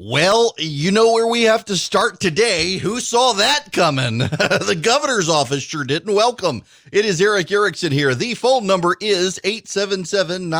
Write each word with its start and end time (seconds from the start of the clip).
Well, 0.00 0.54
you 0.58 0.92
know 0.92 1.12
where 1.12 1.26
we 1.26 1.42
have 1.42 1.64
to 1.64 1.76
start 1.76 2.20
today. 2.20 2.76
Who 2.76 3.00
saw 3.00 3.32
that 3.32 3.72
coming? 3.72 4.18
the 4.18 4.78
governor's 4.80 5.28
office 5.28 5.64
sure 5.64 5.82
didn't. 5.82 6.14
Welcome. 6.14 6.62
It 6.92 7.04
is 7.04 7.20
Erick 7.20 7.50
Erickson 7.50 7.90
here. 7.90 8.14
The 8.14 8.34
phone 8.34 8.64
number 8.64 8.94
is 9.00 9.40
877 9.42 10.52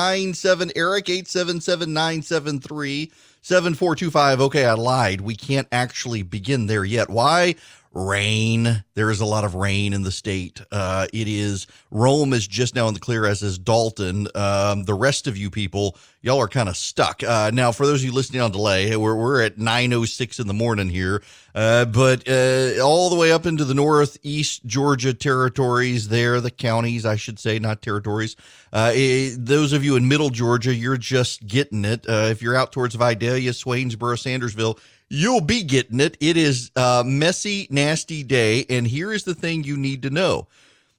Eric, 0.75 1.09
877 1.09 1.93
973 1.93 3.13
7425. 3.43 4.41
Okay, 4.41 4.65
I 4.65 4.73
lied. 4.73 5.21
We 5.21 5.37
can't 5.37 5.69
actually 5.71 6.23
begin 6.23 6.67
there 6.67 6.85
yet. 6.85 7.09
Why? 7.09 7.55
Rain. 7.99 8.85
There 8.95 9.11
is 9.11 9.21
a 9.21 9.25
lot 9.27 9.45
of 9.45 9.55
rain 9.55 9.93
in 9.93 10.03
the 10.03 10.13
state. 10.13 10.61
Uh, 10.71 11.07
it 11.13 11.29
is 11.29 11.67
Rome 11.91 12.33
is 12.33 12.47
just 12.47 12.75
now 12.75 12.89
in 12.89 12.95
the 12.95 13.01
clear, 13.01 13.27
as 13.27 13.43
is 13.43 13.59
Dalton. 13.59 14.29
Um, 14.35 14.85
the 14.85 14.95
rest 14.95 15.27
of 15.27 15.37
you 15.37 15.51
people, 15.51 15.97
y'all 16.23 16.41
are 16.41 16.49
kind 16.49 16.69
of 16.69 16.77
stuck. 16.77 17.23
Uh, 17.23 17.51
now, 17.53 17.73
for 17.73 17.87
those 17.87 18.01
of 18.03 18.07
you 18.07 18.13
listening 18.13 18.41
on 18.41 18.53
delay, 18.53 18.97
we're 18.97 19.17
we're 19.17 19.43
at 19.43 19.59
nine 19.59 19.93
oh 19.93 20.05
six 20.05 20.39
in 20.39 20.47
the 20.47 20.55
morning 20.55 20.89
here, 20.89 21.23
uh, 21.55 21.85
but 21.87 22.29
uh, 22.29 22.81
all 22.83 23.11
the 23.11 23.17
way 23.17 23.33
up 23.33 23.47
into 23.47 23.65
the 23.65 23.75
northeast 23.75 24.65
Georgia 24.65 25.13
territories, 25.13 26.09
there 26.09 26.41
the 26.41 26.51
counties, 26.51 27.05
I 27.05 27.17
should 27.17 27.39
say, 27.39 27.59
not 27.59 27.83
territories. 27.83 28.37
Uh, 28.73 28.93
it, 28.95 29.45
those 29.45 29.73
of 29.73 29.85
you 29.85 29.97
in 29.97 30.09
middle 30.09 30.31
Georgia, 30.31 30.75
you're 30.75 30.99
just 30.99 31.47
getting 31.47 31.85
it. 31.85 32.09
Uh, 32.09 32.29
if 32.31 32.43
you're 32.43 32.57
out 32.57 32.73
towards 32.73 32.95
Vidalia, 32.95 33.53
Swainsboro, 33.53 34.17
Sandersville 34.17 34.79
You'll 35.11 35.41
be 35.41 35.63
getting 35.63 36.01
it. 36.01 36.17
It 36.21 36.37
is 36.37 36.71
a 36.77 37.03
messy, 37.05 37.67
nasty 37.71 38.23
day. 38.23 38.67
And 38.69 38.87
here 38.87 39.13
is 39.13 39.25
the 39.25 39.35
thing 39.35 39.65
you 39.65 39.77
need 39.77 40.03
to 40.03 40.11
know 40.11 40.49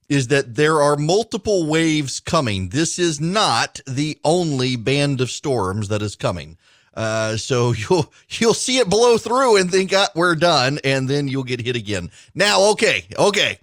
is 0.07 0.27
that 0.29 0.55
there 0.55 0.81
are 0.81 0.95
multiple 0.95 1.67
waves 1.67 2.19
coming. 2.19 2.69
This 2.69 2.97
is 2.97 3.21
not 3.21 3.79
the 3.85 4.19
only 4.25 4.75
band 4.75 5.21
of 5.21 5.29
storms 5.29 5.87
that 5.89 6.01
is 6.01 6.15
coming. 6.15 6.57
Uh, 6.95 7.37
so 7.37 7.71
you'll 7.89 8.11
you'll 8.29 8.55
see 8.55 8.79
it 8.79 8.89
blow 8.89 9.17
through 9.17 9.57
and 9.57 9.71
think 9.71 9.93
ah, 9.93 10.09
we're 10.15 10.35
done, 10.35 10.79
and 10.83 11.07
then 11.07 11.27
you'll 11.27 11.43
get 11.43 11.61
hit 11.61 11.75
again. 11.75 12.09
Now, 12.33 12.71
okay, 12.71 13.05
okay. 13.17 13.59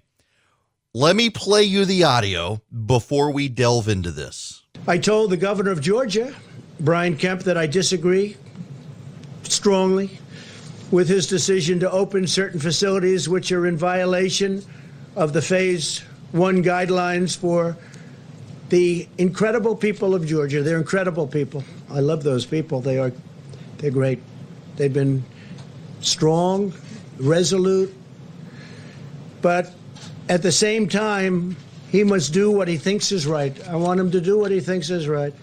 Let 0.94 1.14
me 1.14 1.28
play 1.28 1.64
you 1.64 1.84
the 1.84 2.04
audio 2.04 2.62
before 2.86 3.30
we 3.30 3.48
delve 3.48 3.88
into 3.88 4.10
this. 4.10 4.62
I 4.86 4.96
told 4.96 5.30
the 5.30 5.36
governor 5.36 5.70
of 5.70 5.82
Georgia, 5.82 6.34
Brian 6.80 7.16
Kemp, 7.18 7.42
that 7.42 7.58
I 7.58 7.66
disagree 7.66 8.36
strongly 9.42 10.18
with 10.90 11.08
his 11.08 11.26
decision 11.26 11.80
to 11.80 11.90
open 11.90 12.26
certain 12.26 12.60
facilities 12.60 13.28
which 13.28 13.50
are 13.52 13.66
in 13.66 13.76
violation 13.76 14.62
of 15.16 15.32
the 15.32 15.42
phase 15.42 16.02
one 16.32 16.62
guidelines 16.62 17.36
for 17.36 17.76
the 18.68 19.08
incredible 19.18 19.74
people 19.74 20.14
of 20.14 20.26
Georgia. 20.26 20.62
They're 20.62 20.78
incredible 20.78 21.26
people. 21.26 21.64
I 21.90 22.00
love 22.00 22.22
those 22.22 22.44
people. 22.44 22.80
They 22.80 22.98
are 22.98 23.12
they're 23.78 23.90
great. 23.90 24.20
They've 24.76 24.92
been 24.92 25.24
strong, 26.00 26.72
resolute, 27.18 27.94
but 29.42 29.72
at 30.28 30.42
the 30.42 30.52
same 30.52 30.88
time, 30.88 31.56
he 31.90 32.02
must 32.02 32.32
do 32.32 32.50
what 32.50 32.68
he 32.68 32.76
thinks 32.76 33.12
is 33.12 33.26
right. 33.26 33.56
I 33.68 33.76
want 33.76 34.00
him 34.00 34.10
to 34.10 34.20
do 34.20 34.38
what 34.38 34.50
he 34.50 34.60
thinks 34.60 34.90
is 34.90 35.08
right. 35.08 35.34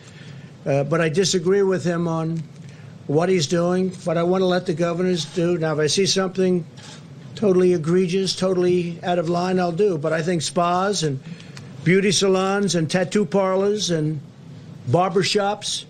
Uh, 0.66 0.84
but 0.84 1.02
I 1.02 1.10
disagree 1.10 1.64
with 1.64 1.84
him 1.84 2.08
on 2.08 2.42
what 3.08 3.30
he's 3.30 3.48
doing, 3.48 3.92
but 4.06 4.18
I 4.18 4.24
want 4.24 4.42
to 4.42 4.46
let 4.46 4.66
the 4.66 4.74
governors 4.74 5.26
do. 5.26 5.58
Now, 5.58 5.74
if 5.74 5.80
I 5.80 5.88
see 5.88 6.06
something 6.06 6.66
totally 7.36 7.74
egregious, 7.74 8.36
totally 8.36 9.00
out 9.04 9.20
of 9.20 9.30
line, 9.30 9.60
I'll 9.60 9.72
do. 9.72 9.98
But 9.98 10.14
I 10.14 10.22
think 10.22 10.42
spas 10.42 11.04
and 11.04 11.20
beauty 11.84 12.12
salons 12.12 12.76
and 12.76 12.90
tattoo 12.90 13.26
parlors 13.26 13.92
and 13.92 14.22
barber 14.88 15.24
shops 15.24 15.86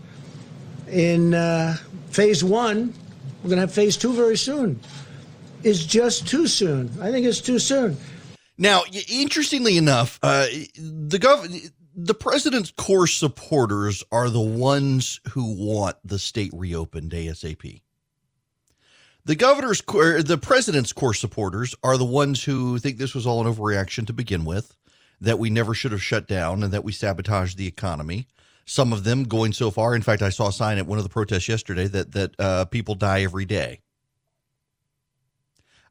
in 0.89 1.33
uh, 1.33 1.75
phase 2.09 2.43
one, 2.43 2.93
we're 3.43 3.49
going 3.49 3.57
to 3.57 3.61
have 3.61 3.73
phase 3.73 3.97
two 3.97 4.13
very 4.13 4.37
soon, 4.37 4.79
is 5.63 5.85
just 5.85 6.27
too 6.27 6.47
soon. 6.47 6.89
I 7.01 7.11
think 7.11 7.25
it's 7.25 7.41
too 7.41 7.59
soon. 7.59 7.97
Now, 8.57 8.83
interestingly 9.09 9.77
enough, 9.77 10.19
uh, 10.21 10.45
the 10.75 11.17
gov 11.17 11.71
the 11.95 12.13
president's 12.13 12.71
core 12.71 13.07
supporters 13.07 14.03
are 14.11 14.29
the 14.29 14.41
ones 14.41 15.19
who 15.29 15.53
want 15.55 15.97
the 16.03 16.19
state 16.19 16.51
reopened 16.53 17.11
ASAP. 17.11 17.81
The 19.25 19.35
governor's 19.35 19.81
the 19.81 20.39
president's 20.41 20.91
core 20.91 21.13
supporters 21.13 21.75
are 21.83 21.97
the 21.97 22.05
ones 22.05 22.43
who 22.43 22.77
think 22.77 22.97
this 22.97 23.15
was 23.15 23.25
all 23.25 23.45
an 23.45 23.53
overreaction 23.53 24.05
to 24.07 24.13
begin 24.13 24.43
with, 24.43 24.75
that 25.21 25.39
we 25.39 25.49
never 25.49 25.73
should 25.73 25.93
have 25.93 26.03
shut 26.03 26.27
down 26.27 26.63
and 26.63 26.73
that 26.73 26.83
we 26.83 26.91
sabotaged 26.91 27.57
the 27.57 27.67
economy. 27.67 28.27
Some 28.65 28.91
of 28.91 29.03
them 29.03 29.23
going 29.23 29.53
so 29.53 29.71
far. 29.71 29.95
In 29.95 30.01
fact, 30.01 30.21
I 30.21 30.29
saw 30.29 30.49
a 30.49 30.53
sign 30.53 30.77
at 30.77 30.87
one 30.87 30.97
of 30.97 31.03
the 31.03 31.09
protests 31.09 31.47
yesterday 31.47 31.87
that 31.87 32.11
that 32.13 32.39
uh, 32.39 32.65
people 32.65 32.95
die 32.95 33.21
every 33.23 33.45
day. 33.45 33.79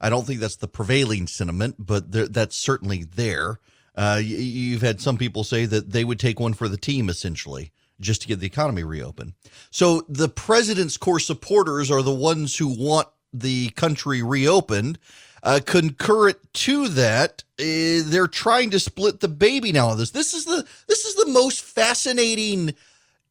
I 0.00 0.10
don't 0.10 0.26
think 0.26 0.40
that's 0.40 0.56
the 0.56 0.69
prevailing 0.69 1.28
sentiment, 1.28 1.76
but 1.78 2.10
that's 2.10 2.56
certainly 2.56 3.04
there. 3.04 3.60
Uh, 3.94 4.20
you've 4.22 4.82
had 4.82 5.00
some 5.00 5.19
people 5.19 5.44
say 5.44 5.66
that 5.66 5.91
they 5.91 6.04
would 6.04 6.19
take 6.19 6.41
one 6.41 6.54
for 6.54 6.69
the 6.69 6.76
team, 6.76 7.08
essentially, 7.08 7.72
just 8.00 8.22
to 8.22 8.28
get 8.28 8.41
the 8.41 8.47
economy 8.47 8.84
reopened. 8.84 9.34
So 9.70 10.03
the 10.08 10.28
president's 10.28 10.97
core 10.97 11.20
supporters 11.20 11.91
are 11.91 12.02
the 12.02 12.14
ones 12.14 12.56
who 12.56 12.69
want 12.69 13.08
the 13.32 13.70
country 13.70 14.22
reopened. 14.22 14.98
Uh, 15.42 15.60
concurrent 15.64 16.38
to 16.52 16.88
that, 16.88 17.42
uh, 17.58 18.06
they're 18.08 18.28
trying 18.28 18.70
to 18.70 18.78
split 18.78 19.20
the 19.20 19.28
baby 19.28 19.72
now. 19.72 19.94
This 19.94 20.10
this 20.10 20.34
is 20.34 20.44
the 20.44 20.64
this 20.86 21.04
is 21.04 21.16
the 21.16 21.32
most 21.32 21.62
fascinating 21.62 22.75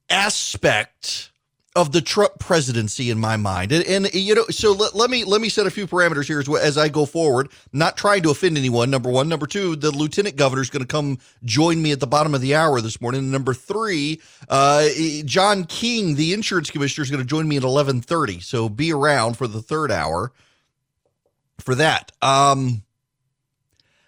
aspect 0.10 1.31
of 1.74 1.94
the 1.94 2.02
Trump 2.02 2.38
presidency 2.38 3.10
in 3.10 3.18
my 3.18 3.38
mind. 3.38 3.72
And, 3.72 3.86
and 3.88 4.14
you 4.14 4.36
know, 4.36 4.44
so 4.50 4.74
let, 4.74 4.94
let, 4.94 5.10
me 5.10 5.24
let 5.24 5.40
me 5.40 5.48
set 5.48 5.66
a 5.66 5.72
few 5.72 5.88
parameters 5.88 6.26
here 6.26 6.40
as, 6.40 6.50
as 6.50 6.78
I 6.78 6.90
go 6.90 7.06
forward. 7.06 7.50
Not 7.72 7.96
trying 7.96 8.24
to 8.24 8.30
offend 8.30 8.58
anyone. 8.58 8.90
Number 8.90 9.10
one, 9.10 9.30
number 9.30 9.48
two, 9.48 9.78
the 9.78 9.90
lieutenant 9.90 10.36
governor 10.36 10.62
is 10.62 10.70
going 10.70 10.82
to 10.82 10.88
come 10.88 11.20
join 11.46 11.82
me 11.82 11.94
at 11.94 12.02
the 12.02 12.08
bottom 12.08 12.36
of 12.36 12.42
the 12.42 12.56
hour 12.56 12.82
this 12.82 13.00
morning. 13.00 13.20
And 13.20 13.32
number 13.32 13.54
three, 13.54 14.20
uh, 14.50 14.90
John 15.24 15.64
King, 15.64 16.16
the 16.16 16.34
insurance 16.34 16.70
commissioner, 16.70 17.04
is 17.04 17.12
going 17.12 17.24
to 17.24 17.28
join 17.28 17.48
me 17.48 17.56
at 17.56 17.64
eleven 17.64 18.02
thirty. 18.02 18.42
So 18.42 18.68
be 18.68 18.92
around 18.92 19.38
for 19.38 19.48
the 19.48 19.62
third 19.62 19.92
hour 19.92 20.34
for 21.60 21.76
that. 21.76 22.12
Um, 22.22 22.84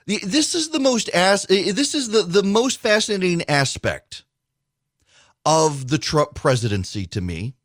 this 0.05 0.53
is 0.53 0.71
the 0.71 0.79
most 0.79 1.07
as 1.09 1.43
this 1.43 1.95
is 1.95 2.09
the 2.09 2.23
the 2.23 2.43
most 2.43 2.81
fascinating 2.81 3.43
aspect 3.47 4.23
of 5.45 5.89
the 5.89 5.97
Trump 5.97 6.35
presidency 6.35 7.05
to 7.07 7.21
me. 7.21 7.55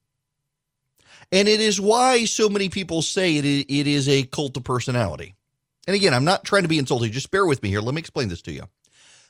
And 1.30 1.46
it 1.46 1.60
is 1.60 1.80
why 1.80 2.24
so 2.24 2.48
many 2.48 2.68
people 2.68 3.02
say 3.02 3.36
it, 3.36 3.44
it 3.44 3.86
is 3.86 4.08
a 4.08 4.24
cult 4.24 4.56
of 4.56 4.64
personality. 4.64 5.34
And 5.86 5.94
again, 5.94 6.14
I'm 6.14 6.24
not 6.24 6.44
trying 6.44 6.62
to 6.62 6.68
be 6.68 6.78
insulting. 6.78 7.12
Just 7.12 7.30
bear 7.30 7.46
with 7.46 7.62
me 7.62 7.68
here. 7.68 7.80
Let 7.80 7.94
me 7.94 8.00
explain 8.00 8.28
this 8.28 8.42
to 8.42 8.52
you. 8.52 8.64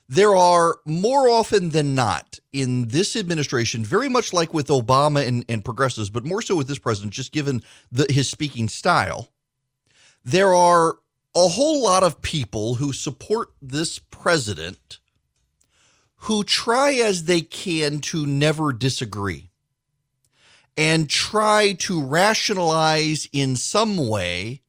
There 0.09 0.35
are 0.35 0.79
more 0.87 1.29
often 1.29 1.71
than 1.71 1.95
not 1.95 2.39
in 2.53 2.89
this 2.89 3.15
administration, 3.15 3.85
very 3.85 4.09
much 4.09 4.33
like 4.33 4.55
with 4.55 4.69
Obama 4.69 5.27
and, 5.27 5.45
and 5.49 5.65
progressives, 5.65 6.09
but 6.09 6.25
more 6.25 6.41
so 6.41 6.57
with 6.57 6.67
this 6.67 6.79
president, 6.79 7.13
just 7.13 7.31
given 7.31 7.63
the, 7.93 8.07
his 8.09 8.31
speaking 8.31 8.69
style, 8.69 9.29
there 10.25 10.55
are 10.55 10.97
a 11.37 11.49
whole 11.49 11.83
lot 11.83 12.03
of 12.03 12.23
people 12.23 12.77
who 12.77 12.93
support 12.93 13.51
this 13.61 13.99
president 13.99 14.99
who 16.23 16.45
try 16.45 16.93
as 16.95 17.25
they 17.25 17.41
can 17.41 18.01
to 18.01 18.27
never 18.27 18.73
disagree 18.73 19.51
and 20.77 21.11
try 21.11 21.73
to 21.73 22.03
rationalize 22.03 23.29
in 23.33 23.57
some 23.57 23.97
way 24.09 24.63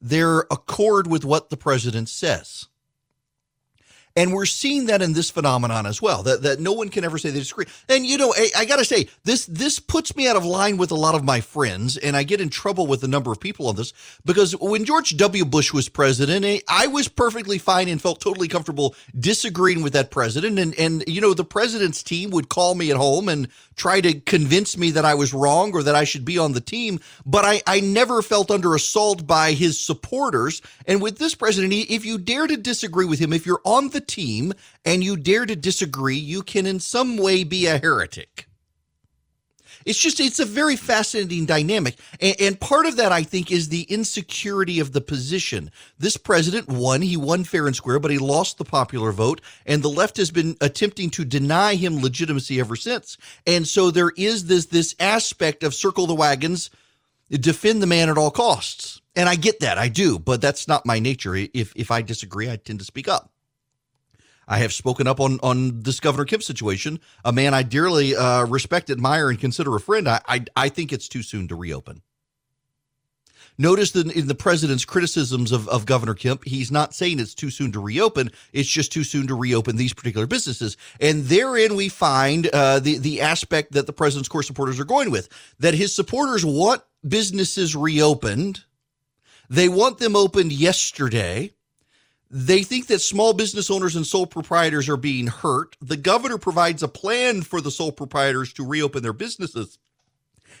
their 0.00 0.40
accord 0.50 1.06
with 1.06 1.24
what 1.24 1.50
the 1.50 1.56
president 1.56 2.08
says. 2.08 2.68
And 4.20 4.34
we're 4.34 4.44
seeing 4.44 4.84
that 4.86 5.00
in 5.00 5.14
this 5.14 5.30
phenomenon 5.30 5.86
as 5.86 6.02
well, 6.02 6.22
that, 6.24 6.42
that 6.42 6.60
no 6.60 6.74
one 6.74 6.90
can 6.90 7.04
ever 7.04 7.16
say 7.16 7.30
they 7.30 7.38
disagree. 7.38 7.64
And 7.88 8.04
you 8.04 8.18
know, 8.18 8.34
I, 8.36 8.50
I 8.54 8.64
got 8.66 8.76
to 8.76 8.84
say, 8.84 9.08
this 9.24 9.46
this 9.46 9.78
puts 9.78 10.14
me 10.14 10.28
out 10.28 10.36
of 10.36 10.44
line 10.44 10.76
with 10.76 10.90
a 10.90 10.94
lot 10.94 11.14
of 11.14 11.24
my 11.24 11.40
friends, 11.40 11.96
and 11.96 12.14
I 12.14 12.22
get 12.22 12.38
in 12.38 12.50
trouble 12.50 12.86
with 12.86 13.02
a 13.02 13.08
number 13.08 13.32
of 13.32 13.40
people 13.40 13.66
on 13.68 13.76
this 13.76 13.94
because 14.26 14.54
when 14.58 14.84
George 14.84 15.16
W. 15.16 15.46
Bush 15.46 15.72
was 15.72 15.88
president, 15.88 16.44
eh, 16.44 16.58
I 16.68 16.86
was 16.86 17.08
perfectly 17.08 17.56
fine 17.56 17.88
and 17.88 18.00
felt 18.00 18.20
totally 18.20 18.46
comfortable 18.46 18.94
disagreeing 19.18 19.82
with 19.82 19.94
that 19.94 20.10
president. 20.10 20.58
And 20.58 20.74
and 20.78 21.02
you 21.06 21.22
know, 21.22 21.32
the 21.32 21.42
president's 21.42 22.02
team 22.02 22.28
would 22.28 22.50
call 22.50 22.74
me 22.74 22.90
at 22.90 22.98
home 22.98 23.26
and 23.26 23.48
try 23.74 24.02
to 24.02 24.20
convince 24.20 24.76
me 24.76 24.90
that 24.90 25.06
I 25.06 25.14
was 25.14 25.32
wrong 25.32 25.72
or 25.72 25.82
that 25.82 25.94
I 25.94 26.04
should 26.04 26.26
be 26.26 26.36
on 26.36 26.52
the 26.52 26.60
team. 26.60 27.00
But 27.24 27.46
I, 27.46 27.62
I 27.66 27.80
never 27.80 28.20
felt 28.20 28.50
under 28.50 28.74
assault 28.74 29.26
by 29.26 29.52
his 29.52 29.80
supporters. 29.80 30.60
And 30.84 31.00
with 31.00 31.16
this 31.16 31.34
president, 31.34 31.72
if 31.72 32.04
you 32.04 32.18
dare 32.18 32.46
to 32.46 32.58
disagree 32.58 33.06
with 33.06 33.18
him, 33.18 33.32
if 33.32 33.46
you're 33.46 33.62
on 33.64 33.88
the 33.88 34.02
team 34.10 34.52
and 34.84 35.02
you 35.02 35.16
dare 35.16 35.46
to 35.46 35.56
disagree, 35.56 36.16
you 36.16 36.42
can 36.42 36.66
in 36.66 36.80
some 36.80 37.16
way 37.16 37.44
be 37.44 37.66
a 37.66 37.78
heretic. 37.78 38.46
It's 39.86 39.98
just, 39.98 40.20
it's 40.20 40.40
a 40.40 40.44
very 40.44 40.76
fascinating 40.76 41.46
dynamic. 41.46 41.98
And, 42.20 42.36
and, 42.38 42.60
part 42.60 42.84
of 42.84 42.96
that, 42.96 43.12
I 43.12 43.22
think, 43.22 43.50
is 43.50 43.68
the 43.68 43.82
insecurity 43.82 44.78
of 44.78 44.92
the 44.92 45.00
position. 45.00 45.70
This 45.98 46.18
president 46.18 46.68
won. 46.68 47.00
He 47.00 47.16
won 47.16 47.44
fair 47.44 47.66
and 47.66 47.74
square, 47.74 47.98
but 47.98 48.10
he 48.10 48.18
lost 48.18 48.58
the 48.58 48.64
popular 48.64 49.10
vote. 49.10 49.40
And 49.64 49.82
the 49.82 49.88
left 49.88 50.18
has 50.18 50.30
been 50.30 50.56
attempting 50.60 51.08
to 51.10 51.24
deny 51.24 51.76
him 51.76 52.02
legitimacy 52.02 52.60
ever 52.60 52.76
since. 52.76 53.16
And 53.46 53.66
so 53.66 53.90
there 53.90 54.12
is 54.18 54.46
this, 54.46 54.66
this 54.66 54.94
aspect 55.00 55.62
of 55.62 55.74
circle 55.74 56.06
the 56.06 56.14
wagons 56.14 56.68
defend 57.30 57.82
the 57.82 57.86
man 57.86 58.10
at 58.10 58.18
all 58.18 58.30
costs. 58.30 59.00
And 59.16 59.28
I 59.28 59.34
get 59.34 59.60
that, 59.60 59.78
I 59.78 59.88
do, 59.88 60.18
but 60.18 60.40
that's 60.40 60.68
not 60.68 60.86
my 60.86 60.98
nature. 60.98 61.34
If 61.34 61.72
if 61.74 61.90
I 61.90 62.02
disagree, 62.02 62.50
I 62.50 62.56
tend 62.56 62.78
to 62.78 62.84
speak 62.84 63.08
up. 63.08 63.32
I 64.50 64.58
have 64.58 64.72
spoken 64.72 65.06
up 65.06 65.20
on 65.20 65.38
on 65.42 65.80
this 65.82 66.00
Governor 66.00 66.24
Kemp 66.24 66.42
situation, 66.42 66.98
a 67.24 67.32
man 67.32 67.54
I 67.54 67.62
dearly 67.62 68.16
uh, 68.16 68.44
respect, 68.46 68.90
admire, 68.90 69.30
and 69.30 69.38
consider 69.38 69.74
a 69.76 69.80
friend. 69.80 70.08
I, 70.08 70.20
I 70.26 70.44
I 70.56 70.68
think 70.68 70.92
it's 70.92 71.08
too 71.08 71.22
soon 71.22 71.46
to 71.48 71.54
reopen. 71.54 72.02
Notice 73.56 73.90
that 73.92 74.10
in 74.10 74.26
the 74.26 74.34
president's 74.34 74.84
criticisms 74.84 75.52
of, 75.52 75.68
of 75.68 75.86
Governor 75.86 76.14
Kemp, 76.14 76.44
he's 76.46 76.72
not 76.72 76.94
saying 76.94 77.20
it's 77.20 77.34
too 77.34 77.50
soon 77.50 77.72
to 77.72 77.80
reopen. 77.80 78.30
It's 78.52 78.68
just 78.68 78.90
too 78.90 79.04
soon 79.04 79.26
to 79.26 79.34
reopen 79.34 79.76
these 79.76 79.92
particular 79.92 80.26
businesses. 80.26 80.78
And 80.98 81.24
therein 81.24 81.76
we 81.76 81.90
find 81.90 82.46
uh, 82.46 82.80
the, 82.80 82.96
the 82.96 83.20
aspect 83.20 83.72
that 83.72 83.86
the 83.86 83.92
president's 83.92 84.30
core 84.30 84.42
supporters 84.42 84.80
are 84.80 84.86
going 84.86 85.10
with 85.10 85.28
that 85.58 85.74
his 85.74 85.94
supporters 85.94 86.44
want 86.44 86.82
businesses 87.06 87.76
reopened. 87.76 88.64
They 89.50 89.68
want 89.68 89.98
them 89.98 90.16
opened 90.16 90.52
yesterday. 90.52 91.52
They 92.30 92.62
think 92.62 92.86
that 92.86 93.00
small 93.00 93.32
business 93.32 93.70
owners 93.70 93.96
and 93.96 94.06
sole 94.06 94.26
proprietors 94.26 94.88
are 94.88 94.96
being 94.96 95.26
hurt. 95.26 95.76
The 95.80 95.96
governor 95.96 96.38
provides 96.38 96.82
a 96.82 96.88
plan 96.88 97.42
for 97.42 97.60
the 97.60 97.70
sole 97.70 97.92
proprietors 97.92 98.52
to 98.54 98.66
reopen 98.66 99.02
their 99.02 99.12
businesses 99.12 99.78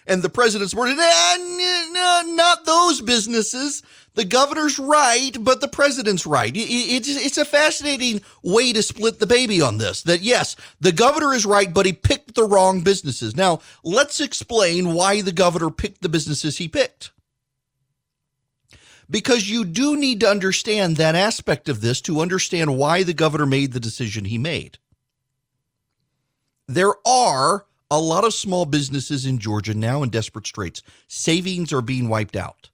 and 0.06 0.22
the 0.22 0.28
president's 0.28 0.74
word, 0.74 0.96
nah, 0.96 2.22
not 2.22 2.64
those 2.64 3.00
businesses. 3.00 3.82
The 4.14 4.24
governor's 4.24 4.78
right, 4.78 5.36
but 5.38 5.60
the 5.60 5.68
president's 5.68 6.26
right. 6.26 6.52
It's 6.54 7.38
a 7.38 7.44
fascinating 7.44 8.22
way 8.42 8.72
to 8.72 8.82
split 8.82 9.20
the 9.20 9.26
baby 9.26 9.60
on 9.60 9.78
this. 9.78 10.02
That 10.02 10.22
yes, 10.22 10.56
the 10.80 10.92
governor 10.92 11.32
is 11.32 11.46
right, 11.46 11.72
but 11.72 11.86
he 11.86 11.92
picked 11.92 12.34
the 12.34 12.44
wrong 12.44 12.80
businesses. 12.80 13.36
Now, 13.36 13.60
let's 13.84 14.20
explain 14.20 14.94
why 14.94 15.20
the 15.20 15.32
governor 15.32 15.70
picked 15.70 16.02
the 16.02 16.08
businesses 16.08 16.58
he 16.58 16.66
picked. 16.66 17.12
Because 19.10 19.50
you 19.50 19.64
do 19.64 19.96
need 19.96 20.20
to 20.20 20.30
understand 20.30 20.96
that 20.96 21.16
aspect 21.16 21.68
of 21.68 21.80
this 21.80 22.00
to 22.02 22.20
understand 22.20 22.78
why 22.78 23.02
the 23.02 23.12
governor 23.12 23.46
made 23.46 23.72
the 23.72 23.80
decision 23.80 24.24
he 24.24 24.38
made. 24.38 24.78
There 26.68 26.94
are 27.04 27.66
a 27.90 28.00
lot 28.00 28.24
of 28.24 28.32
small 28.32 28.64
businesses 28.66 29.26
in 29.26 29.38
Georgia 29.38 29.74
now 29.74 30.04
in 30.04 30.10
desperate 30.10 30.46
straits. 30.46 30.82
Savings 31.08 31.72
are 31.72 31.82
being 31.82 32.08
wiped 32.08 32.36
out. 32.36 32.70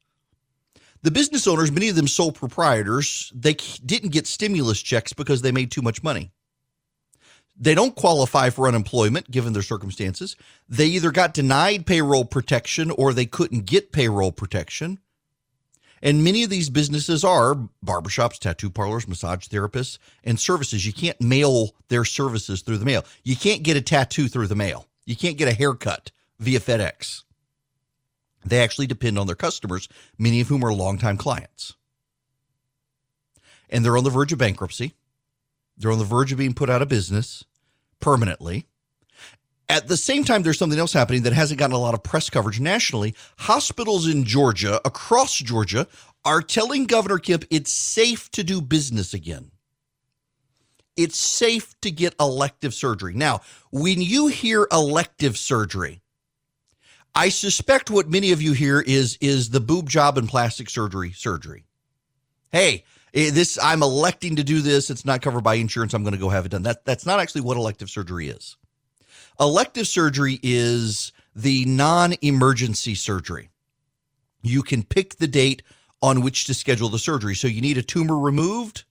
The 1.02 1.10
business 1.10 1.46
owners, 1.46 1.72
many 1.72 1.88
of 1.88 1.96
them 1.96 2.08
sole 2.08 2.32
proprietors, 2.32 3.32
they 3.34 3.54
didn't 3.54 4.10
get 4.10 4.26
stimulus 4.26 4.82
checks 4.82 5.14
because 5.14 5.40
they 5.40 5.52
made 5.52 5.70
too 5.70 5.82
much 5.82 6.02
money. 6.02 6.32
They 7.58 7.74
don't 7.74 7.96
qualify 7.96 8.50
for 8.50 8.68
unemployment 8.68 9.30
given 9.30 9.54
their 9.54 9.62
circumstances. 9.62 10.36
They 10.68 10.86
either 10.86 11.10
got 11.10 11.32
denied 11.32 11.86
payroll 11.86 12.26
protection 12.26 12.90
or 12.90 13.12
they 13.14 13.24
couldn't 13.24 13.64
get 13.64 13.92
payroll 13.92 14.32
protection. 14.32 14.98
And 16.02 16.22
many 16.22 16.42
of 16.42 16.50
these 16.50 16.70
businesses 16.70 17.24
are 17.24 17.54
barbershops, 17.84 18.38
tattoo 18.38 18.70
parlors, 18.70 19.08
massage 19.08 19.46
therapists, 19.46 19.98
and 20.22 20.38
services. 20.38 20.86
You 20.86 20.92
can't 20.92 21.20
mail 21.20 21.74
their 21.88 22.04
services 22.04 22.62
through 22.62 22.78
the 22.78 22.84
mail. 22.84 23.04
You 23.24 23.36
can't 23.36 23.62
get 23.62 23.76
a 23.76 23.82
tattoo 23.82 24.28
through 24.28 24.48
the 24.48 24.54
mail. 24.54 24.86
You 25.04 25.16
can't 25.16 25.38
get 25.38 25.48
a 25.48 25.54
haircut 25.54 26.10
via 26.38 26.60
FedEx. 26.60 27.22
They 28.44 28.62
actually 28.62 28.86
depend 28.86 29.18
on 29.18 29.26
their 29.26 29.36
customers, 29.36 29.88
many 30.18 30.40
of 30.40 30.48
whom 30.48 30.64
are 30.64 30.72
longtime 30.72 31.16
clients. 31.16 31.74
And 33.68 33.84
they're 33.84 33.96
on 33.96 34.04
the 34.04 34.10
verge 34.10 34.32
of 34.32 34.38
bankruptcy. 34.38 34.94
They're 35.76 35.90
on 35.90 35.98
the 35.98 36.04
verge 36.04 36.30
of 36.30 36.38
being 36.38 36.54
put 36.54 36.70
out 36.70 36.82
of 36.82 36.88
business 36.88 37.44
permanently. 38.00 38.66
At 39.68 39.88
the 39.88 39.96
same 39.96 40.24
time, 40.24 40.42
there's 40.42 40.58
something 40.58 40.78
else 40.78 40.92
happening 40.92 41.22
that 41.22 41.32
hasn't 41.32 41.58
gotten 41.58 41.74
a 41.74 41.78
lot 41.78 41.94
of 41.94 42.02
press 42.02 42.30
coverage 42.30 42.60
nationally. 42.60 43.14
Hospitals 43.38 44.06
in 44.06 44.24
Georgia, 44.24 44.80
across 44.84 45.36
Georgia, 45.36 45.88
are 46.24 46.40
telling 46.40 46.86
Governor 46.86 47.18
Kemp 47.18 47.44
it's 47.50 47.72
safe 47.72 48.30
to 48.30 48.44
do 48.44 48.60
business 48.60 49.12
again 49.12 49.50
it's 50.96 51.18
safe 51.18 51.78
to 51.82 51.90
get 51.90 52.14
elective 52.18 52.74
surgery. 52.74 53.14
Now, 53.14 53.42
when 53.70 54.00
you 54.00 54.28
hear 54.28 54.66
elective 54.72 55.36
surgery, 55.36 56.00
I 57.14 57.28
suspect 57.28 57.90
what 57.90 58.08
many 58.08 58.32
of 58.32 58.42
you 58.42 58.52
hear 58.52 58.80
is 58.80 59.16
is 59.20 59.50
the 59.50 59.60
boob 59.60 59.88
job 59.88 60.18
and 60.18 60.28
plastic 60.28 60.68
surgery 60.68 61.12
surgery. 61.12 61.66
Hey, 62.50 62.84
eh, 63.14 63.30
this 63.30 63.58
I'm 63.62 63.82
electing 63.82 64.36
to 64.36 64.44
do 64.44 64.60
this. 64.60 64.90
It's 64.90 65.04
not 65.04 65.22
covered 65.22 65.44
by 65.44 65.54
insurance. 65.54 65.94
I'm 65.94 66.02
going 66.02 66.12
to 66.12 66.20
go 66.20 66.28
have 66.28 66.46
it 66.46 66.50
done. 66.50 66.62
That 66.62 66.84
that's 66.84 67.06
not 67.06 67.20
actually 67.20 67.42
what 67.42 67.56
elective 67.56 67.90
surgery 67.90 68.28
is. 68.28 68.56
Elective 69.38 69.86
surgery 69.86 70.40
is 70.42 71.12
the 71.34 71.64
non-emergency 71.66 72.94
surgery. 72.94 73.50
You 74.42 74.62
can 74.62 74.82
pick 74.82 75.16
the 75.16 75.26
date 75.26 75.62
on 76.00 76.22
which 76.22 76.44
to 76.44 76.54
schedule 76.54 76.88
the 76.88 76.98
surgery. 76.98 77.34
So 77.34 77.48
you 77.48 77.60
need 77.60 77.78
a 77.78 77.82
tumor 77.82 78.18
removed 78.18 78.84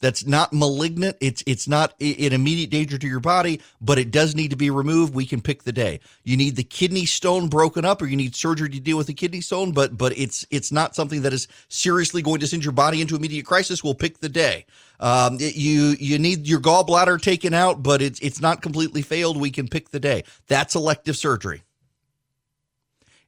that's 0.00 0.26
not 0.26 0.52
malignant. 0.52 1.16
It's 1.20 1.42
it's 1.46 1.66
not 1.66 1.94
an 2.00 2.32
immediate 2.32 2.70
danger 2.70 2.98
to 2.98 3.06
your 3.06 3.20
body, 3.20 3.60
but 3.80 3.98
it 3.98 4.10
does 4.10 4.34
need 4.34 4.50
to 4.50 4.56
be 4.56 4.70
removed. 4.70 5.14
We 5.14 5.26
can 5.26 5.40
pick 5.40 5.62
the 5.62 5.72
day. 5.72 6.00
You 6.22 6.36
need 6.36 6.56
the 6.56 6.64
kidney 6.64 7.06
stone 7.06 7.48
broken 7.48 7.84
up, 7.84 8.02
or 8.02 8.06
you 8.06 8.16
need 8.16 8.34
surgery 8.34 8.68
to 8.68 8.80
deal 8.80 8.98
with 8.98 9.06
the 9.06 9.14
kidney 9.14 9.40
stone, 9.40 9.72
but 9.72 9.96
but 9.96 10.16
it's 10.18 10.46
it's 10.50 10.70
not 10.70 10.94
something 10.94 11.22
that 11.22 11.32
is 11.32 11.48
seriously 11.68 12.22
going 12.22 12.40
to 12.40 12.46
send 12.46 12.64
your 12.64 12.72
body 12.72 13.00
into 13.00 13.16
immediate 13.16 13.46
crisis. 13.46 13.82
We'll 13.82 13.94
pick 13.94 14.18
the 14.18 14.28
day. 14.28 14.66
Um, 15.00 15.38
you 15.40 15.96
you 15.98 16.18
need 16.18 16.46
your 16.46 16.60
gallbladder 16.60 17.20
taken 17.20 17.54
out, 17.54 17.82
but 17.82 18.02
it's 18.02 18.20
it's 18.20 18.40
not 18.40 18.62
completely 18.62 19.02
failed. 19.02 19.40
We 19.40 19.50
can 19.50 19.68
pick 19.68 19.90
the 19.90 20.00
day. 20.00 20.24
That's 20.46 20.74
elective 20.74 21.16
surgery. 21.16 21.62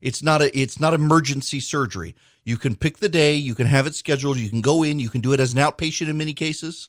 It's 0.00 0.22
not 0.22 0.42
a 0.42 0.58
it's 0.58 0.78
not 0.78 0.94
emergency 0.94 1.60
surgery. 1.60 2.14
You 2.44 2.56
can 2.56 2.76
pick 2.76 2.98
the 2.98 3.08
day, 3.08 3.34
you 3.34 3.54
can 3.54 3.66
have 3.66 3.86
it 3.86 3.94
scheduled, 3.94 4.38
you 4.38 4.48
can 4.48 4.60
go 4.60 4.82
in, 4.82 4.98
you 4.98 5.10
can 5.10 5.20
do 5.20 5.32
it 5.32 5.40
as 5.40 5.52
an 5.52 5.58
outpatient 5.58 6.08
in 6.08 6.16
many 6.16 6.32
cases. 6.32 6.88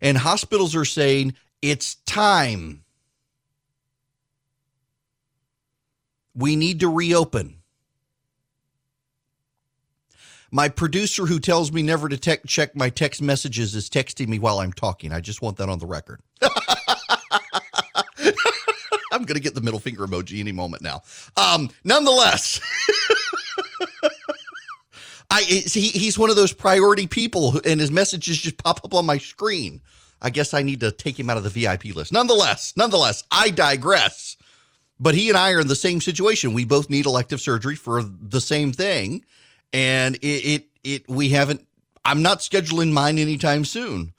And 0.00 0.18
hospitals 0.18 0.76
are 0.76 0.84
saying 0.84 1.34
it's 1.62 1.96
time. 2.06 2.84
We 6.34 6.56
need 6.56 6.80
to 6.80 6.88
reopen. 6.88 7.56
My 10.50 10.68
producer, 10.68 11.26
who 11.26 11.40
tells 11.40 11.72
me 11.72 11.82
never 11.82 12.08
to 12.08 12.16
te- 12.16 12.38
check 12.46 12.74
my 12.74 12.88
text 12.88 13.20
messages, 13.20 13.74
is 13.74 13.90
texting 13.90 14.28
me 14.28 14.38
while 14.38 14.60
I'm 14.60 14.72
talking. 14.72 15.12
I 15.12 15.20
just 15.20 15.42
want 15.42 15.58
that 15.58 15.68
on 15.68 15.78
the 15.78 15.86
record. 15.86 16.20
I'm 19.10 19.24
going 19.24 19.34
to 19.34 19.40
get 19.40 19.54
the 19.54 19.60
middle 19.60 19.80
finger 19.80 20.06
emoji 20.06 20.40
any 20.40 20.52
moment 20.52 20.82
now. 20.82 21.02
Um, 21.36 21.70
nonetheless. 21.84 22.60
I 25.30 25.42
he, 25.42 25.88
he's 25.88 26.18
one 26.18 26.30
of 26.30 26.36
those 26.36 26.52
priority 26.52 27.06
people, 27.06 27.60
and 27.64 27.80
his 27.80 27.90
messages 27.90 28.38
just 28.38 28.62
pop 28.62 28.80
up 28.84 28.94
on 28.94 29.06
my 29.06 29.18
screen. 29.18 29.80
I 30.20 30.30
guess 30.30 30.54
I 30.54 30.62
need 30.62 30.80
to 30.80 30.90
take 30.90 31.18
him 31.18 31.30
out 31.30 31.36
of 31.36 31.44
the 31.44 31.50
VIP 31.50 31.94
list. 31.94 32.12
Nonetheless, 32.12 32.72
nonetheless, 32.76 33.24
I 33.30 33.50
digress. 33.50 34.36
But 35.00 35.14
he 35.14 35.28
and 35.28 35.38
I 35.38 35.52
are 35.52 35.60
in 35.60 35.68
the 35.68 35.76
same 35.76 36.00
situation. 36.00 36.54
We 36.54 36.64
both 36.64 36.90
need 36.90 37.06
elective 37.06 37.40
surgery 37.40 37.76
for 37.76 38.02
the 38.02 38.40
same 38.40 38.72
thing, 38.72 39.24
and 39.72 40.16
it 40.16 40.26
it, 40.26 40.66
it 40.82 41.08
we 41.08 41.28
haven't. 41.28 41.64
I'm 42.04 42.22
not 42.22 42.38
scheduling 42.38 42.90
mine 42.90 43.18
anytime 43.18 43.64
soon, 43.64 44.12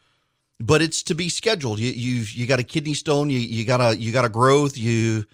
but 0.60 0.82
it's 0.82 1.04
to 1.04 1.16
be 1.16 1.28
scheduled. 1.28 1.80
You 1.80 1.92
you 1.92 2.24
you 2.30 2.48
got 2.48 2.60
a 2.60 2.64
kidney 2.64 2.94
stone. 2.94 3.30
You 3.30 3.40
you 3.40 3.66
got 3.66 3.82
a 3.82 3.98
you 3.98 4.14
got 4.14 4.24
a 4.26 4.30
growth. 4.30 4.78
You 4.78 5.26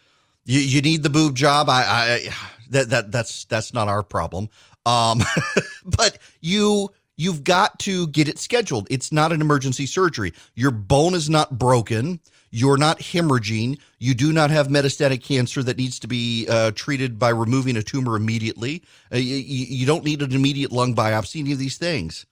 you 0.46 0.60
you 0.62 0.82
need 0.82 1.04
the 1.04 1.12
boob 1.12 1.36
job. 1.36 1.70
I 1.70 1.84
I 1.84 2.34
that 2.70 2.90
that 2.90 3.12
that's 3.12 3.46
that's 3.46 3.72
not 3.72 3.88
our 3.88 4.02
problem. 4.02 4.50
Um, 4.86 5.22
but 5.86 6.18
you 6.42 6.90
you've 7.18 7.44
got 7.44 7.80
to 7.80 8.08
get 8.08 8.28
it 8.28 8.40
scheduled. 8.40 8.88
It's 8.90 9.12
not 9.12 9.32
an 9.32 9.42
emergency 9.42 9.86
surgery. 9.86 10.34
Your 10.54 10.72
bone 10.72 11.14
is 11.14 11.30
not 11.30 11.58
broken. 11.58 12.20
You're 12.52 12.78
not 12.78 13.00
hemorrhaging. 13.00 13.80
You 14.00 14.14
do 14.14 14.32
not 14.32 14.50
have 14.50 14.68
metastatic 14.68 15.22
cancer 15.22 15.62
that 15.64 15.78
needs 15.78 16.00
to 16.00 16.08
be 16.08 16.48
uh, 16.50 16.72
treated 16.72 17.20
by 17.20 17.30
removing 17.30 17.76
a 17.76 17.84
tumor 17.84 18.16
immediately. 18.16 18.82
Uh, 19.12 19.18
you, 19.18 19.36
you, 19.36 19.86
don't 19.86 20.06
need 20.06 20.22
an 20.22 20.32
immediate 20.32 20.72
lung 20.72 20.96
biopsy. 20.96 21.42
Any 21.42 21.52
of 21.52 21.60
these 21.60 21.78
things. 21.78 22.26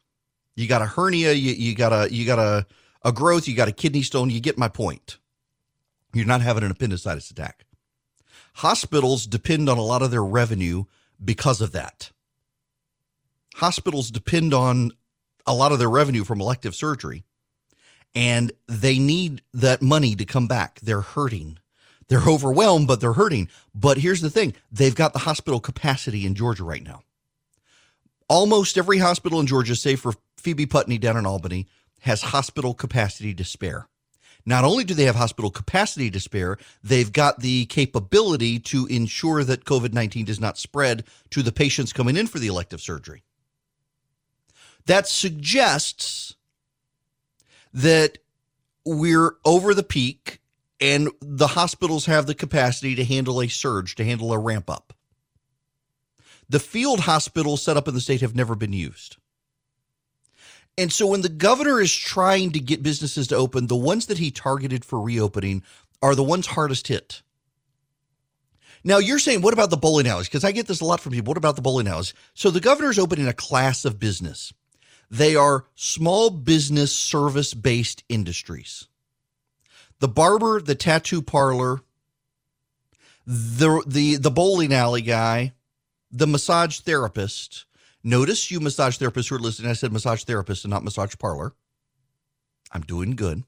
You 0.56 0.68
got 0.68 0.82
a 0.82 0.86
hernia. 0.86 1.34
You, 1.34 1.54
you 1.54 1.76
got 1.76 1.92
a 1.92 2.14
you 2.14 2.26
got 2.26 2.40
a 2.40 2.66
a 3.04 3.12
growth. 3.12 3.50
You 3.50 3.56
got 3.56 3.68
a 3.68 3.74
kidney 3.74 4.02
stone. 4.02 4.30
You 4.30 4.40
get 4.40 4.58
my 4.58 4.70
point. 4.70 5.18
You're 6.14 6.26
not 6.26 6.42
having 6.42 6.64
an 6.64 6.72
appendicitis 6.72 7.30
attack. 7.30 7.66
Hospitals 8.56 9.26
depend 9.26 9.68
on 9.68 9.78
a 9.78 9.84
lot 9.84 10.04
of 10.04 10.12
their 10.12 10.24
revenue 10.24 10.86
because 11.24 11.60
of 11.60 11.72
that 11.72 12.13
hospitals 13.56 14.12
depend 14.12 14.54
on 14.54 14.92
a 15.46 15.54
lot 15.54 15.72
of 15.72 15.80
their 15.80 15.90
revenue 15.90 16.24
from 16.24 16.42
elective 16.42 16.76
surgery 16.76 17.24
and 18.16 18.52
they 18.68 19.00
need 19.00 19.42
that 19.54 19.82
money 19.82 20.16
to 20.16 20.26
come 20.26 20.48
back. 20.48 20.80
They're 20.82 21.02
hurting. 21.02 21.58
They're 22.08 22.28
overwhelmed, 22.28 22.88
but 22.88 23.02
they're 23.02 23.14
hurting. 23.14 23.50
But 23.74 23.98
here's 23.98 24.22
the 24.22 24.30
thing 24.30 24.54
they've 24.72 24.96
got 24.96 25.14
the 25.14 25.20
hospital 25.20 25.60
capacity 25.60 26.26
in 26.26 26.36
Georgia 26.36 26.64
right 26.64 26.84
now. 26.84 27.04
Almost 28.30 28.78
every 28.78 29.00
hospital 29.00 29.40
in 29.40 29.48
Georgia, 29.48 29.76
save 29.76 30.00
for 30.00 30.14
Phoebe 30.38 30.66
Putney 30.66 30.98
down 30.98 31.18
in 31.18 31.26
Albany, 31.26 31.68
has 32.02 32.22
hospital 32.22 32.74
capacity 32.74 33.34
to 33.34 33.44
spare. 33.44 33.88
Not 34.46 34.66
only 34.66 34.84
do 34.84 34.94
they 34.94 35.06
have 35.06 35.16
hospital 35.16 35.50
capacity 35.50 36.12
to 36.12 36.20
spare, 36.20 36.58
they've 36.84 37.12
got 37.12 37.40
the 37.40 37.66
capability 37.68 38.60
to 38.60 38.86
ensure 38.88 39.44
that 39.44 39.64
COVID 39.64 39.94
19 39.94 40.26
does 40.26 40.40
not 40.40 40.58
spread 40.58 41.06
to 41.30 41.42
the 41.42 41.52
patients 41.52 41.94
coming 41.94 42.18
in 42.18 42.28
for 42.28 42.40
the 42.40 42.48
elective 42.48 42.82
surgery. 42.82 43.24
That 44.86 45.08
suggests 45.08 46.36
that 47.74 48.18
we're 48.86 49.36
over 49.46 49.74
the 49.74 49.84
peak 49.84 50.40
and 50.80 51.10
the 51.22 51.48
hospitals 51.48 52.06
have 52.08 52.26
the 52.26 52.36
capacity 52.36 52.96
to 52.96 53.06
handle 53.06 53.42
a 53.42 53.48
surge, 53.48 53.96
to 53.96 54.04
handle 54.04 54.34
a 54.34 54.38
ramp 54.38 54.70
up. 54.70 54.94
The 56.50 56.60
field 56.60 57.02
hospitals 57.02 57.62
set 57.62 57.78
up 57.78 57.88
in 57.88 57.94
the 57.94 58.02
state 58.02 58.22
have 58.22 58.36
never 58.36 58.56
been 58.56 58.74
used. 58.74 59.18
And 60.78 60.92
so 60.92 61.08
when 61.08 61.22
the 61.22 61.30
governor 61.30 61.80
is 61.80 61.94
trying 61.94 62.52
to 62.52 62.60
get 62.60 62.84
businesses 62.84 63.28
to 63.28 63.36
open, 63.36 63.68
the 63.68 63.76
ones 63.76 64.08
that 64.08 64.18
he 64.18 64.32
targeted 64.32 64.84
for 64.84 65.00
reopening 65.00 65.64
are 66.02 66.16
the 66.16 66.24
ones 66.24 66.48
hardest 66.48 66.88
hit. 66.88 67.22
Now 68.84 68.98
you're 68.98 69.20
saying, 69.20 69.42
what 69.42 69.54
about 69.54 69.70
the 69.70 69.78
bowling 69.78 70.08
alleys? 70.08 70.28
Because 70.28 70.44
I 70.44 70.52
get 70.52 70.68
this 70.68 70.82
a 70.82 70.86
lot 70.86 71.00
from 71.00 71.14
people. 71.14 71.32
What 71.32 71.38
about 71.38 71.56
the 71.56 71.62
bowling 71.62 71.88
alleys? 71.88 72.14
So 72.34 72.52
the 72.52 72.60
governor 72.60 72.90
is 72.90 73.00
opening 73.00 73.28
a 73.28 73.34
class 73.34 73.86
of 73.86 74.00
business. 74.00 74.52
They 75.14 75.36
are 75.36 75.66
small 75.76 76.32
business 76.32 76.92
service 76.92 77.54
based 77.54 78.04
industries. 78.10 78.88
The 80.00 80.08
barber, 80.08 80.60
the 80.60 80.74
tattoo 80.74 81.22
parlor, 81.22 81.82
the 83.28 83.84
the 83.86 84.16
the 84.16 84.32
bowling 84.32 84.74
alley 84.74 85.04
guy, 85.04 85.54
the 86.12 86.26
massage 86.26 86.80
therapist. 86.80 87.66
Notice 88.04 88.50
you 88.50 88.60
massage 88.60 88.98
therapists 88.98 89.30
who 89.30 89.36
are 89.36 89.40
listening. 89.40 89.70
I 89.70 89.74
said 89.74 89.94
massage 89.94 90.24
therapist 90.24 90.66
and 90.66 90.72
not 90.72 90.84
massage 90.84 91.14
parlor. 91.20 91.54
I'm 92.72 92.82
doing 92.82 93.12
good. 93.12 93.44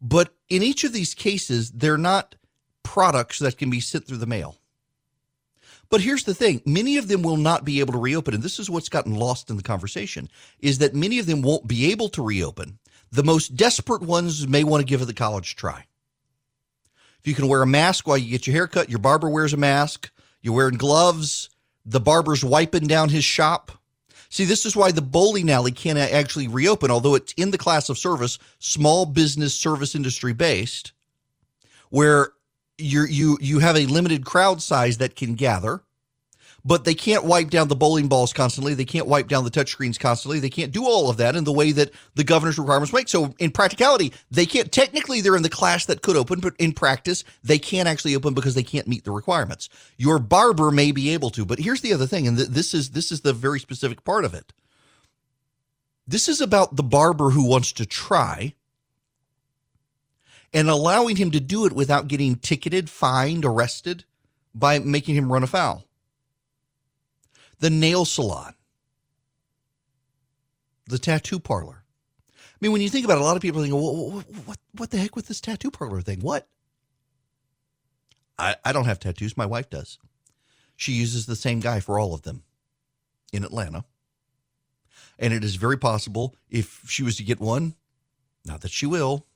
But 0.00 0.32
in 0.48 0.62
each 0.62 0.84
of 0.84 0.92
these 0.92 1.12
cases, 1.12 1.72
they're 1.72 1.98
not 1.98 2.36
products 2.84 3.40
that 3.40 3.58
can 3.58 3.68
be 3.68 3.80
sent 3.80 4.06
through 4.06 4.18
the 4.18 4.26
mail. 4.26 4.58
But 5.90 6.00
here's 6.00 6.24
the 6.24 6.34
thing 6.34 6.62
many 6.64 6.96
of 6.96 7.08
them 7.08 7.22
will 7.22 7.36
not 7.36 7.64
be 7.64 7.80
able 7.80 7.92
to 7.92 7.98
reopen. 7.98 8.34
And 8.34 8.42
this 8.42 8.58
is 8.58 8.70
what's 8.70 8.88
gotten 8.88 9.14
lost 9.14 9.50
in 9.50 9.56
the 9.56 9.62
conversation 9.62 10.28
is 10.60 10.78
that 10.78 10.94
many 10.94 11.18
of 11.18 11.26
them 11.26 11.42
won't 11.42 11.66
be 11.66 11.90
able 11.92 12.08
to 12.10 12.22
reopen. 12.22 12.78
The 13.10 13.24
most 13.24 13.56
desperate 13.56 14.02
ones 14.02 14.48
may 14.48 14.64
want 14.64 14.80
to 14.80 14.86
give 14.86 15.06
the 15.06 15.14
college 15.14 15.56
try. 15.56 15.86
If 17.20 17.28
you 17.28 17.34
can 17.34 17.48
wear 17.48 17.62
a 17.62 17.66
mask 17.66 18.06
while 18.06 18.18
you 18.18 18.30
get 18.30 18.46
your 18.46 18.54
hair 18.54 18.66
cut, 18.66 18.90
your 18.90 18.98
barber 18.98 19.30
wears 19.30 19.54
a 19.54 19.56
mask, 19.56 20.10
you're 20.42 20.54
wearing 20.54 20.76
gloves, 20.76 21.48
the 21.86 22.00
barber's 22.00 22.44
wiping 22.44 22.86
down 22.86 23.08
his 23.08 23.24
shop. 23.24 23.72
See, 24.28 24.44
this 24.44 24.66
is 24.66 24.76
why 24.76 24.90
the 24.90 25.00
bowling 25.00 25.48
alley 25.48 25.72
can't 25.72 25.98
actually 25.98 26.48
reopen, 26.48 26.90
although 26.90 27.14
it's 27.14 27.32
in 27.34 27.50
the 27.50 27.56
class 27.56 27.88
of 27.88 27.96
service, 27.96 28.38
small 28.58 29.06
business 29.06 29.54
service 29.54 29.94
industry 29.94 30.32
based, 30.32 30.92
where 31.88 32.30
you 32.78 33.04
you 33.04 33.38
you 33.40 33.58
have 33.60 33.76
a 33.76 33.86
limited 33.86 34.24
crowd 34.24 34.62
size 34.62 34.98
that 34.98 35.16
can 35.16 35.34
gather 35.34 35.82
but 36.64 36.84
they 36.84 36.94
can't 36.94 37.24
wipe 37.24 37.50
down 37.50 37.68
the 37.68 37.76
bowling 37.76 38.08
balls 38.08 38.32
constantly. 38.32 38.74
They 38.74 38.86
can't 38.86 39.06
wipe 39.06 39.28
down 39.28 39.44
the 39.44 39.50
touchscreens 39.50 39.98
constantly. 39.98 40.40
They 40.40 40.48
can't 40.48 40.72
do 40.72 40.84
all 40.86 41.10
of 41.10 41.18
that 41.18 41.36
in 41.36 41.44
the 41.44 41.52
way 41.52 41.72
that 41.72 41.90
the 42.14 42.24
governor's 42.24 42.58
requirements 42.58 42.92
make. 42.92 43.08
So 43.08 43.34
in 43.38 43.50
practicality, 43.50 44.12
they 44.30 44.46
can't 44.46 44.72
technically 44.72 45.20
they're 45.20 45.36
in 45.36 45.42
the 45.42 45.50
class 45.50 45.84
that 45.86 46.02
could 46.02 46.16
open, 46.16 46.40
but 46.40 46.54
in 46.58 46.72
practice, 46.72 47.22
they 47.42 47.58
can't 47.58 47.88
actually 47.88 48.16
open 48.16 48.32
because 48.32 48.54
they 48.54 48.62
can't 48.62 48.88
meet 48.88 49.04
the 49.04 49.10
requirements. 49.10 49.68
Your 49.98 50.18
barber 50.18 50.70
may 50.70 50.90
be 50.90 51.10
able 51.10 51.30
to, 51.30 51.44
but 51.44 51.58
here's 51.58 51.82
the 51.82 51.92
other 51.92 52.06
thing, 52.06 52.26
and 52.26 52.38
this 52.38 52.72
is 52.72 52.90
this 52.90 53.12
is 53.12 53.20
the 53.20 53.32
very 53.34 53.60
specific 53.60 54.02
part 54.04 54.24
of 54.24 54.32
it. 54.32 54.52
This 56.06 56.28
is 56.28 56.40
about 56.40 56.76
the 56.76 56.82
barber 56.82 57.30
who 57.30 57.46
wants 57.46 57.72
to 57.72 57.86
try 57.86 58.54
and 60.54 60.70
allowing 60.70 61.16
him 61.16 61.32
to 61.32 61.40
do 61.40 61.66
it 61.66 61.72
without 61.72 62.06
getting 62.06 62.36
ticketed, 62.36 62.88
fined, 62.88 63.44
arrested 63.44 64.04
by 64.54 64.78
making 64.78 65.16
him 65.16 65.30
run 65.30 65.42
afoul. 65.42 65.84
The 67.58 67.70
nail 67.70 68.04
salon, 68.04 68.54
the 70.86 70.98
tattoo 70.98 71.40
parlor. 71.40 71.82
I 72.38 72.56
mean, 72.60 72.72
when 72.72 72.80
you 72.80 72.88
think 72.88 73.04
about 73.04 73.18
it, 73.18 73.22
a 73.22 73.24
lot 73.24 73.36
of 73.36 73.42
people 73.42 73.60
think, 73.60 73.74
well, 73.74 74.10
what, 74.10 74.26
what, 74.46 74.58
what 74.76 74.90
the 74.90 74.98
heck 74.98 75.16
with 75.16 75.26
this 75.26 75.40
tattoo 75.40 75.72
parlor 75.72 76.00
thing? 76.00 76.20
What? 76.20 76.46
I, 78.38 78.56
I 78.64 78.72
don't 78.72 78.86
have 78.86 79.00
tattoos. 79.00 79.36
My 79.36 79.46
wife 79.46 79.68
does. 79.68 79.98
She 80.76 80.92
uses 80.92 81.26
the 81.26 81.36
same 81.36 81.60
guy 81.60 81.80
for 81.80 81.98
all 81.98 82.14
of 82.14 82.22
them 82.22 82.44
in 83.32 83.44
Atlanta. 83.44 83.84
And 85.18 85.32
it 85.32 85.44
is 85.44 85.56
very 85.56 85.78
possible 85.78 86.34
if 86.48 86.82
she 86.88 87.02
was 87.02 87.16
to 87.16 87.24
get 87.24 87.40
one, 87.40 87.74
not 88.44 88.60
that 88.62 88.72
she 88.72 88.86
will, 88.86 89.26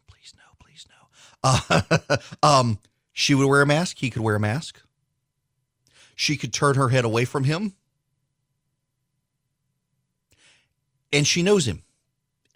uh, 1.42 2.16
um, 2.42 2.78
she 3.12 3.34
would 3.34 3.48
wear 3.48 3.62
a 3.62 3.66
mask. 3.66 3.98
He 3.98 4.10
could 4.10 4.22
wear 4.22 4.36
a 4.36 4.40
mask. 4.40 4.80
She 6.14 6.36
could 6.36 6.52
turn 6.52 6.74
her 6.76 6.88
head 6.88 7.04
away 7.04 7.24
from 7.24 7.44
him. 7.44 7.74
And 11.12 11.26
she 11.26 11.42
knows 11.42 11.66
him. 11.66 11.82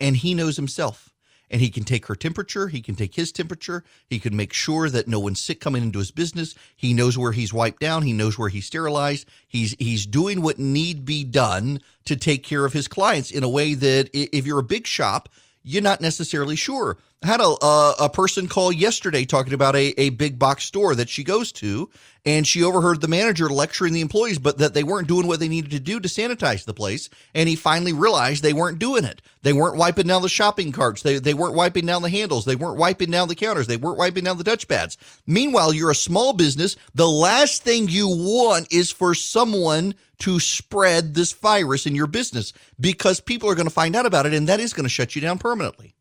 And 0.00 0.16
he 0.16 0.34
knows 0.34 0.56
himself. 0.56 1.12
And 1.50 1.60
he 1.60 1.68
can 1.68 1.84
take 1.84 2.06
her 2.06 2.14
temperature. 2.14 2.68
He 2.68 2.80
can 2.80 2.94
take 2.94 3.14
his 3.14 3.30
temperature. 3.30 3.84
He 4.08 4.18
can 4.18 4.34
make 4.34 4.52
sure 4.52 4.88
that 4.88 5.06
no 5.06 5.20
one's 5.20 5.40
sick 5.40 5.60
coming 5.60 5.82
into 5.82 5.98
his 5.98 6.10
business. 6.10 6.54
He 6.74 6.94
knows 6.94 7.18
where 7.18 7.32
he's 7.32 7.52
wiped 7.52 7.80
down. 7.80 8.02
He 8.02 8.12
knows 8.12 8.38
where 8.38 8.48
he's 8.48 8.66
sterilized. 8.66 9.28
He's 9.46 9.76
he's 9.78 10.06
doing 10.06 10.40
what 10.40 10.58
need 10.58 11.04
be 11.04 11.24
done 11.24 11.80
to 12.06 12.16
take 12.16 12.42
care 12.42 12.64
of 12.64 12.72
his 12.72 12.88
clients 12.88 13.30
in 13.30 13.44
a 13.44 13.48
way 13.48 13.74
that 13.74 14.08
if 14.12 14.46
you're 14.46 14.60
a 14.60 14.64
big 14.64 14.86
shop, 14.86 15.28
you're 15.62 15.82
not 15.82 16.00
necessarily 16.00 16.56
sure. 16.56 16.98
I 17.22 17.28
had 17.28 17.40
a, 17.40 17.54
a, 17.64 17.94
a 18.00 18.08
person 18.10 18.48
call 18.48 18.72
yesterday 18.72 19.24
talking 19.24 19.52
about 19.52 19.76
a, 19.76 19.94
a 20.00 20.10
big 20.10 20.38
box 20.38 20.64
store 20.64 20.94
that 20.96 21.08
she 21.08 21.22
goes 21.22 21.52
to, 21.52 21.88
and 22.24 22.46
she 22.46 22.64
overheard 22.64 23.00
the 23.00 23.06
manager 23.06 23.48
lecturing 23.48 23.92
the 23.92 24.00
employees, 24.00 24.40
but 24.40 24.58
that 24.58 24.74
they 24.74 24.82
weren't 24.82 25.06
doing 25.06 25.28
what 25.28 25.38
they 25.38 25.46
needed 25.46 25.70
to 25.70 25.78
do 25.78 26.00
to 26.00 26.08
sanitize 26.08 26.64
the 26.64 26.74
place. 26.74 27.08
And 27.32 27.48
he 27.48 27.54
finally 27.54 27.92
realized 27.92 28.42
they 28.42 28.52
weren't 28.52 28.80
doing 28.80 29.04
it. 29.04 29.22
They 29.42 29.52
weren't 29.52 29.76
wiping 29.76 30.08
down 30.08 30.22
the 30.22 30.28
shopping 30.28 30.72
carts. 30.72 31.02
They, 31.02 31.18
they 31.18 31.34
weren't 31.34 31.54
wiping 31.54 31.86
down 31.86 32.02
the 32.02 32.10
handles. 32.10 32.44
They 32.44 32.56
weren't 32.56 32.78
wiping 32.78 33.12
down 33.12 33.28
the 33.28 33.34
counters. 33.36 33.68
They 33.68 33.76
weren't 33.76 33.98
wiping 33.98 34.24
down 34.24 34.38
the 34.38 34.44
touch 34.44 34.66
pads. 34.66 34.98
Meanwhile, 35.26 35.74
you're 35.74 35.90
a 35.90 35.96
small 35.96 36.32
business. 36.32 36.76
The 36.94 37.08
last 37.08 37.62
thing 37.62 37.88
you 37.88 38.08
want 38.08 38.72
is 38.72 38.90
for 38.90 39.14
someone 39.14 39.94
to 40.22 40.40
spread 40.40 41.14
this 41.14 41.32
virus 41.32 41.86
in 41.86 41.94
your 41.94 42.06
business 42.06 42.52
because 42.80 43.20
people 43.20 43.48
are 43.48 43.54
going 43.54 43.66
to 43.68 43.72
find 43.72 43.94
out 43.94 44.06
about 44.06 44.26
it 44.26 44.34
and 44.34 44.48
that 44.48 44.60
is 44.60 44.72
going 44.72 44.84
to 44.84 44.90
shut 44.90 45.14
you 45.14 45.22
down 45.22 45.38
permanently. 45.38 45.94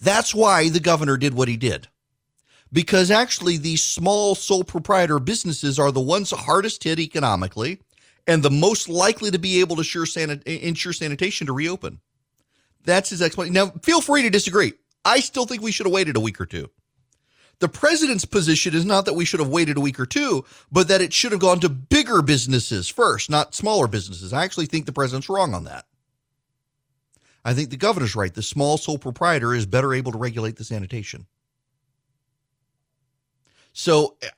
That's 0.00 0.34
why 0.34 0.68
the 0.68 0.80
governor 0.80 1.16
did 1.16 1.34
what 1.34 1.48
he 1.48 1.56
did 1.56 1.88
because 2.72 3.10
actually 3.10 3.56
these 3.56 3.82
small 3.82 4.34
sole 4.34 4.64
proprietor 4.64 5.18
businesses 5.18 5.78
are 5.78 5.92
the 5.92 6.00
ones 6.00 6.30
hardest 6.30 6.84
hit 6.84 6.98
economically 6.98 7.80
and 8.26 8.42
the 8.42 8.50
most 8.50 8.88
likely 8.88 9.30
to 9.30 9.38
be 9.38 9.60
able 9.60 9.76
to 9.76 9.80
ensure, 9.80 10.04
sanit- 10.04 10.42
ensure 10.44 10.92
sanitation 10.92 11.46
to 11.46 11.52
reopen. 11.52 12.00
That's 12.84 13.10
his 13.10 13.22
explanation. 13.22 13.54
Now, 13.54 13.70
feel 13.82 14.00
free 14.00 14.22
to 14.22 14.30
disagree. 14.30 14.74
I 15.04 15.20
still 15.20 15.46
think 15.46 15.62
we 15.62 15.72
should 15.72 15.86
have 15.86 15.92
waited 15.92 16.16
a 16.16 16.20
week 16.20 16.40
or 16.40 16.46
two. 16.46 16.68
The 17.60 17.68
president's 17.68 18.24
position 18.24 18.74
is 18.74 18.84
not 18.84 19.04
that 19.04 19.14
we 19.14 19.24
should 19.24 19.40
have 19.40 19.48
waited 19.48 19.76
a 19.76 19.80
week 19.80 19.98
or 19.98 20.06
two, 20.06 20.44
but 20.70 20.88
that 20.88 21.00
it 21.00 21.12
should 21.12 21.32
have 21.32 21.40
gone 21.40 21.58
to 21.60 21.68
bigger 21.68 22.22
businesses 22.22 22.88
first, 22.88 23.28
not 23.28 23.54
smaller 23.54 23.88
businesses. 23.88 24.32
I 24.32 24.44
actually 24.44 24.66
think 24.66 24.86
the 24.86 24.92
president's 24.92 25.28
wrong 25.28 25.54
on 25.54 25.64
that. 25.64 25.86
I 27.44 27.54
think 27.54 27.70
the 27.70 27.76
governor's 27.76 28.14
right. 28.14 28.32
The 28.32 28.42
small 28.42 28.78
sole 28.78 28.98
proprietor 28.98 29.54
is 29.54 29.66
better 29.66 29.92
able 29.92 30.12
to 30.12 30.18
regulate 30.18 30.56
the 30.56 30.64
sanitation. 30.64 31.26
So 33.72 34.16
eh, 34.22 34.28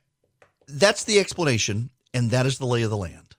that's 0.67 1.03
the 1.03 1.19
explanation, 1.19 1.89
and 2.13 2.31
that 2.31 2.45
is 2.45 2.57
the 2.57 2.65
lay 2.65 2.83
of 2.83 2.89
the 2.89 2.97
land. 2.97 3.35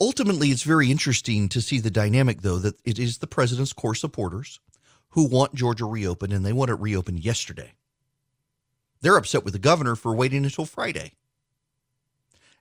Ultimately, 0.00 0.50
it's 0.50 0.62
very 0.62 0.90
interesting 0.90 1.48
to 1.50 1.60
see 1.60 1.78
the 1.78 1.90
dynamic, 1.90 2.42
though, 2.42 2.58
that 2.58 2.80
it 2.84 2.98
is 2.98 3.18
the 3.18 3.26
president's 3.26 3.72
core 3.72 3.96
supporters 3.96 4.60
who 5.10 5.24
want 5.24 5.54
Georgia 5.54 5.84
reopened, 5.84 6.32
and 6.32 6.44
they 6.44 6.52
want 6.52 6.70
it 6.70 6.74
reopened 6.74 7.20
yesterday. 7.24 7.72
They're 9.00 9.16
upset 9.16 9.44
with 9.44 9.52
the 9.52 9.58
governor 9.58 9.96
for 9.96 10.14
waiting 10.14 10.44
until 10.44 10.64
Friday. 10.64 11.12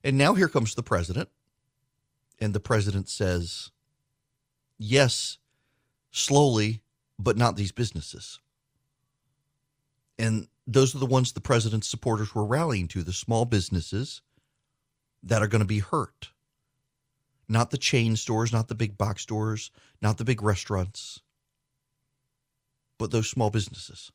And 0.03 0.17
now 0.17 0.33
here 0.33 0.47
comes 0.47 0.75
the 0.75 0.83
president, 0.83 1.29
and 2.39 2.53
the 2.53 2.59
president 2.59 3.09
says, 3.09 3.71
yes, 4.77 5.37
slowly, 6.11 6.81
but 7.19 7.37
not 7.37 7.55
these 7.55 7.71
businesses. 7.71 8.39
And 10.19 10.47
those 10.65 10.95
are 10.95 10.99
the 10.99 11.05
ones 11.05 11.31
the 11.31 11.41
president's 11.41 11.87
supporters 11.87 12.33
were 12.33 12.45
rallying 12.45 12.87
to 12.89 13.03
the 13.03 13.13
small 13.13 13.45
businesses 13.45 14.21
that 15.23 15.41
are 15.41 15.47
going 15.47 15.61
to 15.61 15.65
be 15.65 15.79
hurt. 15.79 16.29
Not 17.49 17.71
the 17.71 17.77
chain 17.77 18.15
stores, 18.15 18.51
not 18.51 18.67
the 18.67 18.75
big 18.75 18.97
box 18.97 19.23
stores, 19.23 19.71
not 20.01 20.17
the 20.17 20.25
big 20.25 20.43
restaurants, 20.43 21.21
but 22.97 23.11
those 23.11 23.29
small 23.29 23.49
businesses. 23.49 24.11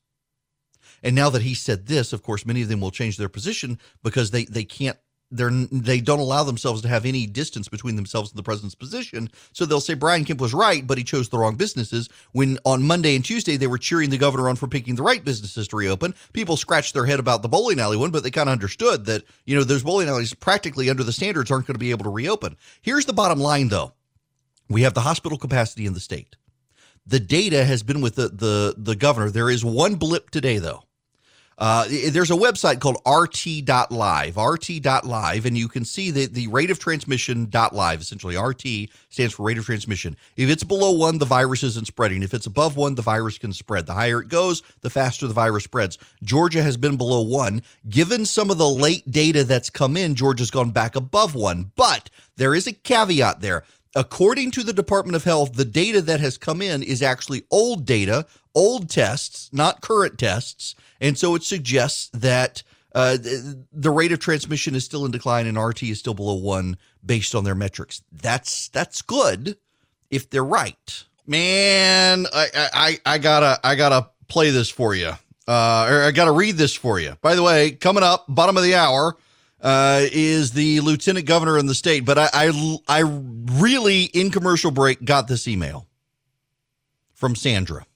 And 1.02 1.14
now 1.14 1.30
that 1.30 1.42
he 1.42 1.54
said 1.54 1.86
this, 1.86 2.12
of 2.12 2.22
course, 2.22 2.46
many 2.46 2.62
of 2.62 2.68
them 2.68 2.80
will 2.80 2.90
change 2.90 3.16
their 3.16 3.28
position 3.28 3.78
because 4.02 4.30
they, 4.30 4.44
they 4.44 4.64
can't 4.64 4.98
they're 5.32 5.50
they 5.50 6.00
don't 6.00 6.20
allow 6.20 6.44
themselves 6.44 6.82
to 6.82 6.88
have 6.88 7.06
any 7.06 7.26
distance 7.26 7.68
between 7.68 7.96
themselves 7.96 8.30
and 8.30 8.38
the 8.38 8.42
president's 8.42 8.74
position. 8.74 9.30
So 9.52 9.64
they'll 9.64 9.80
say 9.80 9.94
Brian 9.94 10.24
Kemp 10.24 10.40
was 10.40 10.52
right, 10.52 10.86
but 10.86 10.98
he 10.98 11.04
chose 11.04 11.30
the 11.30 11.38
wrong 11.38 11.56
businesses. 11.56 12.08
When 12.32 12.58
on 12.64 12.82
Monday 12.82 13.16
and 13.16 13.24
Tuesday 13.24 13.56
they 13.56 13.66
were 13.66 13.78
cheering 13.78 14.10
the 14.10 14.18
governor 14.18 14.48
on 14.48 14.56
for 14.56 14.68
picking 14.68 14.94
the 14.94 15.02
right 15.02 15.24
businesses 15.24 15.66
to 15.68 15.76
reopen, 15.76 16.14
people 16.34 16.56
scratched 16.56 16.92
their 16.92 17.06
head 17.06 17.18
about 17.18 17.42
the 17.42 17.48
bowling 17.48 17.80
alley 17.80 17.96
one, 17.96 18.10
but 18.10 18.22
they 18.22 18.30
kind 18.30 18.48
of 18.48 18.52
understood 18.52 19.06
that 19.06 19.24
you 19.46 19.56
know 19.56 19.64
those 19.64 19.82
bowling 19.82 20.08
alleys 20.08 20.34
practically 20.34 20.90
under 20.90 21.02
the 21.02 21.12
standards 21.12 21.50
aren't 21.50 21.66
going 21.66 21.74
to 21.74 21.80
be 21.80 21.90
able 21.90 22.04
to 22.04 22.10
reopen. 22.10 22.56
Here's 22.82 23.06
the 23.06 23.14
bottom 23.14 23.40
line, 23.40 23.68
though: 23.68 23.94
we 24.68 24.82
have 24.82 24.94
the 24.94 25.00
hospital 25.00 25.38
capacity 25.38 25.86
in 25.86 25.94
the 25.94 26.00
state. 26.00 26.36
The 27.06 27.20
data 27.20 27.64
has 27.64 27.82
been 27.82 28.00
with 28.00 28.14
the 28.14 28.28
the 28.28 28.74
the 28.76 28.96
governor. 28.96 29.30
There 29.30 29.50
is 29.50 29.64
one 29.64 29.96
blip 29.96 30.30
today, 30.30 30.58
though 30.58 30.84
uh, 31.62 31.86
there's 32.10 32.32
a 32.32 32.34
website 32.34 32.80
called 32.80 32.96
rt.live, 33.06 34.36
rt.live, 34.36 35.46
and 35.46 35.56
you 35.56 35.68
can 35.68 35.84
see 35.84 36.10
the, 36.10 36.26
the 36.26 36.48
rate 36.48 36.72
of 36.72 36.78
transmission 36.80 37.48
live. 37.72 38.00
Essentially, 38.00 38.36
RT 38.36 38.90
stands 39.10 39.34
for 39.34 39.44
rate 39.44 39.58
of 39.58 39.64
transmission. 39.64 40.16
If 40.36 40.50
it's 40.50 40.64
below 40.64 40.90
one, 40.90 41.18
the 41.18 41.24
virus 41.24 41.62
isn't 41.62 41.86
spreading. 41.86 42.24
If 42.24 42.34
it's 42.34 42.46
above 42.46 42.76
one, 42.76 42.96
the 42.96 43.02
virus 43.02 43.38
can 43.38 43.52
spread. 43.52 43.86
The 43.86 43.94
higher 43.94 44.22
it 44.22 44.28
goes, 44.28 44.62
the 44.80 44.90
faster 44.90 45.28
the 45.28 45.34
virus 45.34 45.62
spreads. 45.62 45.98
Georgia 46.24 46.64
has 46.64 46.76
been 46.76 46.96
below 46.96 47.22
one. 47.22 47.62
Given 47.88 48.24
some 48.24 48.50
of 48.50 48.58
the 48.58 48.68
late 48.68 49.08
data 49.08 49.44
that's 49.44 49.70
come 49.70 49.96
in, 49.96 50.16
Georgia's 50.16 50.50
gone 50.50 50.70
back 50.70 50.96
above 50.96 51.36
one. 51.36 51.70
But 51.76 52.10
there 52.36 52.56
is 52.56 52.66
a 52.66 52.72
caveat 52.72 53.40
there 53.40 53.62
according 53.94 54.50
to 54.52 54.62
the 54.62 54.72
Department 54.72 55.16
of 55.16 55.24
Health, 55.24 55.54
the 55.54 55.64
data 55.64 56.00
that 56.02 56.20
has 56.20 56.38
come 56.38 56.62
in 56.62 56.82
is 56.82 57.02
actually 57.02 57.44
old 57.50 57.84
data, 57.84 58.26
old 58.54 58.88
tests, 58.90 59.50
not 59.52 59.80
current 59.80 60.18
tests. 60.18 60.74
And 61.00 61.18
so 61.18 61.34
it 61.34 61.42
suggests 61.42 62.08
that 62.10 62.62
uh, 62.94 63.16
the 63.72 63.90
rate 63.90 64.12
of 64.12 64.18
transmission 64.18 64.74
is 64.74 64.84
still 64.84 65.04
in 65.04 65.10
decline 65.10 65.46
and 65.46 65.62
RT 65.62 65.84
is 65.84 65.98
still 65.98 66.14
below 66.14 66.34
one 66.34 66.76
based 67.04 67.34
on 67.34 67.44
their 67.44 67.54
metrics. 67.54 68.02
That's 68.12 68.68
that's 68.68 69.02
good 69.02 69.56
if 70.10 70.28
they're 70.30 70.44
right. 70.44 71.04
Man, 71.26 72.26
I 72.32 72.48
I, 72.54 72.98
I 73.06 73.18
gotta 73.18 73.58
I 73.64 73.74
gotta 73.74 74.10
play 74.28 74.50
this 74.50 74.68
for 74.68 74.94
you. 74.94 75.12
Uh, 75.48 75.88
or 75.90 76.02
I 76.02 76.10
gotta 76.12 76.32
read 76.32 76.56
this 76.56 76.74
for 76.74 77.00
you. 77.00 77.16
By 77.22 77.34
the 77.34 77.42
way, 77.42 77.72
coming 77.72 78.02
up, 78.02 78.26
bottom 78.28 78.56
of 78.56 78.62
the 78.62 78.74
hour. 78.74 79.16
Uh, 79.62 80.06
is 80.10 80.50
the 80.50 80.80
lieutenant 80.80 81.24
governor 81.24 81.56
in 81.56 81.66
the 81.66 81.74
state, 81.74 82.04
but 82.04 82.18
I, 82.18 82.28
I, 82.32 82.78
I 82.88 83.00
really 83.04 84.02
in 84.06 84.32
commercial 84.32 84.72
break 84.72 85.04
got 85.04 85.28
this 85.28 85.46
email 85.46 85.86
from 87.14 87.36
Sandra. 87.36 87.86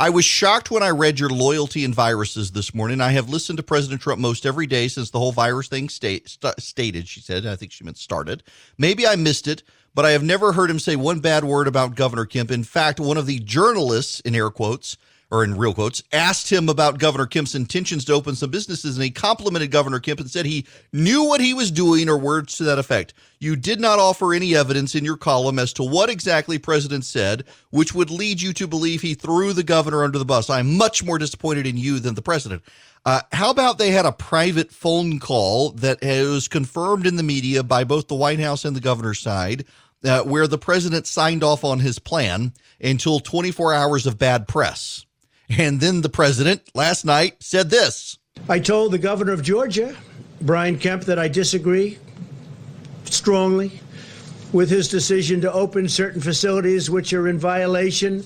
I 0.00 0.10
was 0.10 0.24
shocked 0.24 0.70
when 0.70 0.84
I 0.84 0.90
read 0.90 1.18
your 1.18 1.30
loyalty 1.30 1.84
and 1.84 1.92
viruses 1.92 2.52
this 2.52 2.72
morning. 2.72 3.00
I 3.00 3.10
have 3.10 3.28
listened 3.28 3.56
to 3.56 3.64
President 3.64 4.00
Trump 4.00 4.20
most 4.20 4.46
every 4.46 4.68
day 4.68 4.86
since 4.86 5.10
the 5.10 5.18
whole 5.18 5.32
virus 5.32 5.66
thing 5.66 5.88
state, 5.88 6.28
st- 6.28 6.60
stated, 6.60 7.08
she 7.08 7.20
said. 7.20 7.44
I 7.44 7.56
think 7.56 7.72
she 7.72 7.82
meant 7.82 7.98
started. 7.98 8.44
Maybe 8.78 9.08
I 9.08 9.16
missed 9.16 9.48
it, 9.48 9.64
but 9.96 10.04
I 10.04 10.12
have 10.12 10.22
never 10.22 10.52
heard 10.52 10.70
him 10.70 10.78
say 10.78 10.94
one 10.94 11.18
bad 11.18 11.42
word 11.42 11.66
about 11.66 11.96
Governor 11.96 12.26
Kemp. 12.26 12.52
In 12.52 12.62
fact, 12.62 13.00
one 13.00 13.16
of 13.16 13.26
the 13.26 13.40
journalists, 13.40 14.20
in 14.20 14.36
air 14.36 14.50
quotes, 14.50 14.96
or 15.30 15.44
in 15.44 15.56
real 15.56 15.74
quotes, 15.74 16.02
asked 16.12 16.50
him 16.50 16.68
about 16.68 16.98
Governor 16.98 17.26
Kemp's 17.26 17.54
intentions 17.54 18.04
to 18.06 18.14
open 18.14 18.34
some 18.34 18.50
businesses, 18.50 18.96
and 18.96 19.04
he 19.04 19.10
complimented 19.10 19.70
Governor 19.70 20.00
Kemp 20.00 20.20
and 20.20 20.30
said 20.30 20.46
he 20.46 20.66
knew 20.92 21.24
what 21.24 21.40
he 21.40 21.52
was 21.52 21.70
doing, 21.70 22.08
or 22.08 22.18
words 22.18 22.56
to 22.56 22.64
that 22.64 22.78
effect. 22.78 23.12
You 23.38 23.54
did 23.54 23.80
not 23.80 23.98
offer 23.98 24.32
any 24.32 24.56
evidence 24.56 24.94
in 24.94 25.04
your 25.04 25.16
column 25.16 25.58
as 25.58 25.72
to 25.74 25.82
what 25.82 26.10
exactly 26.10 26.58
President 26.58 27.04
said, 27.04 27.44
which 27.70 27.94
would 27.94 28.10
lead 28.10 28.40
you 28.40 28.52
to 28.54 28.66
believe 28.66 29.02
he 29.02 29.14
threw 29.14 29.52
the 29.52 29.62
governor 29.62 30.02
under 30.02 30.18
the 30.18 30.24
bus. 30.24 30.48
I'm 30.48 30.76
much 30.76 31.04
more 31.04 31.18
disappointed 31.18 31.66
in 31.66 31.76
you 31.76 31.98
than 31.98 32.14
the 32.14 32.22
president. 32.22 32.62
Uh, 33.04 33.20
how 33.32 33.50
about 33.50 33.78
they 33.78 33.90
had 33.90 34.06
a 34.06 34.12
private 34.12 34.72
phone 34.72 35.18
call 35.18 35.70
that 35.70 36.02
was 36.02 36.48
confirmed 36.48 37.06
in 37.06 37.16
the 37.16 37.22
media 37.22 37.62
by 37.62 37.84
both 37.84 38.08
the 38.08 38.14
White 38.14 38.40
House 38.40 38.64
and 38.64 38.74
the 38.74 38.80
governor's 38.80 39.20
side, 39.20 39.64
uh, 40.04 40.22
where 40.22 40.46
the 40.46 40.58
president 40.58 41.06
signed 41.06 41.44
off 41.44 41.64
on 41.64 41.80
his 41.80 41.98
plan 41.98 42.52
until 42.80 43.20
24 43.20 43.72
hours 43.72 44.06
of 44.06 44.18
bad 44.18 44.48
press? 44.48 45.06
And 45.56 45.80
then 45.80 46.02
the 46.02 46.08
president 46.08 46.62
last 46.74 47.04
night 47.04 47.42
said 47.42 47.70
this 47.70 48.18
I 48.48 48.58
told 48.58 48.92
the 48.92 48.98
governor 48.98 49.32
of 49.32 49.42
Georgia, 49.42 49.96
Brian 50.40 50.78
Kemp, 50.78 51.04
that 51.04 51.18
I 51.18 51.28
disagree 51.28 51.98
strongly 53.04 53.80
with 54.52 54.70
his 54.70 54.88
decision 54.88 55.40
to 55.40 55.52
open 55.52 55.88
certain 55.88 56.20
facilities 56.20 56.90
which 56.90 57.12
are 57.12 57.28
in 57.28 57.38
violation 57.38 58.24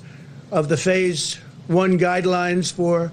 of 0.51 0.69
the 0.69 0.77
phase 0.77 1.39
one 1.69 1.99
guidelines 1.99 2.73
for 2.73 3.13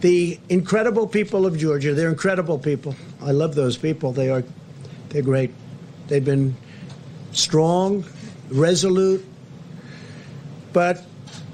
the 0.00 0.38
incredible 0.48 1.06
people 1.06 1.44
of 1.44 1.58
Georgia. 1.58 1.94
They're 1.94 2.08
incredible 2.08 2.58
people. 2.58 2.94
I 3.20 3.32
love 3.32 3.54
those 3.54 3.76
people. 3.76 4.12
They 4.12 4.30
are 4.30 4.44
they're 5.08 5.22
great. 5.22 5.52
They've 6.06 6.24
been 6.24 6.56
strong, 7.32 8.04
resolute, 8.50 9.24
but 10.72 11.04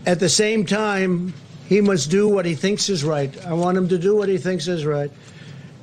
at 0.07 0.21
the 0.21 0.29
same 0.29 0.67
time, 0.67 1.33
he 1.69 1.81
must 1.81 2.11
do 2.11 2.29
what 2.29 2.45
he 2.45 2.55
thinks 2.55 2.89
is 2.89 3.05
right. 3.05 3.35
I 3.47 3.53
want 3.53 3.79
him 3.79 3.89
to 3.89 3.99
do 3.99 4.17
what 4.17 4.29
he 4.29 4.39
thinks 4.39 4.69
is 4.69 4.85
right. 4.85 5.11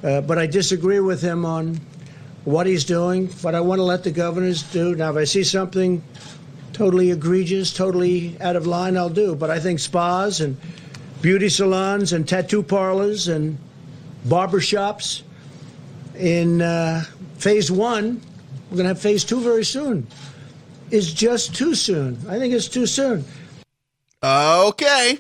Uh, 0.04 0.22
but 0.22 0.38
I 0.38 0.48
disagree 0.48 1.00
with 1.00 1.22
him 1.22 1.46
on 1.46 1.80
what 2.44 2.65
he's 2.65 2.86
doing, 2.86 3.30
but 3.41 3.54
I 3.54 3.62
want 3.62 3.80
to 3.80 3.84
let 3.84 4.04
the 4.04 4.12
governors 4.12 4.63
do. 4.63 4.96
Now, 4.96 5.12
if 5.12 5.17
I 5.17 5.24
see 5.26 5.44
something 5.44 6.04
totally 6.74 7.12
egregious, 7.12 7.74
totally 7.74 8.36
out 8.41 8.56
of 8.56 8.65
line, 8.65 8.98
I'll 8.98 9.10
do. 9.10 9.36
But 9.36 9.50
I 9.50 9.60
think 9.60 9.80
spas 9.80 10.41
and 10.41 10.58
beauty 11.22 11.50
salons 11.50 12.13
and 12.13 12.28
tattoo 12.28 12.63
parlors 12.63 13.28
and 13.28 13.58
barber 14.26 14.60
shops 14.60 15.24
in 16.15 16.62
uh, 16.62 17.04
phase 17.38 17.72
one, 17.72 18.22
we're 18.70 18.78
going 18.78 18.86
to 18.86 18.89
have 18.89 19.02
phase 19.02 19.24
two 19.24 19.41
very 19.41 19.65
soon, 19.65 20.08
is 20.89 21.13
just 21.13 21.56
too 21.56 21.76
soon. 21.76 22.17
I 22.28 22.38
think 22.38 22.54
it's 22.54 22.67
too 22.67 22.86
soon. 22.86 23.26
Okay. 24.24 25.20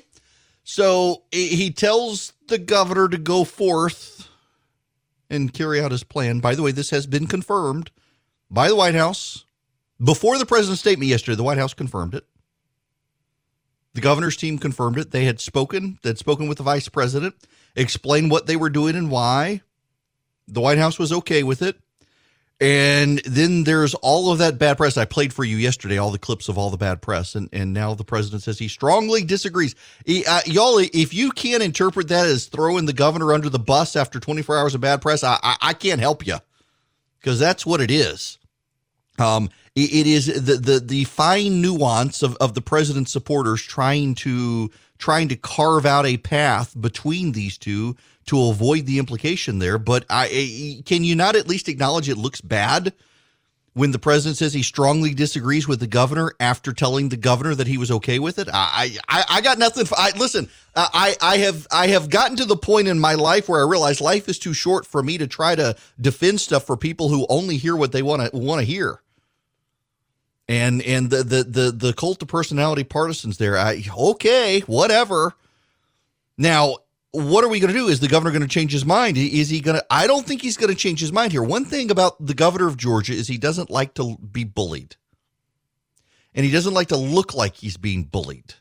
So 0.73 1.23
he 1.33 1.69
tells 1.69 2.31
the 2.47 2.57
governor 2.57 3.09
to 3.09 3.17
go 3.17 3.43
forth 3.43 4.29
and 5.29 5.53
carry 5.53 5.81
out 5.81 5.91
his 5.91 6.05
plan. 6.05 6.39
By 6.39 6.55
the 6.55 6.61
way, 6.61 6.71
this 6.71 6.91
has 6.91 7.05
been 7.05 7.27
confirmed 7.27 7.91
by 8.49 8.69
the 8.69 8.75
White 8.77 8.95
House. 8.95 9.43
Before 10.01 10.37
the 10.37 10.45
president's 10.45 10.79
statement 10.79 11.09
yesterday, 11.09 11.35
the 11.35 11.43
White 11.43 11.57
House 11.57 11.73
confirmed 11.73 12.15
it. 12.15 12.23
The 13.95 13.99
governor's 13.99 14.37
team 14.37 14.57
confirmed 14.57 14.97
it. 14.97 15.11
They 15.11 15.25
had 15.25 15.41
spoken, 15.41 15.99
they'd 16.03 16.17
spoken 16.17 16.47
with 16.47 16.59
the 16.59 16.63
vice 16.63 16.87
president, 16.87 17.35
explained 17.75 18.31
what 18.31 18.47
they 18.47 18.55
were 18.55 18.69
doing 18.69 18.95
and 18.95 19.11
why. 19.11 19.63
The 20.47 20.61
White 20.61 20.77
House 20.77 20.97
was 20.97 21.11
okay 21.11 21.43
with 21.43 21.61
it. 21.61 21.75
And 22.61 23.19
then 23.25 23.63
there's 23.63 23.95
all 23.95 24.31
of 24.31 24.37
that 24.37 24.59
bad 24.59 24.77
press. 24.77 24.95
I 24.95 25.05
played 25.05 25.33
for 25.33 25.43
you 25.43 25.57
yesterday, 25.57 25.97
all 25.97 26.11
the 26.11 26.19
clips 26.19 26.47
of 26.47 26.59
all 26.59 26.69
the 26.69 26.77
bad 26.77 27.01
press. 27.01 27.33
And, 27.33 27.49
and 27.51 27.73
now 27.73 27.95
the 27.95 28.03
president 28.03 28.43
says 28.43 28.59
he 28.59 28.67
strongly 28.67 29.23
disagrees. 29.23 29.73
He, 30.05 30.23
uh, 30.27 30.41
y'all, 30.45 30.77
if 30.77 31.11
you 31.11 31.31
can't 31.31 31.63
interpret 31.63 32.09
that 32.09 32.27
as 32.27 32.45
throwing 32.45 32.85
the 32.85 32.93
governor 32.93 33.33
under 33.33 33.49
the 33.49 33.57
bus 33.57 33.95
after 33.95 34.19
24 34.19 34.59
hours 34.59 34.75
of 34.75 34.81
bad 34.81 35.01
press, 35.01 35.23
I, 35.23 35.39
I, 35.41 35.57
I 35.59 35.73
can't 35.73 35.99
help 35.99 36.27
you 36.27 36.37
because 37.19 37.39
that's 37.39 37.65
what 37.65 37.81
it 37.81 37.89
is. 37.89 38.37
Um, 39.17 39.49
it, 39.73 39.91
it 39.91 40.07
is 40.07 40.27
the, 40.27 40.57
the, 40.57 40.79
the 40.79 41.03
fine 41.05 41.61
nuance 41.61 42.21
of, 42.21 42.35
of 42.35 42.53
the 42.53 42.61
president's 42.61 43.11
supporters 43.11 43.63
trying 43.63 44.13
to, 44.15 44.69
trying 45.01 45.27
to 45.29 45.35
carve 45.35 45.85
out 45.85 46.05
a 46.05 46.15
path 46.17 46.79
between 46.79 47.33
these 47.33 47.57
two 47.57 47.97
to 48.27 48.49
avoid 48.49 48.85
the 48.85 48.99
implication 48.99 49.59
there. 49.59 49.77
But 49.77 50.05
I 50.09 50.81
can 50.85 51.03
you 51.03 51.15
not 51.15 51.35
at 51.35 51.47
least 51.47 51.67
acknowledge 51.67 52.07
it 52.07 52.17
looks 52.17 52.39
bad 52.39 52.93
when 53.73 53.91
the 53.91 53.99
president 53.99 54.37
says 54.37 54.53
he 54.53 54.63
strongly 54.63 55.13
disagrees 55.13 55.67
with 55.67 55.79
the 55.79 55.87
governor 55.87 56.33
after 56.39 56.71
telling 56.71 57.09
the 57.09 57.17
governor 57.17 57.55
that 57.55 57.67
he 57.67 57.77
was 57.77 57.91
okay 57.91 58.19
with 58.19 58.37
it? 58.39 58.47
I 58.51 58.95
I, 59.09 59.25
I 59.27 59.41
got 59.41 59.57
nothing. 59.57 59.85
For, 59.85 59.97
I 59.97 60.11
listen. 60.17 60.49
I 60.75 61.15
I 61.21 61.37
have 61.37 61.67
I 61.71 61.87
have 61.87 62.09
gotten 62.09 62.37
to 62.37 62.45
the 62.45 62.55
point 62.55 62.87
in 62.87 62.99
my 62.99 63.15
life 63.15 63.49
where 63.49 63.61
I 63.61 63.69
realize 63.69 63.99
life 63.99 64.29
is 64.29 64.39
too 64.39 64.53
short 64.53 64.85
for 64.85 65.01
me 65.01 65.17
to 65.17 65.27
try 65.27 65.55
to 65.55 65.75
defend 65.99 66.39
stuff 66.39 66.65
for 66.65 66.77
people 66.77 67.09
who 67.09 67.25
only 67.27 67.57
hear 67.57 67.75
what 67.75 67.91
they 67.91 68.03
want 68.03 68.31
to 68.31 68.37
want 68.37 68.59
to 68.59 68.65
hear. 68.65 69.01
And 70.47 70.81
and 70.81 71.09
the 71.09 71.23
the 71.23 71.43
the 71.43 71.71
the 71.71 71.93
cult 71.93 72.21
of 72.21 72.27
personality 72.27 72.83
partisans 72.83 73.37
there. 73.37 73.57
I 73.57 73.83
okay, 73.97 74.61
whatever. 74.61 75.33
Now, 76.37 76.77
what 77.11 77.43
are 77.43 77.47
we 77.49 77.59
going 77.59 77.73
to 77.73 77.79
do? 77.79 77.87
Is 77.87 77.99
the 77.99 78.07
governor 78.07 78.31
going 78.31 78.41
to 78.41 78.47
change 78.47 78.71
his 78.71 78.85
mind? 78.85 79.17
Is 79.17 79.49
he 79.49 79.61
going 79.61 79.77
to? 79.77 79.85
I 79.89 80.07
don't 80.07 80.25
think 80.25 80.41
he's 80.41 80.57
going 80.57 80.69
to 80.69 80.75
change 80.75 80.99
his 80.99 81.13
mind 81.13 81.31
here. 81.31 81.43
One 81.43 81.65
thing 81.65 81.91
about 81.91 82.25
the 82.25 82.33
governor 82.33 82.67
of 82.67 82.77
Georgia 82.77 83.13
is 83.13 83.27
he 83.27 83.37
doesn't 83.37 83.69
like 83.69 83.93
to 83.95 84.17
be 84.17 84.43
bullied, 84.43 84.95
and 86.33 86.45
he 86.45 86.51
doesn't 86.51 86.73
like 86.73 86.89
to 86.89 86.97
look 86.97 87.33
like 87.33 87.55
he's 87.55 87.77
being 87.77 88.03
bullied. 88.03 88.55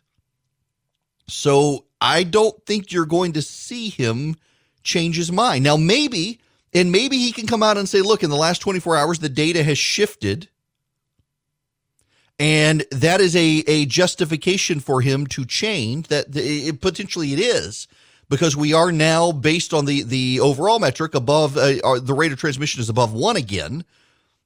So 1.28 1.86
I 2.00 2.24
don't 2.24 2.64
think 2.66 2.92
you're 2.92 3.06
going 3.06 3.32
to 3.32 3.42
see 3.42 3.88
him 3.88 4.36
change 4.82 5.16
his 5.16 5.30
mind. 5.30 5.64
Now, 5.64 5.76
maybe, 5.76 6.40
and 6.72 6.90
maybe 6.90 7.18
he 7.18 7.32
can 7.32 7.46
come 7.46 7.62
out 7.62 7.78
and 7.78 7.88
say, 7.88 8.00
look, 8.00 8.22
in 8.22 8.30
the 8.30 8.36
last 8.36 8.58
24 8.60 8.96
hours, 8.96 9.18
the 9.18 9.28
data 9.28 9.62
has 9.62 9.78
shifted. 9.78 10.48
And 12.40 12.86
that 12.90 13.20
is 13.20 13.36
a, 13.36 13.62
a 13.66 13.84
justification 13.84 14.80
for 14.80 15.02
him 15.02 15.26
to 15.26 15.44
change 15.44 16.08
that 16.08 16.28
it, 16.34 16.80
potentially 16.80 17.34
it 17.34 17.38
is 17.38 17.86
because 18.30 18.56
we 18.56 18.72
are 18.72 18.90
now 18.90 19.30
based 19.30 19.74
on 19.74 19.84
the 19.84 20.04
the 20.04 20.40
overall 20.40 20.78
metric 20.78 21.14
above 21.14 21.58
uh, 21.58 22.00
the 22.00 22.14
rate 22.14 22.32
of 22.32 22.38
transmission 22.38 22.80
is 22.80 22.88
above 22.88 23.12
one 23.12 23.36
again, 23.36 23.84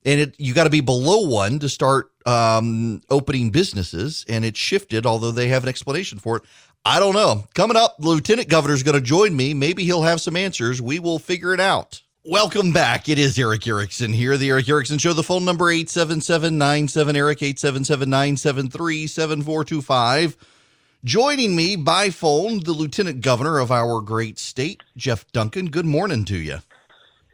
and 0.04 0.20
it 0.20 0.34
you 0.38 0.52
got 0.54 0.64
to 0.64 0.70
be 0.70 0.80
below 0.80 1.28
one 1.28 1.60
to 1.60 1.68
start 1.68 2.10
um, 2.26 3.00
opening 3.10 3.50
businesses, 3.50 4.24
and 4.28 4.44
it 4.44 4.56
shifted. 4.56 5.06
Although 5.06 5.30
they 5.30 5.46
have 5.48 5.62
an 5.62 5.68
explanation 5.68 6.18
for 6.18 6.38
it, 6.38 6.42
I 6.84 6.98
don't 6.98 7.14
know. 7.14 7.44
Coming 7.54 7.76
up, 7.76 7.96
the 7.98 8.08
lieutenant 8.08 8.48
governor 8.48 8.74
is 8.74 8.82
going 8.82 8.96
to 8.98 9.00
join 9.00 9.36
me. 9.36 9.54
Maybe 9.54 9.84
he'll 9.84 10.02
have 10.02 10.20
some 10.20 10.34
answers. 10.34 10.82
We 10.82 10.98
will 10.98 11.20
figure 11.20 11.54
it 11.54 11.60
out. 11.60 12.02
Welcome 12.26 12.72
back. 12.72 13.10
It 13.10 13.18
is 13.18 13.38
Erick 13.38 13.66
Erickson 13.66 14.14
here, 14.14 14.38
the 14.38 14.48
Erick 14.48 14.66
Erickson 14.66 14.96
Show. 14.96 15.12
The 15.12 15.22
phone 15.22 15.44
number 15.44 15.68
877 15.68 17.16
Eric 17.16 17.40
877-973-7425. 17.40 20.36
Joining 21.04 21.54
me 21.54 21.76
by 21.76 22.08
phone, 22.08 22.60
the 22.60 22.72
lieutenant 22.72 23.20
governor 23.20 23.58
of 23.58 23.70
our 23.70 24.00
great 24.00 24.38
state, 24.38 24.82
Geoff 24.96 25.30
Duncan. 25.32 25.68
Good 25.68 25.84
morning 25.84 26.24
to 26.24 26.38
you. 26.38 26.60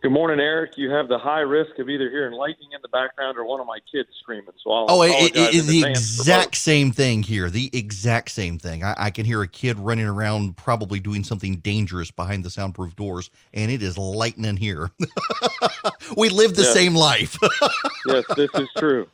Good 0.02 0.12
morning, 0.12 0.40
Erick. 0.40 0.78
You 0.78 0.90
have 0.92 1.08
the 1.08 1.18
high 1.18 1.40
risk 1.40 1.78
of 1.78 1.90
either 1.90 2.08
hearing 2.08 2.32
lightning 2.32 2.70
in 2.72 2.78
the 2.80 2.88
background 2.88 3.36
or 3.36 3.44
one 3.44 3.60
of 3.60 3.66
my 3.66 3.80
kids 3.92 4.08
screaming. 4.18 4.54
So 4.64 4.70
I'll 4.70 4.86
oh, 4.88 5.02
it, 5.02 5.36
it 5.36 5.54
is 5.54 5.66
the 5.66 5.84
exact 5.84 6.56
same 6.56 6.90
thing 6.90 7.22
here. 7.22 7.50
The 7.50 7.68
exact 7.74 8.30
same 8.30 8.58
thing. 8.58 8.82
I, 8.82 8.94
I, 8.96 9.10
can 9.10 9.26
hear 9.26 9.42
a 9.42 9.48
kid 9.48 9.78
running 9.78 10.06
around, 10.06 10.56
probably 10.56 11.00
doing 11.00 11.22
something 11.22 11.56
dangerous 11.56 12.10
behind 12.10 12.44
the 12.44 12.50
soundproof 12.50 12.96
doors, 12.96 13.28
and 13.52 13.70
it 13.70 13.82
is 13.82 13.98
lightning 13.98 14.56
here. 14.56 14.90
we 16.16 16.30
live 16.30 16.56
the 16.56 16.62
yes. 16.62 16.72
same 16.72 16.94
life. 16.94 17.36
yes, 18.06 18.24
this 18.36 18.50
is 18.54 18.68
true. 18.78 19.06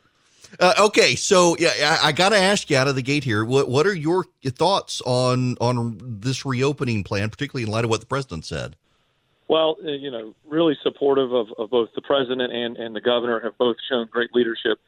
Uh, 0.57 0.73
okay, 0.79 1.15
so 1.15 1.57
yeah, 1.59 1.99
I, 2.01 2.07
I 2.07 2.11
got 2.13 2.29
to 2.29 2.37
ask 2.37 2.69
you 2.69 2.77
out 2.77 2.87
of 2.87 2.95
the 2.95 3.01
gate 3.01 3.25
here. 3.25 3.43
What 3.43 3.67
what 3.67 3.85
are 3.85 3.93
your 3.93 4.23
thoughts 4.45 5.01
on 5.05 5.57
on 5.59 5.97
this 6.01 6.45
reopening 6.45 7.03
plan, 7.03 7.29
particularly 7.29 7.63
in 7.63 7.71
light 7.71 7.83
of 7.83 7.89
what 7.89 7.99
the 7.99 8.05
president 8.05 8.45
said? 8.45 8.77
Well, 9.47 9.77
uh, 9.83 9.91
you 9.91 10.11
know, 10.11 10.33
really 10.45 10.77
supportive 10.83 11.31
of, 11.31 11.47
of 11.57 11.69
both 11.69 11.89
the 11.95 12.01
president 12.01 12.51
and, 12.51 12.77
and 12.77 12.95
the 12.95 13.01
governor 13.01 13.39
have 13.41 13.57
both 13.57 13.77
shown 13.89 14.07
great 14.11 14.31
leadership 14.33 14.79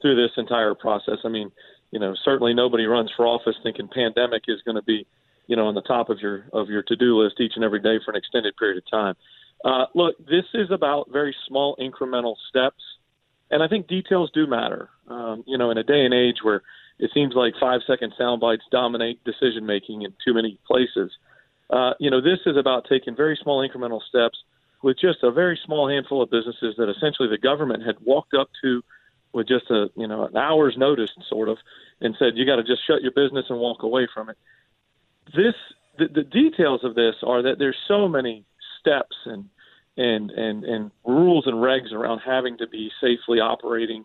through 0.00 0.16
this 0.16 0.32
entire 0.36 0.74
process. 0.74 1.18
I 1.24 1.28
mean, 1.28 1.50
you 1.90 1.98
know, 1.98 2.14
certainly 2.24 2.54
nobody 2.54 2.84
runs 2.86 3.10
for 3.16 3.26
office 3.26 3.56
thinking 3.62 3.88
pandemic 3.88 4.44
is 4.48 4.60
going 4.64 4.76
to 4.76 4.82
be, 4.82 5.06
you 5.46 5.56
know, 5.56 5.66
on 5.66 5.74
the 5.74 5.82
top 5.82 6.10
of 6.10 6.18
your 6.20 6.44
of 6.52 6.68
your 6.68 6.82
to 6.84 6.96
do 6.96 7.22
list 7.22 7.40
each 7.40 7.52
and 7.56 7.64
every 7.64 7.80
day 7.80 7.98
for 8.04 8.10
an 8.10 8.16
extended 8.16 8.56
period 8.56 8.78
of 8.78 8.90
time. 8.90 9.14
Uh, 9.64 9.86
look, 9.94 10.18
this 10.18 10.44
is 10.54 10.70
about 10.70 11.10
very 11.12 11.34
small 11.46 11.76
incremental 11.76 12.34
steps, 12.48 12.82
and 13.50 13.62
I 13.62 13.68
think 13.68 13.86
details 13.86 14.30
do 14.34 14.46
matter. 14.46 14.88
Um, 15.08 15.44
you 15.46 15.56
know, 15.56 15.70
in 15.70 15.78
a 15.78 15.84
day 15.84 16.04
and 16.04 16.14
age 16.14 16.38
where 16.42 16.62
it 16.98 17.10
seems 17.14 17.34
like 17.34 17.54
five 17.60 17.80
second 17.86 18.12
sound 18.18 18.40
bites 18.40 18.62
dominate 18.70 19.22
decision 19.24 19.64
making 19.66 20.02
in 20.02 20.12
too 20.24 20.34
many 20.34 20.58
places. 20.66 21.10
Uh, 21.10 21.31
you 21.98 22.10
know, 22.10 22.20
this 22.20 22.40
is 22.46 22.56
about 22.56 22.86
taking 22.88 23.16
very 23.16 23.38
small 23.42 23.66
incremental 23.66 24.00
steps 24.02 24.38
with 24.82 24.98
just 24.98 25.22
a 25.22 25.30
very 25.30 25.58
small 25.64 25.88
handful 25.88 26.22
of 26.22 26.30
businesses 26.30 26.74
that 26.76 26.88
essentially 26.88 27.28
the 27.28 27.38
government 27.38 27.84
had 27.84 27.96
walked 28.04 28.34
up 28.34 28.48
to 28.62 28.82
with 29.32 29.48
just 29.48 29.70
a 29.70 29.86
you 29.96 30.06
know 30.06 30.26
an 30.26 30.36
hour's 30.36 30.76
notice, 30.76 31.10
sort 31.28 31.48
of, 31.48 31.58
and 32.00 32.14
said 32.18 32.32
you 32.36 32.44
got 32.44 32.56
to 32.56 32.62
just 32.62 32.86
shut 32.86 33.02
your 33.02 33.12
business 33.12 33.46
and 33.48 33.58
walk 33.58 33.82
away 33.82 34.06
from 34.12 34.28
it. 34.28 34.36
This 35.34 35.54
the, 35.98 36.08
the 36.08 36.22
details 36.22 36.80
of 36.84 36.94
this 36.94 37.14
are 37.22 37.42
that 37.42 37.58
there's 37.58 37.76
so 37.88 38.08
many 38.08 38.44
steps 38.80 39.16
and 39.24 39.48
and 39.96 40.30
and 40.30 40.64
and 40.64 40.90
rules 41.04 41.46
and 41.46 41.56
regs 41.56 41.92
around 41.92 42.20
having 42.20 42.58
to 42.58 42.66
be 42.66 42.90
safely 43.00 43.40
operating 43.40 44.04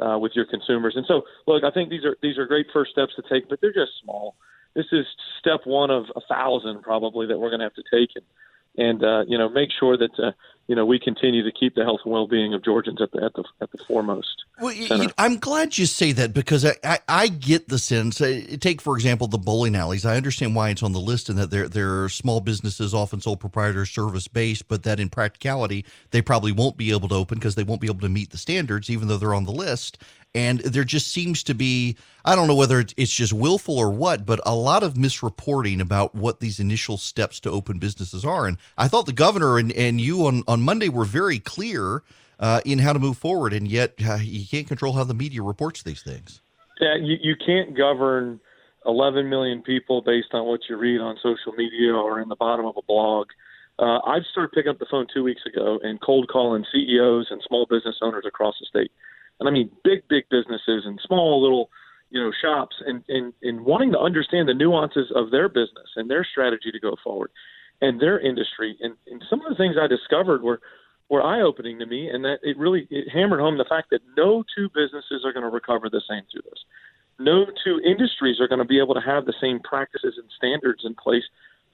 uh, 0.00 0.18
with 0.18 0.32
your 0.34 0.44
consumers. 0.44 0.94
And 0.96 1.06
so, 1.06 1.22
look, 1.46 1.64
I 1.64 1.70
think 1.70 1.88
these 1.88 2.04
are 2.04 2.16
these 2.20 2.36
are 2.36 2.46
great 2.46 2.66
first 2.72 2.90
steps 2.90 3.14
to 3.16 3.22
take, 3.30 3.48
but 3.48 3.60
they're 3.60 3.72
just 3.72 3.92
small 4.02 4.36
this 4.76 4.86
is 4.92 5.06
step 5.40 5.60
one 5.64 5.90
of 5.90 6.04
a 6.14 6.20
thousand 6.28 6.82
probably 6.82 7.26
that 7.26 7.38
we're 7.38 7.50
going 7.50 7.60
to 7.60 7.64
have 7.64 7.74
to 7.74 7.82
take 7.90 8.10
and 8.14 8.24
and 8.78 9.02
uh, 9.02 9.24
you 9.26 9.38
know 9.38 9.48
make 9.48 9.70
sure 9.78 9.96
that 9.96 10.10
uh, 10.18 10.32
you 10.66 10.76
know 10.76 10.84
we 10.84 10.98
continue 10.98 11.42
to 11.42 11.50
keep 11.50 11.74
the 11.74 11.82
health 11.82 12.00
and 12.04 12.12
well 12.12 12.26
being 12.26 12.52
of 12.54 12.62
Georgians 12.62 13.00
at 13.00 13.10
the 13.12 13.24
at 13.24 13.32
the 13.34 13.44
at 13.60 13.70
the 13.72 13.78
foremost. 13.88 14.44
Well, 14.60 14.72
you, 14.72 15.10
I'm 15.18 15.38
glad 15.38 15.76
you 15.76 15.84
say 15.84 16.12
that 16.12 16.32
because 16.32 16.64
I, 16.64 16.76
I, 16.82 16.98
I 17.08 17.28
get 17.28 17.68
the 17.68 17.78
sense. 17.78 18.20
Uh, 18.20 18.42
take 18.60 18.80
for 18.80 18.96
example 18.96 19.26
the 19.28 19.38
bowling 19.38 19.74
alleys. 19.74 20.04
I 20.04 20.16
understand 20.16 20.54
why 20.54 20.70
it's 20.70 20.82
on 20.82 20.92
the 20.92 21.00
list 21.00 21.28
and 21.28 21.38
that 21.38 21.50
they're 21.50 21.68
they're 21.68 22.08
small 22.08 22.40
businesses, 22.40 22.94
often 22.94 23.20
sole 23.20 23.36
proprietor 23.36 23.86
service 23.86 24.28
based, 24.28 24.68
but 24.68 24.82
that 24.82 25.00
in 25.00 25.08
practicality 25.08 25.84
they 26.10 26.22
probably 26.22 26.52
won't 26.52 26.76
be 26.76 26.90
able 26.92 27.08
to 27.08 27.14
open 27.14 27.38
because 27.38 27.54
they 27.54 27.64
won't 27.64 27.80
be 27.80 27.88
able 27.88 28.00
to 28.00 28.08
meet 28.08 28.30
the 28.30 28.38
standards, 28.38 28.90
even 28.90 29.08
though 29.08 29.16
they're 29.16 29.34
on 29.34 29.44
the 29.44 29.52
list. 29.52 29.98
And 30.36 30.60
there 30.60 30.84
just 30.84 31.08
seems 31.08 31.42
to 31.44 31.54
be, 31.54 31.96
I 32.22 32.36
don't 32.36 32.46
know 32.46 32.54
whether 32.54 32.84
it's 32.98 33.14
just 33.14 33.32
willful 33.32 33.78
or 33.78 33.90
what, 33.90 34.26
but 34.26 34.38
a 34.44 34.54
lot 34.54 34.82
of 34.82 34.92
misreporting 34.92 35.80
about 35.80 36.14
what 36.14 36.40
these 36.40 36.60
initial 36.60 36.98
steps 36.98 37.40
to 37.40 37.50
open 37.50 37.78
businesses 37.78 38.22
are. 38.22 38.46
And 38.46 38.58
I 38.76 38.86
thought 38.86 39.06
the 39.06 39.14
governor 39.14 39.56
and, 39.56 39.72
and 39.72 39.98
you 39.98 40.26
on, 40.26 40.42
on 40.46 40.60
Monday 40.60 40.90
were 40.90 41.06
very 41.06 41.38
clear 41.38 42.02
uh, 42.38 42.60
in 42.66 42.80
how 42.80 42.92
to 42.92 42.98
move 42.98 43.16
forward. 43.16 43.54
And 43.54 43.66
yet 43.66 43.94
uh, 44.06 44.18
you 44.20 44.46
can't 44.46 44.68
control 44.68 44.92
how 44.92 45.04
the 45.04 45.14
media 45.14 45.40
reports 45.40 45.82
these 45.82 46.02
things. 46.02 46.42
Yeah, 46.82 46.96
you, 46.96 47.16
you 47.22 47.34
can't 47.34 47.74
govern 47.74 48.38
11 48.84 49.30
million 49.30 49.62
people 49.62 50.02
based 50.02 50.34
on 50.34 50.44
what 50.44 50.60
you 50.68 50.76
read 50.76 51.00
on 51.00 51.16
social 51.22 51.52
media 51.56 51.94
or 51.94 52.20
in 52.20 52.28
the 52.28 52.36
bottom 52.36 52.66
of 52.66 52.76
a 52.76 52.82
blog. 52.82 53.28
Uh, 53.78 54.00
I've 54.00 54.24
started 54.30 54.52
picking 54.52 54.68
up 54.68 54.78
the 54.80 54.86
phone 54.90 55.06
two 55.14 55.24
weeks 55.24 55.46
ago 55.46 55.78
and 55.82 55.98
cold 55.98 56.28
calling 56.28 56.66
CEOs 56.70 57.28
and 57.30 57.40
small 57.48 57.64
business 57.64 57.96
owners 58.02 58.24
across 58.26 58.56
the 58.60 58.66
state 58.66 58.92
and 59.40 59.48
I 59.48 59.52
mean 59.52 59.70
big, 59.84 60.06
big 60.08 60.24
businesses 60.30 60.84
and 60.84 61.00
small 61.04 61.42
little, 61.42 61.70
you 62.10 62.20
know, 62.20 62.32
shops, 62.40 62.76
and 62.86 63.02
and 63.08 63.32
and 63.42 63.64
wanting 63.64 63.92
to 63.92 63.98
understand 63.98 64.48
the 64.48 64.54
nuances 64.54 65.10
of 65.14 65.30
their 65.30 65.48
business 65.48 65.90
and 65.96 66.10
their 66.10 66.24
strategy 66.24 66.70
to 66.72 66.80
go 66.80 66.96
forward, 67.02 67.30
and 67.80 68.00
their 68.00 68.18
industry, 68.18 68.76
and 68.80 68.94
and 69.06 69.22
some 69.28 69.40
of 69.44 69.48
the 69.48 69.56
things 69.56 69.76
I 69.80 69.86
discovered 69.86 70.42
were 70.42 70.60
were 71.08 71.22
eye 71.22 71.40
opening 71.40 71.78
to 71.78 71.86
me, 71.86 72.08
and 72.08 72.24
that 72.24 72.38
it 72.42 72.56
really 72.58 72.86
it 72.90 73.08
hammered 73.08 73.40
home 73.40 73.58
the 73.58 73.64
fact 73.68 73.90
that 73.90 74.00
no 74.16 74.44
two 74.56 74.68
businesses 74.74 75.24
are 75.24 75.32
going 75.32 75.44
to 75.44 75.50
recover 75.50 75.88
the 75.88 76.02
same 76.08 76.22
through 76.30 76.42
this. 76.42 76.64
No 77.18 77.46
two 77.64 77.80
industries 77.84 78.40
are 78.40 78.48
going 78.48 78.58
to 78.58 78.64
be 78.66 78.78
able 78.78 78.94
to 78.94 79.00
have 79.00 79.24
the 79.24 79.34
same 79.40 79.60
practices 79.60 80.14
and 80.18 80.28
standards 80.36 80.82
in 80.84 80.94
place 80.94 81.24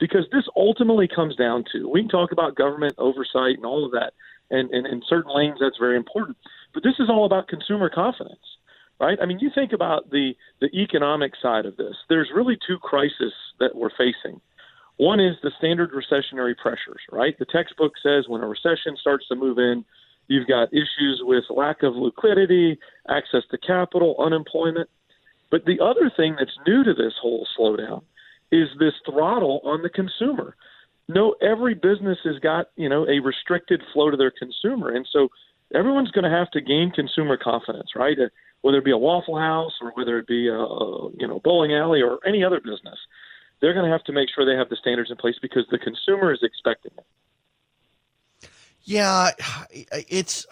because 0.02 0.26
this 0.32 0.44
ultimately 0.56 1.06
comes 1.06 1.36
down 1.36 1.64
to 1.72 1.88
we 1.88 2.00
can 2.00 2.08
talk 2.08 2.32
about 2.32 2.56
government 2.56 2.94
oversight 2.98 3.56
and 3.56 3.64
all 3.64 3.84
of 3.84 3.92
that 3.92 4.12
and, 4.50 4.70
and 4.70 4.86
in 4.86 5.00
certain 5.08 5.32
lanes 5.34 5.58
that's 5.60 5.78
very 5.78 5.96
important 5.96 6.36
but 6.74 6.82
this 6.82 6.94
is 6.98 7.08
all 7.08 7.24
about 7.24 7.48
consumer 7.48 7.90
confidence, 7.90 8.40
right? 9.00 9.18
I 9.20 9.26
mean, 9.26 9.38
you 9.40 9.50
think 9.54 9.72
about 9.72 10.10
the 10.10 10.32
the 10.60 10.68
economic 10.74 11.32
side 11.40 11.66
of 11.66 11.76
this. 11.76 11.94
There's 12.08 12.30
really 12.34 12.56
two 12.66 12.78
crises 12.78 13.32
that 13.60 13.74
we're 13.74 13.90
facing. 13.90 14.40
One 14.96 15.20
is 15.20 15.36
the 15.42 15.50
standard 15.58 15.90
recessionary 15.92 16.56
pressures, 16.56 17.00
right? 17.10 17.38
The 17.38 17.46
textbook 17.46 17.92
says 18.02 18.24
when 18.28 18.42
a 18.42 18.48
recession 18.48 18.96
starts 19.00 19.26
to 19.28 19.34
move 19.34 19.58
in, 19.58 19.84
you've 20.28 20.46
got 20.46 20.72
issues 20.72 21.20
with 21.22 21.44
lack 21.50 21.82
of 21.82 21.96
liquidity, 21.96 22.78
access 23.08 23.42
to 23.50 23.58
capital, 23.58 24.16
unemployment. 24.18 24.88
But 25.50 25.64
the 25.64 25.80
other 25.80 26.10
thing 26.16 26.36
that's 26.38 26.56
new 26.66 26.84
to 26.84 26.94
this 26.94 27.14
whole 27.20 27.46
slowdown 27.58 28.02
is 28.50 28.68
this 28.78 28.94
throttle 29.04 29.60
on 29.64 29.82
the 29.82 29.88
consumer. 29.88 30.56
No, 31.08 31.34
every 31.42 31.74
business 31.74 32.18
has 32.24 32.38
got, 32.38 32.66
you 32.76 32.88
know, 32.88 33.06
a 33.08 33.18
restricted 33.18 33.82
flow 33.92 34.10
to 34.10 34.16
their 34.16 34.30
consumer. 34.30 34.90
And 34.94 35.06
so 35.12 35.28
everyone's 35.74 36.10
going 36.10 36.24
to 36.24 36.30
have 36.30 36.50
to 36.52 36.60
gain 36.60 36.90
consumer 36.94 37.36
confidence, 37.36 37.90
right? 37.96 38.18
Uh, 38.18 38.28
whether 38.62 38.78
it 38.78 38.84
be 38.84 38.92
a 38.92 38.98
Waffle 38.98 39.38
House 39.38 39.72
or 39.80 39.92
whether 39.94 40.18
it 40.18 40.26
be 40.26 40.48
a, 40.48 40.56
you 40.56 41.26
know 41.26 41.40
bowling 41.42 41.74
alley 41.74 42.00
or 42.00 42.18
any 42.26 42.44
other 42.44 42.60
business, 42.60 42.98
they're 43.60 43.74
going 43.74 43.84
to 43.84 43.90
have 43.90 44.04
to 44.04 44.12
make 44.12 44.28
sure 44.34 44.44
they 44.44 44.58
have 44.58 44.68
the 44.68 44.76
standards 44.76 45.10
in 45.10 45.16
place 45.16 45.36
because 45.42 45.64
the 45.70 45.78
consumer 45.78 46.32
is 46.32 46.40
expecting 46.42 46.92
it. 46.96 48.48
Yeah, 48.84 49.30
it's 49.90 50.46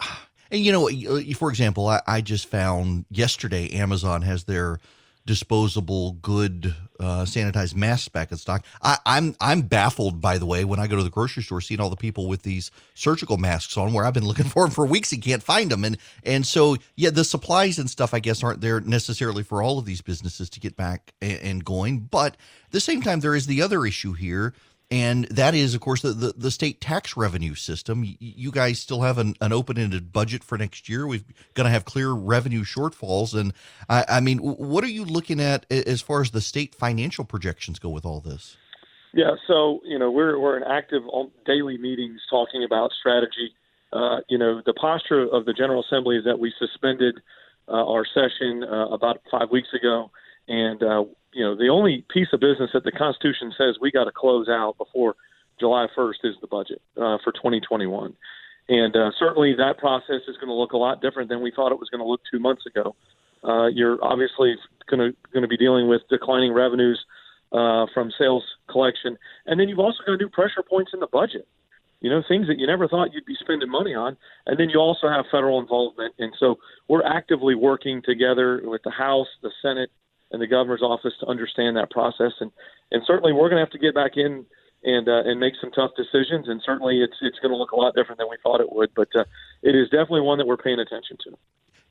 and 0.51 0.61
you 0.61 0.71
know, 0.71 0.89
for 1.35 1.49
example, 1.49 1.87
I, 1.87 2.01
I 2.05 2.21
just 2.21 2.47
found 2.47 3.05
yesterday 3.09 3.69
Amazon 3.71 4.21
has 4.21 4.43
their 4.45 4.79
disposable 5.25 6.13
good 6.13 6.75
uh, 6.99 7.25
sanitized 7.25 7.75
masks 7.75 8.07
back 8.09 8.31
in 8.31 8.37
stock. 8.37 8.63
I, 8.81 8.97
I'm 9.05 9.35
I'm 9.39 9.61
baffled 9.61 10.21
by 10.21 10.37
the 10.37 10.45
way 10.45 10.65
when 10.65 10.79
I 10.79 10.87
go 10.87 10.95
to 10.95 11.03
the 11.03 11.09
grocery 11.09 11.43
store 11.43 11.61
seeing 11.61 11.79
all 11.79 11.89
the 11.89 11.95
people 11.95 12.27
with 12.27 12.43
these 12.43 12.71
surgical 12.93 13.37
masks 13.37 13.77
on 13.77 13.93
where 13.93 14.05
I've 14.05 14.13
been 14.13 14.25
looking 14.25 14.45
for 14.49 14.63
them 14.63 14.71
for 14.71 14.85
weeks 14.85 15.11
and 15.11 15.21
can't 15.21 15.43
find 15.43 15.71
them 15.71 15.83
and 15.83 15.97
and 16.23 16.45
so 16.45 16.77
yeah 16.95 17.09
the 17.09 17.23
supplies 17.23 17.79
and 17.79 17.89
stuff 17.89 18.13
I 18.13 18.19
guess 18.19 18.43
aren't 18.43 18.61
there 18.61 18.79
necessarily 18.81 19.43
for 19.43 19.61
all 19.61 19.79
of 19.79 19.85
these 19.85 20.01
businesses 20.01 20.49
to 20.51 20.59
get 20.59 20.75
back 20.75 21.13
and, 21.21 21.39
and 21.41 21.65
going 21.65 21.99
but 21.99 22.33
at 22.33 22.71
the 22.71 22.79
same 22.79 23.01
time 23.01 23.19
there 23.19 23.35
is 23.35 23.47
the 23.47 23.61
other 23.61 23.85
issue 23.85 24.13
here 24.13 24.53
and 24.91 25.23
that 25.29 25.55
is, 25.55 25.73
of 25.73 25.79
course, 25.79 26.01
the, 26.01 26.11
the, 26.11 26.33
the 26.35 26.51
state 26.51 26.81
tax 26.81 27.15
revenue 27.15 27.55
system. 27.55 28.03
You, 28.19 28.51
guys 28.51 28.79
still 28.79 29.01
have 29.01 29.17
an, 29.17 29.35
an 29.39 29.53
open 29.53 29.77
ended 29.77 30.11
budget 30.11 30.43
for 30.43 30.57
next 30.57 30.89
year. 30.89 31.07
We're 31.07 31.21
going 31.53 31.65
to 31.65 31.71
have 31.71 31.85
clear 31.85 32.11
revenue 32.11 32.65
shortfalls. 32.65 33.33
And 33.33 33.53
I, 33.87 34.03
I 34.09 34.19
mean, 34.19 34.39
what 34.39 34.83
are 34.83 34.89
you 34.89 35.05
looking 35.05 35.39
at 35.39 35.65
as 35.71 36.01
far 36.01 36.19
as 36.19 36.31
the 36.31 36.41
state 36.41 36.75
financial 36.75 37.23
projections 37.23 37.79
go 37.79 37.89
with 37.89 38.05
all 38.05 38.19
this? 38.19 38.57
Yeah, 39.13 39.35
so 39.45 39.81
you 39.83 39.99
know 39.99 40.09
we're 40.09 40.39
we're 40.39 40.55
in 40.55 40.63
active 40.63 41.03
daily 41.45 41.77
meetings 41.77 42.21
talking 42.29 42.63
about 42.63 42.91
strategy. 42.97 43.53
Uh, 43.91 44.19
you 44.29 44.37
know 44.37 44.61
the 44.65 44.73
posture 44.73 45.23
of 45.23 45.43
the 45.43 45.51
General 45.51 45.83
Assembly 45.83 46.15
is 46.15 46.23
that 46.23 46.39
we 46.39 46.53
suspended 46.57 47.19
uh, 47.67 47.85
our 47.91 48.05
session 48.05 48.63
uh, 48.63 48.87
about 48.87 49.21
five 49.29 49.49
weeks 49.51 49.67
ago, 49.73 50.11
and 50.47 50.81
uh, 50.81 51.03
you 51.33 51.43
know, 51.43 51.55
the 51.55 51.69
only 51.69 52.05
piece 52.09 52.27
of 52.33 52.39
business 52.39 52.71
that 52.73 52.83
the 52.83 52.91
Constitution 52.91 53.53
says 53.57 53.77
we 53.81 53.91
got 53.91 54.05
to 54.05 54.11
close 54.11 54.47
out 54.49 54.77
before 54.77 55.15
July 55.59 55.87
1st 55.97 56.23
is 56.23 56.35
the 56.41 56.47
budget 56.47 56.81
uh, 56.97 57.17
for 57.23 57.31
2021. 57.31 58.13
And 58.69 58.95
uh, 58.95 59.11
certainly 59.17 59.53
that 59.57 59.77
process 59.77 60.21
is 60.27 60.37
going 60.37 60.47
to 60.47 60.53
look 60.53 60.73
a 60.73 60.77
lot 60.77 61.01
different 61.01 61.29
than 61.29 61.41
we 61.41 61.51
thought 61.51 61.71
it 61.71 61.79
was 61.79 61.89
going 61.89 61.99
to 61.99 62.07
look 62.07 62.21
two 62.31 62.39
months 62.39 62.63
ago. 62.65 62.95
Uh, 63.43 63.67
you're 63.67 63.97
obviously 64.03 64.55
going 64.89 65.13
to 65.33 65.47
be 65.47 65.57
dealing 65.57 65.87
with 65.87 66.01
declining 66.09 66.53
revenues 66.53 67.03
uh, 67.51 67.85
from 67.93 68.11
sales 68.17 68.43
collection, 68.69 69.17
and 69.45 69.59
then 69.59 69.67
you've 69.67 69.79
also 69.79 69.97
got 70.05 70.19
new 70.19 70.29
pressure 70.29 70.63
points 70.67 70.91
in 70.93 70.99
the 70.99 71.07
budget. 71.07 71.47
You 72.01 72.09
know, 72.09 72.23
things 72.27 72.47
that 72.47 72.57
you 72.57 72.65
never 72.65 72.87
thought 72.87 73.13
you'd 73.13 73.25
be 73.25 73.35
spending 73.39 73.69
money 73.69 73.93
on, 73.93 74.17
and 74.45 74.59
then 74.59 74.69
you 74.69 74.79
also 74.79 75.07
have 75.07 75.25
federal 75.31 75.59
involvement. 75.59 76.15
And 76.17 76.33
so 76.39 76.55
we're 76.87 77.05
actively 77.05 77.55
working 77.55 78.01
together 78.03 78.61
with 78.63 78.81
the 78.83 78.91
House, 78.91 79.27
the 79.43 79.51
Senate, 79.61 79.91
and 80.31 80.41
the 80.41 80.47
governor's 80.47 80.81
office 80.81 81.13
to 81.19 81.27
understand 81.27 81.77
that 81.77 81.91
process. 81.91 82.33
And 82.39 82.51
and 82.91 83.03
certainly 83.05 83.33
we're 83.33 83.49
going 83.49 83.63
to 83.63 83.65
have 83.65 83.71
to 83.71 83.79
get 83.79 83.95
back 83.95 84.13
in 84.15 84.45
and 84.83 85.07
uh, 85.07 85.23
and 85.25 85.39
make 85.39 85.53
some 85.61 85.71
tough 85.71 85.91
decisions. 85.95 86.47
And 86.47 86.61
certainly 86.65 87.01
it's 87.01 87.15
it's 87.21 87.39
going 87.39 87.51
to 87.51 87.57
look 87.57 87.71
a 87.71 87.75
lot 87.75 87.95
different 87.95 88.19
than 88.19 88.27
we 88.29 88.37
thought 88.43 88.61
it 88.61 88.71
would. 88.71 88.91
But 88.95 89.09
uh, 89.15 89.25
it 89.63 89.75
is 89.75 89.89
definitely 89.89 90.21
one 90.21 90.37
that 90.37 90.47
we're 90.47 90.57
paying 90.57 90.79
attention 90.79 91.17
to. 91.25 91.37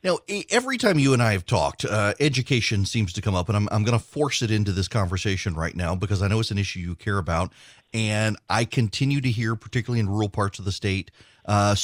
Now, 0.03 0.19
every 0.49 0.79
time 0.79 0.99
you 0.99 1.13
and 1.13 1.23
I 1.23 1.33
have 1.33 1.45
talked, 1.45 1.85
uh, 1.85 2.15
education 2.19 2.87
seems 2.87 3.13
to 3.13 3.21
come 3.21 3.35
up, 3.35 3.49
and 3.49 3.57
I'm, 3.57 3.69
I'm 3.71 3.85
going 3.85 3.99
to 3.99 4.03
force 4.03 4.41
it 4.41 4.51
into 4.51 4.73
this 4.73 4.89
conversation 4.89 5.53
right 5.53 5.77
now 5.77 5.95
because 5.95 6.23
I 6.23 6.29
know 6.29 6.41
it's 6.41 6.51
an 6.51 6.57
issue 6.57 6.81
you 6.81 6.95
care 6.95 7.19
about. 7.19 7.53
And 7.93 8.39
I 8.49 8.65
continue 8.65 9.21
to 9.21 9.31
hear, 9.31 9.57
particularly 9.57 10.01
in 10.01 10.09
rural 10.09 10.31
parts 10.31 10.59
of 10.59 10.65
the 10.65 10.73
state, 10.73 11.11
uh, 11.45 11.75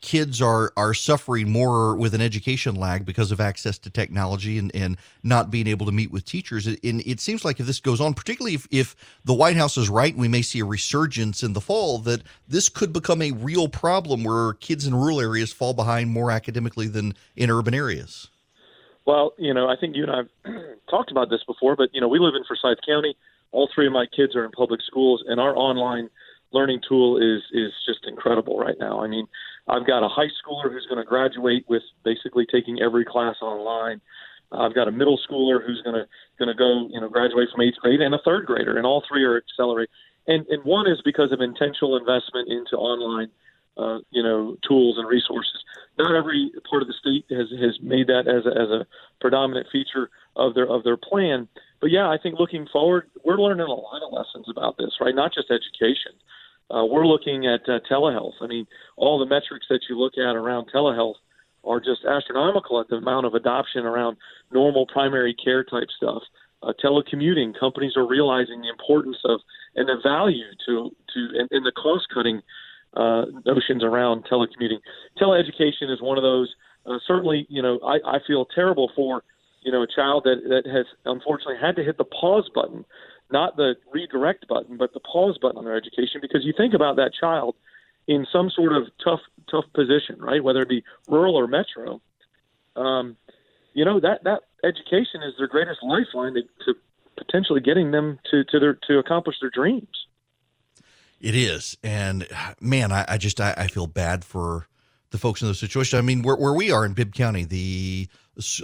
kids 0.00 0.40
are 0.40 0.72
are 0.76 0.94
suffering 0.94 1.50
more 1.50 1.96
with 1.96 2.14
an 2.14 2.20
education 2.20 2.74
lag 2.74 3.04
because 3.04 3.32
of 3.32 3.40
access 3.40 3.78
to 3.78 3.90
technology 3.90 4.58
and, 4.58 4.74
and 4.74 4.96
not 5.22 5.50
being 5.50 5.66
able 5.66 5.86
to 5.86 5.92
meet 5.92 6.10
with 6.10 6.24
teachers. 6.24 6.66
And 6.66 6.78
it 6.82 7.20
seems 7.20 7.44
like 7.44 7.60
if 7.60 7.66
this 7.66 7.80
goes 7.80 8.00
on, 8.00 8.14
particularly 8.14 8.54
if, 8.54 8.66
if 8.70 8.96
the 9.24 9.34
White 9.34 9.56
House 9.56 9.76
is 9.76 9.88
right, 9.88 10.16
we 10.16 10.28
may 10.28 10.42
see 10.42 10.60
a 10.60 10.64
resurgence 10.64 11.42
in 11.42 11.52
the 11.52 11.60
fall, 11.60 11.98
that 11.98 12.22
this 12.46 12.68
could 12.68 12.92
become 12.92 13.22
a 13.22 13.32
real 13.32 13.68
problem 13.68 14.24
where 14.24 14.54
kids 14.54 14.86
in 14.86 14.94
rural 14.94 15.20
areas 15.20 15.52
fall 15.52 15.74
behind 15.74 16.10
more 16.10 16.30
academically 16.30 16.88
than 16.88 17.14
in 17.36 17.50
urban 17.50 17.74
areas. 17.74 18.28
Well, 19.04 19.32
you 19.38 19.54
know, 19.54 19.68
I 19.68 19.76
think 19.76 19.96
you 19.96 20.04
and 20.04 20.12
I 20.12 20.16
have 20.16 20.62
talked 20.90 21.10
about 21.10 21.30
this 21.30 21.42
before, 21.46 21.76
but, 21.76 21.88
you 21.92 22.00
know, 22.00 22.08
we 22.08 22.18
live 22.18 22.34
in 22.34 22.44
Forsyth 22.44 22.78
County. 22.86 23.16
All 23.52 23.68
three 23.74 23.86
of 23.86 23.92
my 23.92 24.04
kids 24.14 24.36
are 24.36 24.44
in 24.44 24.50
public 24.50 24.80
schools, 24.82 25.24
and 25.26 25.40
our 25.40 25.56
online– 25.56 26.10
learning 26.52 26.80
tool 26.88 27.18
is 27.18 27.42
is 27.52 27.72
just 27.86 28.06
incredible 28.06 28.58
right 28.58 28.78
now. 28.78 29.02
I 29.02 29.06
mean, 29.06 29.26
I've 29.68 29.86
got 29.86 30.02
a 30.02 30.08
high 30.08 30.30
schooler 30.40 30.72
who's 30.72 30.86
going 30.86 30.98
to 30.98 31.04
graduate 31.04 31.64
with 31.68 31.82
basically 32.04 32.46
taking 32.50 32.80
every 32.80 33.04
class 33.04 33.36
online. 33.42 34.00
I've 34.50 34.74
got 34.74 34.88
a 34.88 34.92
middle 34.92 35.18
schooler 35.28 35.64
who's 35.64 35.82
going 35.82 35.96
to 35.96 36.06
going 36.38 36.48
to 36.48 36.54
go, 36.54 36.88
you 36.90 37.00
know, 37.00 37.08
graduate 37.08 37.48
from 37.52 37.62
eighth 37.62 37.76
grade, 37.80 38.00
and 38.00 38.14
a 38.14 38.18
third 38.24 38.46
grader, 38.46 38.76
and 38.76 38.86
all 38.86 39.04
three 39.06 39.24
are 39.24 39.36
accelerating. 39.36 39.92
And 40.26 40.46
and 40.48 40.64
one 40.64 40.86
is 40.86 41.00
because 41.04 41.32
of 41.32 41.40
intentional 41.40 41.96
investment 41.96 42.48
into 42.48 42.76
online, 42.76 43.28
uh, 43.76 43.98
you 44.10 44.22
know, 44.22 44.56
tools 44.66 44.96
and 44.96 45.06
resources. 45.06 45.60
Not 45.98 46.14
every 46.14 46.50
part 46.68 46.82
of 46.82 46.88
the 46.88 46.94
state 46.94 47.26
has 47.30 47.48
has 47.60 47.78
made 47.82 48.06
that 48.06 48.26
as 48.26 48.46
a, 48.46 48.56
as 48.56 48.70
a 48.70 48.86
predominant 49.20 49.66
feature 49.70 50.08
of 50.36 50.54
their 50.54 50.66
of 50.66 50.82
their 50.82 50.96
plan. 50.96 51.48
But 51.80 51.90
yeah, 51.90 52.08
I 52.08 52.16
think 52.22 52.38
looking 52.38 52.66
forward, 52.72 53.10
we're 53.24 53.36
learning 53.36 53.66
a 53.66 53.70
lot 53.70 54.02
of 54.02 54.12
lessons 54.12 54.46
about 54.48 54.78
this, 54.78 54.96
right? 55.00 55.14
Not 55.14 55.34
just 55.34 55.50
education, 55.50 56.12
uh, 56.70 56.84
we're 56.84 57.06
looking 57.06 57.46
at 57.46 57.60
uh, 57.68 57.80
telehealth. 57.90 58.34
I 58.40 58.46
mean, 58.46 58.66
all 58.96 59.18
the 59.18 59.26
metrics 59.26 59.66
that 59.70 59.80
you 59.88 59.98
look 59.98 60.14
at 60.18 60.36
around 60.36 60.70
telehealth 60.74 61.14
are 61.64 61.80
just 61.80 62.04
astronomical 62.04 62.80
at 62.80 62.88
the 62.88 62.96
amount 62.96 63.26
of 63.26 63.34
adoption 63.34 63.84
around 63.84 64.16
normal 64.52 64.86
primary 64.86 65.34
care 65.34 65.64
type 65.64 65.88
stuff. 65.96 66.22
Uh, 66.62 66.72
telecommuting 66.84 67.58
companies 67.58 67.92
are 67.96 68.06
realizing 68.06 68.60
the 68.60 68.68
importance 68.68 69.18
of 69.24 69.40
and 69.76 69.88
the 69.88 69.96
value 70.02 70.50
to 70.66 70.90
to 71.14 71.28
and, 71.38 71.48
and 71.52 71.64
the 71.64 71.72
cost 71.72 72.06
cutting 72.12 72.42
uh, 72.94 73.24
notions 73.46 73.84
around 73.84 74.24
telecommuting. 74.24 74.80
Teleeducation 75.20 75.90
is 75.90 76.02
one 76.02 76.18
of 76.18 76.22
those. 76.22 76.52
Uh, 76.84 76.98
certainly, 77.06 77.46
you 77.48 77.62
know, 77.62 77.78
I, 77.84 78.16
I 78.16 78.18
feel 78.26 78.46
terrible 78.46 78.90
for 78.96 79.22
you 79.62 79.70
know 79.70 79.82
a 79.82 79.86
child 79.86 80.24
that 80.24 80.42
that 80.48 80.68
has 80.70 80.86
unfortunately 81.04 81.58
had 81.60 81.76
to 81.76 81.84
hit 81.84 81.96
the 81.96 82.04
pause 82.04 82.50
button 82.54 82.84
not 83.30 83.56
the 83.56 83.74
redirect 83.92 84.46
button, 84.48 84.76
but 84.76 84.92
the 84.94 85.00
pause 85.00 85.38
button 85.40 85.58
on 85.58 85.64
their 85.64 85.76
education. 85.76 86.20
Because 86.20 86.44
you 86.44 86.52
think 86.56 86.74
about 86.74 86.96
that 86.96 87.12
child 87.18 87.54
in 88.06 88.26
some 88.32 88.50
sort 88.50 88.72
of 88.72 88.84
tough 89.02 89.20
tough 89.50 89.64
position, 89.74 90.16
right? 90.18 90.42
Whether 90.42 90.62
it 90.62 90.68
be 90.68 90.84
rural 91.08 91.36
or 91.36 91.46
metro, 91.46 92.00
um, 92.76 93.16
you 93.74 93.84
know 93.84 94.00
that 94.00 94.24
that 94.24 94.42
education 94.64 95.22
is 95.22 95.34
their 95.38 95.46
greatest 95.46 95.80
lifeline 95.82 96.34
to, 96.34 96.42
to 96.64 96.74
potentially 97.16 97.60
getting 97.60 97.90
them 97.90 98.18
to 98.30 98.44
to 98.44 98.58
their 98.58 98.78
to 98.88 98.98
accomplish 98.98 99.36
their 99.40 99.50
dreams. 99.50 100.06
It 101.20 101.34
is, 101.34 101.76
and 101.82 102.26
man, 102.60 102.92
I, 102.92 103.04
I 103.08 103.18
just 103.18 103.40
I, 103.40 103.54
I 103.56 103.66
feel 103.66 103.86
bad 103.86 104.24
for 104.24 104.68
the 105.10 105.18
folks 105.18 105.42
in 105.42 105.48
those 105.48 105.58
situations. 105.58 105.98
I 105.98 106.02
mean, 106.02 106.22
where, 106.22 106.36
where 106.36 106.52
we 106.52 106.70
are 106.70 106.84
in 106.84 106.92
Bibb 106.92 107.14
County, 107.14 107.44
the 107.44 108.08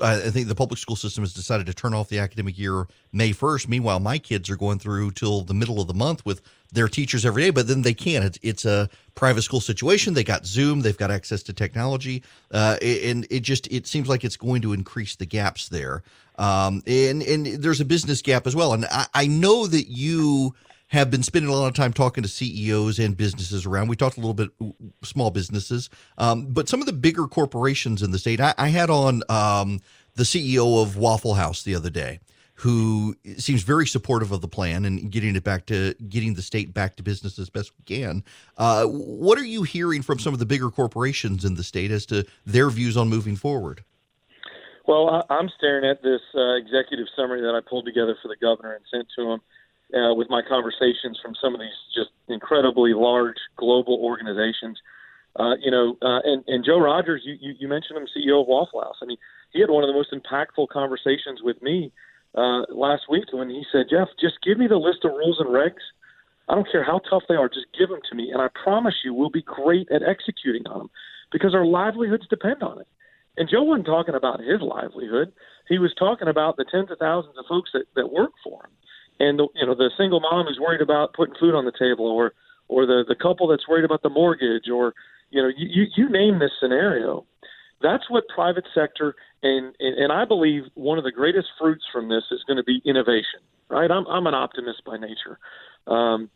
I 0.00 0.30
think 0.30 0.46
the 0.46 0.54
public 0.54 0.78
school 0.78 0.94
system 0.94 1.24
has 1.24 1.34
decided 1.34 1.66
to 1.66 1.74
turn 1.74 1.94
off 1.94 2.08
the 2.08 2.20
academic 2.20 2.56
year 2.56 2.86
May 3.12 3.30
1st. 3.30 3.66
Meanwhile, 3.66 3.98
my 3.98 4.18
kids 4.18 4.48
are 4.48 4.56
going 4.56 4.78
through 4.78 5.10
till 5.12 5.40
the 5.40 5.54
middle 5.54 5.80
of 5.80 5.88
the 5.88 5.94
month 5.94 6.24
with 6.24 6.42
their 6.70 6.86
teachers 6.86 7.26
every 7.26 7.42
day, 7.42 7.50
but 7.50 7.66
then 7.66 7.82
they 7.82 7.92
can't. 7.92 8.24
It's, 8.24 8.38
it's 8.42 8.64
a 8.64 8.88
private 9.16 9.42
school 9.42 9.60
situation. 9.60 10.14
They 10.14 10.22
got 10.22 10.46
Zoom. 10.46 10.82
They've 10.82 10.96
got 10.96 11.10
access 11.10 11.42
to 11.44 11.52
technology, 11.52 12.22
uh, 12.52 12.76
and 12.80 13.26
it 13.30 13.40
just 13.40 13.66
it 13.72 13.88
seems 13.88 14.08
like 14.08 14.22
it's 14.22 14.36
going 14.36 14.62
to 14.62 14.72
increase 14.72 15.16
the 15.16 15.26
gaps 15.26 15.68
there. 15.68 16.04
Um, 16.38 16.82
and 16.86 17.22
and 17.22 17.46
there's 17.46 17.80
a 17.80 17.84
business 17.84 18.22
gap 18.22 18.46
as 18.46 18.54
well. 18.54 18.74
And 18.74 18.84
I, 18.84 19.06
I 19.12 19.26
know 19.26 19.66
that 19.66 19.88
you 19.88 20.54
have 20.94 21.10
been 21.10 21.24
spending 21.24 21.50
a 21.50 21.54
lot 21.54 21.66
of 21.66 21.74
time 21.74 21.92
talking 21.92 22.22
to 22.22 22.28
CEOs 22.28 23.00
and 23.00 23.16
businesses 23.16 23.66
around. 23.66 23.88
We 23.88 23.96
talked 23.96 24.16
a 24.16 24.20
little 24.20 24.32
bit 24.32 24.50
small 25.02 25.32
businesses, 25.32 25.90
um, 26.18 26.46
but 26.46 26.68
some 26.68 26.78
of 26.78 26.86
the 26.86 26.92
bigger 26.92 27.26
corporations 27.26 28.00
in 28.00 28.12
the 28.12 28.18
state. 28.18 28.40
I, 28.40 28.54
I 28.56 28.68
had 28.68 28.90
on 28.90 29.22
um, 29.28 29.80
the 30.14 30.22
CEO 30.22 30.80
of 30.80 30.96
Waffle 30.96 31.34
House 31.34 31.64
the 31.64 31.74
other 31.74 31.90
day, 31.90 32.20
who 32.54 33.16
seems 33.36 33.64
very 33.64 33.88
supportive 33.88 34.30
of 34.30 34.40
the 34.40 34.46
plan 34.46 34.84
and 34.84 35.10
getting 35.10 35.34
it 35.34 35.42
back 35.42 35.66
to 35.66 35.94
getting 36.08 36.34
the 36.34 36.42
state 36.42 36.72
back 36.72 36.94
to 36.96 37.02
business 37.02 37.40
as 37.40 37.50
best 37.50 37.72
we 37.76 37.96
can. 37.96 38.22
Uh, 38.56 38.86
what 38.86 39.36
are 39.36 39.44
you 39.44 39.64
hearing 39.64 40.00
from 40.00 40.20
some 40.20 40.32
of 40.32 40.38
the 40.38 40.46
bigger 40.46 40.70
corporations 40.70 41.44
in 41.44 41.56
the 41.56 41.64
state 41.64 41.90
as 41.90 42.06
to 42.06 42.24
their 42.46 42.70
views 42.70 42.96
on 42.96 43.08
moving 43.08 43.34
forward? 43.34 43.82
Well, 44.86 45.26
I'm 45.28 45.48
staring 45.58 45.90
at 45.90 46.02
this 46.02 46.20
uh, 46.36 46.54
executive 46.54 47.06
summary 47.16 47.40
that 47.40 47.54
I 47.54 47.68
pulled 47.68 47.84
together 47.84 48.16
for 48.22 48.28
the 48.28 48.36
governor 48.36 48.74
and 48.74 48.84
sent 48.92 49.08
to 49.18 49.32
him 49.32 49.40
uh, 49.94 50.14
with 50.14 50.28
my 50.28 50.42
conversations 50.42 51.18
from 51.22 51.34
some 51.40 51.54
of 51.54 51.60
these 51.60 51.78
just 51.94 52.10
incredibly 52.28 52.92
large 52.94 53.38
global 53.56 54.00
organizations. 54.02 54.78
Uh, 55.38 55.54
you 55.60 55.70
know, 55.70 55.96
uh, 56.02 56.20
and, 56.24 56.44
and 56.46 56.64
Joe 56.64 56.78
Rogers, 56.78 57.22
you, 57.24 57.36
you, 57.40 57.54
you 57.58 57.68
mentioned 57.68 57.98
him, 57.98 58.06
CEO 58.06 58.40
of 58.40 58.46
Waffle 58.46 58.82
House. 58.82 58.96
I 59.02 59.06
mean, 59.06 59.18
he 59.52 59.60
had 59.60 59.70
one 59.70 59.82
of 59.82 59.88
the 59.88 59.94
most 59.94 60.12
impactful 60.12 60.68
conversations 60.68 61.40
with 61.42 61.60
me 61.62 61.92
uh, 62.34 62.62
last 62.70 63.02
week 63.08 63.24
when 63.32 63.50
he 63.50 63.64
said, 63.70 63.86
Geoff, 63.90 64.08
just 64.20 64.42
give 64.44 64.58
me 64.58 64.66
the 64.66 64.76
list 64.76 65.04
of 65.04 65.12
rules 65.12 65.38
and 65.40 65.48
regs. 65.48 65.82
I 66.48 66.54
don't 66.54 66.70
care 66.70 66.84
how 66.84 67.00
tough 67.10 67.22
they 67.28 67.34
are, 67.34 67.48
just 67.48 67.66
give 67.76 67.88
them 67.88 68.00
to 68.10 68.14
me, 68.14 68.30
and 68.30 68.42
I 68.42 68.48
promise 68.62 68.94
you 69.04 69.14
we'll 69.14 69.30
be 69.30 69.42
great 69.42 69.88
at 69.90 70.02
executing 70.02 70.66
on 70.66 70.78
them 70.78 70.90
because 71.32 71.54
our 71.54 71.64
livelihoods 71.64 72.28
depend 72.28 72.62
on 72.62 72.80
it. 72.80 72.86
And 73.36 73.48
Joe 73.48 73.62
wasn't 73.62 73.86
talking 73.86 74.14
about 74.14 74.40
his 74.40 74.60
livelihood; 74.60 75.32
he 75.68 75.78
was 75.78 75.94
talking 75.98 76.28
about 76.28 76.56
the 76.56 76.66
tens 76.70 76.90
of 76.90 76.98
thousands 76.98 77.34
of 77.38 77.46
folks 77.48 77.70
that, 77.72 77.86
that 77.96 78.12
work 78.12 78.32
for 78.44 78.62
him 78.64 78.70
and 79.20 79.38
the, 79.38 79.48
you 79.54 79.66
know 79.66 79.74
the 79.74 79.90
single 79.96 80.20
mom 80.20 80.46
who's 80.46 80.58
worried 80.60 80.80
about 80.80 81.14
putting 81.14 81.34
food 81.40 81.54
on 81.54 81.64
the 81.64 81.72
table, 81.72 82.06
or 82.06 82.32
or 82.68 82.86
the 82.86 83.04
the 83.06 83.14
couple 83.14 83.48
that's 83.48 83.68
worried 83.68 83.84
about 83.84 84.02
the 84.02 84.10
mortgage, 84.10 84.68
or 84.72 84.94
you 85.30 85.42
know 85.42 85.50
you 85.56 85.86
you 85.96 86.08
name 86.08 86.38
this 86.38 86.52
scenario. 86.60 87.26
That's 87.82 88.08
what 88.08 88.24
private 88.34 88.64
sector 88.74 89.14
and, 89.44 89.74
and 89.78 89.98
and 89.98 90.12
I 90.12 90.24
believe 90.24 90.64
one 90.74 90.98
of 90.98 91.04
the 91.04 91.12
greatest 91.12 91.48
fruits 91.58 91.84
from 91.92 92.08
this 92.08 92.24
is 92.32 92.42
going 92.46 92.56
to 92.56 92.64
be 92.64 92.80
innovation. 92.84 93.40
Right, 93.68 93.90
I'm 93.90 94.06
I'm 94.06 94.26
an 94.26 94.34
optimist 94.34 94.82
by 94.84 94.96
nature. 94.96 95.38
Um, 95.86 96.30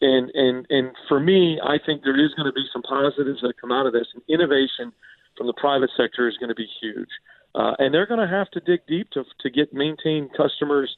and 0.00 0.30
and 0.34 0.66
and 0.68 0.90
for 1.08 1.20
me, 1.20 1.60
I 1.62 1.78
think 1.84 2.02
there 2.02 2.18
is 2.18 2.34
going 2.34 2.46
to 2.46 2.52
be 2.52 2.66
some 2.72 2.82
positives 2.82 3.40
that 3.42 3.54
come 3.60 3.72
out 3.72 3.86
of 3.86 3.92
this. 3.92 4.06
And 4.12 4.22
innovation 4.28 4.92
from 5.36 5.46
the 5.46 5.54
private 5.54 5.90
sector 5.96 6.28
is 6.28 6.36
going 6.36 6.48
to 6.48 6.54
be 6.54 6.68
huge, 6.80 7.08
uh, 7.54 7.74
and 7.78 7.94
they're 7.94 8.06
going 8.06 8.20
to 8.20 8.32
have 8.32 8.50
to 8.50 8.60
dig 8.60 8.80
deep 8.88 9.10
to 9.10 9.24
to 9.40 9.50
get 9.50 9.72
maintain 9.72 10.28
customers 10.36 10.96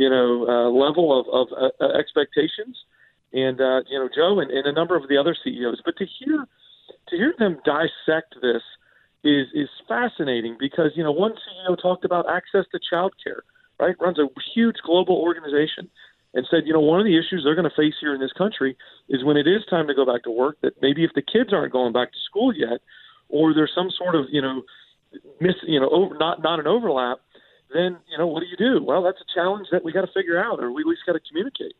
you 0.00 0.08
know, 0.08 0.46
uh, 0.48 0.70
level 0.72 1.12
of, 1.12 1.28
of 1.28 1.46
uh, 1.52 1.84
uh, 1.84 1.98
expectations, 1.98 2.74
and 3.34 3.60
uh, 3.60 3.84
you 3.90 3.98
know, 3.98 4.08
Joe 4.08 4.40
and, 4.40 4.50
and 4.50 4.66
a 4.66 4.72
number 4.72 4.96
of 4.96 5.06
the 5.08 5.18
other 5.18 5.36
CEOs. 5.44 5.82
But 5.84 5.98
to 5.98 6.06
hear 6.18 6.46
to 7.08 7.16
hear 7.16 7.34
them 7.38 7.60
dissect 7.66 8.34
this 8.40 8.62
is 9.22 9.46
is 9.52 9.68
fascinating 9.86 10.56
because 10.58 10.92
you 10.96 11.04
know 11.04 11.12
one 11.12 11.32
CEO 11.32 11.76
talked 11.80 12.06
about 12.06 12.24
access 12.30 12.64
to 12.72 12.80
childcare, 12.80 13.44
right? 13.78 13.94
Runs 14.00 14.18
a 14.18 14.26
huge 14.54 14.76
global 14.86 15.16
organization, 15.16 15.90
and 16.32 16.46
said, 16.50 16.62
you 16.64 16.72
know, 16.72 16.80
one 16.80 16.98
of 16.98 17.04
the 17.04 17.18
issues 17.18 17.42
they're 17.44 17.54
going 17.54 17.68
to 17.68 17.76
face 17.76 18.00
here 18.00 18.14
in 18.14 18.20
this 18.20 18.32
country 18.32 18.78
is 19.10 19.22
when 19.22 19.36
it 19.36 19.46
is 19.46 19.60
time 19.68 19.86
to 19.88 19.94
go 19.94 20.06
back 20.06 20.22
to 20.22 20.30
work. 20.30 20.56
That 20.62 20.80
maybe 20.80 21.04
if 21.04 21.10
the 21.14 21.20
kids 21.22 21.52
aren't 21.52 21.74
going 21.74 21.92
back 21.92 22.10
to 22.12 22.18
school 22.24 22.56
yet, 22.56 22.80
or 23.28 23.52
there's 23.52 23.72
some 23.74 23.90
sort 23.98 24.14
of 24.14 24.24
you 24.32 24.40
know 24.40 24.62
miss 25.42 25.56
you 25.68 25.78
know 25.78 25.90
over, 25.90 26.16
not 26.16 26.42
not 26.42 26.58
an 26.58 26.66
overlap 26.66 27.18
then 27.74 27.98
you 28.10 28.18
know 28.18 28.26
what 28.26 28.40
do 28.40 28.46
you 28.46 28.56
do? 28.56 28.82
Well, 28.82 29.02
that's 29.02 29.20
a 29.20 29.34
challenge 29.34 29.68
that 29.72 29.84
we 29.84 29.92
got 29.92 30.02
to 30.02 30.12
figure 30.12 30.38
out, 30.38 30.60
or 30.60 30.72
we 30.72 30.82
at 30.82 30.86
least 30.86 31.02
got 31.06 31.12
to 31.12 31.20
communicate. 31.20 31.74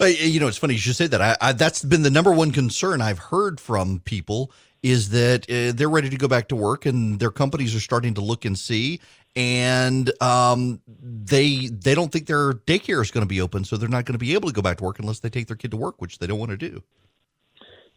You 0.00 0.38
know, 0.38 0.46
it's 0.46 0.58
funny 0.58 0.74
you 0.74 0.80
should 0.80 0.96
say 0.96 1.08
that. 1.08 1.20
I, 1.20 1.36
I, 1.40 1.52
that's 1.52 1.84
been 1.84 2.02
the 2.02 2.10
number 2.10 2.32
one 2.32 2.52
concern 2.52 3.00
I've 3.02 3.18
heard 3.18 3.60
from 3.60 4.00
people 4.00 4.52
is 4.82 5.10
that 5.10 5.50
uh, 5.50 5.72
they're 5.74 5.88
ready 5.88 6.08
to 6.08 6.16
go 6.16 6.28
back 6.28 6.48
to 6.48 6.56
work 6.56 6.86
and 6.86 7.18
their 7.18 7.30
companies 7.30 7.74
are 7.74 7.80
starting 7.80 8.14
to 8.14 8.20
look 8.20 8.44
and 8.44 8.58
see 8.58 9.00
and 9.34 10.10
um, 10.22 10.80
they 11.02 11.66
they 11.66 11.94
don't 11.94 12.12
think 12.12 12.26
their 12.26 12.52
daycare 12.52 13.02
is 13.02 13.10
going 13.10 13.22
to 13.22 13.28
be 13.28 13.40
open 13.40 13.64
so 13.64 13.76
they're 13.76 13.88
not 13.88 14.04
going 14.04 14.14
to 14.14 14.18
be 14.18 14.34
able 14.34 14.48
to 14.48 14.54
go 14.54 14.62
back 14.62 14.78
to 14.78 14.84
work 14.84 14.98
unless 14.98 15.20
they 15.20 15.28
take 15.28 15.48
their 15.48 15.56
kid 15.56 15.70
to 15.70 15.76
work 15.76 16.00
which 16.00 16.18
they 16.18 16.26
don't 16.26 16.38
want 16.38 16.50
to 16.50 16.56
do 16.56 16.82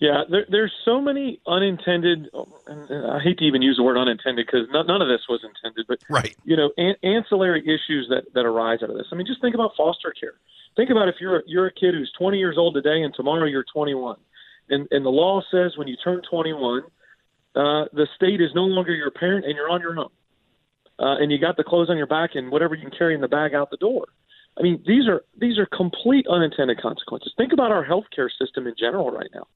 yeah 0.02 0.24
there, 0.30 0.46
there's 0.50 0.74
so 0.84 1.00
many 1.00 1.40
unintended 1.48 2.28
and 2.68 3.12
i 3.12 3.20
hate 3.20 3.38
to 3.38 3.46
even 3.46 3.62
use 3.62 3.78
the 3.78 3.84
word 3.84 3.98
unintended 3.98 4.46
because 4.46 4.68
none, 4.74 4.86
none 4.88 5.02
of 5.02 5.08
this 5.08 5.22
was 5.30 5.40
intended 5.46 5.86
but 5.88 6.00
right 6.10 6.36
you 6.44 6.58
know 6.58 6.72
an, 6.76 6.96
ancillary 7.04 7.62
issues 7.62 8.08
that, 8.10 8.26
that 8.34 8.46
arise 8.46 8.80
out 8.84 8.90
of 8.90 8.98
this 8.98 9.08
i 9.14 9.16
mean 9.16 9.26
just 9.26 9.40
think 9.40 9.56
about 9.56 9.72
foster 9.78 10.12
care 10.20 10.34
think 10.76 10.90
about 10.90 11.08
if 11.08 11.16
you're 11.22 11.44
you're 11.48 11.68
a 11.68 11.74
kid 11.74 11.94
who's 11.94 12.12
20 12.20 12.38
years 12.38 12.58
old 12.58 12.74
today 12.74 13.02
and 13.02 13.14
tomorrow 13.16 13.46
you're 13.46 13.66
21 13.72 14.18
and, 14.72 14.88
and 14.90 15.06
the 15.06 15.10
law 15.10 15.42
says 15.52 15.78
when 15.78 15.88
you 15.88 15.98
turn 16.02 16.22
21, 16.28 16.84
uh, 16.84 17.86
the 17.94 18.08
state 18.16 18.42
is 18.42 18.50
no 18.56 18.64
longer 18.64 18.96
your 18.96 19.12
parent 19.12 19.46
and 19.46 19.56
you're 19.56 19.70
on 19.70 19.82
your 19.82 20.00
own. 20.00 20.10
Uh, 20.98 21.18
and 21.20 21.32
you 21.32 21.38
got 21.40 21.58
the 21.58 21.64
clothes 21.64 21.90
on 21.90 21.98
your 21.98 22.08
back 22.08 22.32
and 22.36 22.52
whatever 22.52 22.74
you 22.74 22.82
can 22.82 22.98
carry 22.98 23.14
in 23.14 23.22
the 23.22 23.28
bag 23.28 23.54
out 23.54 23.70
the 23.70 23.78
door. 23.78 24.08
I 24.58 24.62
mean, 24.62 24.84
these 24.86 25.08
are 25.08 25.24
these 25.38 25.58
are 25.58 25.66
complete 25.66 26.28
unintended 26.28 26.82
consequences. 26.82 27.34
Think 27.38 27.54
about 27.54 27.72
our 27.72 27.86
healthcare 27.86 28.30
system 28.38 28.68
in 28.68 28.76
general 28.78 29.10
right 29.10 29.30
now. 29.34 29.48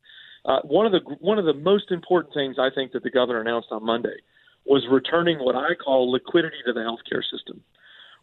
Uh, 0.46 0.60
one 0.64 0.86
of 0.86 0.92
the 0.92 1.00
one 1.20 1.40
of 1.40 1.46
the 1.46 1.54
most 1.54 1.92
important 1.92 2.34
things 2.34 2.58
I 2.60 2.70
think 2.74 2.92
that 2.92 3.04
the 3.04 3.10
governor 3.10 3.42
announced 3.42 3.70
on 3.72 3.84
Monday 3.84 4.18
was 4.66 4.86
returning 4.90 5.40
what 5.40 5.56
I 5.56 5.74
call 5.76 6.12
liquidity 6.12 6.58
to 6.66 6.74
the 6.74 6.82
healthcare 6.82 7.24
system. 7.24 7.62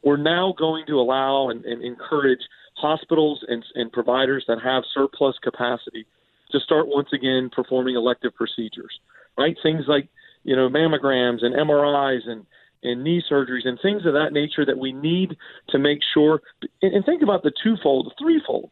We're 0.03 0.17
now 0.17 0.55
going 0.59 0.85
to 0.87 1.01
allow 1.01 1.51
and, 1.51 1.65
and 1.65 1.83
encourage 1.83 2.41
hospitals 2.77 3.45
and, 3.49 3.65
and 3.75 3.93
providers 3.93 4.45
that 4.49 4.59
have 4.63 4.83
surplus 4.93 5.37
capacity 5.43 6.07
to 6.51 6.61
start 6.61 6.89
once 6.89 7.09
again 7.13 7.51
performing 7.55 7.97
elective 7.97 8.35
procedures, 8.35 8.99
right? 9.39 9.57
Things 9.63 9.85
like, 9.87 10.09
you 10.45 10.57
know, 10.57 10.69
mammograms 10.69 11.45
and 11.45 11.55
MRIs 11.55 12.29
and, 12.29 12.45
and 12.83 13.05
knee 13.05 13.23
surgeries 13.31 13.67
and 13.67 13.79
things 13.81 14.05
of 14.05 14.15
that 14.15 14.33
nature 14.33 14.67
that 14.67 14.79
we 14.79 14.93
need 14.93 15.37
to 15.69 15.79
make 15.79 16.01
sure. 16.13 16.43
And 16.83 17.05
think 17.05 17.23
about 17.23 17.43
the 17.43 17.53
twofold, 17.63 18.13
threefold. 18.21 18.71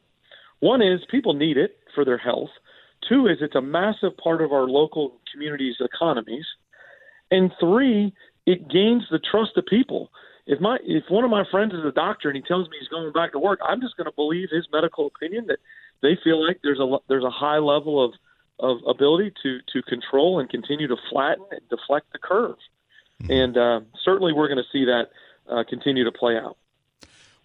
One 0.59 0.83
is 0.83 1.01
people 1.11 1.35
need 1.35 1.57
it 1.57 1.79
for 1.95 2.05
their 2.05 2.19
health. 2.19 2.51
Two 3.09 3.27
is 3.27 3.39
it's 3.41 3.55
a 3.55 3.61
massive 3.61 4.17
part 4.17 4.43
of 4.43 4.53
our 4.53 4.69
local 4.69 5.21
communities' 5.33 5.77
economies. 5.81 6.47
And 7.31 7.53
three, 7.61 8.13
it 8.47 8.69
gains 8.69 9.05
the 9.11 9.19
trust 9.19 9.57
of 9.57 9.67
people. 9.67 10.11
If 10.47 10.61
my 10.61 10.79
if 10.83 11.05
one 11.09 11.25
of 11.25 11.31
my 11.31 11.45
friends 11.51 11.73
is 11.75 11.85
a 11.85 11.93
doctor 11.93 12.29
and 12.29 12.37
he 12.37 12.43
tells 12.43 12.69
me 12.69 12.77
he's 12.81 12.89
going 12.89 13.13
back 13.13 13.33
to 13.33 13.39
work, 13.39 13.61
I'm 13.67 13.81
just 13.81 13.97
going 13.97 14.07
to 14.07 14.15
believe 14.15 14.49
his 14.51 14.67
medical 14.73 15.07
opinion 15.07 15.47
that 15.47 15.59
they 16.03 16.19
feel 16.23 16.45
like 16.45 16.61
there's 16.63 16.81
a 16.81 16.99
there's 17.09 17.25
a 17.25 17.31
high 17.31 17.59
level 17.59 18.05
of 18.05 18.13
of 18.59 18.79
ability 18.87 19.33
to 19.43 19.61
to 19.73 19.83
control 19.83 20.41
and 20.41 20.49
continue 20.51 20.89
to 20.89 20.97
flatten 21.11 21.45
and 21.51 21.61
deflect 21.69 22.13
the 22.13 22.19
curve. 22.19 22.57
Mm-hmm. 23.23 23.33
And 23.33 23.57
uh, 23.57 23.81
certainly, 24.05 24.33
we're 24.33 24.49
going 24.49 24.59
to 24.59 24.71
see 24.73 24.87
that 24.87 25.11
uh, 25.49 25.65
continue 25.69 26.05
to 26.05 26.13
play 26.13 26.37
out. 26.37 26.57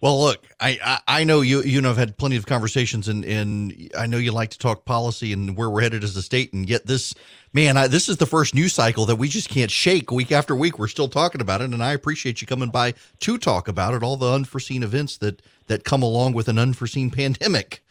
Well, 0.02 0.20
look, 0.20 0.46
I, 0.60 0.78
I, 0.84 1.20
I 1.20 1.24
know 1.24 1.40
you 1.40 1.62
you 1.62 1.80
know 1.80 1.88
have 1.88 1.96
had 1.96 2.18
plenty 2.18 2.36
of 2.36 2.44
conversations, 2.44 3.08
and 3.08 3.24
and 3.24 3.90
I 3.98 4.06
know 4.06 4.18
you 4.18 4.30
like 4.30 4.50
to 4.50 4.58
talk 4.58 4.84
policy 4.84 5.32
and 5.32 5.56
where 5.56 5.70
we're 5.70 5.80
headed 5.80 6.04
as 6.04 6.14
a 6.16 6.22
state, 6.22 6.52
and 6.52 6.68
yet 6.68 6.86
this 6.86 7.14
man, 7.54 7.78
I, 7.78 7.86
this 7.88 8.08
is 8.08 8.18
the 8.18 8.26
first 8.26 8.54
news 8.54 8.74
cycle 8.74 9.06
that 9.06 9.16
we 9.16 9.28
just 9.28 9.48
can't 9.48 9.70
shake. 9.70 10.10
Week 10.10 10.32
after 10.32 10.54
week, 10.54 10.78
we're 10.78 10.88
still 10.88 11.08
talking 11.08 11.40
about 11.40 11.62
it, 11.62 11.70
and 11.70 11.82
I 11.82 11.92
appreciate 11.92 12.42
you 12.42 12.46
coming 12.46 12.68
by 12.68 12.92
to 13.20 13.38
talk 13.38 13.68
about 13.68 13.94
it, 13.94 14.02
all 14.02 14.18
the 14.18 14.30
unforeseen 14.30 14.82
events 14.82 15.16
that 15.18 15.40
that 15.68 15.84
come 15.84 16.02
along 16.02 16.34
with 16.34 16.48
an 16.48 16.58
unforeseen 16.58 17.10
pandemic. 17.22 17.82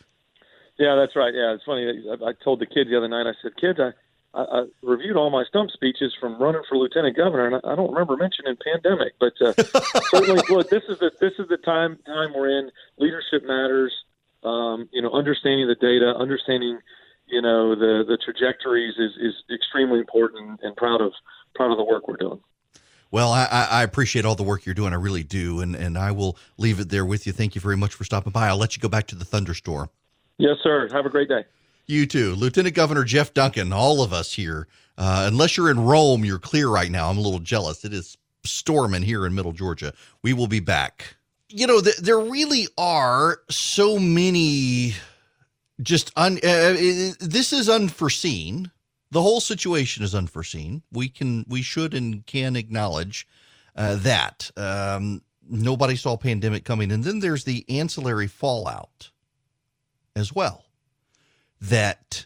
Yeah, 0.77 0.95
that's 0.95 1.15
right. 1.15 1.33
Yeah, 1.33 1.53
it's 1.53 1.63
funny. 1.63 1.87
I, 1.87 2.29
I 2.29 2.33
told 2.43 2.59
the 2.59 2.67
kids 2.67 2.91
the 2.91 2.97
other 2.97 3.07
night. 3.07 3.25
I 3.25 3.33
said, 3.41 3.53
"Kids, 3.59 3.79
I, 3.79 3.93
I, 4.35 4.43
I 4.43 4.65
reviewed 4.81 5.15
all 5.15 5.29
my 5.29 5.43
stump 5.47 5.71
speeches 5.71 6.13
from 6.19 6.37
running 6.41 6.61
for 6.67 6.77
lieutenant 6.77 7.15
governor, 7.15 7.47
and 7.47 7.55
I, 7.55 7.71
I 7.71 7.75
don't 7.75 7.91
remember 7.91 8.17
mentioning 8.17 8.55
pandemic. 8.63 9.13
But 9.19 9.33
uh, 9.41 9.53
certainly, 10.11 10.41
look, 10.49 10.69
this 10.69 10.83
is 10.89 10.99
the 10.99 11.11
this 11.19 11.33
is 11.39 11.47
the 11.47 11.57
time 11.57 11.97
time 12.05 12.33
we're 12.35 12.59
in. 12.59 12.71
Leadership 12.97 13.43
matters. 13.45 13.93
Um, 14.43 14.89
you 14.91 15.01
know, 15.01 15.11
understanding 15.11 15.67
the 15.67 15.75
data, 15.75 16.13
understanding 16.17 16.79
you 17.27 17.41
know 17.41 17.75
the 17.75 18.03
the 18.07 18.17
trajectories 18.17 18.95
is 18.97 19.11
is 19.19 19.33
extremely 19.53 19.99
important, 19.99 20.59
and 20.61 20.75
proud 20.75 21.01
of 21.01 21.13
proud 21.55 21.71
of 21.71 21.77
the 21.77 21.83
work 21.83 22.07
we're 22.07 22.17
doing. 22.17 22.41
Well, 23.11 23.31
I, 23.31 23.67
I, 23.71 23.83
appreciate 23.83 24.25
all 24.25 24.35
the 24.35 24.43
work 24.43 24.65
you're 24.65 24.75
doing. 24.75 24.91
I 24.91 24.97
really 24.97 25.23
do, 25.23 25.61
and 25.61 25.75
and 25.75 25.97
I 25.97 26.11
will 26.11 26.37
leave 26.57 26.79
it 26.79 26.89
there 26.89 27.05
with 27.05 27.25
you. 27.25 27.31
Thank 27.31 27.55
you 27.55 27.61
very 27.61 27.77
much 27.77 27.93
for 27.93 28.03
stopping 28.03 28.31
by. 28.31 28.47
I'll 28.47 28.57
let 28.57 28.75
you 28.75 28.81
go 28.81 28.89
back 28.89 29.07
to 29.07 29.15
the 29.15 29.23
thunderstorm. 29.23 29.89
Yes, 30.37 30.57
sir. 30.61 30.89
Have 30.91 31.05
a 31.05 31.09
great 31.09 31.29
day. 31.29 31.45
You 31.87 32.05
too. 32.05 32.33
Lieutenant 32.35 32.75
Governor 32.75 33.03
Geoff 33.03 33.33
Duncan, 33.33 33.71
all 33.71 34.01
of 34.01 34.11
us 34.11 34.33
here. 34.33 34.67
Uh, 34.97 35.25
unless 35.27 35.57
you're 35.57 35.69
in 35.69 35.79
Rome, 35.79 36.25
you're 36.25 36.39
clear 36.39 36.67
right 36.69 36.89
now. 36.89 37.09
I'm 37.09 37.17
a 37.17 37.21
little 37.21 37.39
jealous. 37.39 37.85
It 37.85 37.93
is 37.93 38.17
storming 38.43 39.03
here 39.03 39.25
in 39.25 39.35
middle 39.35 39.51
Georgia. 39.51 39.93
We 40.23 40.33
will 40.33 40.47
be 40.47 40.59
back. 40.59 41.15
You 41.49 41.67
know, 41.67 41.81
th- 41.81 41.97
there 41.97 42.19
really 42.19 42.67
are 42.77 43.39
so 43.49 43.99
many 43.99 44.93
just 45.81 46.11
un- 46.15 46.39
uh, 46.43 46.47
uh 46.47 47.13
this 47.19 47.53
is 47.53 47.69
unforeseen. 47.69 48.71
The 49.11 49.21
whole 49.21 49.41
situation 49.41 50.03
is 50.03 50.15
unforeseen. 50.15 50.81
We 50.91 51.09
can, 51.09 51.45
we 51.47 51.61
should, 51.61 51.93
and 51.93 52.25
can 52.25 52.55
acknowledge 52.55 53.27
uh, 53.75 53.95
that 53.97 54.49
um, 54.57 55.21
nobody 55.47 55.95
saw 55.95 56.17
pandemic 56.17 56.65
coming, 56.65 56.91
and 56.91 57.03
then 57.03 57.19
there's 57.19 57.43
the 57.43 57.65
ancillary 57.69 58.27
fallout 58.27 59.11
as 60.15 60.33
well. 60.33 60.64
That 61.61 62.25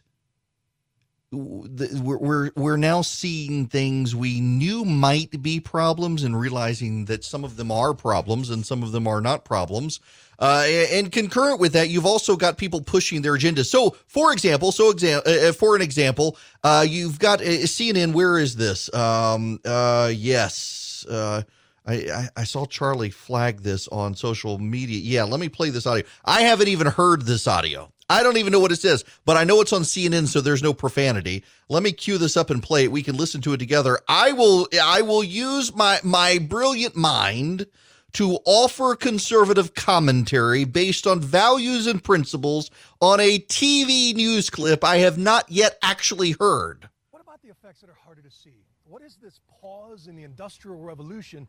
we're 1.32 2.50
we're 2.56 2.78
now 2.78 3.02
seeing 3.04 3.68
things 3.68 4.16
we 4.16 4.40
knew 4.40 4.84
might 4.84 5.42
be 5.44 5.60
problems 5.60 6.24
and 6.24 6.40
realizing 6.40 7.06
that 7.06 7.24
some 7.24 7.44
of 7.44 7.56
them 7.56 7.72
are 7.72 7.94
problems 7.94 8.50
and 8.50 8.66
some 8.66 8.82
of 8.82 8.92
them 8.92 9.06
are 9.08 9.22
not 9.22 9.46
problems. 9.46 10.00
Uh, 10.40 10.66
and 10.92 11.12
concurrent 11.12 11.60
with 11.60 11.74
that, 11.74 11.90
you've 11.90 12.06
also 12.06 12.36
got 12.36 12.58
people 12.58 12.82
pushing 12.82 13.22
their 13.22 13.36
agenda. 13.36 13.64
So, 13.64 13.96
for 14.08 14.32
example, 14.32 14.72
so 14.72 14.90
exam- 14.90 15.22
uh, 15.26 15.50
uh 15.50 15.52
for 15.52 15.76
an 15.76 15.82
example, 15.82 16.38
uh, 16.64 16.86
you've 16.88 17.20
got 17.20 17.42
uh, 17.42 17.44
CNN. 17.44 18.14
Where 18.14 18.40
is 18.40 18.56
this? 18.56 18.92
Um, 18.94 19.60
uh, 19.66 20.12
yes. 20.14 21.06
I, 21.12 22.28
I, 22.36 22.44
saw 22.44 22.66
Charlie 22.68 23.10
flag 23.10 23.62
this 23.62 23.88
on 23.88 24.14
social 24.14 24.60
media. 24.60 25.00
Yeah, 25.00 25.24
let 25.24 25.40
me 25.40 25.50
play 25.50 25.72
this 25.72 25.88
audio. 25.88 26.06
I 26.24 26.42
haven't 26.42 26.68
even 26.68 26.86
heard 26.86 27.24
this 27.24 27.48
audio. 27.48 27.92
I 28.10 28.24
don't 28.24 28.38
even 28.38 28.52
know 28.52 28.60
what 28.60 28.72
it 28.72 28.78
says, 28.78 29.06
but 29.26 29.38
I 29.38 29.44
know 29.44 29.62
it's 29.62 29.74
on 29.74 29.84
CNN, 29.84 30.28
so 30.28 30.42
there's 30.42 30.64
no 30.64 30.74
profanity. 30.74 31.44
Let 31.70 31.84
me 31.84 31.92
cue 31.92 32.18
this 32.18 32.36
up 32.36 32.50
and 32.50 32.64
play 32.64 32.86
it. 32.86 32.92
We 32.92 33.04
can 33.04 33.16
listen 33.18 33.42
to 33.42 33.54
it 33.54 33.58
together. 33.58 34.00
I 34.08 34.32
will 34.32 34.68
I 34.82 35.02
will 35.02 35.24
use 35.24 35.76
my 35.76 36.00
my 36.04 36.40
brilliant 36.40 36.96
mind 36.96 37.68
to 38.14 38.40
offer 38.46 38.96
conservative 38.96 39.76
commentary 39.76 40.64
based 40.64 41.06
on 41.06 41.20
values 41.20 41.86
and 41.86 42.04
principles 42.04 42.72
on 43.00 43.20
a 43.20 43.38
TV 43.38 44.16
news 44.16 44.50
clip 44.50 44.84
I 44.84 44.98
have 44.98 45.20
not 45.20 45.52
yet 45.52 45.78
actually 45.84 46.36
heard. 46.40 46.90
What 47.12 47.22
about 47.22 47.42
the 47.44 47.50
effects 47.50 47.82
that 47.82 47.90
are 47.92 47.98
harder 48.04 48.24
to 48.24 48.32
see? 48.32 48.66
What 48.86 49.04
is 49.04 49.18
this 49.22 49.40
pause 49.62 50.08
in 50.08 50.16
the 50.16 50.24
Industrial 50.24 50.80
Revolution 50.82 51.48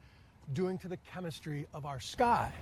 doing 0.53 0.79
to 0.79 0.89
the 0.89 0.97
chemistry 0.99 1.67
of 1.73 1.87
our 1.87 2.01
sky. 2.01 2.53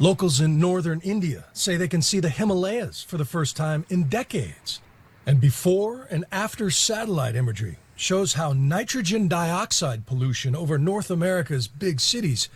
Locals 0.00 0.40
in 0.40 0.58
northern 0.58 1.00
India 1.02 1.44
say 1.52 1.76
they 1.76 1.86
can 1.86 2.02
see 2.02 2.18
the 2.18 2.28
Himalayas 2.28 3.04
for 3.04 3.16
the 3.16 3.24
first 3.24 3.56
time 3.56 3.86
in 3.88 4.08
decades. 4.08 4.80
And 5.24 5.40
before 5.40 6.08
and 6.10 6.24
after 6.32 6.68
satellite 6.68 7.36
imagery 7.36 7.78
shows 7.94 8.32
how 8.32 8.52
nitrogen 8.52 9.28
dioxide 9.28 10.04
pollution 10.04 10.56
over 10.56 10.78
North 10.78 11.12
America's 11.12 11.68
big 11.68 12.00
cities 12.00 12.48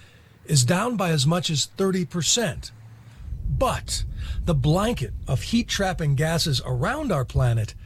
is 0.46 0.64
down 0.64 0.96
by 0.96 1.10
as 1.10 1.28
much 1.28 1.48
as 1.48 1.68
30%. 1.78 2.72
But 3.48 4.04
the 4.44 4.54
blanket 4.54 5.12
of 5.28 5.42
heat 5.42 5.68
trapping 5.68 6.16
gases 6.16 6.60
around 6.66 7.12
our 7.12 7.24
planet 7.24 7.76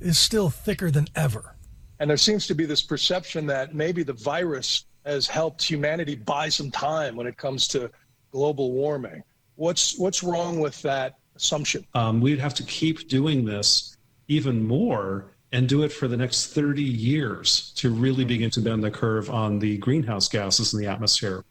is 0.00 0.18
still 0.18 0.48
thicker 0.48 0.90
than 0.90 1.08
ever. 1.14 1.56
And 2.00 2.08
there 2.08 2.16
seems 2.16 2.46
to 2.46 2.54
be 2.54 2.64
this 2.64 2.82
perception 2.82 3.44
that 3.46 3.74
maybe 3.74 4.02
the 4.02 4.14
virus 4.14 4.86
has 5.04 5.28
helped 5.28 5.62
humanity 5.62 6.14
buy 6.14 6.48
some 6.48 6.70
time 6.70 7.16
when 7.16 7.26
it 7.26 7.36
comes 7.36 7.68
to 7.68 7.90
global 8.34 8.72
warming. 8.72 9.22
What's 9.54 9.96
what's 9.96 10.22
wrong 10.22 10.58
with 10.58 10.82
that 10.82 11.18
assumption? 11.36 11.86
Um, 11.94 12.20
we'd 12.20 12.40
have 12.40 12.54
to 12.54 12.64
keep 12.64 13.08
doing 13.08 13.44
this 13.44 13.96
even 14.26 14.66
more 14.66 15.26
and 15.52 15.68
do 15.68 15.84
it 15.84 15.92
for 15.92 16.08
the 16.08 16.16
next 16.16 16.52
30 16.52 16.82
years 16.82 17.72
to 17.76 17.90
really 17.90 18.24
begin 18.24 18.50
to 18.50 18.60
bend 18.60 18.82
the 18.82 18.90
curve 18.90 19.30
on 19.30 19.60
the 19.60 19.78
greenhouse 19.78 20.28
gases 20.28 20.74
in 20.74 20.80
the 20.80 20.86
atmosphere. 20.88 21.44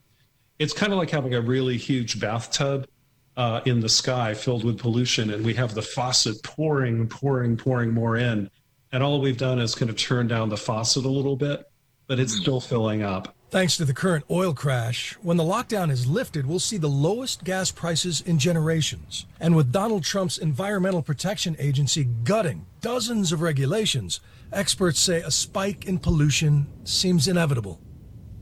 It's 0.60 0.74
kind 0.74 0.92
of 0.92 1.00
like 1.00 1.10
having 1.10 1.34
a 1.36 1.42
really 1.42 1.78
huge 1.78 2.20
bathtub 2.20 2.86
uh, 3.38 3.62
in 3.66 3.80
the 3.80 3.88
sky 3.88 4.34
filled 4.34 4.66
with 4.66 4.78
pollution, 4.78 5.32
and 5.32 5.46
we 5.46 5.54
have 5.54 5.74
the 5.74 5.82
faucet 5.82 6.44
pouring, 6.44 7.08
pouring, 7.08 7.56
pouring 7.56 7.92
more 7.92 8.18
in. 8.18 8.50
And 8.92 9.02
all 9.02 9.22
we've 9.22 9.38
done 9.38 9.60
is 9.60 9.74
kind 9.74 9.90
of 9.90 9.96
turn 9.96 10.28
down 10.28 10.50
the 10.50 10.58
faucet 10.58 11.06
a 11.06 11.10
little 11.10 11.38
bit, 11.38 11.64
but 12.08 12.20
it's 12.20 12.36
still 12.36 12.60
filling 12.60 13.04
up. 13.04 13.36
Thanks 13.54 13.78
to 13.78 13.86
the 13.86 13.94
current 13.94 14.26
oil 14.32 14.56
crash, 14.56 15.14
when 15.22 15.38
the 15.38 15.44
lockdown 15.44 15.92
is 15.92 16.08
lifted, 16.08 16.48
we'll 16.48 16.58
see 16.58 16.78
the 16.78 16.88
lowest 16.88 17.44
gas 17.44 17.70
prices 17.70 18.20
in 18.20 18.40
generations. 18.40 19.28
And 19.40 19.56
with 19.56 19.72
Donald 19.72 20.04
Trump's 20.04 20.40
Environmental 20.40 21.04
Protection 21.04 21.56
Agency 21.60 22.04
gutting 22.04 22.66
dozens 22.82 23.32
of 23.32 23.44
regulations, 23.44 24.22
experts 24.52 25.00
say 25.00 25.22
a 25.22 25.30
spike 25.30 25.86
in 25.86 26.00
pollution 26.00 26.66
seems 26.84 27.28
inevitable. 27.28 27.80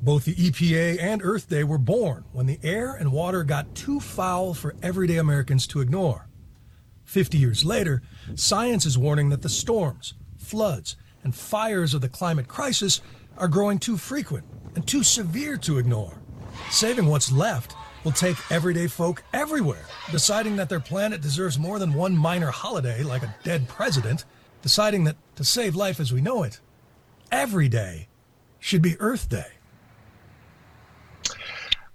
Both 0.01 0.23
the 0.23 0.33
EPA 0.33 1.01
and 1.01 1.21
Earth 1.21 1.49
Day 1.49 1.65
were 1.65 1.77
born 1.77 2.23
when 2.31 2.45
the 2.45 2.61
air 2.63 2.93
and 2.93 3.11
water 3.11 3.43
got 3.43 3.75
too 3.75 3.99
foul 3.99 4.53
for 4.53 4.75
everyday 4.81 5.17
Americans 5.17 5.67
to 5.67 5.81
ignore. 5.81 6.29
50 7.03 7.37
years 7.37 7.65
later, 7.65 8.01
science 8.35 8.85
is 8.85 8.97
warning 8.97 9.27
that 9.27 9.41
the 9.41 9.49
storms, 9.49 10.13
floods, 10.37 10.95
and 11.21 11.35
fires 11.35 11.93
of 11.93 11.99
the 11.99 12.07
climate 12.07 12.47
crisis 12.47 13.01
are 13.41 13.47
growing 13.47 13.79
too 13.79 13.97
frequent 13.97 14.45
and 14.75 14.87
too 14.87 15.03
severe 15.03 15.57
to 15.57 15.79
ignore. 15.79 16.13
Saving 16.69 17.07
what's 17.07 17.31
left 17.31 17.75
will 18.03 18.11
take 18.11 18.37
everyday 18.51 18.87
folk 18.87 19.23
everywhere, 19.33 19.85
deciding 20.11 20.55
that 20.55 20.69
their 20.69 20.79
planet 20.79 21.21
deserves 21.21 21.57
more 21.59 21.79
than 21.79 21.93
one 21.93 22.15
minor 22.15 22.51
holiday 22.51 23.03
like 23.03 23.23
a 23.23 23.35
dead 23.43 23.67
president, 23.67 24.25
deciding 24.61 25.03
that 25.05 25.17
to 25.35 25.43
save 25.43 25.75
life 25.75 25.99
as 25.99 26.13
we 26.13 26.21
know 26.21 26.43
it, 26.43 26.59
every 27.31 27.67
day 27.67 28.07
should 28.59 28.81
be 28.81 28.95
Earth 28.99 29.27
Day. 29.27 29.51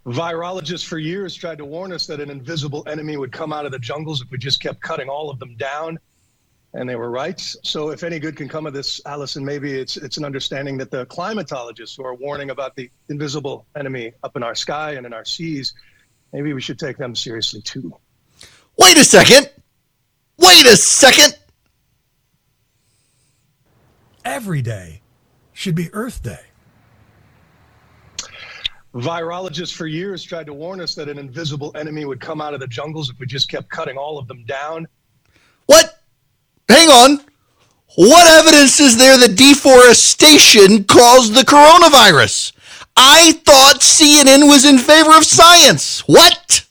Virologists 0.05 0.87
for 0.87 0.99
years 0.99 1.35
tried 1.35 1.59
to 1.59 1.65
warn 1.65 1.93
us 1.93 2.07
that 2.07 2.21
an 2.21 2.31
invisible 2.31 2.83
enemy 2.89 3.17
would 3.17 3.33
come 3.33 3.53
out 3.53 3.67
of 3.67 3.73
the 3.73 3.79
jungles 3.79 4.21
if 4.21 4.31
we 4.31 4.39
just 4.39 4.61
kept 4.61 4.81
cutting 4.81 5.09
all 5.09 5.31
of 5.31 5.39
them 5.39 5.57
down 5.57 5.99
and 6.77 6.89
they 6.89 6.95
were 6.95 7.11
right. 7.11 7.41
So, 7.41 7.91
if 7.91 8.05
any 8.05 8.19
good 8.19 8.37
can 8.37 8.49
come 8.49 8.67
of 8.67 8.75
this, 8.75 9.01
Allison, 9.07 9.45
maybe 9.45 9.73
it's 9.73 9.97
it's 9.97 10.19
an 10.19 10.25
understanding 10.25 10.77
that 10.79 10.91
the 10.91 11.07
climatologists 11.07 11.97
who 11.97 12.05
are 12.05 12.15
warning 12.15 12.51
about 12.51 12.77
the 12.77 12.91
invisible 13.09 13.67
enemy 13.75 14.13
up 14.23 14.37
in 14.37 14.43
our 14.43 14.55
sky 14.55 14.93
and 14.93 15.07
in 15.07 15.13
our 15.13 15.25
seas, 15.25 15.75
maybe 16.33 16.53
we 16.53 16.61
should 16.61 16.79
take 16.79 16.99
them 16.99 17.15
seriously 17.15 17.63
too. 17.63 17.97
Wait 18.79 18.97
a 18.99 19.05
second. 19.05 19.51
Wait 20.37 20.67
a 20.67 20.77
second. 20.77 21.39
Every 24.25 24.61
day 24.61 25.01
should 25.55 25.75
be 25.75 25.89
Earth 25.95 26.23
Day. 26.23 26.41
Virologists 28.95 29.75
for 29.75 29.87
years 29.87 30.23
tried 30.23 30.47
to 30.47 30.55
warn 30.55 30.81
us 30.81 30.95
that 30.95 31.09
an 31.09 31.19
invisible 31.19 31.71
enemy 31.75 32.05
would 32.05 32.21
come 32.21 32.41
out 32.41 32.55
of 32.55 32.61
the 32.61 32.67
jungles 32.67 33.11
if 33.11 33.19
we 33.19 33.27
just 33.27 33.49
kept 33.49 33.69
cutting 33.71 33.97
all 33.97 34.19
of 34.19 34.27
them 34.27 34.45
down. 34.45 34.87
What? 35.67 35.97
Hang 36.69 36.89
on. 36.89 37.21
What 37.97 38.27
evidence 38.27 38.79
is 38.79 38.99
there 38.99 39.17
that 39.19 39.37
deforestation 39.37 40.85
caused 40.85 41.35
the 41.35 41.43
coronavirus? 41.43 42.53
I 42.97 43.33
thought 43.33 43.81
CNN 43.81 44.49
was 44.49 44.65
in 44.65 44.79
favor 44.79 45.17
of 45.17 45.25
science. 45.25 46.01
What? 46.01 46.67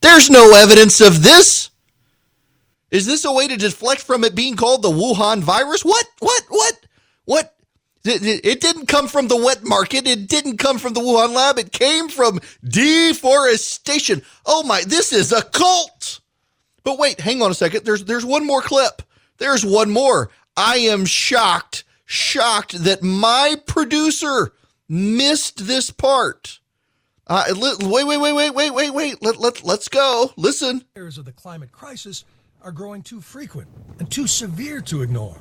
There's 0.00 0.30
no 0.30 0.54
evidence 0.54 1.00
of 1.00 1.22
this. 1.22 1.70
Is 2.90 3.06
this 3.06 3.24
a 3.24 3.32
way 3.32 3.48
to 3.48 3.56
deflect 3.56 4.00
from 4.00 4.24
it 4.24 4.34
being 4.34 4.56
called 4.56 4.82
the 4.82 4.90
Wuhan 4.90 5.40
virus? 5.40 5.84
What? 5.84 6.06
What? 6.20 6.44
What? 6.48 6.86
What? 7.24 7.54
It 8.04 8.60
didn't 8.60 8.86
come 8.86 9.08
from 9.08 9.28
the 9.28 9.36
wet 9.36 9.64
market. 9.64 10.06
It 10.06 10.28
didn't 10.28 10.56
come 10.56 10.78
from 10.78 10.94
the 10.94 11.00
Wuhan 11.00 11.34
lab. 11.34 11.58
It 11.58 11.72
came 11.72 12.08
from 12.08 12.40
deforestation. 12.64 14.22
Oh 14.46 14.62
my, 14.62 14.82
this 14.86 15.12
is 15.12 15.32
a 15.32 15.42
cult. 15.42 16.20
But 16.84 16.98
wait, 16.98 17.20
hang 17.20 17.42
on 17.42 17.50
a 17.50 17.54
second. 17.54 17.84
There's 17.84 18.04
there's 18.04 18.24
one 18.24 18.46
more 18.46 18.62
clip. 18.62 19.02
There's 19.38 19.64
one 19.64 19.90
more. 19.90 20.30
I 20.56 20.76
am 20.78 21.04
shocked, 21.06 21.84
shocked 22.04 22.84
that 22.84 23.02
my 23.02 23.56
producer 23.66 24.52
missed 24.88 25.66
this 25.66 25.90
part. 25.90 26.60
Uh, 27.26 27.44
wait, 27.56 28.06
wait, 28.06 28.18
wait, 28.18 28.32
wait, 28.32 28.50
wait, 28.50 28.70
wait, 28.70 28.90
wait. 28.90 29.22
Let, 29.22 29.36
let, 29.38 29.64
let's 29.64 29.88
go. 29.88 30.32
Listen. 30.36 30.84
Of 30.96 31.24
the 31.24 31.32
climate 31.32 31.72
crisis 31.72 32.24
are 32.62 32.72
growing 32.72 33.02
too 33.02 33.20
frequent 33.20 33.68
and 33.98 34.10
too 34.10 34.26
severe 34.26 34.80
to 34.82 35.02
ignore. 35.02 35.36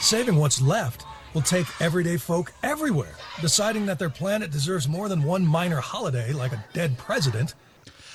Saving 0.00 0.36
what's 0.36 0.60
left 0.60 1.04
will 1.34 1.42
take 1.42 1.66
everyday 1.80 2.16
folk 2.16 2.52
everywhere, 2.62 3.16
deciding 3.40 3.86
that 3.86 3.98
their 3.98 4.08
planet 4.10 4.50
deserves 4.50 4.88
more 4.88 5.08
than 5.08 5.24
one 5.24 5.44
minor 5.44 5.80
holiday 5.80 6.32
like 6.32 6.52
a 6.52 6.64
dead 6.72 6.96
president. 6.96 7.54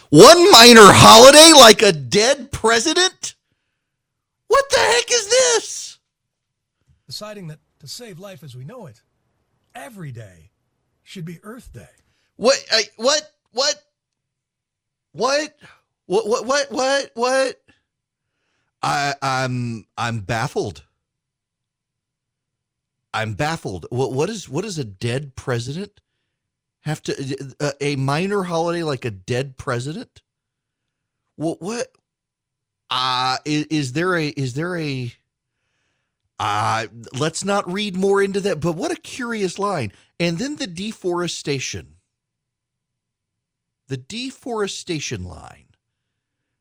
One 0.10 0.50
minor 0.52 0.86
holiday 0.86 1.52
like 1.54 1.82
a 1.82 1.92
dead 1.92 2.52
president? 2.52 3.36
What 4.50 4.70
the 4.70 4.78
heck 4.80 5.12
is 5.12 5.30
this? 5.30 6.00
Deciding 7.08 7.48
that 7.48 7.60
to 7.80 7.88
save 7.88 8.20
life 8.20 8.44
as 8.44 8.56
we 8.56 8.66
know 8.66 8.88
it, 8.88 9.02
every 9.74 10.12
day 10.12 10.52
should 11.04 11.24
be 11.24 11.40
Earth 11.44 11.72
Day. 11.72 11.88
What? 12.36 12.64
I, 12.72 12.84
what? 12.98 13.22
What? 13.52 13.76
What? 15.14 15.56
What? 16.08 16.28
What? 16.28 16.46
What? 16.46 16.72
What? 16.72 17.12
What? 17.14 17.62
I, 18.82 19.14
I'm 19.22 19.86
I'm 19.98 20.22
baffled. 20.22 20.84
I'm 23.14 23.36
baffled. 23.36 23.86
What 23.92 24.14
what 24.14 24.30
is 24.30 24.50
what 24.50 24.66
is 24.66 24.80
a 24.80 24.84
dead 24.84 25.36
president 25.36 26.02
have 26.82 27.04
to 27.04 27.54
a, 27.60 27.74
a 27.82 27.96
minor 27.98 28.44
holiday 28.44 28.84
like 28.84 29.06
a 29.06 29.12
dead 29.12 29.58
president? 29.58 30.22
What 31.36 31.62
what 31.62 31.88
uh 32.90 33.38
is, 33.46 33.66
is 33.66 33.94
there 33.94 34.16
a 34.16 34.28
is 34.30 34.54
there 34.54 34.78
a 34.78 35.14
uh 36.40 36.88
let's 37.18 37.44
not 37.44 37.72
read 37.72 37.96
more 37.96 38.22
into 38.22 38.40
that 38.40 38.60
but 38.60 38.76
what 38.76 38.92
a 38.92 38.96
curious 38.96 39.60
line. 39.60 39.92
And 40.20 40.38
then 40.38 40.58
the 40.58 40.68
deforestation. 40.68 41.96
The 43.88 43.98
deforestation 43.98 45.24
line. 45.24 45.68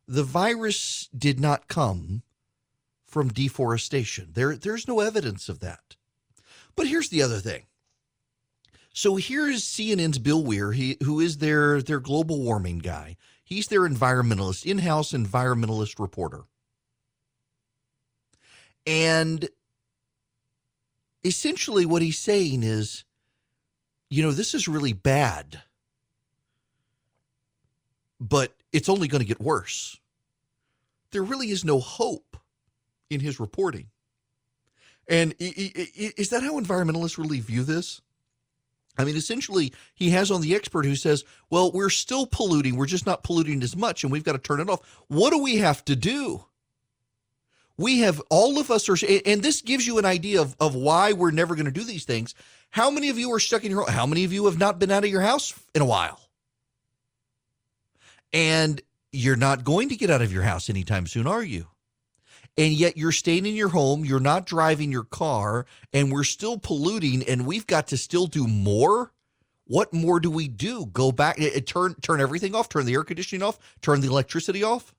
The 0.07 0.23
virus 0.25 1.09
did 1.17 1.39
not 1.41 1.69
come 1.69 2.23
from 3.07 3.29
deforestation. 3.29 4.31
There 4.35 4.57
there's 4.57 4.87
no 4.87 5.01
evidence 5.01 5.49
of 5.49 5.61
that. 5.61 5.97
But 6.77 6.87
here's 6.87 7.09
the 7.09 7.23
other 7.23 7.41
thing. 7.41 7.65
So 8.93 9.17
here's 9.17 9.63
CNN's 9.63 10.19
Bill 10.19 10.43
Weir, 10.45 10.73
he, 10.73 10.97
who 11.03 11.21
is 11.21 11.39
their 11.39 11.83
their 11.83 12.01
global 12.01 12.43
warming 12.43 12.79
guy. 12.79 13.17
He's 13.49 13.69
their 13.69 13.89
environmentalist, 13.89 14.67
in 14.67 14.77
house 14.77 15.13
environmentalist 15.13 15.99
reporter. 15.99 16.43
And 18.87 19.49
essentially, 21.25 21.87
what 21.87 22.03
he's 22.03 22.19
saying 22.19 22.63
is, 22.63 23.05
you 24.11 24.23
know, 24.23 24.33
this 24.33 24.53
is 24.55 24.69
really 24.69 24.93
bad, 24.93 25.63
but 28.21 28.55
it's 28.71 28.91
only 28.91 29.09
going 29.09 29.23
to 29.23 29.27
get 29.27 29.41
worse. 29.41 29.99
There 31.13 31.23
really 31.25 31.49
is 31.51 31.65
no 31.65 31.81
hope 31.81 32.37
in 33.09 33.21
his 33.21 33.41
reporting. 33.41 33.87
And 35.09 35.35
is 35.39 36.29
that 36.29 36.43
how 36.43 36.61
environmentalists 36.61 37.17
really 37.17 37.41
view 37.41 37.65
this? 37.65 38.03
I 38.99 39.05
mean, 39.05 39.17
essentially, 39.17 39.73
he 39.95 40.11
has 40.11 40.31
on 40.31 40.41
the 40.41 40.55
expert 40.57 40.85
who 40.85 40.97
says, 40.97 41.25
well, 41.51 41.71
we're 41.71 41.89
still 41.89 42.27
polluting. 42.27 42.77
We're 42.77 42.87
just 42.87 43.07
not 43.07 43.23
polluting 43.23 43.63
as 43.63 43.77
much, 43.77 44.03
and 44.03 44.13
we've 44.13 44.25
got 44.25 44.33
to 44.33 44.39
turn 44.39 44.61
it 44.61 44.69
off. 44.69 44.81
What 45.07 45.31
do 45.31 45.39
we 45.39 45.59
have 45.59 45.85
to 45.85 45.95
do? 45.95 46.45
We 47.77 48.01
have 48.01 48.21
all 48.29 48.59
of 48.59 48.73
us 48.73 48.89
are, 48.89 48.97
and 49.25 49.41
this 49.41 49.63
gives 49.63 49.87
you 49.87 49.99
an 49.99 50.05
idea 50.05 50.41
of, 50.41 50.57
of 50.59 50.75
why 50.75 51.13
we're 51.13 51.31
never 51.31 51.55
going 51.55 51.67
to 51.67 51.71
do 51.71 51.85
these 51.85 52.05
things. 52.05 52.35
How 52.71 52.91
many 52.91 53.09
of 53.09 53.19
you 53.19 53.33
are 53.33 53.39
stuck 53.39 53.65
in 53.65 53.71
your 53.71 53.89
How 53.89 54.05
many 54.05 54.25
of 54.25 54.33
you 54.33 54.47
have 54.47 54.59
not 54.59 54.81
been 54.81 54.91
out 54.91 55.05
of 55.05 55.11
your 55.11 55.21
house 55.21 55.55
in 55.77 55.81
a 55.81 55.87
while? 55.87 56.21
And 58.33 58.83
you're 59.13 59.37
not 59.37 59.63
going 59.63 59.89
to 59.91 59.97
get 59.97 60.11
out 60.11 60.23
of 60.23 60.33
your 60.33 60.43
house 60.43 60.69
anytime 60.69 61.07
soon, 61.07 61.29
are 61.29 61.43
you? 61.43 61.69
And 62.59 62.73
yet 62.73 62.97
you're 62.97 63.13
staying 63.13 63.47
in 63.47 63.55
your 63.55 63.69
home, 63.69 64.05
you're 64.05 64.19
not 64.19 64.45
driving 64.45 64.91
your 64.91 65.05
car, 65.05 65.65
and 65.93 66.13
we're 66.13 66.25
still 66.25 66.59
polluting, 66.59 67.23
and 67.23 67.47
we've 67.47 67.67
got 67.67 67.87
to 67.89 67.97
still 67.97 68.27
do 68.27 68.47
more. 68.49 69.13
What 69.65 69.95
more 69.95 70.19
do 70.19 70.31
we 70.31 70.49
do? 70.49 70.87
Go 70.87 71.13
back, 71.13 71.39
it, 71.39 71.67
turn 71.67 71.95
turn 72.03 72.21
everything 72.21 72.55
off, 72.55 72.69
turn 72.69 72.85
the 72.85 72.95
air 72.95 73.05
conditioning 73.05 73.43
off, 73.43 73.59
turn 73.81 74.01
the 74.01 74.09
electricity 74.09 74.65
off. 74.65 74.95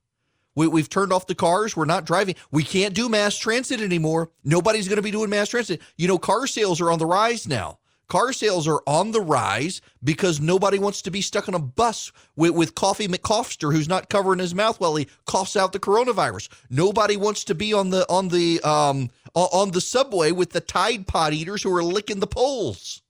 We, 0.56 0.68
we've 0.68 0.88
turned 0.88 1.12
off 1.12 1.26
the 1.26 1.34
cars. 1.34 1.76
We're 1.76 1.84
not 1.84 2.04
driving. 2.04 2.34
We 2.50 2.64
can't 2.64 2.94
do 2.94 3.08
mass 3.08 3.36
transit 3.36 3.80
anymore. 3.80 4.30
Nobody's 4.42 4.88
going 4.88 4.96
to 4.96 5.02
be 5.02 5.10
doing 5.10 5.30
mass 5.30 5.48
transit. 5.50 5.80
You 5.96 6.08
know, 6.08 6.18
car 6.18 6.46
sales 6.46 6.80
are 6.80 6.90
on 6.90 6.98
the 6.98 7.06
rise 7.06 7.46
now. 7.46 7.79
Car 8.10 8.32
sales 8.32 8.66
are 8.66 8.82
on 8.88 9.12
the 9.12 9.20
rise 9.20 9.80
because 10.02 10.40
nobody 10.40 10.80
wants 10.80 11.00
to 11.02 11.12
be 11.12 11.22
stuck 11.22 11.48
on 11.48 11.54
a 11.54 11.60
bus 11.60 12.10
with, 12.34 12.50
with 12.50 12.74
Coffee 12.74 13.06
McCoffster 13.06 13.72
who's 13.72 13.88
not 13.88 14.10
covering 14.10 14.40
his 14.40 14.52
mouth 14.52 14.80
while 14.80 14.96
he 14.96 15.06
coughs 15.26 15.54
out 15.56 15.72
the 15.72 15.78
coronavirus. 15.78 16.48
Nobody 16.68 17.16
wants 17.16 17.44
to 17.44 17.54
be 17.54 17.72
on 17.72 17.90
the 17.90 18.04
on 18.10 18.26
the 18.28 18.60
um 18.62 19.10
on 19.34 19.70
the 19.70 19.80
subway 19.80 20.32
with 20.32 20.50
the 20.50 20.60
Tide 20.60 21.06
Pod 21.06 21.32
eaters 21.32 21.62
who 21.62 21.74
are 21.74 21.84
licking 21.84 22.18
the 22.18 22.26
poles. 22.26 23.00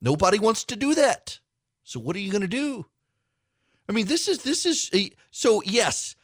Nobody 0.00 0.38
wants 0.38 0.62
to 0.66 0.76
do 0.76 0.94
that. 0.94 1.40
So 1.82 1.98
what 1.98 2.14
are 2.14 2.20
you 2.20 2.30
going 2.30 2.42
to 2.42 2.48
do? 2.48 2.86
I 3.88 3.92
mean, 3.92 4.06
this 4.06 4.28
is 4.28 4.44
this 4.44 4.64
is 4.64 4.92
so 5.32 5.60
yes. 5.66 6.14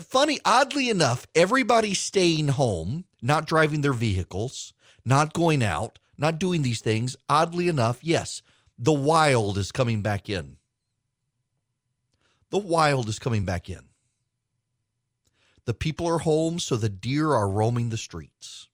Funny, 0.00 0.38
oddly 0.44 0.88
enough, 0.88 1.26
everybody's 1.34 1.98
staying 1.98 2.48
home, 2.48 3.04
not 3.20 3.46
driving 3.46 3.80
their 3.80 3.92
vehicles, 3.92 4.74
not 5.04 5.32
going 5.32 5.64
out 5.64 5.98
not 6.18 6.38
doing 6.38 6.62
these 6.62 6.80
things, 6.80 7.16
oddly 7.28 7.68
enough, 7.68 7.98
yes, 8.02 8.42
The 8.78 8.92
wild 8.92 9.58
is 9.58 9.70
coming 9.70 10.02
back 10.02 10.28
in. 10.28 10.56
The 12.50 12.58
wild 12.58 13.08
is 13.08 13.18
coming 13.18 13.44
back 13.44 13.70
in. 13.70 13.80
The 15.64 15.74
people 15.74 16.08
are 16.08 16.18
home, 16.18 16.58
so 16.58 16.76
the 16.76 16.88
deer 16.88 17.32
are 17.32 17.48
roaming 17.48 17.90
the 17.90 17.96
streets. 17.96 18.68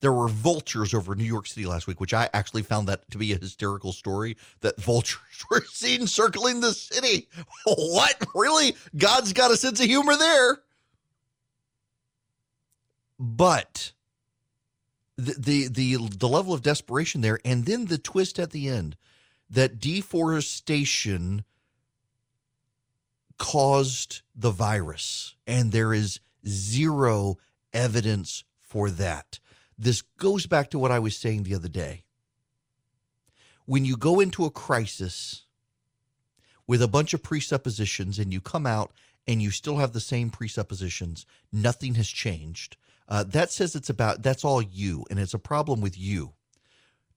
There 0.00 0.12
were 0.12 0.28
vultures 0.28 0.94
over 0.94 1.14
New 1.14 1.24
York 1.24 1.46
City 1.46 1.66
last 1.66 1.86
week, 1.86 2.00
which 2.00 2.14
I 2.14 2.28
actually 2.32 2.62
found 2.62 2.88
that 2.88 3.10
to 3.10 3.18
be 3.18 3.32
a 3.32 3.38
hysterical 3.38 3.92
story 3.92 4.36
that 4.60 4.80
vultures 4.80 5.44
were 5.50 5.64
seen 5.70 6.06
circling 6.06 6.60
the 6.60 6.72
city. 6.72 7.28
What? 7.66 8.24
Really? 8.34 8.76
God's 8.96 9.32
got 9.32 9.50
a 9.50 9.56
sense 9.56 9.80
of 9.80 9.86
humor 9.86 10.16
there. 10.16 10.58
But 13.18 13.92
the, 15.16 15.68
the 15.68 15.96
the 15.96 16.28
level 16.28 16.52
of 16.52 16.62
desperation 16.62 17.22
there 17.22 17.38
and 17.44 17.64
then 17.64 17.86
the 17.86 17.98
twist 17.98 18.38
at 18.38 18.50
the 18.50 18.68
end 18.68 18.96
that 19.48 19.80
deforestation 19.80 21.44
caused 23.38 24.22
the 24.34 24.50
virus 24.50 25.34
and 25.46 25.72
there 25.72 25.94
is 25.94 26.20
zero 26.46 27.36
evidence 27.72 28.44
for 28.60 28.90
that 28.90 29.38
this 29.78 30.02
goes 30.02 30.46
back 30.46 30.70
to 30.70 30.78
what 30.78 30.90
I 30.90 30.98
was 30.98 31.16
saying 31.16 31.42
the 31.42 31.54
other 31.54 31.68
day. 31.68 32.04
When 33.66 33.84
you 33.84 33.96
go 33.96 34.20
into 34.20 34.44
a 34.44 34.50
crisis 34.50 35.44
with 36.66 36.82
a 36.82 36.88
bunch 36.88 37.12
of 37.12 37.22
presuppositions 37.22 38.18
and 38.18 38.32
you 38.32 38.40
come 38.40 38.66
out 38.66 38.92
and 39.26 39.42
you 39.42 39.50
still 39.50 39.78
have 39.78 39.92
the 39.92 40.00
same 40.00 40.30
presuppositions, 40.30 41.26
nothing 41.52 41.94
has 41.96 42.08
changed. 42.08 42.76
Uh, 43.08 43.24
that 43.24 43.50
says 43.50 43.74
it's 43.74 43.90
about 43.90 44.22
that's 44.22 44.44
all 44.44 44.60
you, 44.60 45.04
and 45.10 45.18
it's 45.18 45.34
a 45.34 45.38
problem 45.38 45.80
with 45.80 45.98
you. 45.98 46.32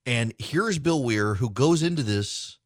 And 0.05 0.33
here's 0.37 0.79
Bill 0.79 1.03
Weir 1.03 1.35
who 1.35 1.49
goes 1.49 1.83
into 1.83 2.03
this 2.03 2.57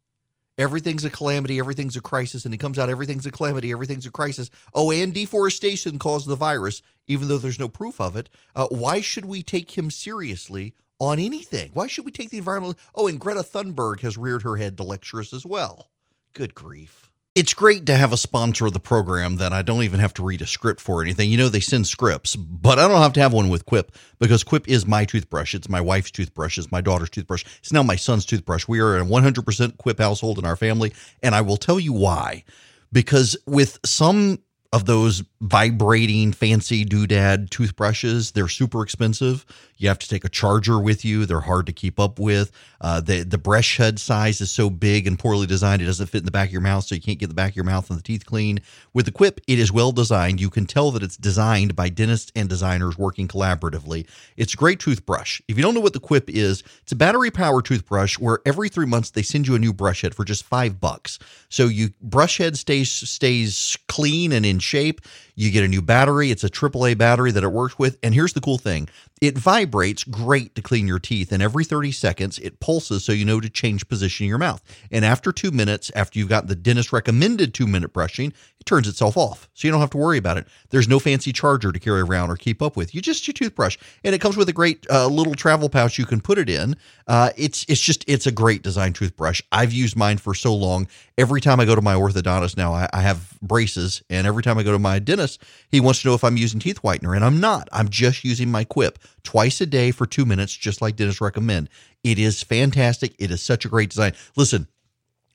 everything's 0.58 1.06
a 1.06 1.10
calamity, 1.10 1.60
everything's 1.60 1.96
a 1.96 2.02
crisis, 2.02 2.46
and 2.46 2.54
he 2.54 2.58
comes 2.58 2.78
out, 2.78 2.90
everything's 2.90 3.26
a 3.26 3.32
calamity, 3.32 3.72
everything's 3.72 4.06
a 4.06 4.12
crisis. 4.12 4.50
Oh, 4.74 4.92
and 4.92 5.14
deforestation 5.14 6.00
caused 6.00 6.28
the 6.28 6.36
virus, 6.36 6.82
even 7.08 7.28
though 7.28 7.38
there's 7.38 7.60
no 7.60 7.70
proof 7.70 8.00
of 8.00 8.16
it. 8.16 8.30
Uh, 8.56 8.68
why 8.68 9.02
should 9.02 9.26
we 9.26 9.42
take 9.42 9.78
him 9.78 9.90
seriously 9.90 10.74
on 11.00 11.20
anything? 11.20 11.72
Why 11.74 11.88
should 11.88 12.06
we 12.06 12.12
take 12.12 12.30
the 12.30 12.38
environmental? 12.38 12.78
Oh, 12.94 13.08
and 13.08 13.20
Greta 13.20 13.42
Thunberg 13.42 14.02
has 14.02 14.18
reared 14.18 14.44
her 14.44 14.58
head 14.58 14.78
to 14.78 14.84
lecture 14.84 15.20
us 15.20 15.34
as 15.34 15.46
well. 15.46 15.90
Good 16.34 16.54
grief. 16.56 17.10
It's 17.36 17.56
great 17.56 17.88
to 17.88 17.98
have 17.98 18.14
a 18.14 18.18
sponsor 18.18 18.68
of 18.68 18.74
the 18.74 18.80
program 18.80 19.38
that 19.38 19.54
I 19.54 19.64
don't 19.64 19.82
even 19.82 20.00
have 20.00 20.14
to 20.16 20.24
read 20.24 20.44
a 20.44 20.46
script 20.46 20.80
for 20.80 21.02
anything. 21.02 21.32
You 21.32 21.38
know, 21.38 21.50
they 21.50 21.62
send 21.62 21.88
scripts, 21.88 22.36
but 22.36 22.78
I 22.78 22.88
don't 22.88 23.02
have 23.02 23.14
to 23.14 23.22
have 23.22 23.34
one 23.34 23.50
with 23.50 23.66
Quip 23.66 23.92
because 24.20 24.44
Quip 24.44 24.68
is 24.70 24.86
my 24.86 25.04
toothbrush. 25.04 25.56
It's 25.56 25.68
my 25.68 25.82
wife's 25.82 26.12
toothbrush. 26.12 26.60
It's 26.60 26.72
my 26.72 26.82
daughter's 26.82 27.10
toothbrush. 27.10 27.44
It's 27.58 27.74
now 27.74 27.82
my 27.82 27.96
son's 27.96 28.28
toothbrush. 28.28 28.68
We 28.68 28.82
are 28.82 29.00
a 29.00 29.04
100% 29.04 29.78
Quip 29.78 29.98
household 29.98 30.38
in 30.38 30.46
our 30.46 30.56
family. 30.56 30.94
And 31.24 31.34
I 31.34 31.42
will 31.42 31.58
tell 31.58 31.80
you 31.80 31.92
why. 31.92 32.44
Because 32.92 33.36
with 33.48 33.80
some 33.84 34.38
of 34.74 34.86
those 34.86 35.24
vibrating 35.40 36.34
fancy 36.34 36.84
doodad 36.84 37.52
toothbrushes. 37.52 38.32
They're 38.32 38.48
super 38.50 38.82
expensive. 38.82 39.46
You 39.78 39.88
have 39.88 40.00
to 40.00 40.10
take 40.10 40.26
a 40.26 40.30
charger 40.30 40.80
with 40.80 41.06
you. 41.06 41.26
They're 41.28 41.42
hard 41.42 41.68
to 41.68 41.74
keep 41.74 42.00
up 42.00 42.18
with. 42.20 42.52
Uh, 42.82 43.00
the 43.00 43.24
the 43.24 43.38
brush 43.38 43.78
head 43.78 44.00
size 44.00 44.42
is 44.42 44.50
so 44.50 44.70
big 44.72 45.06
and 45.06 45.20
poorly 45.20 45.46
designed, 45.46 45.82
it 45.82 45.86
doesn't 45.86 46.08
fit 46.08 46.20
in 46.20 46.26
the 46.26 46.32
back 46.32 46.50
of 46.50 46.54
your 46.54 46.62
mouth, 46.62 46.86
so 46.86 46.96
you 46.96 47.02
can't 47.02 47.20
get 47.20 47.28
the 47.28 47.36
back 47.36 47.52
of 47.52 47.56
your 47.56 47.66
mouth 47.66 47.90
and 47.90 48.00
the 48.00 48.04
teeth 48.04 48.26
clean. 48.26 48.60
With 48.94 49.06
the 49.06 49.12
Quip, 49.12 49.40
it 49.48 49.60
is 49.60 49.72
well 49.72 49.92
designed. 49.92 50.42
You 50.42 50.50
can 50.50 50.66
tell 50.66 50.90
that 50.92 51.04
it's 51.04 51.18
designed 51.18 51.76
by 51.76 51.90
dentists 51.90 52.32
and 52.36 52.50
designers 52.50 52.98
working 52.98 53.28
collaboratively. 53.28 54.08
It's 54.38 54.54
a 54.56 54.58
great 54.58 54.80
toothbrush. 54.80 55.42
If 55.48 55.56
you 55.56 55.64
don't 55.64 55.76
know 55.76 55.82
what 55.82 55.94
the 55.94 56.00
Quip 56.00 56.30
is, 56.30 56.64
it's 56.82 56.92
a 56.92 56.96
battery 56.96 57.30
powered 57.30 57.66
toothbrush 57.66 58.18
where 58.18 58.40
every 58.46 58.70
three 58.70 58.88
months 58.88 59.12
they 59.12 59.22
send 59.22 59.48
you 59.48 59.56
a 59.56 59.60
new 59.60 59.74
brush 59.74 60.02
head 60.02 60.16
for 60.16 60.26
just 60.26 60.44
five 60.46 60.82
bucks. 60.82 61.20
So 61.50 61.66
you 61.66 61.90
brush 62.02 62.40
head 62.40 62.58
stays 62.58 62.92
stays 62.92 63.78
clean 63.88 64.32
and 64.32 64.46
in 64.46 64.60
shape. 64.64 65.02
You 65.36 65.52
get 65.52 65.64
a 65.64 65.68
new 65.68 65.82
battery. 65.82 66.32
It's 66.32 66.44
a 66.44 66.50
AAA 66.50 66.98
battery 66.98 67.32
that 67.32 67.44
it 67.44 67.52
works 67.52 67.78
with. 67.78 67.98
And 68.04 68.14
here's 68.14 68.34
the 68.34 68.42
cool 68.42 68.58
thing 68.58 68.90
it 69.24 69.38
vibrates 69.38 70.04
great 70.04 70.54
to 70.54 70.62
clean 70.62 70.86
your 70.86 71.00
teeth. 71.00 71.32
And 71.32 71.42
every 71.42 71.64
30 71.64 71.94
seconds, 71.94 72.40
it 72.40 72.60
pulses 72.60 73.06
so 73.06 73.14
you 73.14 73.24
know 73.24 73.40
to 73.40 73.50
change 73.50 73.88
position 73.88 74.26
in 74.26 74.28
your 74.28 74.38
mouth. 74.38 74.62
And 74.92 75.06
after 75.06 75.32
two 75.32 75.50
minutes, 75.50 75.90
after 75.96 76.20
you've 76.20 76.28
got 76.28 76.48
the 76.48 76.58
dentist 76.58 76.92
recommended 76.92 77.54
two 77.54 77.66
minute 77.66 77.94
brushing, 77.94 78.34
it 78.60 78.66
turns 78.66 78.86
itself 78.86 79.16
off. 79.16 79.48
So 79.54 79.66
you 79.66 79.72
don't 79.72 79.80
have 79.80 79.92
to 79.92 79.98
worry 79.98 80.18
about 80.18 80.38
it. 80.38 80.48
There's 80.72 80.90
no 80.90 81.00
fancy 81.00 81.32
charger 81.32 81.72
to 81.72 81.80
carry 81.80 82.02
around 82.02 82.32
or 82.32 82.36
keep 82.36 82.62
up 82.62 82.76
with. 82.76 82.94
You 82.94 83.02
just 83.02 83.26
your 83.26 83.34
toothbrush. 83.34 83.78
And 84.04 84.14
it 84.14 84.20
comes 84.20 84.36
with 84.36 84.50
a 84.50 84.54
great 84.54 84.86
uh, 84.90 85.08
little 85.08 85.36
travel 85.36 85.70
pouch 85.70 85.98
you 85.98 86.06
can 86.06 86.20
put 86.20 86.38
it 86.38 86.50
in. 86.50 86.76
Uh, 87.08 87.30
it's, 87.38 87.66
it's 87.70 87.80
just, 87.80 88.04
it's 88.10 88.28
a 88.28 88.32
great 88.32 88.62
design 88.62 88.92
toothbrush. 88.92 89.42
I've 89.54 89.72
used 89.72 89.96
mine 89.96 90.18
for 90.18 90.34
so 90.34 90.54
long. 90.54 90.86
Every 91.18 91.40
time 91.40 91.62
I 91.62 91.66
go 91.66 91.76
to 91.76 91.82
my 91.82 91.96
orthodontist 91.96 92.58
now, 92.58 92.74
I, 92.74 92.90
I 92.92 93.02
have 93.02 93.40
braces. 93.42 94.04
And 94.10 94.28
every 94.28 94.44
time 94.44 94.58
I 94.58 94.64
go 94.64 94.74
to 94.74 94.80
my 94.80 95.00
dentist, 95.00 95.42
he 95.70 95.80
wants 95.80 96.02
to 96.02 96.10
know 96.10 96.14
if 96.14 96.26
I'm 96.26 96.36
using 96.36 96.60
teeth 96.60 96.82
whitener, 96.82 97.16
and 97.16 97.24
I'm 97.24 97.40
not. 97.40 97.70
I'm 97.72 97.88
just 97.88 98.26
using 98.26 98.52
my 98.52 98.66
Quip 98.66 99.00
twice 99.24 99.62
a 99.62 99.66
day 99.66 99.92
for 99.92 100.06
two 100.06 100.26
minutes, 100.26 100.56
just 100.56 100.82
like 100.82 100.96
Dennis 100.96 101.22
recommend. 101.22 101.70
It 102.04 102.20
is 102.20 102.44
fantastic. 102.44 103.16
It 103.20 103.32
is 103.32 103.42
such 103.42 103.66
a 103.66 103.70
great 103.70 103.90
design. 103.90 104.14
Listen, 104.36 104.68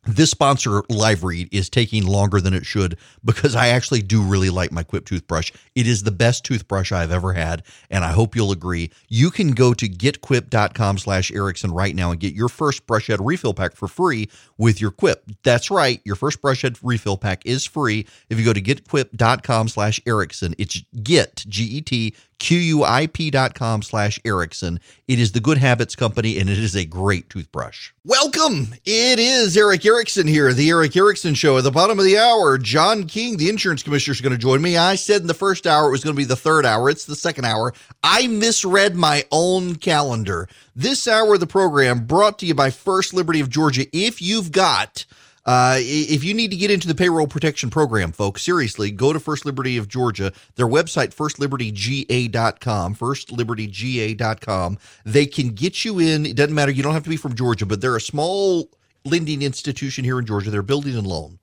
this 0.06 0.30
sponsor 0.30 0.82
live 0.88 1.22
read 1.22 1.48
is 1.52 1.68
taking 1.68 2.06
longer 2.06 2.40
than 2.40 2.54
it 2.54 2.64
should 2.64 2.96
because 3.22 3.54
I 3.54 3.68
actually 3.68 4.00
do 4.00 4.22
really 4.22 4.48
like 4.48 4.72
my 4.72 4.82
Quip 4.82 5.04
toothbrush. 5.04 5.52
It 5.74 5.86
is 5.86 6.02
the 6.02 6.10
best 6.10 6.44
toothbrush 6.44 6.92
I've 6.92 7.12
ever 7.12 7.34
had, 7.34 7.62
and 7.90 8.04
I 8.04 8.12
hope 8.12 8.34
you'll 8.34 8.52
agree. 8.52 8.90
You 9.08 9.30
can 9.30 9.50
go 9.50 9.74
to 9.74 9.86
getquip.com 9.86 10.98
slash 10.98 11.30
Erickson 11.30 11.72
right 11.72 11.94
now 11.94 12.10
and 12.10 12.18
get 12.18 12.34
your 12.34 12.48
first 12.48 12.86
brush 12.86 13.08
head 13.08 13.24
refill 13.24 13.52
pack 13.52 13.76
for 13.76 13.86
free 13.86 14.30
with 14.56 14.80
your 14.80 14.92
Quip. 14.92 15.24
That's 15.42 15.70
right, 15.70 16.00
your 16.04 16.16
first 16.16 16.40
brush 16.40 16.62
head 16.62 16.78
refill 16.82 17.18
pack 17.18 17.44
is 17.44 17.66
free 17.66 18.06
if 18.30 18.38
you 18.38 18.46
go 18.46 18.54
to 18.54 18.62
getquip.com 18.62 19.68
slash 19.68 20.00
Erickson. 20.06 20.54
It's 20.56 20.82
get, 21.02 21.44
G-E-T, 21.46 22.14
QUIP.com 22.38 23.82
slash 23.82 24.20
Erickson. 24.24 24.80
It 25.06 25.18
is 25.18 25.32
the 25.32 25.40
Good 25.40 25.58
Habits 25.58 25.96
Company, 25.96 26.38
and 26.38 26.48
it 26.48 26.58
is 26.58 26.76
a 26.76 26.84
great 26.84 27.28
toothbrush. 27.30 27.90
Welcome. 28.04 28.74
It 28.84 29.18
is 29.18 29.56
Erick 29.56 29.84
Erickson 29.84 30.26
here, 30.26 30.52
the 30.52 30.70
Erick 30.70 30.96
Erickson 30.96 31.34
Show. 31.34 31.58
At 31.58 31.64
the 31.64 31.70
bottom 31.70 31.98
of 31.98 32.04
the 32.04 32.18
hour, 32.18 32.56
John 32.58 33.06
King, 33.06 33.36
the 33.36 33.48
insurance 33.48 33.82
commissioner, 33.82 34.12
is 34.12 34.20
going 34.20 34.32
to 34.32 34.38
join 34.38 34.62
me. 34.62 34.76
I 34.76 34.94
said 34.94 35.20
in 35.20 35.26
the 35.26 35.34
first 35.34 35.66
hour 35.66 35.88
it 35.88 35.92
was 35.92 36.04
going 36.04 36.14
to 36.14 36.20
be 36.20 36.24
the 36.24 36.36
third 36.36 36.64
hour. 36.64 36.88
It's 36.88 37.06
the 37.06 37.16
second 37.16 37.44
hour. 37.44 37.74
I 38.02 38.28
misread 38.28 38.94
my 38.94 39.24
own 39.30 39.76
calendar. 39.76 40.48
This 40.76 41.08
hour 41.08 41.34
of 41.34 41.40
the 41.40 41.46
program 41.46 42.06
brought 42.06 42.38
to 42.38 42.46
you 42.46 42.54
by 42.54 42.70
First 42.70 43.12
Liberty 43.12 43.40
of 43.40 43.50
Georgia. 43.50 43.86
If 43.92 44.22
you've 44.22 44.52
got 44.52 45.04
uh, 45.48 45.76
if 45.78 46.24
you 46.24 46.34
need 46.34 46.50
to 46.50 46.58
get 46.58 46.70
into 46.70 46.86
the 46.86 46.94
payroll 46.94 47.26
protection 47.26 47.70
program, 47.70 48.12
folks, 48.12 48.42
seriously, 48.42 48.90
go 48.90 49.14
to 49.14 49.18
First 49.18 49.46
Liberty 49.46 49.78
of 49.78 49.88
Georgia. 49.88 50.30
Their 50.56 50.66
website, 50.66 51.14
firstlibertyga.com, 51.14 52.94
firstlibertyga.com. 52.94 54.78
They 55.06 55.24
can 55.24 55.48
get 55.48 55.86
you 55.86 56.00
in. 56.00 56.26
It 56.26 56.36
doesn't 56.36 56.54
matter. 56.54 56.70
You 56.70 56.82
don't 56.82 56.92
have 56.92 57.04
to 57.04 57.08
be 57.08 57.16
from 57.16 57.34
Georgia, 57.34 57.64
but 57.64 57.80
they're 57.80 57.96
a 57.96 58.00
small 58.00 58.68
lending 59.06 59.40
institution 59.40 60.04
here 60.04 60.18
in 60.18 60.26
Georgia. 60.26 60.50
They're 60.50 60.60
building 60.60 60.98
and 60.98 61.06
loan 61.06 61.38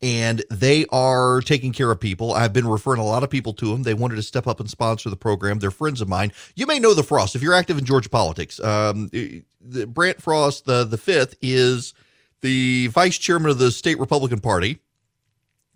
and 0.00 0.42
they 0.50 0.86
are 0.90 1.42
taking 1.42 1.74
care 1.74 1.90
of 1.90 2.00
people. 2.00 2.32
I've 2.32 2.54
been 2.54 2.66
referring 2.66 3.02
a 3.02 3.04
lot 3.04 3.24
of 3.24 3.28
people 3.28 3.52
to 3.52 3.66
them. 3.66 3.82
They 3.82 3.92
wanted 3.92 4.16
to 4.16 4.22
step 4.22 4.46
up 4.46 4.58
and 4.58 4.70
sponsor 4.70 5.10
the 5.10 5.16
program. 5.16 5.58
They're 5.58 5.70
friends 5.70 6.00
of 6.00 6.08
mine. 6.08 6.32
You 6.54 6.66
may 6.66 6.78
know 6.78 6.94
the 6.94 7.02
Frost 7.02 7.36
if 7.36 7.42
you're 7.42 7.52
active 7.52 7.76
in 7.76 7.84
Georgia 7.84 8.08
politics. 8.08 8.58
Um, 8.60 9.08
the, 9.08 9.86
Brant 9.86 10.22
Frost, 10.22 10.64
the 10.64 10.84
the 10.84 10.96
fifth, 10.96 11.34
is 11.42 11.92
the 12.40 12.88
vice 12.88 13.18
chairman 13.18 13.50
of 13.50 13.58
the 13.58 13.70
state 13.70 13.98
Republican 13.98 14.40
Party. 14.40 14.78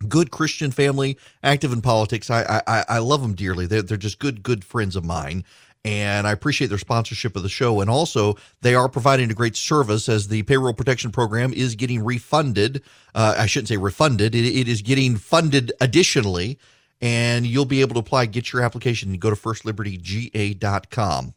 Good 0.09 0.31
Christian 0.31 0.71
family, 0.71 1.17
active 1.43 1.73
in 1.73 1.81
politics. 1.81 2.31
I 2.31 2.62
I, 2.67 2.85
I 2.89 2.99
love 2.99 3.23
them 3.23 3.35
dearly. 3.35 3.67
They're, 3.67 3.83
they're 3.83 3.97
just 3.97 4.19
good 4.19 4.43
good 4.43 4.65
friends 4.65 4.97
of 4.97 5.05
mine 5.05 5.45
and 5.85 6.27
I 6.27 6.33
appreciate 6.33 6.69
their 6.69 6.79
sponsorship 6.79 7.37
of 7.37 7.43
the 7.43 7.49
show. 7.49 7.81
And 7.81 7.91
also, 7.91 8.37
they 8.62 8.75
are 8.75 8.89
providing 8.89 9.31
a 9.31 9.35
great 9.35 9.57
service 9.57 10.09
as 10.09 10.29
the 10.29 10.43
payroll 10.45 10.73
protection 10.73 11.11
program 11.11 11.53
is 11.53 11.75
getting 11.75 12.03
refunded. 12.03 12.83
Uh, 13.15 13.35
I 13.39 13.47
shouldn't 13.47 13.69
say 13.69 13.77
refunded; 13.77 14.35
it, 14.35 14.47
it 14.47 14.69
is 14.69 14.83
getting 14.83 15.17
funded 15.17 15.73
additionally, 15.81 16.59
and 17.01 17.47
you'll 17.47 17.67
be 17.67 17.83
able 17.83 17.95
to 17.95 18.01
apply. 18.01 18.27
Get 18.27 18.53
your 18.53 18.62
application 18.62 19.11
and 19.11 19.21
go 19.21 19.31
to 19.31 19.37
firstlibertyga.com. 19.37 21.35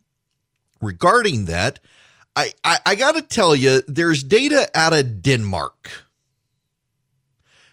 Regarding 0.80 1.45
that, 1.45 1.80
I, 2.38 2.77
I, 2.85 2.95
got 2.95 3.15
to 3.15 3.23
tell 3.23 3.55
you, 3.55 3.81
there's 3.88 4.23
data 4.23 4.69
out 4.75 4.93
of 4.93 5.23
Denmark 5.23 5.89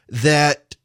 that 0.09 0.77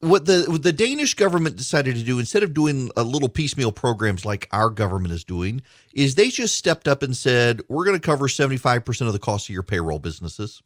what 0.00 0.24
the 0.24 0.46
what 0.48 0.62
the 0.62 0.72
Danish 0.72 1.14
government 1.14 1.56
decided 1.56 1.94
to 1.94 2.02
do 2.02 2.18
instead 2.18 2.42
of 2.42 2.54
doing 2.54 2.90
a 2.96 3.04
little 3.04 3.28
piecemeal 3.28 3.70
programs 3.70 4.24
like 4.24 4.48
our 4.50 4.68
government 4.68 5.12
is 5.12 5.22
doing 5.22 5.62
is 5.92 6.14
they 6.14 6.28
just 6.28 6.56
stepped 6.56 6.88
up 6.88 7.02
and 7.02 7.16
said 7.16 7.60
we're 7.68 7.84
going 7.84 7.98
to 7.98 8.04
cover 8.04 8.26
75% 8.26 9.06
of 9.06 9.12
the 9.12 9.18
cost 9.18 9.48
of 9.48 9.54
your 9.54 9.62
payroll 9.62 9.98
businesses. 10.00 10.62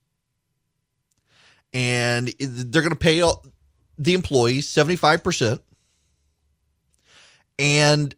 And 1.75 2.29
they're 2.39 2.83
going 2.83 2.91
to 2.91 2.97
pay 2.97 3.21
the 3.99 4.15
employees 4.15 4.69
75% 4.69 5.59
and 7.59 8.15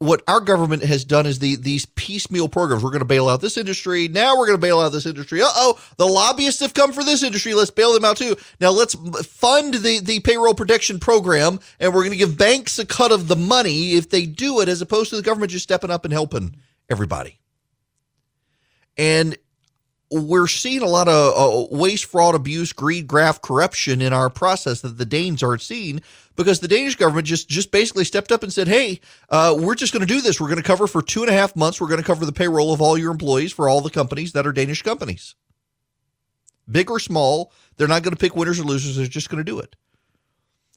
what 0.00 0.22
our 0.26 0.40
government 0.40 0.82
has 0.82 1.04
done 1.04 1.26
is 1.26 1.38
the 1.38 1.56
these 1.56 1.84
piecemeal 1.84 2.48
programs. 2.48 2.82
We're 2.82 2.90
going 2.90 3.00
to 3.00 3.04
bail 3.04 3.28
out 3.28 3.42
this 3.42 3.58
industry. 3.58 4.08
Now 4.08 4.36
we're 4.36 4.46
going 4.46 4.58
to 4.58 4.60
bail 4.60 4.80
out 4.80 4.92
this 4.92 5.04
industry. 5.04 5.42
Uh 5.42 5.48
oh, 5.54 5.80
the 5.98 6.06
lobbyists 6.06 6.62
have 6.62 6.72
come 6.72 6.92
for 6.92 7.04
this 7.04 7.22
industry. 7.22 7.52
Let's 7.52 7.70
bail 7.70 7.92
them 7.92 8.04
out 8.06 8.16
too. 8.16 8.34
Now 8.60 8.70
let's 8.70 8.94
fund 9.26 9.74
the 9.74 10.00
the 10.00 10.20
payroll 10.20 10.54
protection 10.54 11.00
program, 11.00 11.60
and 11.78 11.92
we're 11.92 12.00
going 12.00 12.12
to 12.12 12.16
give 12.16 12.38
banks 12.38 12.78
a 12.78 12.86
cut 12.86 13.12
of 13.12 13.28
the 13.28 13.36
money 13.36 13.92
if 13.92 14.08
they 14.08 14.24
do 14.24 14.60
it, 14.60 14.70
as 14.70 14.80
opposed 14.80 15.10
to 15.10 15.16
the 15.16 15.22
government 15.22 15.52
just 15.52 15.64
stepping 15.64 15.90
up 15.90 16.06
and 16.06 16.14
helping 16.14 16.56
everybody. 16.88 17.38
And 18.96 19.36
we're 20.10 20.48
seeing 20.48 20.82
a 20.82 20.86
lot 20.86 21.08
of 21.08 21.34
uh, 21.36 21.76
waste, 21.76 22.06
fraud, 22.06 22.34
abuse, 22.34 22.72
greed, 22.72 23.06
graft, 23.06 23.42
corruption 23.42 24.02
in 24.02 24.12
our 24.12 24.28
process 24.28 24.80
that 24.80 24.98
the 24.98 25.06
Danes 25.06 25.42
aren't 25.42 25.62
seeing 25.62 26.02
because 26.34 26.60
the 26.60 26.68
Danish 26.68 26.96
government 26.96 27.26
just 27.26 27.48
just 27.48 27.70
basically 27.70 28.04
stepped 28.04 28.32
up 28.32 28.42
and 28.42 28.52
said, 28.52 28.66
"Hey, 28.66 29.00
uh, 29.28 29.54
we're 29.56 29.76
just 29.76 29.92
going 29.92 30.06
to 30.06 30.12
do 30.12 30.20
this. 30.20 30.40
We're 30.40 30.48
going 30.48 30.56
to 30.56 30.64
cover 30.64 30.86
for 30.86 31.00
two 31.00 31.22
and 31.22 31.30
a 31.30 31.34
half 31.34 31.54
months. 31.54 31.80
We're 31.80 31.88
going 31.88 32.00
to 32.00 32.06
cover 32.06 32.26
the 32.26 32.32
payroll 32.32 32.72
of 32.72 32.80
all 32.80 32.98
your 32.98 33.12
employees 33.12 33.52
for 33.52 33.68
all 33.68 33.80
the 33.80 33.90
companies 33.90 34.32
that 34.32 34.46
are 34.46 34.52
Danish 34.52 34.82
companies, 34.82 35.36
big 36.70 36.90
or 36.90 36.98
small. 36.98 37.52
They're 37.76 37.88
not 37.88 38.02
going 38.02 38.14
to 38.14 38.20
pick 38.20 38.34
winners 38.34 38.58
or 38.58 38.64
losers. 38.64 38.96
They're 38.96 39.06
just 39.06 39.30
going 39.30 39.44
to 39.44 39.50
do 39.50 39.60
it." 39.60 39.76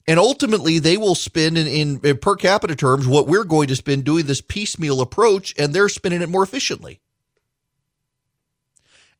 And 0.05 0.19
ultimately, 0.19 0.79
they 0.79 0.97
will 0.97 1.15
spend 1.15 1.57
in, 1.57 1.65
in, 1.65 1.99
in 2.03 2.17
per 2.17 2.35
capita 2.35 2.75
terms 2.75 3.07
what 3.07 3.27
we're 3.27 3.45
going 3.45 3.69
to 3.69 3.75
spend 3.75 4.03
doing 4.03 4.25
this 4.25 4.41
piecemeal 4.41 5.01
approach, 5.01 5.55
and 5.57 5.73
they're 5.73 5.89
spending 5.89 6.21
it 6.21 6.29
more 6.29 6.43
efficiently. 6.43 6.99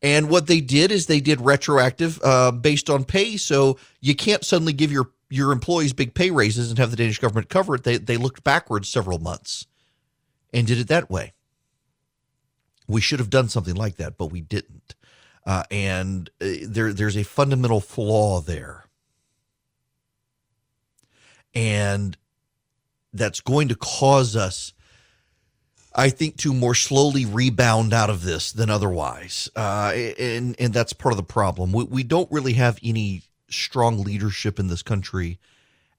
And 0.04 0.30
what 0.30 0.48
they 0.48 0.60
did 0.60 0.92
is 0.92 1.08
they 1.08 1.22
did 1.22 1.40
retroactive 1.40 2.20
uh, 2.24 2.52
based 2.52 2.90
on 2.90 3.06
pay. 3.06 3.38
So 3.38 3.80
you 4.02 4.14
can't 4.14 4.44
suddenly 4.44 4.74
give 4.74 4.92
your 4.92 5.10
your 5.30 5.52
employees 5.52 5.94
big 5.94 6.14
pay 6.14 6.30
raises 6.30 6.70
and 6.70 6.78
have 6.78 6.92
the 6.92 6.98
Danish 6.98 7.20
government 7.20 7.50
cover 7.50 7.76
it. 7.76 7.84
They 7.84 7.98
they 7.98 8.18
looked 8.18 8.44
backwards 8.44 8.90
several 8.90 9.18
months 9.18 9.66
and 10.54 10.68
did 10.68 10.78
it 10.78 10.90
that 10.90 11.10
way. 11.10 11.34
We 12.88 13.00
should 13.00 13.20
have 13.20 13.30
done 13.30 13.48
something 13.48 13.76
like 13.76 13.96
that, 13.96 14.18
but 14.18 14.28
we 14.28 14.42
didn't. 14.42 14.94
Uh, 15.46 15.64
and 15.72 16.30
uh, 16.42 16.50
there 16.64 16.92
there's 16.92 17.18
a 17.18 17.24
fundamental 17.24 17.80
flaw 17.80 18.42
there, 18.42 18.86
and 21.56 22.18
that's 23.14 23.40
going 23.40 23.70
to 23.70 23.76
cause 23.76 24.36
us 24.36 24.74
I 25.96 26.10
think, 26.10 26.38
to 26.38 26.54
more 26.54 26.76
slowly 26.76 27.26
rebound 27.26 27.94
out 27.94 28.10
of 28.10 28.24
this 28.24 28.52
than 28.52 28.70
otherwise. 28.70 29.50
Uh, 29.56 29.94
and, 30.18 30.56
and 30.60 30.74
that's 30.74 30.94
part 30.94 31.14
of 31.14 31.18
the 31.18 31.24
problem. 31.24 31.72
We, 31.72 31.84
we 31.84 32.04
don't 32.04 32.32
really 32.32 32.54
have 32.54 32.80
any 32.84 33.24
strong 33.50 34.04
leadership 34.04 34.60
in 34.60 34.68
this 34.68 34.82
country 34.82 35.40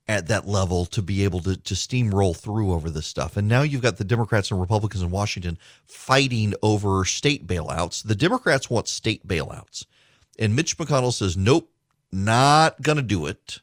at 0.07 0.27
that 0.29 0.47
level 0.47 0.85
to 0.85 1.01
be 1.01 1.25
able 1.25 1.41
to, 1.41 1.57
to 1.57 1.75
steamroll 1.75 2.37
through 2.37 2.73
over 2.73 2.91
this 2.91 3.07
stuff. 3.07 3.37
And 3.37 3.49
now 3.49 3.63
you've 3.63 3.83
got 3.83 3.97
the 3.97 4.05
Democrats 4.05 4.51
and 4.51 4.61
Republicans 4.61 5.03
in 5.03 5.11
Washington 5.11 5.59
fighting 5.87 6.55
over 6.63 7.05
state 7.05 7.47
bailouts. 7.47 8.03
The 8.07 8.15
Democrats 8.15 8.69
want 8.69 8.89
state 8.89 9.27
bailouts. 9.27 9.87
And 10.39 10.55
Mitch 10.55 10.77
McConnell 10.77 11.13
says, 11.13 11.37
nope, 11.37 11.71
not 12.13 12.83
going 12.83 12.97
to 12.97 13.03
do 13.03 13.27
it. 13.27 13.61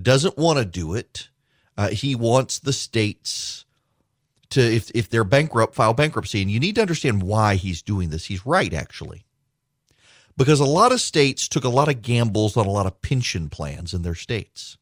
Doesn't 0.00 0.36
want 0.36 0.58
to 0.58 0.64
do 0.64 0.94
it. 0.94 1.28
Uh, 1.76 1.88
he 1.88 2.14
wants 2.14 2.58
the 2.58 2.72
states 2.72 3.65
to 4.50 4.60
if 4.60 4.90
if 4.94 5.08
they're 5.08 5.24
bankrupt, 5.24 5.74
file 5.74 5.94
bankruptcy. 5.94 6.42
And 6.42 6.50
you 6.50 6.60
need 6.60 6.76
to 6.76 6.80
understand 6.80 7.22
why 7.22 7.56
he's 7.56 7.82
doing 7.82 8.10
this. 8.10 8.26
He's 8.26 8.46
right, 8.46 8.72
actually. 8.72 9.24
Because 10.36 10.60
a 10.60 10.66
lot 10.66 10.92
of 10.92 11.00
states 11.00 11.48
took 11.48 11.64
a 11.64 11.70
lot 11.70 11.88
of 11.88 12.02
gambles 12.02 12.56
on 12.56 12.66
a 12.66 12.70
lot 12.70 12.86
of 12.86 13.00
pension 13.00 13.48
plans 13.48 13.94
in 13.94 14.02
their 14.02 14.14
states. 14.14 14.76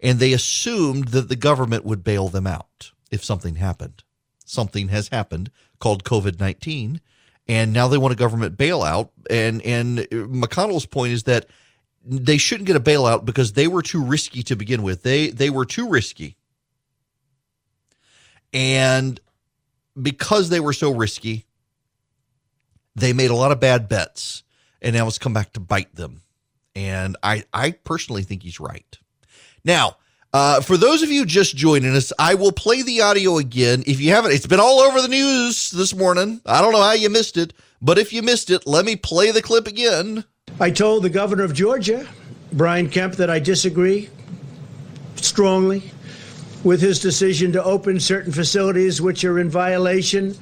And 0.00 0.18
they 0.18 0.32
assumed 0.32 1.08
that 1.08 1.28
the 1.28 1.36
government 1.36 1.84
would 1.84 2.04
bail 2.04 2.28
them 2.28 2.46
out 2.46 2.92
if 3.10 3.24
something 3.24 3.56
happened. 3.56 4.04
Something 4.44 4.88
has 4.88 5.08
happened 5.08 5.50
called 5.78 6.04
COVID 6.04 6.38
19. 6.38 7.00
And 7.48 7.72
now 7.72 7.88
they 7.88 7.96
want 7.96 8.12
a 8.12 8.16
government 8.16 8.58
bailout. 8.58 9.08
And, 9.30 9.62
and 9.62 9.98
McConnell's 10.10 10.86
point 10.86 11.14
is 11.14 11.22
that 11.24 11.46
they 12.04 12.36
shouldn't 12.36 12.66
get 12.66 12.76
a 12.76 12.80
bailout 12.80 13.24
because 13.24 13.54
they 13.54 13.66
were 13.66 13.82
too 13.82 14.04
risky 14.04 14.42
to 14.44 14.54
begin 14.54 14.82
with. 14.82 15.02
They, 15.02 15.30
they 15.30 15.50
were 15.50 15.64
too 15.64 15.88
risky 15.88 16.36
and 18.52 19.20
because 20.00 20.48
they 20.48 20.60
were 20.60 20.72
so 20.72 20.92
risky, 20.92 21.46
they 22.94 23.12
made 23.12 23.30
a 23.30 23.34
lot 23.34 23.52
of 23.52 23.60
bad 23.60 23.88
bets, 23.88 24.42
and 24.82 24.94
now 24.94 25.06
it's 25.06 25.18
come 25.18 25.32
back 25.32 25.52
to 25.52 25.60
bite 25.60 25.94
them. 25.94 26.22
And 26.74 27.16
I, 27.22 27.44
I 27.52 27.72
personally 27.72 28.22
think 28.22 28.42
he's 28.42 28.60
right. 28.60 28.98
Now, 29.64 29.96
uh, 30.32 30.60
for 30.60 30.76
those 30.76 31.02
of 31.02 31.10
you 31.10 31.24
just 31.24 31.56
joining 31.56 31.94
us, 31.96 32.12
I 32.18 32.34
will 32.34 32.52
play 32.52 32.82
the 32.82 33.00
audio 33.00 33.38
again. 33.38 33.82
If 33.86 34.00
you 34.00 34.12
haven't, 34.12 34.32
it's 34.32 34.46
been 34.46 34.60
all 34.60 34.80
over 34.80 35.00
the 35.00 35.08
news 35.08 35.70
this 35.70 35.94
morning. 35.94 36.40
I 36.44 36.60
don't 36.60 36.72
know 36.72 36.82
how 36.82 36.92
you 36.92 37.08
missed 37.10 37.36
it, 37.36 37.54
but 37.80 37.98
if 37.98 38.12
you 38.12 38.22
missed 38.22 38.50
it, 38.50 38.66
let 38.66 38.84
me 38.84 38.94
play 38.94 39.30
the 39.30 39.42
clip 39.42 39.66
again. 39.66 40.24
I 40.60 40.70
told 40.70 41.02
the 41.02 41.10
governor 41.10 41.44
of 41.44 41.54
Georgia, 41.54 42.06
Brian 42.52 42.88
Kemp, 42.88 43.14
that 43.14 43.30
I 43.30 43.38
disagree 43.38 44.10
strongly 45.16 45.90
with 46.64 46.80
his 46.80 46.98
decision 46.98 47.52
to 47.52 47.62
open 47.62 48.00
certain 48.00 48.32
facilities 48.32 49.00
which 49.00 49.24
are 49.24 49.38
in 49.38 49.48
violation 49.48 50.36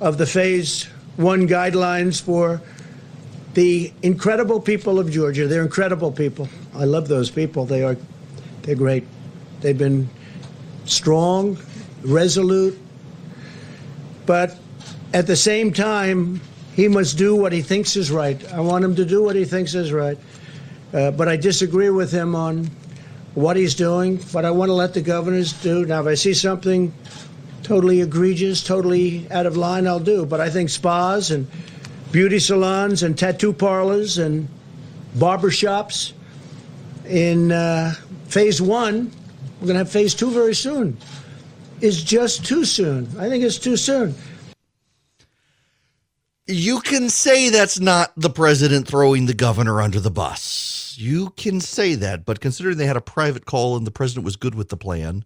of 0.00 0.18
the 0.18 0.26
phase 0.26 0.84
one 1.16 1.46
guidelines 1.46 2.20
for 2.20 2.60
the 3.54 3.92
incredible 4.02 4.60
people 4.60 4.98
of 4.98 5.10
Georgia. 5.10 5.46
They're 5.46 5.62
incredible 5.62 6.12
people. 6.12 6.48
I 6.74 6.84
love 6.84 7.08
those 7.08 7.30
people. 7.30 7.64
They 7.64 7.84
are 7.84 7.96
they're 8.62 8.74
great. 8.74 9.04
They've 9.60 9.76
been 9.76 10.08
strong, 10.84 11.58
resolute, 12.02 12.78
but 14.26 14.56
at 15.12 15.26
the 15.26 15.36
same 15.36 15.72
time, 15.72 16.40
he 16.74 16.88
must 16.88 17.18
do 17.18 17.34
what 17.34 17.52
he 17.52 17.62
thinks 17.62 17.96
is 17.96 18.10
right. 18.10 18.52
I 18.52 18.60
want 18.60 18.84
him 18.84 18.94
to 18.96 19.04
do 19.04 19.22
what 19.22 19.36
he 19.36 19.44
thinks 19.44 19.74
is 19.74 19.92
right. 19.92 20.18
Uh, 20.92 21.10
but 21.10 21.28
I 21.28 21.36
disagree 21.36 21.90
with 21.90 22.10
him 22.12 22.34
on 22.34 22.70
what 23.34 23.56
he's 23.56 23.74
doing, 23.74 24.20
but 24.32 24.44
I 24.44 24.50
want 24.50 24.68
to 24.70 24.74
let 24.74 24.94
the 24.94 25.02
governors 25.02 25.52
do. 25.62 25.84
Now, 25.86 26.00
if 26.00 26.06
I 26.06 26.14
see 26.14 26.34
something 26.34 26.92
totally 27.62 28.00
egregious, 28.00 28.62
totally 28.62 29.30
out 29.30 29.46
of 29.46 29.56
line, 29.56 29.86
I'll 29.86 30.00
do. 30.00 30.26
But 30.26 30.40
I 30.40 30.50
think 30.50 30.70
spas 30.70 31.30
and 31.30 31.46
beauty 32.10 32.38
salons 32.38 33.02
and 33.02 33.16
tattoo 33.16 33.52
parlors 33.52 34.18
and 34.18 34.48
barber 35.14 35.50
shops 35.50 36.12
in 37.06 37.52
uh, 37.52 37.94
phase 38.26 38.60
one, 38.62 39.12
we're 39.60 39.66
going 39.66 39.74
to 39.74 39.80
have 39.84 39.90
phase 39.90 40.14
two 40.14 40.30
very 40.30 40.54
soon, 40.54 40.96
is 41.80 42.02
just 42.02 42.44
too 42.44 42.64
soon. 42.64 43.08
I 43.18 43.28
think 43.28 43.44
it's 43.44 43.58
too 43.58 43.76
soon. 43.76 44.14
You 46.50 46.80
can 46.80 47.08
say 47.08 47.50
that's 47.50 47.80
not 47.80 48.12
the 48.16 48.30
president 48.30 48.88
throwing 48.88 49.26
the 49.26 49.34
governor 49.34 49.80
under 49.80 50.00
the 50.00 50.10
bus 50.10 50.80
you 51.00 51.30
can 51.30 51.60
say 51.60 51.94
that, 51.94 52.24
but 52.24 52.40
considering 52.40 52.76
they 52.76 52.86
had 52.86 52.96
a 52.96 53.00
private 53.00 53.46
call 53.46 53.76
and 53.76 53.86
the 53.86 53.90
president 53.90 54.24
was 54.24 54.36
good 54.36 54.54
with 54.54 54.68
the 54.68 54.76
plan 54.76 55.24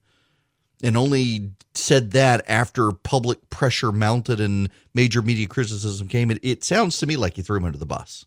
and 0.82 0.96
only 0.96 1.50
said 1.74 2.12
that 2.12 2.44
after 2.48 2.92
public 2.92 3.50
pressure 3.50 3.90
mounted 3.90 4.40
and 4.40 4.70
major 4.94 5.20
media 5.20 5.46
criticism 5.46 6.08
came, 6.08 6.30
it, 6.30 6.38
it 6.42 6.64
sounds 6.64 6.98
to 6.98 7.06
me 7.06 7.16
like 7.16 7.36
you 7.36 7.42
threw 7.42 7.56
him 7.56 7.64
under 7.64 7.78
the 7.78 7.86
bus. 7.86 8.24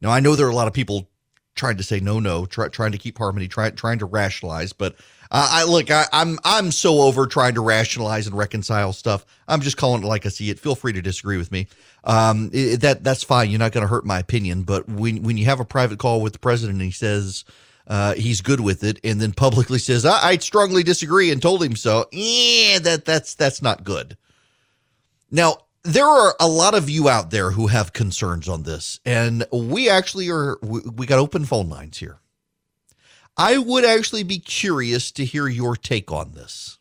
Now, 0.00 0.10
I 0.10 0.20
know 0.20 0.36
there 0.36 0.46
are 0.46 0.50
a 0.50 0.54
lot 0.54 0.68
of 0.68 0.74
people 0.74 1.10
trying 1.54 1.76
to 1.76 1.82
say 1.82 2.00
no, 2.00 2.18
no, 2.20 2.46
try, 2.46 2.68
trying 2.68 2.92
to 2.92 2.98
keep 2.98 3.18
harmony, 3.18 3.48
try, 3.48 3.68
trying 3.70 3.98
to 3.98 4.06
rationalize, 4.06 4.72
but 4.72 4.94
uh, 5.30 5.48
I 5.50 5.64
look, 5.64 5.90
I, 5.90 6.06
I'm 6.12 6.38
I'm 6.44 6.70
so 6.70 7.02
over 7.02 7.26
trying 7.26 7.54
to 7.54 7.60
rationalize 7.60 8.26
and 8.26 8.36
reconcile 8.36 8.92
stuff. 8.92 9.26
I'm 9.46 9.60
just 9.60 9.76
calling 9.76 10.02
it 10.02 10.06
like 10.06 10.24
I 10.24 10.30
see 10.30 10.48
it. 10.50 10.58
Feel 10.58 10.74
free 10.74 10.92
to 10.94 11.02
disagree 11.02 11.36
with 11.36 11.52
me. 11.52 11.66
Um, 12.04 12.50
it, 12.52 12.80
that 12.80 13.04
that's 13.04 13.22
fine. 13.22 13.50
You're 13.50 13.58
not 13.58 13.72
going 13.72 13.82
to 13.82 13.88
hurt 13.88 14.06
my 14.06 14.18
opinion. 14.18 14.62
But 14.62 14.88
when 14.88 15.22
when 15.22 15.36
you 15.36 15.44
have 15.44 15.60
a 15.60 15.64
private 15.64 15.98
call 15.98 16.22
with 16.22 16.32
the 16.32 16.38
president, 16.38 16.76
and 16.76 16.82
he 16.82 16.90
says 16.90 17.44
uh, 17.86 18.14
he's 18.14 18.40
good 18.40 18.60
with 18.60 18.82
it, 18.84 19.00
and 19.04 19.20
then 19.20 19.32
publicly 19.32 19.78
says 19.78 20.06
I, 20.06 20.28
I 20.28 20.36
strongly 20.38 20.82
disagree 20.82 21.30
and 21.30 21.42
told 21.42 21.62
him 21.62 21.76
so. 21.76 22.06
Yeah, 22.10 22.78
that 22.78 23.04
that's 23.04 23.34
that's 23.34 23.60
not 23.60 23.84
good. 23.84 24.16
Now 25.30 25.58
there 25.82 26.06
are 26.06 26.34
a 26.40 26.48
lot 26.48 26.74
of 26.74 26.88
you 26.88 27.10
out 27.10 27.30
there 27.30 27.50
who 27.50 27.66
have 27.66 27.92
concerns 27.92 28.48
on 28.48 28.62
this, 28.62 28.98
and 29.04 29.46
we 29.52 29.90
actually 29.90 30.30
are. 30.30 30.58
We, 30.62 30.80
we 30.80 31.06
got 31.06 31.18
open 31.18 31.44
phone 31.44 31.68
lines 31.68 31.98
here. 31.98 32.18
I 33.40 33.56
would 33.56 33.84
actually 33.84 34.24
be 34.24 34.40
curious 34.40 35.12
to 35.12 35.24
hear 35.24 35.46
your 35.46 35.76
take 35.76 36.10
on 36.10 36.32
this. 36.32 36.78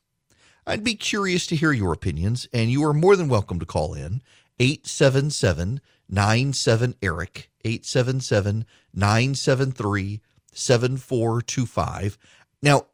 I'd 0.66 0.84
be 0.84 0.96
curious 0.96 1.46
to 1.48 1.56
hear 1.56 1.72
your 1.72 1.94
opinions, 1.94 2.48
and 2.52 2.72
you 2.72 2.84
are 2.84 2.96
more 2.96 3.16
than 3.16 3.30
welcome 3.30 3.60
to 3.60 3.66
call 3.66 3.94
in 3.94 4.24
877 4.60 5.82
97 6.10 6.96
Erick, 7.04 7.52
877 7.64 8.66
973 8.92 10.22
7425. 10.52 12.18
Now, 12.64 12.88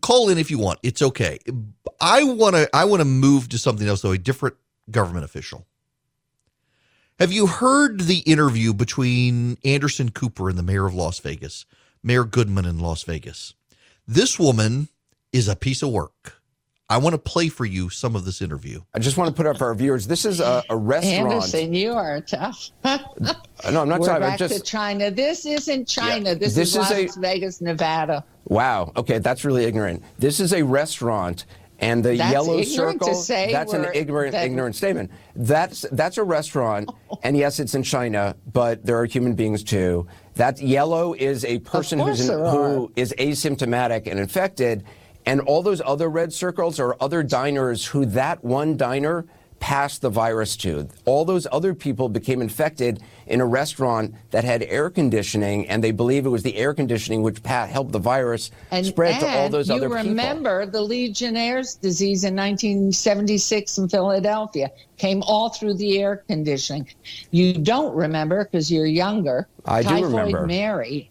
call 0.00 0.28
in 0.28 0.38
if 0.38 0.48
you 0.48 0.58
want. 0.58 0.78
It's 0.84 1.02
okay. 1.02 1.40
I 2.00 2.22
want 2.22 2.54
to 2.54 2.70
I 2.72 2.84
want 2.84 3.00
to 3.00 3.04
move 3.04 3.48
to 3.48 3.58
something 3.58 3.88
else 3.88 4.02
though, 4.02 4.12
a 4.12 4.18
different 4.18 4.54
government 4.92 5.24
official. 5.24 5.66
Have 7.18 7.32
you 7.32 7.48
heard 7.48 8.02
the 8.02 8.18
interview 8.18 8.72
between 8.72 9.58
Anderson 9.64 10.10
Cooper 10.10 10.48
and 10.48 10.56
the 10.56 10.62
mayor 10.62 10.86
of 10.86 10.94
Las 10.94 11.18
Vegas? 11.18 11.66
Mayor 12.02 12.24
Goodman 12.24 12.64
in 12.64 12.78
Las 12.78 13.02
Vegas. 13.04 13.54
This 14.06 14.38
woman 14.38 14.88
is 15.32 15.48
a 15.48 15.56
piece 15.56 15.82
of 15.82 15.90
work. 15.90 16.38
I 16.90 16.98
want 16.98 17.14
to 17.14 17.18
play 17.18 17.48
for 17.48 17.64
you 17.64 17.88
some 17.88 18.14
of 18.16 18.24
this 18.26 18.42
interview. 18.42 18.82
I 18.92 18.98
just 18.98 19.16
want 19.16 19.28
to 19.28 19.34
put 19.34 19.46
up 19.46 19.56
for 19.56 19.68
our 19.68 19.74
viewers. 19.74 20.06
This 20.06 20.26
is 20.26 20.40
a, 20.40 20.62
a 20.68 20.76
restaurant. 20.76 21.32
Anderson, 21.32 21.72
you 21.72 21.92
are 21.92 22.20
tough. 22.20 22.70
no, 22.84 22.98
I'm 23.64 23.72
not 23.88 24.00
We're 24.00 24.06
talking. 24.08 24.20
back 24.20 24.32
I'm 24.32 24.38
just 24.38 24.56
to 24.56 24.60
China. 24.62 25.10
This 25.10 25.46
isn't 25.46 25.88
China. 25.88 26.30
Yeah. 26.30 26.34
This, 26.34 26.54
This 26.54 26.76
is, 26.76 26.90
is 26.90 26.90
a- 26.90 27.02
Las 27.06 27.16
Vegas, 27.16 27.60
Nevada. 27.62 28.24
wow. 28.44 28.92
Okay, 28.96 29.18
that's 29.20 29.44
really 29.44 29.64
ignorant. 29.64 30.02
This 30.18 30.38
is 30.40 30.52
a 30.52 30.62
restaurant. 30.62 31.46
And 31.78 32.04
the 32.04 32.16
That's 32.16 32.30
yellow 32.32 32.62
circle, 32.62 33.12
say 33.12 33.50
that's 33.50 33.72
an 33.72 33.86
ignorant, 33.92 34.32
that- 34.32 34.44
ignorant 34.46 34.76
statement. 34.76 35.10
That's 35.34 35.84
that's 35.90 36.16
a 36.16 36.22
restaurant, 36.22 36.88
and 37.24 37.36
yes, 37.36 37.58
it's 37.58 37.74
in 37.74 37.82
China, 37.82 38.36
but 38.52 38.86
there 38.86 38.96
are 39.00 39.04
human 39.04 39.34
beings 39.34 39.64
too. 39.64 40.06
That 40.34 40.60
yellow 40.60 41.12
is 41.14 41.44
a 41.44 41.58
person 41.60 41.98
who's 41.98 42.28
in, 42.28 42.38
who 42.38 42.90
is 42.96 43.14
asymptomatic 43.18 44.06
and 44.06 44.18
infected, 44.18 44.84
and 45.26 45.40
all 45.40 45.62
those 45.62 45.80
other 45.84 46.08
red 46.08 46.32
circles 46.32 46.80
are 46.80 46.96
other 47.00 47.22
diners 47.22 47.86
who 47.86 48.06
that 48.06 48.42
one 48.42 48.76
diner 48.76 49.26
passed 49.62 50.02
the 50.02 50.10
virus 50.10 50.56
to. 50.56 50.88
All 51.04 51.24
those 51.24 51.46
other 51.52 51.72
people 51.72 52.08
became 52.08 52.42
infected 52.42 53.00
in 53.28 53.40
a 53.40 53.46
restaurant 53.46 54.12
that 54.32 54.42
had 54.42 54.64
air 54.64 54.90
conditioning, 54.90 55.68
and 55.68 55.84
they 55.84 55.92
believe 55.92 56.26
it 56.26 56.30
was 56.30 56.42
the 56.42 56.56
air 56.56 56.74
conditioning 56.74 57.22
which 57.22 57.38
helped 57.46 57.92
the 57.92 58.00
virus 58.00 58.50
And, 58.72 58.84
spread 58.84 59.20
to 59.20 59.28
all 59.28 59.48
those 59.48 59.70
other 59.70 59.88
people. 59.88 60.02
You 60.02 60.10
remember 60.10 60.66
the 60.66 60.82
Legionnaire's 60.82 61.76
disease 61.76 62.24
in 62.24 62.34
1976 62.34 63.78
in 63.78 63.88
Philadelphia 63.88 64.68
came 64.96 65.22
all 65.22 65.50
through 65.50 65.74
the 65.74 66.00
air 66.00 66.24
conditioning. 66.26 66.88
You 67.30 67.52
don't 67.52 67.94
remember 67.94 68.44
because 68.44 68.70
you're 68.70 68.84
younger. 68.86 69.46
I 69.64 69.82
do 69.82 69.90
Typhoid 69.90 70.12
remember. 70.12 70.46
Mary, 70.48 71.08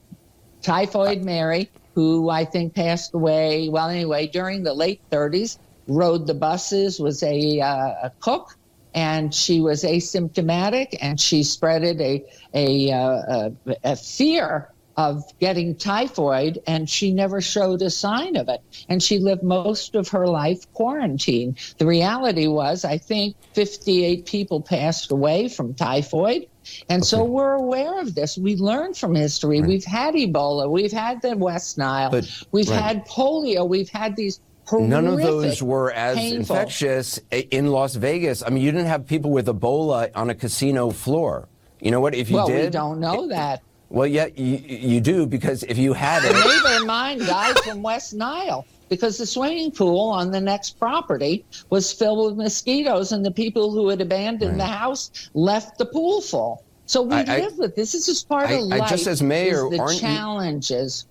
Typhoid 0.62 1.24
Mary, 1.24 1.70
who 1.95 2.30
I 2.30 2.43
think 2.43 2.76
passed 2.76 3.14
away. 3.14 3.70
Well, 3.70 3.88
anyway, 3.88 4.28
during 4.28 4.64
the 4.64 4.74
late 4.74 4.99
30s, 5.10 5.58
rode 5.88 6.27
the 6.27 6.34
buses, 6.34 6.99
was 6.99 7.23
a, 7.23 7.59
uh, 7.59 7.93
a 8.03 8.11
cook, 8.19 8.55
and 8.93 9.34
she 9.34 9.61
was 9.61 9.84
asymptomatic, 9.84 10.97
and 11.01 11.19
she 11.19 11.41
spreaded 11.41 12.01
a 12.01 12.25
a, 12.53 12.91
uh, 12.91 13.49
a, 13.65 13.75
a 13.84 13.95
fear 13.95 14.69
of 14.97 15.23
getting 15.39 15.75
typhoid, 15.75 16.59
and 16.67 16.89
she 16.89 17.13
never 17.13 17.41
showed 17.41 17.82
a 17.82 17.89
sign 17.89 18.36
of 18.36 18.49
it. 18.49 18.61
And 18.89 19.01
she 19.01 19.19
lived 19.19 19.43
most 19.43 19.95
of 19.95 20.09
her 20.09 20.27
life 20.27 20.71
quarantined. 20.73 21.57
The 21.77 21.86
reality 21.86 22.47
was, 22.47 22.84
I 22.84 22.97
think 22.97 23.36
58 23.53 24.25
people 24.25 24.61
passed 24.61 25.11
away 25.11 25.47
from 25.47 25.73
typhoid. 25.73 26.47
And 26.89 27.03
so 27.03 27.23
we're 27.23 27.53
aware 27.53 27.99
of 27.99 28.13
this. 28.13 28.38
We 28.38 28.55
learn 28.55 28.93
from 28.93 29.15
history. 29.15 29.61
We've 29.61 29.86
had 29.86 30.13
Ebola. 30.13 30.69
We've 30.69 30.91
had 30.91 31.21
the 31.21 31.36
West 31.36 31.77
Nile. 31.77 32.11
But- 32.11 32.29
we've 32.51 32.69
right. 32.69 32.79
had 32.79 33.07
polio. 33.07 33.67
We've 33.67 33.89
had 33.89 34.15
these 34.15 34.39
horrific, 34.72 34.89
None 34.89 35.07
of 35.07 35.17
those 35.22 35.61
were 35.61 35.91
as 35.91 36.15
painful- 36.17 36.55
infectious 36.55 37.19
in 37.32 37.67
Las 37.67 37.95
Vegas. 37.95 38.41
I 38.43 38.49
mean, 38.49 38.63
you 38.63 38.72
didn't 38.72 38.88
have 38.88 39.05
people 39.05 39.32
with 39.32 39.47
Ebola 39.47 40.09
on 40.15 40.30
a 40.30 40.36
casino 40.36 40.89
floor. 40.89 41.47
You 41.80 41.91
know 41.91 41.99
what? 41.99 42.15
If 42.15 42.30
you 42.30 42.38
Well, 42.38 42.47
did, 42.47 42.65
we 42.65 42.69
don't 42.72 42.99
know 42.99 43.28
that. 43.28 43.61
well, 43.89 44.07
yeah, 44.07 44.28
you, 44.36 44.57
you 44.57 45.01
do 45.01 45.26
because 45.26 45.63
if 45.63 45.78
you 45.78 45.93
had 45.93 46.24
it, 46.24 46.34
neighbor 46.34 46.78
of 46.82 46.86
mine 46.88 47.19
died 47.19 47.57
from 47.59 47.82
West 47.82 48.13
Nile 48.13 48.65
because 48.89 49.17
the 49.17 49.26
swimming 49.26 49.72
pool 49.72 50.09
on 50.09 50.32
the 50.32 50.41
next 50.41 50.78
property 50.80 51.45
was 51.69 51.91
filled 51.93 52.26
with 52.26 52.38
mosquitoes, 52.38 53.11
and 53.13 53.26
the 53.26 53.32
people 53.32 53.72
who 53.72 53.88
had 53.89 54.01
abandoned 54.01 54.59
the 54.59 54.65
house 54.65 55.30
left 55.34 55.78
the 55.78 55.86
pool 55.86 56.22
full. 56.22 56.63
So 56.86 57.01
we 57.03 57.15
I- 57.15 57.22
I- 57.28 57.39
live 57.39 57.57
with 57.57 57.76
this. 57.76 57.93
This 57.93 58.07
is 58.09 58.22
part 58.24 58.49
I- 58.49 58.53
of 58.53 58.72
I 58.72 58.78
life. 58.78 58.89
just 58.89 59.07
as 59.07 59.22
mayor, 59.24 59.69
the 59.69 59.80
aren't 59.80 59.93
you- 59.95 59.99
challenges. 60.01 61.05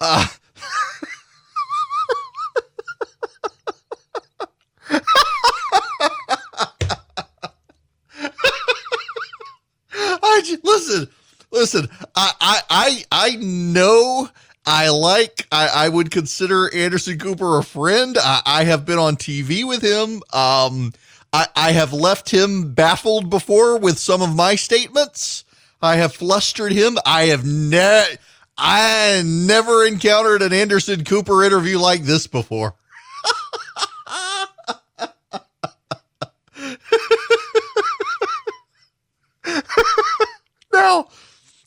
Uh, 0.00 0.26
I 9.92 10.40
just, 10.44 10.64
listen, 10.64 11.08
listen. 11.74 11.90
I, 12.14 12.32
I, 12.40 12.60
I, 12.70 13.04
I 13.12 13.36
know. 13.36 14.28
I 14.66 14.88
like. 14.90 15.46
I, 15.50 15.68
I 15.68 15.88
would 15.88 16.10
consider 16.10 16.72
Anderson 16.74 17.18
Cooper 17.18 17.58
a 17.58 17.64
friend. 17.64 18.16
I, 18.18 18.40
I 18.44 18.64
have 18.64 18.84
been 18.84 18.98
on 18.98 19.16
TV 19.16 19.66
with 19.66 19.82
him. 19.82 20.22
Um, 20.32 20.92
I, 21.32 21.46
I 21.54 21.72
have 21.72 21.92
left 21.92 22.30
him 22.30 22.74
baffled 22.74 23.30
before 23.30 23.78
with 23.78 23.98
some 23.98 24.22
of 24.22 24.34
my 24.34 24.56
statements. 24.56 25.44
I 25.80 25.96
have 25.96 26.14
flustered 26.14 26.72
him. 26.72 26.98
I 27.04 27.26
have 27.26 27.46
never. 27.46 28.16
I 28.60 29.22
never 29.24 29.86
encountered 29.86 30.42
an 30.42 30.52
Anderson 30.52 31.04
Cooper 31.04 31.44
interview 31.44 31.78
like 31.78 32.02
this 32.02 32.26
before. 32.26 32.74
now, 40.72 41.06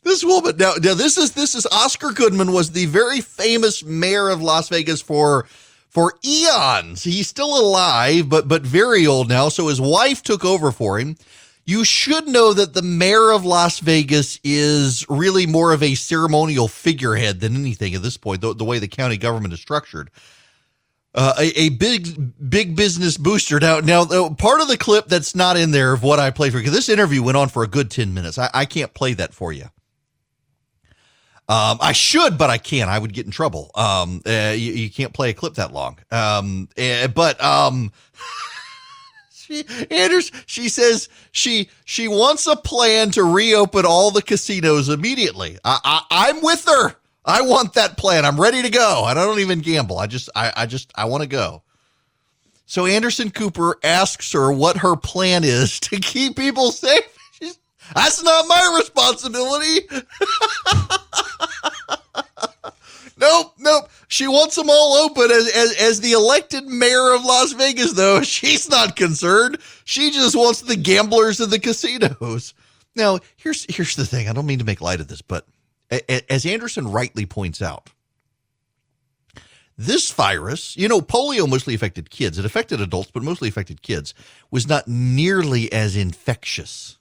this 0.03 0.23
woman 0.23 0.57
now, 0.57 0.73
now 0.81 0.93
this 0.93 1.17
is 1.17 1.31
this 1.33 1.55
is 1.55 1.65
Oscar 1.67 2.11
Goodman 2.11 2.51
was 2.51 2.71
the 2.71 2.85
very 2.87 3.21
famous 3.21 3.83
mayor 3.83 4.29
of 4.29 4.41
Las 4.41 4.69
Vegas 4.69 5.01
for 5.01 5.45
for 5.89 6.13
eons. 6.25 7.03
He's 7.03 7.27
still 7.27 7.59
alive, 7.59 8.29
but 8.29 8.47
but 8.47 8.63
very 8.63 9.05
old 9.05 9.29
now. 9.29 9.49
So 9.49 9.67
his 9.67 9.81
wife 9.81 10.23
took 10.23 10.43
over 10.43 10.71
for 10.71 10.99
him. 10.99 11.17
You 11.65 11.85
should 11.85 12.27
know 12.27 12.53
that 12.53 12.73
the 12.73 12.81
mayor 12.81 13.31
of 13.31 13.45
Las 13.45 13.79
Vegas 13.79 14.39
is 14.43 15.05
really 15.09 15.45
more 15.45 15.73
of 15.73 15.83
a 15.83 15.95
ceremonial 15.95 16.67
figurehead 16.67 17.39
than 17.39 17.55
anything 17.55 17.93
at 17.93 18.01
this 18.01 18.17
point, 18.17 18.41
the, 18.41 18.55
the 18.55 18.65
way 18.65 18.79
the 18.79 18.87
county 18.87 19.17
government 19.17 19.53
is 19.53 19.59
structured. 19.59 20.09
Uh, 21.13 21.33
a, 21.37 21.59
a 21.59 21.69
big, 21.69 22.49
big 22.49 22.75
business 22.75 23.17
booster. 23.17 23.59
Now, 23.59 23.79
now, 23.79 24.29
part 24.29 24.61
of 24.61 24.69
the 24.69 24.77
clip 24.77 25.07
that's 25.07 25.35
not 25.35 25.55
in 25.57 25.71
there 25.71 25.93
of 25.93 26.03
what 26.03 26.19
I 26.19 26.31
played 26.31 26.53
for, 26.53 26.57
because 26.57 26.73
this 26.73 26.89
interview 26.89 27.21
went 27.21 27.37
on 27.37 27.49
for 27.49 27.63
a 27.63 27.67
good 27.67 27.91
10 27.91 28.13
minutes. 28.13 28.37
I, 28.37 28.49
I 28.53 28.65
can't 28.65 28.93
play 28.93 29.13
that 29.15 29.33
for 29.33 29.51
you. 29.51 29.65
Um, 31.51 31.79
I 31.81 31.91
should, 31.91 32.37
but 32.37 32.49
I 32.49 32.57
can't. 32.57 32.89
I 32.89 32.97
would 32.97 33.11
get 33.11 33.25
in 33.25 33.31
trouble. 33.31 33.71
Um, 33.75 34.21
uh, 34.25 34.53
you, 34.55 34.71
you 34.71 34.89
can't 34.89 35.11
play 35.11 35.31
a 35.31 35.33
clip 35.33 35.55
that 35.55 35.73
long. 35.73 35.97
Um, 36.09 36.69
eh, 36.77 37.07
but, 37.07 37.43
um, 37.43 37.91
she, 39.33 39.65
Anders, 39.91 40.31
she 40.45 40.69
says 40.69 41.09
she 41.33 41.69
she 41.83 42.07
wants 42.07 42.47
a 42.47 42.55
plan 42.55 43.11
to 43.11 43.25
reopen 43.25 43.85
all 43.85 44.11
the 44.11 44.21
casinos 44.21 44.87
immediately. 44.87 45.57
I, 45.65 45.77
I 45.83 46.29
I'm 46.29 46.41
with 46.41 46.63
her. 46.65 46.95
I 47.25 47.41
want 47.41 47.73
that 47.73 47.97
plan. 47.97 48.23
I'm 48.23 48.39
ready 48.39 48.61
to 48.61 48.69
go. 48.69 49.05
And 49.05 49.19
I 49.19 49.25
don't 49.25 49.39
even 49.39 49.59
gamble. 49.59 49.97
I 49.97 50.07
just 50.07 50.29
I, 50.33 50.53
I 50.55 50.65
just 50.67 50.89
I 50.95 51.03
want 51.03 51.23
to 51.23 51.27
go. 51.27 51.63
So 52.65 52.85
Anderson 52.85 53.29
Cooper 53.29 53.77
asks 53.83 54.31
her 54.31 54.53
what 54.53 54.77
her 54.77 54.95
plan 54.95 55.43
is 55.43 55.79
to 55.81 55.99
keep 55.99 56.37
people 56.37 56.71
safe. 56.71 57.10
That's 57.95 58.23
not 58.23 58.47
my 58.47 58.75
responsibility. 58.77 59.87
Nope, 63.21 63.53
nope. 63.59 63.89
She 64.07 64.27
wants 64.27 64.55
them 64.55 64.69
all 64.69 64.95
open 64.95 65.29
as, 65.29 65.47
as 65.55 65.75
as 65.79 66.01
the 66.01 66.13
elected 66.13 66.65
mayor 66.65 67.13
of 67.13 67.23
Las 67.23 67.53
Vegas, 67.53 67.93
though. 67.93 68.21
She's 68.23 68.67
not 68.67 68.95
concerned. 68.95 69.59
She 69.85 70.09
just 70.09 70.35
wants 70.35 70.61
the 70.61 70.75
gamblers 70.75 71.39
and 71.39 71.51
the 71.51 71.59
casinos. 71.59 72.55
Now, 72.95 73.19
here's 73.37 73.65
here's 73.73 73.95
the 73.95 74.05
thing. 74.05 74.27
I 74.27 74.33
don't 74.33 74.47
mean 74.47 74.59
to 74.59 74.65
make 74.65 74.81
light 74.81 74.99
of 74.99 75.07
this, 75.07 75.21
but 75.21 75.45
as 76.19 76.45
Anderson 76.47 76.87
rightly 76.87 77.27
points 77.27 77.61
out, 77.61 77.91
this 79.77 80.11
virus, 80.11 80.75
you 80.75 80.87
know, 80.87 80.99
polio 80.99 81.47
mostly 81.47 81.75
affected 81.75 82.09
kids. 82.09 82.39
It 82.39 82.45
affected 82.45 82.81
adults, 82.81 83.11
but 83.13 83.23
mostly 83.23 83.49
affected 83.49 83.83
kids, 83.83 84.15
was 84.49 84.67
not 84.67 84.87
nearly 84.87 85.71
as 85.71 85.95
infectious 85.95 86.97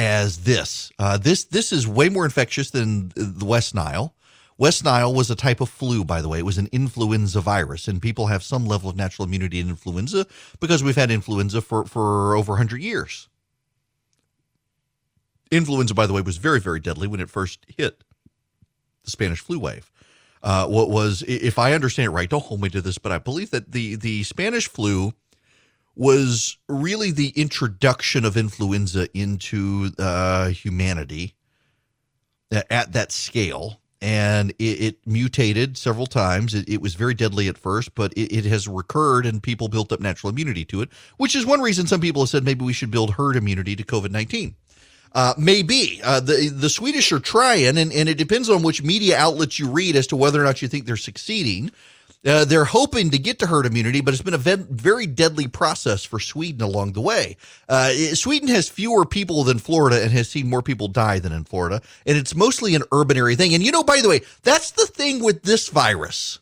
as 0.00 0.38
this. 0.38 0.90
Uh, 0.98 1.18
this 1.18 1.44
this 1.44 1.72
is 1.72 1.86
way 1.86 2.08
more 2.08 2.24
infectious 2.24 2.70
than 2.70 3.12
the 3.14 3.44
West 3.44 3.74
Nile. 3.74 4.14
West 4.56 4.84
Nile 4.84 5.14
was 5.14 5.30
a 5.30 5.34
type 5.34 5.60
of 5.60 5.70
flu, 5.70 6.04
by 6.04 6.20
the 6.20 6.28
way. 6.28 6.38
It 6.38 6.44
was 6.44 6.58
an 6.58 6.68
influenza 6.70 7.40
virus, 7.40 7.88
and 7.88 8.00
people 8.00 8.26
have 8.26 8.42
some 8.42 8.66
level 8.66 8.90
of 8.90 8.96
natural 8.96 9.26
immunity 9.26 9.62
to 9.62 9.68
influenza 9.68 10.26
because 10.60 10.84
we've 10.84 10.96
had 10.96 11.10
influenza 11.10 11.62
for, 11.62 11.86
for 11.86 12.36
over 12.36 12.52
100 12.52 12.82
years. 12.82 13.28
Influenza, 15.50 15.94
by 15.94 16.06
the 16.06 16.12
way, 16.12 16.20
was 16.20 16.36
very, 16.36 16.60
very 16.60 16.78
deadly 16.78 17.08
when 17.08 17.20
it 17.20 17.30
first 17.30 17.64
hit 17.74 18.04
the 19.04 19.10
Spanish 19.10 19.40
flu 19.40 19.58
wave. 19.58 19.90
Uh, 20.42 20.66
what 20.66 20.90
was, 20.90 21.22
if 21.26 21.58
I 21.58 21.72
understand 21.72 22.08
it 22.08 22.10
right, 22.10 22.28
don't 22.28 22.44
hold 22.44 22.60
me 22.60 22.68
to 22.68 22.82
this, 22.82 22.98
but 22.98 23.12
I 23.12 23.18
believe 23.18 23.50
that 23.52 23.72
the, 23.72 23.94
the 23.96 24.22
Spanish 24.24 24.68
flu 24.68 25.14
was 25.96 26.56
really 26.68 27.10
the 27.10 27.28
introduction 27.30 28.24
of 28.24 28.36
influenza 28.36 29.08
into 29.16 29.90
uh, 29.98 30.48
humanity 30.48 31.34
at 32.50 32.92
that 32.92 33.12
scale. 33.12 33.80
And 34.02 34.50
it, 34.58 34.80
it 34.80 35.06
mutated 35.06 35.76
several 35.76 36.06
times. 36.06 36.54
It, 36.54 36.66
it, 36.66 36.80
was 36.80 36.94
very 36.94 37.12
deadly 37.12 37.48
at 37.48 37.58
first, 37.58 37.94
but 37.94 38.14
it, 38.14 38.34
it, 38.34 38.44
has 38.46 38.66
recurred 38.66 39.26
and 39.26 39.42
people 39.42 39.68
built 39.68 39.92
up 39.92 40.00
natural 40.00 40.32
immunity 40.32 40.64
to 40.66 40.80
it, 40.80 40.88
which 41.18 41.36
is 41.36 41.44
one 41.44 41.60
reason 41.60 41.86
some 41.86 42.00
people 42.00 42.22
have 42.22 42.30
said 42.30 42.42
maybe 42.42 42.64
we 42.64 42.72
should 42.72 42.90
build 42.90 43.10
herd 43.12 43.36
immunity 43.36 43.76
to 43.76 43.84
COVID 43.84 44.10
19. 44.10 44.54
Uh, 45.12 45.34
maybe 45.36 46.00
uh, 46.04 46.20
the 46.20 46.48
the 46.48 46.70
Swedish 46.70 47.10
are 47.10 47.18
trying, 47.18 47.76
and, 47.76 47.92
and 47.92 48.08
it 48.08 48.16
depends 48.16 48.48
on 48.48 48.62
which 48.62 48.82
media 48.82 49.18
outlets 49.18 49.58
you 49.58 49.68
read 49.68 49.96
as 49.96 50.06
to 50.06 50.16
whether 50.16 50.40
or 50.40 50.44
not 50.44 50.62
you 50.62 50.68
think 50.68 50.86
they're 50.86 50.96
succeeding. 50.96 51.70
Uh, 52.24 52.44
they're 52.44 52.66
hoping 52.66 53.10
to 53.10 53.18
get 53.18 53.38
to 53.38 53.46
herd 53.46 53.64
immunity, 53.64 54.02
but 54.02 54.12
it's 54.12 54.22
been 54.22 54.34
a 54.34 54.38
ve- 54.38 54.66
very 54.68 55.06
deadly 55.06 55.48
process 55.48 56.04
for 56.04 56.20
Sweden 56.20 56.60
along 56.60 56.92
the 56.92 57.00
way. 57.00 57.36
Uh, 57.66 57.92
Sweden 58.14 58.48
has 58.48 58.68
fewer 58.68 59.06
people 59.06 59.42
than 59.42 59.58
Florida 59.58 60.02
and 60.02 60.12
has 60.12 60.28
seen 60.28 60.48
more 60.48 60.60
people 60.60 60.88
die 60.88 61.18
than 61.18 61.32
in 61.32 61.44
Florida, 61.44 61.80
and 62.04 62.18
it's 62.18 62.34
mostly 62.34 62.74
an 62.74 62.82
urban 62.92 63.16
area 63.16 63.36
thing. 63.36 63.54
And 63.54 63.62
you 63.62 63.72
know, 63.72 63.82
by 63.82 64.00
the 64.02 64.08
way, 64.08 64.20
that's 64.42 64.72
the 64.72 64.86
thing 64.86 65.24
with 65.24 65.42
this 65.44 65.68
virus. 65.68 66.40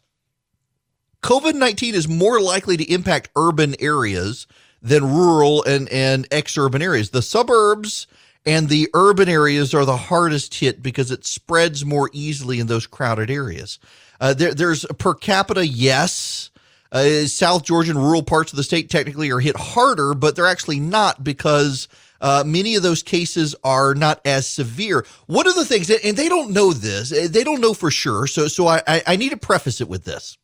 COVID 1.22 1.55
19 1.55 1.95
is 1.95 2.09
more 2.09 2.41
likely 2.41 2.76
to 2.76 2.93
impact 2.93 3.31
urban 3.37 3.76
areas 3.81 4.49
than 4.83 5.05
rural 5.05 5.62
and, 5.64 5.89
and 5.91 6.26
ex 6.33 6.59
urban 6.59 6.83
areas. 6.83 7.11
The 7.11 7.22
suburbs 7.22 8.09
and 8.49 8.70
the 8.70 8.88
urban 8.94 9.28
areas 9.28 9.74
are 9.74 9.84
the 9.84 9.96
hardest 9.96 10.55
hit 10.55 10.82
because 10.82 11.11
it 11.11 11.26
spreads 11.26 11.84
more 11.84 12.09
easily 12.14 12.61
in 12.61 12.66
those 12.66 12.86
crowded 12.86 13.30
areas. 13.30 13.78
Uh, 14.20 14.32
there, 14.32 14.55
there's 14.55 14.86
per 14.99 15.12
capita, 15.12 15.66
yes. 15.66 16.51
Uh, 16.90 17.26
South 17.26 17.62
Georgian 17.62 17.99
rural 17.99 18.22
parts 18.22 18.51
of 18.51 18.57
the 18.57 18.62
state 18.62 18.88
technically 18.88 19.30
are 19.30 19.40
hit 19.40 19.55
harder, 19.55 20.14
but 20.14 20.34
they're 20.34 20.46
actually 20.46 20.80
not 20.80 21.22
because 21.22 21.88
uh, 22.22 22.42
many 22.46 22.74
of 22.74 22.82
those 22.82 23.03
cases 23.03 23.55
are 23.62 23.94
not 23.94 24.18
as 24.24 24.49
severe. 24.49 25.05
One 25.26 25.46
of 25.46 25.55
the 25.55 25.66
things, 25.66 25.90
and 25.90 26.16
they 26.16 26.30
don't 26.30 26.53
know 26.53 26.72
this, 26.72 27.11
they 27.11 27.44
don't 27.44 27.61
know 27.61 27.74
for 27.74 27.90
sure. 27.90 28.26
So, 28.26 28.49
so 28.49 28.66
I, 28.66 29.03
I 29.07 29.16
need 29.16 29.30
to 29.30 29.36
preface 29.36 29.82
it 29.82 29.90
with 29.90 30.05
this. 30.05 30.38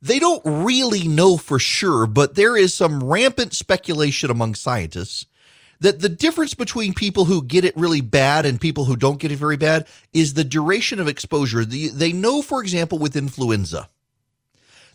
They 0.00 0.18
don't 0.18 0.42
really 0.44 1.06
know 1.06 1.36
for 1.36 1.58
sure, 1.58 2.06
but 2.06 2.36
there 2.36 2.56
is 2.56 2.72
some 2.72 3.04
rampant 3.04 3.52
speculation 3.52 4.30
among 4.30 4.54
scientists 4.54 5.26
that 5.80 6.00
the 6.00 6.08
difference 6.08 6.54
between 6.54 6.94
people 6.94 7.24
who 7.24 7.42
get 7.42 7.64
it 7.64 7.76
really 7.76 8.00
bad 8.00 8.46
and 8.46 8.60
people 8.60 8.84
who 8.84 8.96
don't 8.96 9.18
get 9.20 9.32
it 9.32 9.36
very 9.36 9.56
bad 9.56 9.86
is 10.12 10.34
the 10.34 10.44
duration 10.44 11.00
of 11.00 11.08
exposure. 11.08 11.64
The, 11.64 11.88
they 11.88 12.12
know, 12.12 12.42
for 12.42 12.62
example, 12.62 12.98
with 12.98 13.16
influenza, 13.16 13.88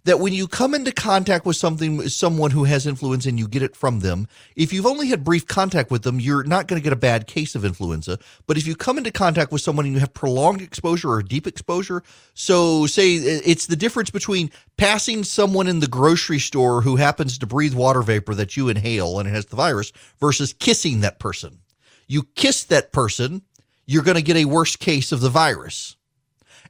that 0.05 0.19
when 0.19 0.33
you 0.33 0.47
come 0.47 0.73
into 0.73 0.91
contact 0.91 1.45
with 1.45 1.55
something, 1.55 2.07
someone 2.07 2.51
who 2.51 2.63
has 2.63 2.87
influenza 2.87 3.29
and 3.29 3.39
you 3.39 3.47
get 3.47 3.61
it 3.61 3.75
from 3.75 3.99
them, 3.99 4.27
if 4.55 4.71
you've 4.71 4.85
only 4.85 5.07
had 5.07 5.23
brief 5.23 5.45
contact 5.45 5.91
with 5.91 6.03
them, 6.03 6.19
you're 6.19 6.43
not 6.43 6.67
going 6.67 6.79
to 6.79 6.83
get 6.83 6.93
a 6.93 6.97
bad 6.97 7.27
case 7.27 7.55
of 7.55 7.65
influenza. 7.65 8.17
But 8.47 8.57
if 8.57 8.65
you 8.65 8.75
come 8.75 8.97
into 8.97 9.11
contact 9.11 9.51
with 9.51 9.61
someone 9.61 9.85
and 9.85 9.93
you 9.93 9.99
have 9.99 10.13
prolonged 10.13 10.61
exposure 10.61 11.09
or 11.09 11.21
deep 11.21 11.47
exposure, 11.47 12.03
so 12.33 12.85
say 12.85 13.15
it's 13.15 13.67
the 13.67 13.75
difference 13.75 14.09
between 14.09 14.51
passing 14.77 15.23
someone 15.23 15.67
in 15.67 15.79
the 15.79 15.87
grocery 15.87 16.39
store 16.39 16.81
who 16.81 16.95
happens 16.95 17.37
to 17.37 17.47
breathe 17.47 17.73
water 17.73 18.01
vapor 18.01 18.33
that 18.35 18.55
you 18.55 18.69
inhale 18.69 19.19
and 19.19 19.27
it 19.27 19.33
has 19.33 19.47
the 19.47 19.55
virus 19.55 19.91
versus 20.19 20.53
kissing 20.53 21.01
that 21.01 21.19
person. 21.19 21.59
You 22.07 22.23
kiss 22.35 22.63
that 22.65 22.91
person, 22.91 23.43
you're 23.85 24.03
going 24.03 24.15
to 24.15 24.23
get 24.23 24.37
a 24.37 24.45
worse 24.45 24.75
case 24.75 25.11
of 25.11 25.21
the 25.21 25.29
virus 25.29 25.95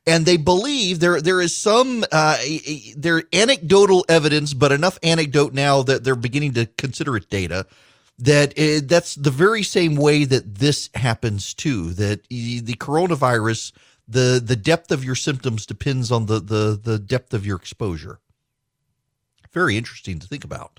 and 0.05 0.25
they 0.25 0.37
believe 0.37 0.99
there 0.99 1.21
there 1.21 1.41
is 1.41 1.55
some 1.55 2.05
uh, 2.11 2.37
there 2.95 3.23
anecdotal 3.33 4.05
evidence, 4.09 4.53
but 4.53 4.71
enough 4.71 4.97
anecdote 5.03 5.53
now 5.53 5.83
that 5.83 6.03
they're 6.03 6.15
beginning 6.15 6.53
to 6.53 6.65
consider 6.77 7.15
it 7.17 7.29
data. 7.29 7.65
That 8.17 8.53
it, 8.57 8.89
that's 8.89 9.15
the 9.15 9.31
very 9.31 9.63
same 9.63 9.95
way 9.95 10.25
that 10.25 10.55
this 10.55 10.89
happens 10.95 11.53
too. 11.53 11.93
That 11.93 12.27
the 12.29 12.75
coronavirus, 12.75 13.71
the 14.07 14.41
the 14.43 14.55
depth 14.55 14.91
of 14.91 15.03
your 15.05 15.15
symptoms 15.15 15.65
depends 15.65 16.11
on 16.11 16.25
the 16.25 16.39
the 16.39 16.79
the 16.81 16.99
depth 16.99 17.33
of 17.33 17.45
your 17.45 17.57
exposure. 17.57 18.19
Very 19.51 19.77
interesting 19.77 20.19
to 20.19 20.27
think 20.27 20.43
about. 20.43 20.78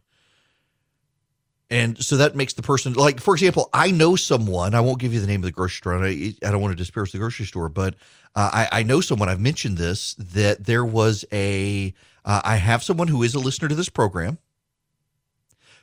And 1.71 2.03
so 2.03 2.17
that 2.17 2.35
makes 2.35 2.55
the 2.55 2.63
person 2.63 2.95
like, 2.95 3.21
for 3.21 3.33
example, 3.33 3.71
I 3.73 3.93
know 3.93 4.17
someone. 4.17 4.75
I 4.75 4.81
won't 4.81 4.99
give 4.99 5.15
you 5.15 5.21
the 5.21 5.29
name 5.29 5.41
of 5.41 5.45
the 5.45 5.53
grocery 5.53 5.77
store. 5.77 6.05
I, 6.05 6.35
I 6.45 6.51
don't 6.51 6.61
want 6.61 6.73
to 6.73 6.77
disparage 6.77 7.13
the 7.13 7.19
grocery 7.19 7.47
store, 7.47 7.69
but 7.69 7.95
uh, 8.35 8.51
I, 8.53 8.81
I, 8.81 8.83
know 8.83 9.01
someone. 9.01 9.29
I've 9.29 9.41
mentioned 9.41 9.79
this 9.79 10.15
that 10.15 10.65
there 10.65 10.85
was 10.85 11.25
a. 11.33 11.95
Uh, 12.25 12.41
I 12.43 12.57
have 12.57 12.83
someone 12.83 13.07
who 13.07 13.23
is 13.23 13.37
a 13.37 13.39
listener 13.39 13.69
to 13.69 13.77
this 13.77 13.89
program. 13.89 14.39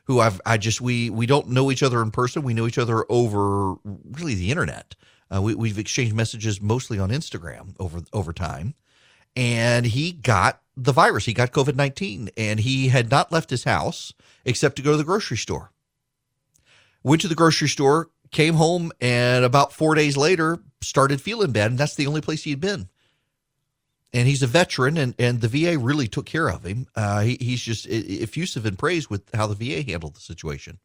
Who 0.06 0.20
I've 0.20 0.40
I 0.46 0.58
just 0.58 0.82
we 0.82 1.10
we 1.10 1.26
don't 1.26 1.50
know 1.50 1.72
each 1.72 1.84
other 1.84 2.02
in 2.02 2.12
person. 2.12 2.44
We 2.44 2.54
know 2.54 2.68
each 2.68 2.78
other 2.78 3.06
over 3.10 3.76
really 3.84 4.36
the 4.36 4.52
internet. 4.52 4.96
Uh, 5.34 5.42
we, 5.42 5.56
we've 5.56 5.80
exchanged 5.80 6.16
messages 6.16 6.62
mostly 6.62 7.00
on 7.00 7.10
Instagram 7.10 7.76
over 7.80 8.02
over 8.14 8.32
time, 8.32 8.76
and 9.36 9.86
he 9.86 10.14
got 10.14 10.62
the 10.78 10.94
virus. 10.94 11.26
He 11.26 11.34
got 11.34 11.52
COVID 11.52 11.76
nineteen, 11.76 12.30
and 12.38 12.62
he 12.62 12.88
had 12.88 13.12
not 13.12 13.34
left 13.34 13.50
his 13.50 13.66
house 13.66 14.14
except 14.46 14.78
to 14.78 14.82
go 14.82 14.92
to 14.92 14.98
the 14.98 15.04
grocery 15.04 15.36
store 15.36 15.72
went 17.04 17.22
to 17.22 17.28
the 17.28 17.36
grocery 17.36 17.70
store, 17.70 18.10
came 18.32 18.56
home, 18.56 18.92
and 19.00 19.46
about 19.46 19.74
four 19.74 19.96
days 19.96 20.18
later 20.18 20.60
started 20.82 21.22
feeling 21.22 21.52
bad. 21.52 21.72
And 21.72 21.80
that's 21.80 21.96
the 21.96 22.08
only 22.08 22.22
place 22.22 22.44
he'd 22.44 22.60
been. 22.60 22.90
And 24.14 24.28
he's 24.28 24.44
a 24.44 24.48
veteran, 24.48 24.98
and, 24.98 25.14
and 25.20 25.42
the 25.42 25.48
VA 25.48 25.78
really 25.78 26.08
took 26.08 26.26
care 26.26 26.50
of 26.50 26.66
him. 26.66 26.88
Uh, 26.96 27.22
he, 27.22 27.38
he's 27.40 27.62
just 27.62 27.86
effusive 27.88 28.66
in 28.66 28.76
praise 28.76 29.10
with 29.10 29.24
how 29.34 29.48
the 29.48 29.56
VA 29.56 29.90
handled 29.90 30.16
the 30.16 30.22
situation. 30.22 30.80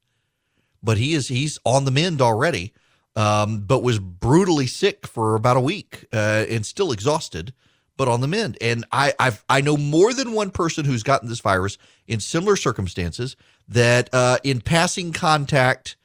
But 0.83 0.99
he 0.99 1.15
is 1.15 1.29
he's 1.29 1.59
on 1.65 1.85
the 1.85 1.93
mend 1.93 2.21
already, 2.21 2.73
um, 3.15 3.61
but 3.61 3.83
was 3.85 4.01
brutally 4.01 4.67
sick 4.67 5.07
for 5.07 5.37
about 5.37 5.57
a 5.57 5.61
week 5.61 6.07
uh, 6.13 6.45
and 6.49 6.67
still 6.67 6.91
exhausted, 6.91 7.55
but 7.97 8.09
on 8.09 8.21
the 8.21 8.27
mend. 8.27 8.59
And 8.61 8.85
I 8.91 9.15
I've, 9.21 9.45
I 9.49 9.61
know 9.61 9.77
more 9.77 10.13
than 10.13 10.33
one 10.33 10.51
person 10.51 10.85
who's 10.85 11.05
gotten 11.05 11.29
this 11.29 11.41
virus 11.41 11.79
in 12.09 12.19
similar 12.19 12.57
circumstances 12.57 13.37
that 13.69 14.11
uh, 14.13 14.39
in 14.43 14.61
passing 14.61 15.13
contact 15.13 15.97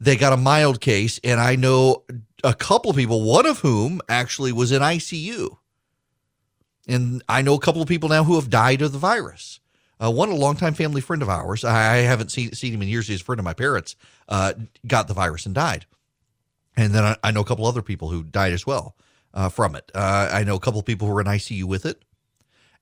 they 0.00 0.16
got 0.16 0.32
a 0.32 0.36
mild 0.36 0.80
case, 0.80 1.20
and 1.22 1.38
I 1.38 1.56
know 1.56 2.04
a 2.42 2.54
couple 2.54 2.90
of 2.90 2.96
people, 2.96 3.22
one 3.22 3.46
of 3.46 3.60
whom 3.60 4.00
actually 4.08 4.50
was 4.50 4.72
in 4.72 4.80
ICU. 4.80 5.56
And 6.88 7.22
I 7.28 7.42
know 7.42 7.54
a 7.54 7.60
couple 7.60 7.82
of 7.82 7.88
people 7.88 8.08
now 8.08 8.24
who 8.24 8.36
have 8.36 8.48
died 8.48 8.82
of 8.82 8.92
the 8.92 8.98
virus. 8.98 9.60
Uh, 10.02 10.10
one, 10.10 10.30
a 10.30 10.34
longtime 10.34 10.72
family 10.72 11.02
friend 11.02 11.20
of 11.20 11.28
ours, 11.28 11.62
I 11.62 11.96
haven't 11.98 12.30
seen, 12.30 12.52
seen 12.52 12.72
him 12.72 12.80
in 12.80 12.88
years. 12.88 13.06
He's 13.06 13.20
a 13.20 13.24
friend 13.24 13.38
of 13.38 13.44
my 13.44 13.52
parents, 13.52 13.96
uh, 14.30 14.54
got 14.86 15.06
the 15.06 15.14
virus 15.14 15.44
and 15.44 15.54
died. 15.54 15.84
And 16.74 16.94
then 16.94 17.04
I, 17.04 17.16
I, 17.22 17.30
know 17.32 17.42
a 17.42 17.44
couple 17.44 17.66
other 17.66 17.82
people 17.82 18.08
who 18.08 18.22
died 18.22 18.54
as 18.54 18.66
well 18.66 18.96
uh, 19.34 19.50
from 19.50 19.74
it. 19.74 19.90
Uh, 19.94 20.30
I 20.32 20.44
know 20.44 20.54
a 20.54 20.60
couple 20.60 20.82
people 20.82 21.06
who 21.06 21.12
were 21.12 21.20
in 21.20 21.26
ICU 21.26 21.64
with 21.64 21.84
it. 21.84 22.02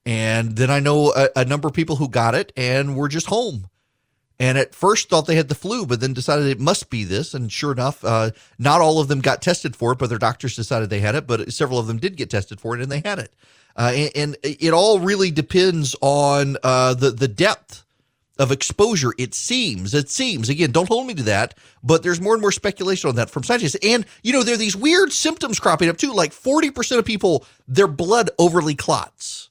And 0.05 0.55
then 0.55 0.71
I 0.71 0.79
know 0.79 1.11
a, 1.13 1.27
a 1.35 1.45
number 1.45 1.67
of 1.67 1.73
people 1.73 1.97
who 1.97 2.07
got 2.07 2.35
it 2.35 2.53
and 2.55 2.95
were 2.95 3.09
just 3.09 3.27
home 3.27 3.67
and 4.39 4.57
at 4.57 4.73
first 4.73 5.09
thought 5.09 5.27
they 5.27 5.35
had 5.35 5.49
the 5.49 5.55
flu, 5.55 5.85
but 5.85 5.99
then 5.99 6.13
decided 6.13 6.47
it 6.47 6.59
must 6.59 6.89
be 6.89 7.03
this. 7.03 7.33
And 7.33 7.51
sure 7.51 7.73
enough, 7.73 8.03
uh, 8.05 8.31
not 8.57 8.79
all 8.79 8.99
of 8.99 9.09
them 9.09 9.19
got 9.19 9.41
tested 9.41 9.75
for 9.75 9.91
it, 9.91 9.99
but 9.99 10.07
their 10.07 10.17
doctors 10.17 10.55
decided 10.55 10.89
they 10.89 11.01
had 11.01 11.15
it. 11.15 11.27
But 11.27 11.51
several 11.51 11.77
of 11.77 11.87
them 11.87 11.97
did 11.97 12.15
get 12.15 12.29
tested 12.29 12.61
for 12.61 12.75
it, 12.75 12.81
and 12.81 12.91
they 12.91 13.01
had 13.03 13.19
it. 13.19 13.33
Uh, 13.75 13.91
and, 13.93 14.11
and, 14.15 14.37
it 14.43 14.73
all 14.73 14.99
really 14.99 15.31
depends 15.31 15.95
on 16.01 16.57
uh, 16.63 16.93
the 16.93 17.11
the 17.11 17.27
depth 17.27 17.83
of 18.39 18.51
exposure. 18.51 19.13
It 19.17 19.33
seems. 19.33 19.93
It 19.93 20.09
seems. 20.09 20.49
Again, 20.49 20.71
don't 20.71 20.87
hold 20.87 21.05
me 21.05 21.13
to 21.15 21.23
that. 21.23 21.55
But 21.83 22.01
there's 22.01 22.21
more 22.21 22.33
and 22.33 22.41
more 22.41 22.51
speculation 22.51 23.09
on 23.09 23.15
that 23.17 23.29
from 23.29 23.43
scientists. 23.43 23.75
And 23.83 24.05
you 24.23 24.31
know, 24.31 24.43
there 24.43 24.55
are 24.55 24.57
these 24.57 24.75
weird 24.75 25.11
symptoms 25.11 25.59
cropping 25.59 25.89
up 25.89 25.97
too. 25.97 26.13
Like 26.13 26.31
40% 26.31 26.97
of 26.97 27.05
people, 27.05 27.45
their 27.67 27.87
blood 27.87 28.29
overly 28.39 28.75
clots. 28.75 29.49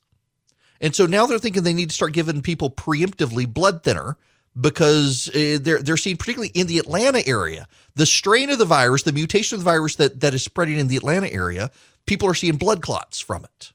And 0.80 0.94
so 0.94 1.06
now 1.06 1.26
they're 1.26 1.38
thinking 1.38 1.62
they 1.62 1.74
need 1.74 1.90
to 1.90 1.94
start 1.94 2.12
giving 2.12 2.40
people 2.40 2.70
preemptively 2.70 3.52
blood 3.52 3.82
thinner 3.82 4.16
because 4.60 5.28
uh, 5.30 5.58
they're 5.60 5.82
they're 5.82 5.96
seeing 5.96 6.16
particularly 6.16 6.52
in 6.54 6.66
the 6.66 6.78
Atlanta 6.78 7.26
area 7.26 7.66
the 7.94 8.06
strain 8.06 8.50
of 8.50 8.58
the 8.58 8.64
virus, 8.64 9.02
the 9.02 9.12
mutation 9.12 9.56
of 9.56 9.60
the 9.60 9.70
virus 9.70 9.96
that 9.96 10.20
that 10.20 10.34
is 10.34 10.42
spreading 10.42 10.78
in 10.78 10.88
the 10.88 10.96
Atlanta 10.96 11.32
area. 11.32 11.70
People 12.06 12.28
are 12.28 12.34
seeing 12.34 12.56
blood 12.56 12.80
clots 12.80 13.20
from 13.20 13.44
it. 13.44 13.72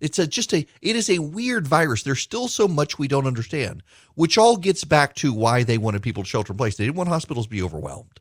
It's 0.00 0.18
a 0.18 0.26
just 0.26 0.52
a 0.52 0.66
it 0.80 0.96
is 0.96 1.10
a 1.10 1.18
weird 1.18 1.66
virus. 1.66 2.02
There's 2.02 2.20
still 2.20 2.48
so 2.48 2.68
much 2.68 2.98
we 2.98 3.08
don't 3.08 3.26
understand, 3.26 3.82
which 4.14 4.38
all 4.38 4.56
gets 4.56 4.84
back 4.84 5.14
to 5.16 5.32
why 5.32 5.62
they 5.64 5.78
wanted 5.78 6.02
people 6.02 6.22
to 6.22 6.28
shelter 6.28 6.52
in 6.52 6.56
place. 6.56 6.76
They 6.76 6.84
didn't 6.84 6.96
want 6.96 7.08
hospitals 7.08 7.46
to 7.46 7.50
be 7.50 7.62
overwhelmed. 7.62 8.20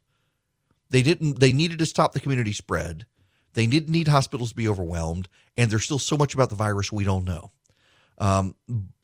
They 0.90 1.02
didn't. 1.02 1.40
They 1.40 1.54
needed 1.54 1.80
to 1.80 1.86
stop 1.86 2.14
the 2.14 2.20
community 2.20 2.54
spread. 2.54 3.06
They 3.54 3.68
didn't 3.68 3.92
need 3.92 4.08
hospitals 4.08 4.50
to 4.50 4.56
be 4.56 4.68
overwhelmed, 4.68 5.28
and 5.56 5.70
there's 5.70 5.86
still 5.86 6.00
so 6.00 6.18
much 6.18 6.34
about 6.34 6.50
the 6.50 6.56
virus 6.56 6.92
we 6.92 7.04
don't 7.04 7.26
know. 7.26 7.52
Um, 8.20 8.56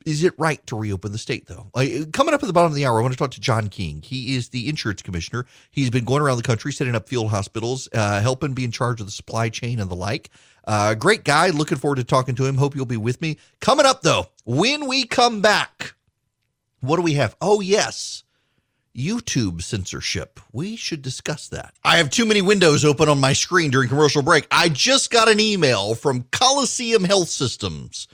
is 0.04 0.22
it 0.22 0.34
right 0.38 0.64
to 0.66 0.76
reopen 0.76 1.12
the 1.12 1.18
state, 1.18 1.46
though? 1.46 1.70
Uh, 1.74 1.86
coming 2.12 2.34
up 2.34 2.42
at 2.42 2.46
the 2.46 2.52
bottom 2.52 2.70
of 2.70 2.76
the 2.76 2.84
hour, 2.84 2.98
I 2.98 3.02
want 3.02 3.12
to 3.12 3.18
talk 3.18 3.30
to 3.32 3.40
John 3.40 3.68
King. 3.68 4.02
He 4.02 4.36
is 4.36 4.50
the 4.50 4.68
insurance 4.68 5.02
commissioner. 5.02 5.46
He's 5.70 5.90
been 5.90 6.04
going 6.04 6.22
around 6.22 6.36
the 6.36 6.42
country 6.42 6.72
setting 6.72 6.94
up 6.94 7.08
field 7.08 7.30
hospitals, 7.30 7.88
uh, 7.92 8.20
helping 8.20 8.52
be 8.52 8.64
in 8.64 8.70
charge 8.70 9.00
of 9.00 9.06
the 9.06 9.12
supply 9.12 9.48
chain 9.48 9.80
and 9.80 9.90
the 9.90 9.96
like. 9.96 10.30
Uh, 10.66 10.94
great 10.94 11.24
guy. 11.24 11.50
Looking 11.50 11.78
forward 11.78 11.96
to 11.96 12.04
talking 12.04 12.34
to 12.36 12.44
him. 12.44 12.56
Hope 12.56 12.74
you'll 12.74 12.86
be 12.86 12.96
with 12.96 13.20
me. 13.20 13.38
Coming 13.60 13.86
up, 13.86 14.02
though, 14.02 14.26
when 14.44 14.86
we 14.86 15.06
come 15.06 15.40
back, 15.40 15.94
what 16.80 16.96
do 16.96 17.02
we 17.02 17.14
have? 17.14 17.36
Oh, 17.40 17.60
yes. 17.60 18.24
YouTube 18.96 19.62
censorship. 19.62 20.38
We 20.52 20.76
should 20.76 21.02
discuss 21.02 21.48
that. 21.48 21.74
I 21.82 21.96
have 21.96 22.10
too 22.10 22.24
many 22.24 22.42
windows 22.42 22.84
open 22.84 23.08
on 23.08 23.18
my 23.18 23.32
screen 23.32 23.70
during 23.70 23.88
commercial 23.88 24.22
break. 24.22 24.46
I 24.50 24.68
just 24.68 25.10
got 25.10 25.28
an 25.28 25.40
email 25.40 25.94
from 25.94 26.26
Coliseum 26.30 27.04
Health 27.04 27.28
Systems 27.28 28.06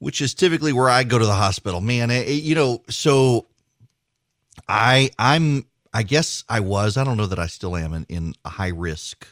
which 0.00 0.20
is 0.20 0.34
typically 0.34 0.72
where 0.72 0.88
I 0.88 1.04
go 1.04 1.18
to 1.18 1.26
the 1.26 1.34
hospital. 1.34 1.80
Man, 1.80 2.10
it, 2.10 2.28
you 2.28 2.56
know, 2.56 2.82
so 2.88 3.46
I 4.68 5.10
I'm 5.18 5.66
I 5.94 6.02
guess 6.02 6.42
I 6.48 6.60
was. 6.60 6.96
I 6.96 7.04
don't 7.04 7.16
know 7.16 7.26
that 7.26 7.38
I 7.38 7.46
still 7.46 7.76
am 7.76 7.92
in, 7.92 8.06
in 8.08 8.34
a 8.44 8.48
high 8.48 8.68
risk 8.68 9.28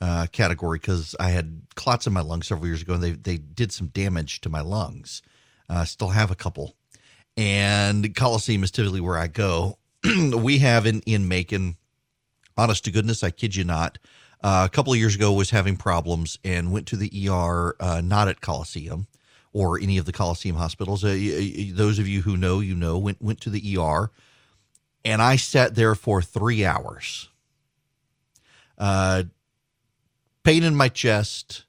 uh, 0.00 0.26
category 0.30 0.78
because 0.78 1.16
I 1.18 1.30
had 1.30 1.62
clots 1.74 2.06
in 2.06 2.12
my 2.12 2.20
lungs 2.20 2.46
several 2.46 2.68
years 2.68 2.82
ago, 2.82 2.94
and 2.94 3.02
they 3.02 3.12
they 3.12 3.38
did 3.38 3.72
some 3.72 3.88
damage 3.88 4.40
to 4.42 4.48
my 4.48 4.60
lungs. 4.60 5.22
Uh, 5.68 5.78
I 5.78 5.84
still 5.84 6.08
have 6.08 6.30
a 6.30 6.36
couple, 6.36 6.76
and 7.36 8.14
Coliseum 8.14 8.62
is 8.62 8.70
typically 8.70 9.00
where 9.00 9.18
I 9.18 9.28
go. 9.28 9.78
we 10.04 10.58
have 10.58 10.86
in 10.86 11.00
in 11.06 11.26
Macon, 11.26 11.76
honest 12.56 12.84
to 12.84 12.90
goodness, 12.90 13.24
I 13.24 13.30
kid 13.30 13.56
you 13.56 13.64
not. 13.64 13.98
Uh, 14.42 14.66
a 14.66 14.74
couple 14.74 14.92
of 14.92 14.98
years 14.98 15.14
ago, 15.14 15.32
was 15.32 15.50
having 15.50 15.76
problems 15.76 16.38
and 16.42 16.72
went 16.72 16.86
to 16.86 16.96
the 16.96 17.28
ER, 17.28 17.76
uh, 17.78 18.00
not 18.02 18.26
at 18.26 18.40
Coliseum 18.40 19.06
or 19.52 19.78
any 19.80 19.98
of 19.98 20.04
the 20.04 20.12
Coliseum 20.12 20.56
hospitals. 20.56 21.04
Uh, 21.04 21.16
those 21.72 21.98
of 21.98 22.06
you 22.08 22.22
who 22.22 22.36
know, 22.36 22.60
you 22.60 22.74
know, 22.74 22.98
went 22.98 23.20
went 23.20 23.40
to 23.42 23.50
the 23.50 23.76
ER, 23.78 24.10
and 25.04 25.20
I 25.22 25.36
sat 25.36 25.74
there 25.74 25.94
for 25.94 26.22
three 26.22 26.64
hours. 26.64 27.28
Uh, 28.78 29.24
pain 30.44 30.62
in 30.62 30.74
my 30.74 30.88
chest, 30.88 31.64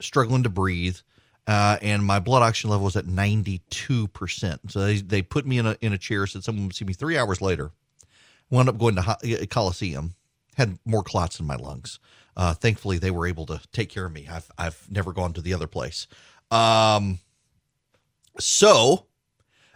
struggling 0.00 0.42
to 0.44 0.48
breathe, 0.48 0.98
uh, 1.46 1.78
and 1.82 2.04
my 2.04 2.18
blood 2.18 2.42
oxygen 2.42 2.70
level 2.70 2.84
was 2.84 2.96
at 2.96 3.06
ninety 3.06 3.62
two 3.70 4.08
percent. 4.08 4.60
So 4.70 4.80
they, 4.80 4.96
they 4.96 5.22
put 5.22 5.46
me 5.46 5.58
in 5.58 5.66
a 5.66 5.76
in 5.80 5.92
a 5.92 5.98
chair, 5.98 6.26
said 6.26 6.44
someone 6.44 6.66
would 6.66 6.76
see 6.76 6.84
me 6.84 6.92
three 6.92 7.16
hours 7.16 7.40
later. 7.40 7.72
Wound 8.50 8.68
up 8.68 8.78
going 8.78 8.96
to 8.96 9.00
uh, 9.00 9.46
Coliseum, 9.46 10.14
had 10.56 10.78
more 10.84 11.02
clots 11.02 11.40
in 11.40 11.46
my 11.46 11.56
lungs. 11.56 11.98
Uh, 12.36 12.54
thankfully, 12.54 12.98
they 12.98 13.10
were 13.10 13.26
able 13.26 13.46
to 13.46 13.60
take 13.72 13.88
care 13.88 14.06
of 14.06 14.12
me. 14.12 14.28
I've 14.30 14.50
I've 14.56 14.86
never 14.90 15.12
gone 15.12 15.32
to 15.34 15.40
the 15.40 15.54
other 15.54 15.66
place. 15.66 16.06
Um, 16.52 17.18
so 18.38 19.06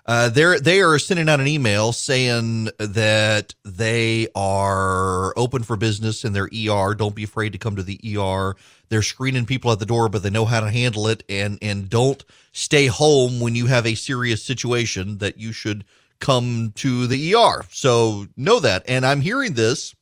uh, 0.05 0.29
they're 0.29 0.61
they 0.61 0.81
are 0.83 0.99
sending 0.99 1.29
out 1.29 1.41
an 1.41 1.47
email 1.49 1.93
saying 1.93 2.69
that 2.79 3.55
they 3.65 4.29
are 4.37 5.37
open 5.37 5.63
for 5.63 5.77
business 5.77 6.25
in 6.25 6.33
their 6.33 6.45
ER. 6.55 6.95
Don't 6.95 7.15
be 7.15 7.25
afraid 7.25 7.53
to 7.53 7.59
come 7.59 7.77
to 7.77 7.83
the 7.83 7.99
ER. 8.17 8.55
They're 8.89 9.03
screening 9.03 9.47
people 9.47 9.73
at 9.73 9.81
the 9.81 9.87
door, 9.87 10.09
but 10.09 10.23
they 10.23 10.31
know 10.31 10.45
how 10.45 10.61
to 10.61 10.71
handle 10.71 11.09
it. 11.09 11.25
And 11.29 11.59
and 11.63 11.89
don't 11.89 12.25
stay 12.53 12.87
home 12.87 13.41
when 13.41 13.57
you 13.57 13.67
have 13.67 13.87
a 13.87 13.95
serious 13.95 14.45
situation 14.45 15.19
that 15.19 15.39
you 15.39 15.53
should 15.53 15.85
come 16.21 16.73
to 16.77 17.07
the 17.07 17.35
ER. 17.35 17.65
So 17.71 18.27
know 18.37 18.61
that. 18.61 18.85
And 18.87 19.05
I'm 19.05 19.23
hearing 19.23 19.55
this 19.55 19.95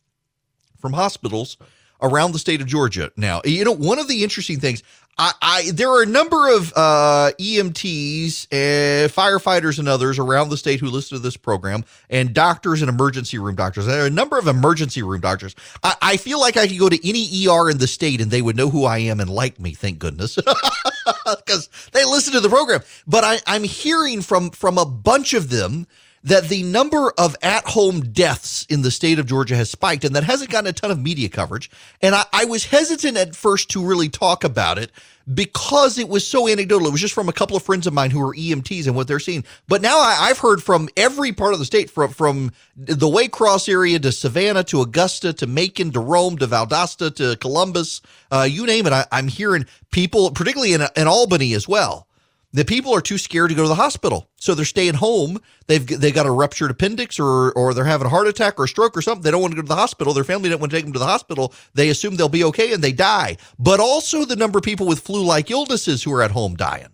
from 0.78 0.92
hospitals 0.92 1.56
around 2.04 2.32
the 2.32 2.38
state 2.38 2.60
of 2.60 2.66
Georgia 2.66 3.10
now. 3.16 3.40
You 3.44 3.64
know, 3.64 3.72
one 3.72 3.98
of 3.98 4.06
the 4.08 4.22
interesting 4.22 4.60
things 4.60 4.82
I, 5.16 5.32
I, 5.40 5.70
there 5.72 5.90
are 5.90 6.02
a 6.02 6.06
number 6.06 6.52
of 6.54 6.72
uh, 6.74 7.30
EMTs, 7.38 8.46
uh, 8.50 9.08
firefighters, 9.08 9.78
and 9.78 9.88
others 9.88 10.18
around 10.18 10.48
the 10.48 10.56
state 10.56 10.80
who 10.80 10.86
listen 10.86 11.16
to 11.16 11.22
this 11.22 11.36
program, 11.36 11.84
and 12.10 12.34
doctors 12.34 12.82
and 12.82 12.88
emergency 12.88 13.38
room 13.38 13.54
doctors. 13.54 13.86
There 13.86 14.02
are 14.02 14.06
a 14.06 14.10
number 14.10 14.38
of 14.38 14.48
emergency 14.48 15.02
room 15.02 15.20
doctors. 15.20 15.54
I, 15.82 15.94
I 16.02 16.16
feel 16.16 16.40
like 16.40 16.56
I 16.56 16.66
could 16.66 16.78
go 16.78 16.88
to 16.88 17.08
any 17.08 17.46
ER 17.46 17.70
in 17.70 17.78
the 17.78 17.86
state 17.86 18.20
and 18.20 18.30
they 18.30 18.42
would 18.42 18.56
know 18.56 18.70
who 18.70 18.84
I 18.84 18.98
am 18.98 19.20
and 19.20 19.30
like 19.30 19.60
me. 19.60 19.72
Thank 19.72 20.00
goodness, 20.00 20.34
because 21.24 21.68
they 21.92 22.04
listen 22.04 22.32
to 22.32 22.40
the 22.40 22.48
program. 22.48 22.80
But 23.06 23.22
I, 23.22 23.38
I'm 23.46 23.64
hearing 23.64 24.20
from 24.20 24.50
from 24.50 24.78
a 24.78 24.86
bunch 24.86 25.32
of 25.32 25.50
them 25.50 25.86
that 26.24 26.48
the 26.48 26.62
number 26.62 27.12
of 27.18 27.36
at 27.42 27.66
home 27.66 28.00
deaths 28.00 28.66
in 28.70 28.80
the 28.80 28.90
state 28.90 29.18
of 29.18 29.26
Georgia 29.26 29.54
has 29.54 29.70
spiked 29.70 30.04
and 30.04 30.16
that 30.16 30.24
hasn't 30.24 30.50
gotten 30.50 30.68
a 30.68 30.72
ton 30.72 30.90
of 30.90 30.98
media 30.98 31.28
coverage. 31.28 31.70
And 32.00 32.14
I, 32.14 32.24
I, 32.32 32.44
was 32.46 32.64
hesitant 32.64 33.18
at 33.18 33.36
first 33.36 33.70
to 33.70 33.84
really 33.84 34.08
talk 34.08 34.42
about 34.42 34.78
it 34.78 34.90
because 35.32 35.98
it 35.98 36.08
was 36.08 36.26
so 36.26 36.48
anecdotal. 36.48 36.88
It 36.88 36.92
was 36.92 37.00
just 37.02 37.14
from 37.14 37.28
a 37.28 37.32
couple 37.32 37.56
of 37.56 37.62
friends 37.62 37.86
of 37.86 37.92
mine 37.92 38.10
who 38.10 38.22
are 38.22 38.34
EMTs 38.34 38.86
and 38.86 38.96
what 38.96 39.06
they're 39.06 39.20
seeing. 39.20 39.44
But 39.68 39.82
now 39.82 39.98
I, 39.98 40.28
have 40.28 40.38
heard 40.38 40.62
from 40.62 40.88
every 40.96 41.32
part 41.32 41.52
of 41.52 41.58
the 41.58 41.66
state, 41.66 41.90
from, 41.90 42.10
from 42.10 42.52
the 42.74 43.06
Waycross 43.06 43.68
area 43.68 43.98
to 43.98 44.10
Savannah 44.10 44.64
to 44.64 44.80
Augusta 44.80 45.34
to 45.34 45.46
Macon 45.46 45.90
to 45.92 46.00
Rome 46.00 46.38
to 46.38 46.46
Valdosta 46.46 47.14
to 47.16 47.36
Columbus, 47.36 48.00
uh, 48.30 48.48
you 48.50 48.64
name 48.64 48.86
it. 48.86 48.92
I, 48.94 49.06
am 49.12 49.28
hearing 49.28 49.66
people, 49.90 50.30
particularly 50.30 50.72
in, 50.72 50.82
in 50.96 51.06
Albany 51.06 51.52
as 51.52 51.68
well 51.68 52.08
the 52.54 52.64
people 52.64 52.94
are 52.94 53.00
too 53.00 53.18
scared 53.18 53.48
to 53.48 53.56
go 53.56 53.62
to 53.62 53.68
the 53.68 53.74
hospital, 53.74 54.30
so 54.36 54.54
they're 54.54 54.64
staying 54.64 54.94
home. 54.94 55.40
They've 55.66 55.84
they 55.84 56.12
got 56.12 56.24
a 56.24 56.30
ruptured 56.30 56.70
appendix, 56.70 57.18
or 57.18 57.50
or 57.52 57.74
they're 57.74 57.84
having 57.84 58.06
a 58.06 58.10
heart 58.10 58.28
attack 58.28 58.60
or 58.60 58.64
a 58.64 58.68
stroke 58.68 58.96
or 58.96 59.02
something. 59.02 59.24
They 59.24 59.32
don't 59.32 59.42
want 59.42 59.50
to 59.52 59.56
go 59.56 59.62
to 59.62 59.68
the 59.68 59.74
hospital. 59.74 60.14
Their 60.14 60.22
family 60.22 60.48
don't 60.48 60.60
want 60.60 60.70
to 60.70 60.76
take 60.76 60.84
them 60.84 60.92
to 60.92 61.00
the 61.00 61.04
hospital. 61.04 61.52
They 61.74 61.88
assume 61.88 62.14
they'll 62.14 62.28
be 62.28 62.44
okay 62.44 62.72
and 62.72 62.80
they 62.80 62.92
die. 62.92 63.38
But 63.58 63.80
also 63.80 64.24
the 64.24 64.36
number 64.36 64.58
of 64.58 64.64
people 64.64 64.86
with 64.86 65.00
flu-like 65.00 65.50
illnesses 65.50 66.04
who 66.04 66.14
are 66.14 66.22
at 66.22 66.30
home 66.30 66.54
dying, 66.54 66.92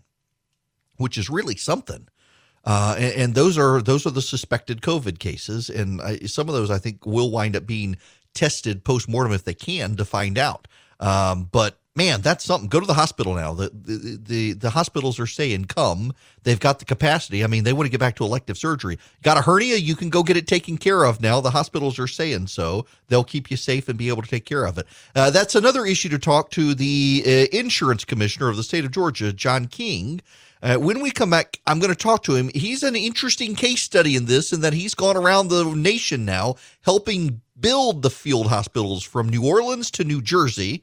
which 0.97 1.19
is 1.19 1.29
really 1.29 1.57
something. 1.57 2.09
Uh, 2.65 2.95
and, 2.99 3.15
and, 3.15 3.35
those 3.35 3.59
are 3.59 3.83
those 3.83 4.07
are 4.07 4.11
the 4.11 4.23
suspected 4.23 4.81
COVID 4.81 5.19
cases, 5.19 5.69
and 5.69 6.01
I, 6.01 6.21
some 6.21 6.49
of 6.49 6.55
those 6.55 6.71
I 6.71 6.79
think 6.79 7.05
will 7.05 7.31
wind 7.31 7.55
up 7.55 7.67
being 7.67 7.99
tested 8.33 8.83
post 8.83 9.11
mortem 9.11 9.33
if 9.33 9.45
they 9.45 9.55
can 9.55 9.97
to 9.97 10.07
find 10.07 10.39
out. 10.39 10.69
Um, 11.01 11.49
but 11.53 11.81
man, 12.01 12.23
that's 12.23 12.45
something. 12.45 12.69
Go 12.69 12.81
to 12.81 12.87
the 12.87 12.95
hospital 12.95 13.35
now. 13.35 13.53
The, 13.53 13.69
the, 13.69 14.19
the 14.23 14.53
the 14.55 14.71
hospitals 14.71 15.21
are 15.21 15.27
saying 15.27 15.67
come. 15.67 16.15
They've 16.45 16.59
got 16.59 16.79
the 16.79 16.87
capacity. 16.87 17.45
I 17.45 17.47
mean, 17.47 17.65
they 17.65 17.75
want 17.75 17.87
to 17.87 17.91
get 17.91 18.01
back 18.01 18.17
to 18.17 18.25
elective 18.25 18.57
surgery. 18.57 18.99
Got 19.23 19.37
a 19.37 19.43
hernia? 19.43 19.77
You 19.77 19.95
can 19.95 20.09
go 20.09 20.23
get 20.23 20.39
it 20.39 20.47
taken 20.47 20.79
care 20.79 21.05
of 21.05 21.21
now. 21.21 21.43
The 21.43 21.51
hospitals 21.51 21.99
are 21.99 22.07
saying 22.07 22.47
so. 22.47 22.87
They'll 23.09 23.25
keep 23.25 23.51
you 23.51 23.59
safe 23.59 23.87
and 23.89 23.99
be 23.99 24.09
able 24.09 24.23
to 24.23 24.29
take 24.29 24.47
care 24.47 24.65
of 24.65 24.79
it. 24.79 24.87
Uh, 25.15 25.31
that's 25.31 25.55
another 25.55 25.85
issue 25.85 26.09
to 26.09 26.19
talk 26.19 26.51
to 26.53 26.75
the 26.75 27.23
uh, 27.27 27.57
insurance 27.57 28.07
commissioner 28.07 28.49
of 28.49 28.57
the 28.57 28.63
state 28.63 28.87
of 28.87 28.93
Georgia, 28.93 29.31
John 29.35 29.67
King. 29.67 30.23
Uh, 30.63 30.77
when 30.77 31.01
we 31.01 31.11
come 31.11 31.31
back, 31.31 31.61
I'm 31.67 31.81
going 31.81 31.93
to 31.93 31.99
talk 31.99 32.23
to 32.25 32.35
him. 32.35 32.51
He's 32.55 32.83
an 32.83 32.97
interesting 32.97 33.55
case 33.55 33.83
study 33.83 34.17
in 34.17 34.25
this, 34.25 34.53
in 34.55 34.63
that 34.63 34.73
he's 34.73 34.95
gone 34.95 35.19
around 35.19 35.49
the 35.49 35.65
nation 35.65 36.25
now 36.25 36.57
helping 36.81 37.43
build 37.59 38.01
the 38.01 38.11
field 38.11 38.47
hospitals 38.47 39.03
from 39.03 39.29
New 39.29 39.47
Orleans 39.47 39.91
to 39.93 40.05
New 40.05 40.23
Jersey 40.23 40.83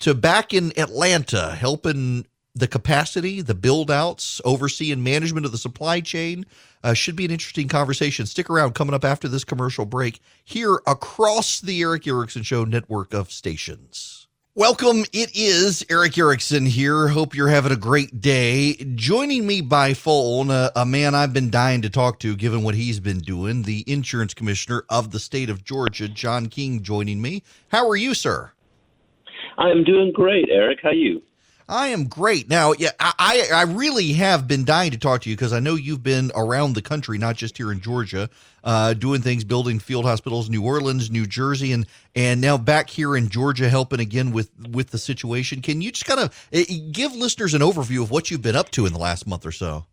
to 0.00 0.14
back 0.14 0.54
in 0.54 0.78
Atlanta, 0.78 1.54
helping 1.54 2.26
the 2.54 2.68
capacity, 2.68 3.40
the 3.40 3.54
build 3.54 3.90
outs, 3.90 4.40
overseeing 4.44 5.02
management 5.02 5.46
of 5.46 5.52
the 5.52 5.58
supply 5.58 6.00
chain. 6.00 6.44
Uh, 6.82 6.94
should 6.94 7.16
be 7.16 7.24
an 7.24 7.30
interesting 7.30 7.66
conversation. 7.68 8.24
Stick 8.24 8.48
around 8.48 8.74
coming 8.74 8.94
up 8.94 9.04
after 9.04 9.26
this 9.28 9.44
commercial 9.44 9.84
break 9.84 10.20
here 10.44 10.80
across 10.86 11.60
the 11.60 11.80
Erick 11.80 12.06
Erickson 12.06 12.42
Show 12.42 12.64
network 12.64 13.12
of 13.12 13.32
stations. 13.32 14.28
Welcome. 14.54 15.04
It 15.12 15.30
is 15.36 15.84
Erick 15.88 16.18
Erickson 16.18 16.66
here. 16.66 17.08
Hope 17.08 17.34
you're 17.34 17.48
having 17.48 17.70
a 17.70 17.76
great 17.76 18.20
day. 18.20 18.74
Joining 18.74 19.46
me 19.46 19.60
by 19.60 19.94
phone, 19.94 20.50
uh, 20.50 20.70
a 20.74 20.84
man 20.84 21.14
I've 21.14 21.32
been 21.32 21.50
dying 21.50 21.82
to 21.82 21.90
talk 21.90 22.18
to 22.20 22.34
given 22.34 22.64
what 22.64 22.74
he's 22.74 22.98
been 22.98 23.20
doing, 23.20 23.62
the 23.62 23.84
insurance 23.86 24.34
commissioner 24.34 24.84
of 24.88 25.12
the 25.12 25.20
state 25.20 25.48
of 25.48 25.62
Georgia, 25.62 26.08
John 26.08 26.48
King, 26.48 26.82
joining 26.82 27.22
me. 27.22 27.44
How 27.68 27.88
are 27.88 27.94
you, 27.94 28.14
sir? 28.14 28.52
I'm 29.58 29.84
doing 29.84 30.12
great, 30.12 30.48
Erick. 30.50 30.78
How 30.82 30.90
are 30.90 30.94
you? 30.94 31.22
I 31.68 31.88
am 31.88 32.06
great. 32.06 32.48
Now, 32.48 32.72
yeah, 32.72 32.92
I, 32.98 33.46
I 33.52 33.62
really 33.64 34.14
have 34.14 34.48
been 34.48 34.64
dying 34.64 34.92
to 34.92 34.98
talk 34.98 35.20
to 35.22 35.30
you 35.30 35.36
because 35.36 35.52
I 35.52 35.60
know 35.60 35.74
you've 35.74 36.02
been 36.02 36.32
around 36.34 36.72
the 36.72 36.80
country, 36.80 37.18
not 37.18 37.36
just 37.36 37.58
here 37.58 37.70
in 37.70 37.80
Georgia, 37.80 38.30
uh, 38.64 38.94
doing 38.94 39.20
things, 39.20 39.44
building 39.44 39.78
field 39.78 40.06
hospitals, 40.06 40.48
New 40.48 40.64
Orleans, 40.64 41.10
New 41.10 41.26
Jersey, 41.26 41.72
and 41.72 41.86
and 42.14 42.40
now 42.40 42.56
back 42.56 42.88
here 42.88 43.14
in 43.14 43.28
Georgia, 43.28 43.68
helping 43.68 44.00
again 44.00 44.32
with 44.32 44.50
with 44.70 44.90
the 44.90 44.98
situation. 44.98 45.60
Can 45.60 45.82
you 45.82 45.92
just 45.92 46.06
kind 46.06 46.20
of 46.20 46.48
eh, 46.54 46.64
give 46.90 47.14
listeners 47.14 47.52
an 47.52 47.60
overview 47.60 48.02
of 48.02 48.10
what 48.10 48.30
you've 48.30 48.42
been 48.42 48.56
up 48.56 48.70
to 48.70 48.86
in 48.86 48.94
the 48.94 48.98
last 48.98 49.26
month 49.26 49.44
or 49.44 49.52
so? 49.52 49.84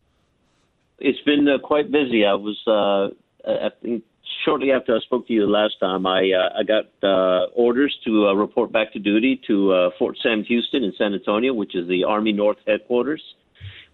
It's 0.99 1.19
been 1.21 1.45
uh, 1.49 1.57
quite 1.57 1.91
busy. 1.91 2.25
I 2.25 2.35
was, 2.35 2.57
uh, 2.67 3.09
I 3.45 3.69
think, 3.81 4.05
shortly 4.45 4.71
after 4.71 4.95
I 4.95 4.99
spoke 4.99 5.27
to 5.27 5.33
you 5.33 5.41
the 5.41 5.51
last 5.51 5.73
time, 5.79 6.05
I 6.05 6.31
uh, 6.31 6.59
I 6.59 6.63
got 6.63 6.85
uh, 7.03 7.47
orders 7.55 7.93
to 8.05 8.27
uh, 8.27 8.33
report 8.33 8.71
back 8.71 8.93
to 8.93 8.99
duty 8.99 9.41
to 9.47 9.73
uh, 9.73 9.89
Fort 9.97 10.17
Sam 10.21 10.43
Houston 10.43 10.83
in 10.83 10.93
San 10.97 11.13
Antonio, 11.13 11.53
which 11.53 11.75
is 11.75 11.87
the 11.89 12.03
Army 12.03 12.31
North 12.31 12.57
headquarters, 12.65 13.21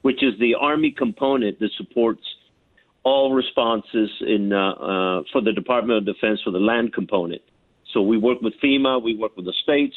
which 0.01 0.21
is 0.21 0.33
the 0.39 0.55
Army 0.59 0.93
component 0.95 1.59
that 1.59 1.71
supports 1.77 2.21
all 3.03 3.33
responses 3.33 4.09
in 4.21 4.53
uh, 4.53 4.71
uh, 4.73 5.23
for 5.31 5.41
the 5.41 5.53
Department 5.53 5.97
of 5.97 6.05
Defense 6.05 6.39
for 6.43 6.51
the 6.51 6.59
land 6.59 6.93
component. 6.93 7.41
So 7.93 8.01
we 8.01 8.17
work 8.17 8.41
with 8.41 8.53
FEMA, 8.63 9.01
we 9.01 9.17
work 9.17 9.35
with 9.35 9.45
the 9.45 9.55
states, 9.63 9.95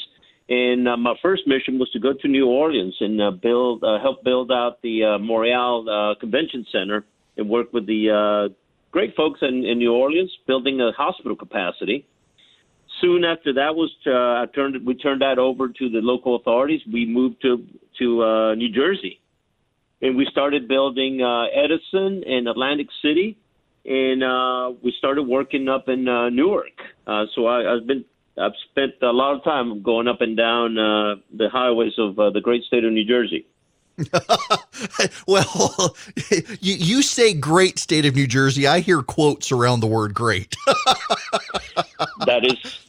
and 0.49 0.85
my 0.85 1.15
first 1.21 1.43
mission 1.47 1.79
was 1.79 1.91
to 1.91 2.01
go 2.01 2.13
to 2.13 2.29
New 2.29 2.47
Orleans 2.47 2.95
and 3.01 3.41
build 3.41 3.85
help 4.03 4.25
build 4.25 4.51
out 4.53 4.81
the 4.83 5.01
Morial 5.21 6.19
Convention 6.21 6.65
Center 6.73 7.05
and 7.37 7.49
work 7.49 7.73
with 7.73 7.87
the 7.87 8.55
great 8.95 9.17
folks 9.17 9.41
in, 9.43 9.65
in 9.65 9.79
New 9.79 9.93
Orleans 9.93 10.31
building 10.47 10.81
a 10.81 10.93
hospital 10.93 11.37
capacity. 11.37 12.07
Soon 13.01 13.25
after 13.25 13.53
that 13.55 13.75
was 13.75 13.91
uh, 14.07 14.47
turned 14.55 14.87
we 14.87 14.95
turned 14.95 15.21
that 15.21 15.37
over 15.37 15.69
to 15.69 15.85
the 15.91 15.99
local 16.13 16.37
authorities. 16.37 16.81
We 16.91 17.05
moved 17.05 17.43
to 17.43 17.67
to 17.99 18.07
uh, 18.23 18.55
New 18.55 18.71
Jersey, 18.73 19.21
and 20.01 20.17
we 20.17 20.25
started 20.31 20.69
building 20.69 21.23
uh, 21.23 21.47
Edison 21.65 22.23
and 22.25 22.47
Atlantic 22.47 22.87
City, 23.03 23.37
and 23.85 24.23
uh, 24.23 24.79
we 24.85 24.95
started 24.97 25.25
working 25.25 25.69
up 25.69 25.89
in 25.89 26.07
uh, 26.07 26.31
Newark. 26.31 26.77
Uh, 27.05 27.25
so 27.35 27.47
I, 27.47 27.75
I've 27.75 27.87
been 27.89 28.05
I've 28.39 28.59
spent 28.71 28.93
a 29.03 29.15
lot 29.23 29.35
of 29.35 29.43
time 29.43 29.83
going 29.83 30.07
up 30.07 30.21
and 30.21 30.37
down 30.37 30.79
uh, 30.79 31.17
the 31.37 31.49
highways 31.53 31.95
of 31.99 32.17
uh, 32.17 32.31
the 32.31 32.41
great 32.41 32.63
state 32.63 32.85
of 32.85 32.93
New 32.93 33.05
Jersey. 33.05 33.45
well, 35.27 35.97
you, 36.61 36.75
you 36.75 37.03
say 37.03 37.35
great 37.35 37.79
state 37.79 38.05
of 38.07 38.15
New 38.15 38.27
Jersey. 38.27 38.67
I 38.67 38.81
hear 38.81 39.03
quotes 39.03 39.53
around 39.53 39.81
the 39.81 39.87
word 39.87 40.15
great. 40.15 40.57
that 42.27 42.45
is 42.45 42.81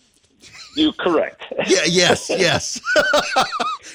you're 0.75 0.93
correct. 0.93 1.45
yeah, 1.67 1.85
yes, 1.85 2.29
yes. 2.29 2.81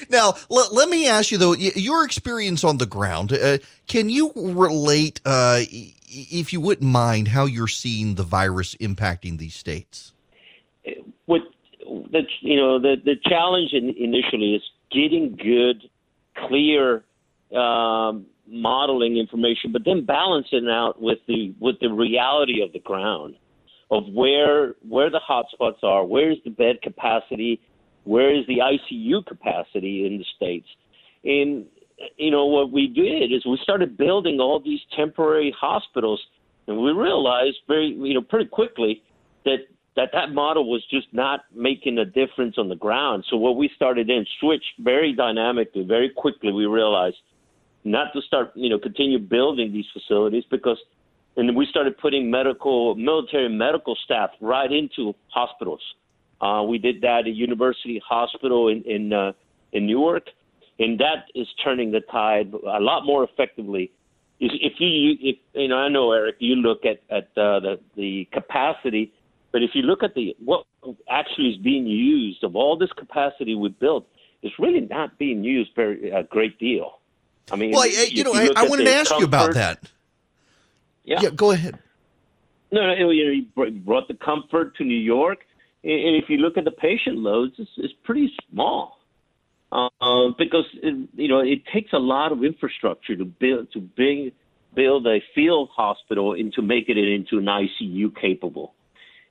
now, 0.09 0.33
let, 0.49 0.73
let 0.73 0.89
me 0.89 1.07
ask 1.07 1.31
you 1.31 1.37
though, 1.37 1.53
your 1.53 2.03
experience 2.03 2.63
on 2.63 2.77
the 2.77 2.87
ground. 2.87 3.33
Uh, 3.33 3.59
can 3.87 4.09
you 4.09 4.31
relate, 4.35 5.21
uh, 5.25 5.59
if 6.07 6.51
you 6.51 6.59
wouldn't 6.59 6.89
mind, 6.89 7.27
how 7.27 7.45
you're 7.45 7.67
seeing 7.67 8.15
the 8.15 8.23
virus 8.23 8.73
impacting 8.75 9.37
these 9.37 9.53
states? 9.53 10.13
What 11.25 11.41
the 11.85 12.23
you 12.39 12.55
know 12.55 12.79
the 12.79 12.95
the 13.03 13.15
challenge 13.27 13.73
in, 13.73 13.89
initially 13.97 14.55
is 14.55 14.63
getting 14.91 15.35
good, 15.35 15.89
clear 16.47 17.03
um, 17.57 18.25
modeling 18.47 19.17
information, 19.17 19.71
but 19.71 19.83
then 19.85 20.05
balancing 20.05 20.67
out 20.69 21.01
with 21.01 21.19
the 21.27 21.53
with 21.59 21.75
the 21.79 21.89
reality 21.89 22.61
of 22.61 22.71
the 22.73 22.79
ground 22.79 23.35
of 23.89 24.03
where 24.13 24.75
where 24.87 25.09
the 25.09 25.19
hotspots 25.19 25.83
are, 25.83 26.05
where 26.05 26.31
is 26.31 26.37
the 26.43 26.49
bed 26.49 26.81
capacity, 26.81 27.59
where 28.03 28.33
is 28.33 28.45
the 28.47 28.57
ICU 28.57 29.25
capacity 29.25 30.05
in 30.05 30.17
the 30.17 30.25
states. 30.35 30.67
And 31.23 31.65
you 32.17 32.31
know 32.31 32.45
what 32.45 32.71
we 32.71 32.87
did 32.87 33.31
is 33.31 33.45
we 33.45 33.59
started 33.61 33.97
building 33.97 34.39
all 34.39 34.59
these 34.59 34.79
temporary 34.95 35.53
hospitals, 35.59 36.21
and 36.67 36.77
we 36.77 36.91
realized 36.91 37.57
very 37.67 37.87
you 37.93 38.13
know 38.13 38.21
pretty 38.21 38.49
quickly 38.49 39.03
that 39.45 39.67
that 39.95 40.09
that 40.13 40.31
model 40.31 40.69
was 40.69 40.83
just 40.89 41.07
not 41.11 41.41
making 41.53 41.97
a 41.97 42.05
difference 42.05 42.57
on 42.57 42.69
the 42.69 42.75
ground. 42.75 43.25
So 43.29 43.37
what 43.37 43.57
we 43.57 43.69
started 43.75 44.09
in 44.09 44.25
switched 44.39 44.79
very 44.79 45.13
dynamically, 45.13 45.83
very 45.83 46.09
quickly. 46.09 46.51
We 46.51 46.65
realized 46.65 47.17
not 47.83 48.13
to 48.13 48.21
start 48.21 48.51
you 48.55 48.69
know 48.69 48.79
continue 48.79 49.19
building 49.19 49.73
these 49.73 49.87
facilities 49.93 50.43
because 50.49 50.77
and 51.37 51.55
we 51.55 51.65
started 51.65 51.97
putting 51.97 52.29
medical, 52.29 52.95
military 52.95 53.47
medical 53.47 53.95
staff 54.03 54.31
right 54.41 54.71
into 54.71 55.13
hospitals. 55.29 55.81
Uh, 56.41 56.63
we 56.67 56.77
did 56.77 57.01
that 57.01 57.21
at 57.27 57.33
University 57.33 58.01
Hospital 58.05 58.67
in 58.67 58.83
in, 58.83 59.13
uh, 59.13 59.31
in 59.71 59.85
Newark, 59.85 60.27
and 60.79 60.99
that 60.99 61.25
is 61.35 61.47
turning 61.63 61.91
the 61.91 62.01
tide 62.11 62.51
a 62.53 62.79
lot 62.79 63.05
more 63.05 63.23
effectively. 63.23 63.91
If 64.39 64.79
you, 64.79 65.17
if 65.21 65.37
you 65.53 65.67
know, 65.67 65.77
I 65.77 65.87
know 65.87 66.11
Erick, 66.11 66.37
you 66.39 66.55
look 66.55 66.83
at 66.83 67.01
at 67.09 67.25
uh, 67.37 67.59
the 67.59 67.79
the 67.95 68.27
capacity, 68.33 69.13
but 69.51 69.63
if 69.63 69.71
you 69.73 69.81
look 69.81 70.03
at 70.03 70.15
the 70.15 70.35
what 70.43 70.65
actually 71.09 71.49
is 71.49 71.57
being 71.57 71.85
used 71.85 72.43
of 72.43 72.55
all 72.55 72.77
this 72.77 72.91
capacity 72.97 73.55
we 73.55 73.69
built, 73.69 74.07
it's 74.41 74.57
really 74.59 74.81
not 74.81 75.17
being 75.17 75.43
used 75.43 75.71
very 75.75 76.09
a 76.11 76.23
great 76.23 76.57
deal. 76.59 76.99
I 77.51 77.55
mean, 77.55 77.71
well, 77.71 77.87
you 77.87 78.23
know, 78.23 78.33
you 78.33 78.53
I, 78.55 78.63
I 78.63 78.69
wanted 78.69 78.85
to 78.85 78.93
ask 78.93 79.09
comfort, 79.09 79.21
you 79.21 79.25
about 79.25 79.53
that. 79.55 79.91
Yeah. 81.03 81.19
Yeah, 81.21 81.29
go 81.31 81.51
ahead. 81.51 81.79
No, 82.71 82.95
no, 82.95 83.09
you 83.09 83.25
know, 83.25 83.65
he 83.65 83.79
brought 83.79 84.07
the 84.07 84.13
comfort 84.13 84.77
to 84.77 84.85
New 84.85 84.97
York, 84.99 85.39
and 85.83 86.15
if 86.15 86.29
you 86.29 86.37
look 86.37 86.57
at 86.57 86.63
the 86.63 86.71
patient 86.71 87.17
loads, 87.17 87.55
it's, 87.57 87.71
it's 87.77 87.93
pretty 88.03 88.31
small. 88.49 88.97
Uh, 89.73 90.29
because 90.37 90.65
it, 90.83 91.09
you 91.15 91.29
know 91.29 91.39
it 91.39 91.61
takes 91.73 91.93
a 91.93 91.97
lot 91.97 92.33
of 92.33 92.43
infrastructure 92.43 93.15
to 93.15 93.23
build 93.23 93.71
to 93.71 93.79
bring, 93.79 94.31
build 94.75 95.07
a 95.07 95.19
field 95.33 95.69
hospital 95.73 96.33
and 96.33 96.51
to 96.51 96.61
make 96.61 96.89
it 96.89 96.97
into 96.97 97.37
an 97.37 97.45
ICU 97.45 98.13
capable. 98.19 98.73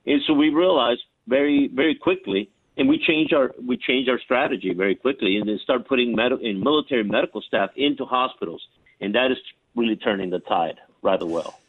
And 0.07 0.21
so 0.27 0.33
we 0.33 0.51
realized 0.51 1.03
very 1.27 1.69
very 1.73 1.95
quickly, 1.95 2.51
and 2.77 2.89
we 2.89 2.99
changed 2.99 3.33
our 3.33 3.53
we 3.65 3.77
changed 3.77 4.09
our 4.09 4.19
strategy 4.21 4.73
very 4.75 4.95
quickly, 4.95 5.37
and 5.37 5.49
then 5.49 5.59
start 5.63 5.87
putting 5.87 6.15
med- 6.15 6.33
in 6.41 6.61
military 6.61 7.05
medical 7.05 7.41
staff 7.43 7.71
into 7.77 8.05
hospitals, 8.05 8.63
and 9.01 9.15
that 9.15 9.31
is 9.31 9.39
really 9.77 9.97
turning 9.97 10.31
the 10.31 10.41
tide 10.41 10.79
rather 11.03 11.27
well. 11.27 11.61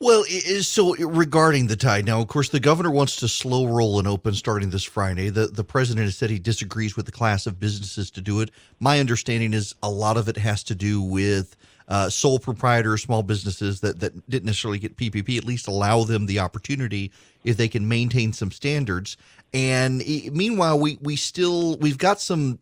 Well, 0.00 0.22
so 0.60 0.94
regarding 0.94 1.66
the 1.66 1.74
tide 1.74 2.04
now, 2.04 2.20
of 2.20 2.28
course, 2.28 2.50
the 2.50 2.60
governor 2.60 2.90
wants 2.92 3.16
to 3.16 3.26
slow 3.26 3.66
roll 3.66 3.98
and 3.98 4.06
open 4.06 4.34
starting 4.34 4.70
this 4.70 4.84
Friday. 4.84 5.28
The 5.28 5.48
the 5.48 5.64
president 5.64 6.04
has 6.04 6.16
said 6.16 6.30
he 6.30 6.38
disagrees 6.38 6.96
with 6.96 7.06
the 7.06 7.12
class 7.12 7.46
of 7.48 7.58
businesses 7.58 8.08
to 8.12 8.20
do 8.20 8.40
it. 8.40 8.52
My 8.78 9.00
understanding 9.00 9.52
is 9.52 9.74
a 9.82 9.90
lot 9.90 10.16
of 10.16 10.28
it 10.28 10.36
has 10.36 10.62
to 10.64 10.76
do 10.76 11.02
with 11.02 11.56
uh, 11.88 12.10
sole 12.10 12.38
proprietors, 12.38 13.02
small 13.02 13.22
businesses 13.22 13.80
that 13.80 14.00
that 14.00 14.28
didn't 14.28 14.46
necessarily 14.46 14.78
get 14.78 14.96
PPP. 14.96 15.38
At 15.38 15.44
least 15.44 15.66
allow 15.66 16.04
them 16.04 16.26
the 16.26 16.38
opportunity 16.38 17.10
if 17.44 17.56
they 17.56 17.68
can 17.68 17.88
maintain 17.88 18.32
some 18.32 18.50
standards. 18.50 19.16
And 19.54 20.04
meanwhile, 20.32 20.78
we 20.78 20.98
we 21.00 21.16
still 21.16 21.78
we've 21.78 21.96
got 21.96 22.20
some 22.20 22.58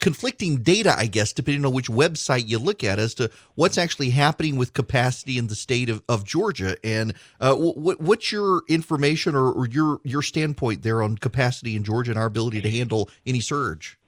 conflicting 0.00 0.62
data, 0.62 0.94
I 0.96 1.06
guess, 1.06 1.34
depending 1.34 1.66
on 1.66 1.74
which 1.74 1.88
website 1.88 2.48
you 2.48 2.58
look 2.58 2.82
at, 2.82 2.98
as 2.98 3.14
to 3.16 3.30
what's 3.56 3.76
actually 3.76 4.10
happening 4.10 4.56
with 4.56 4.72
capacity 4.72 5.36
in 5.36 5.48
the 5.48 5.54
state 5.54 5.90
of, 5.90 6.02
of 6.08 6.24
Georgia. 6.24 6.78
And 6.82 7.12
uh, 7.40 7.54
what 7.54 8.00
what's 8.00 8.32
your 8.32 8.62
information 8.68 9.34
or, 9.34 9.52
or 9.52 9.66
your 9.66 10.00
your 10.04 10.22
standpoint 10.22 10.82
there 10.82 11.02
on 11.02 11.18
capacity 11.18 11.76
in 11.76 11.84
Georgia 11.84 12.12
and 12.12 12.18
our 12.18 12.26
ability 12.26 12.62
to 12.62 12.70
handle 12.70 13.10
any 13.26 13.40
surge? 13.40 13.98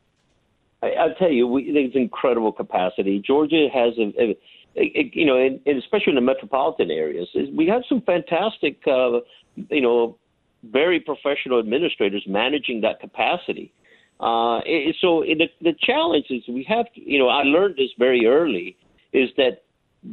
I, 0.95 1.07
will 1.07 1.15
tell 1.15 1.31
you, 1.31 1.47
we, 1.47 1.73
there's 1.73 1.95
incredible 1.95 2.53
capacity. 2.53 3.23
Georgia 3.25 3.69
has 3.73 3.95
a, 3.99 4.37
a, 4.77 5.11
you 5.13 5.25
know, 5.25 5.37
and 5.37 5.61
especially 5.79 6.11
in 6.11 6.15
the 6.17 6.21
metropolitan 6.21 6.91
areas, 6.91 7.29
we 7.55 7.67
have 7.67 7.83
some 7.89 8.03
fantastic, 8.03 8.81
uh, 8.87 9.21
you 9.71 9.81
know, 9.81 10.19
very 10.65 11.01
professional 11.01 11.59
administrators 11.59 12.25
managing 12.27 12.81
that 12.83 13.01
capacity. 13.01 13.73
Uh, 14.19 14.61
so 15.01 15.23
the, 15.23 15.49
the 15.61 15.75
challenge 15.81 16.27
is 16.31 16.43
we 16.49 16.65
have 16.69 16.91
to, 16.95 17.01
you 17.01 17.19
know, 17.19 17.29
I 17.29 17.43
learned 17.43 17.77
this 17.77 17.91
very 17.99 18.27
early, 18.27 18.77
is 19.13 19.31
that 19.37 19.63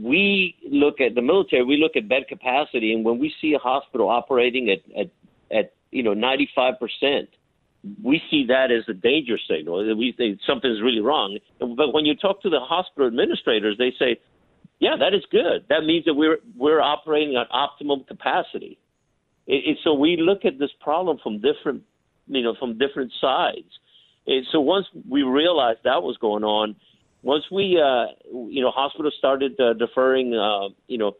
we 0.01 0.55
look 0.69 0.99
at 0.99 1.15
the 1.15 1.21
military, 1.21 1.63
we 1.63 1.77
look 1.77 1.95
at 1.95 2.09
bed 2.09 2.23
capacity, 2.27 2.93
and 2.93 3.05
when 3.05 3.19
we 3.19 3.33
see 3.41 3.53
a 3.53 3.59
hospital 3.59 4.09
operating 4.09 4.69
at, 4.69 4.79
at, 4.99 5.09
at 5.55 5.73
you 5.91 6.03
know, 6.03 6.13
95 6.13 6.73
percent, 6.79 7.29
we 8.01 8.21
see 8.29 8.45
that 8.47 8.71
as 8.71 8.83
a 8.87 8.93
danger 8.93 9.37
signal. 9.49 9.85
We 9.97 10.13
think 10.15 10.39
something's 10.47 10.81
really 10.81 11.01
wrong. 11.01 11.37
But 11.59 11.93
when 11.93 12.05
you 12.05 12.15
talk 12.15 12.41
to 12.43 12.49
the 12.49 12.59
hospital 12.59 13.07
administrators, 13.07 13.77
they 13.77 13.93
say, 13.99 14.19
"Yeah, 14.79 14.95
that 14.99 15.13
is 15.13 15.23
good. 15.31 15.65
That 15.69 15.83
means 15.83 16.05
that 16.05 16.13
we're 16.13 16.37
we're 16.55 16.81
operating 16.81 17.35
at 17.35 17.47
optimum 17.51 18.03
capacity." 18.05 18.77
It, 19.47 19.63
it, 19.65 19.77
so 19.83 19.93
we 19.93 20.17
look 20.17 20.45
at 20.45 20.59
this 20.59 20.71
problem 20.79 21.17
from 21.21 21.41
different, 21.41 21.83
you 22.27 22.41
know, 22.41 22.55
from 22.57 22.77
different 22.77 23.11
sides. 23.19 23.67
And 24.25 24.45
so 24.51 24.61
once 24.61 24.87
we 25.09 25.23
realized 25.23 25.79
that 25.83 26.01
was 26.01 26.15
going 26.17 26.45
on, 26.45 26.77
once 27.23 27.43
we, 27.51 27.81
uh, 27.81 28.13
you 28.31 28.61
know, 28.61 28.71
hospitals 28.71 29.15
started 29.17 29.59
uh, 29.59 29.73
deferring, 29.73 30.33
uh, 30.33 30.69
you 30.87 30.97
know, 30.97 31.13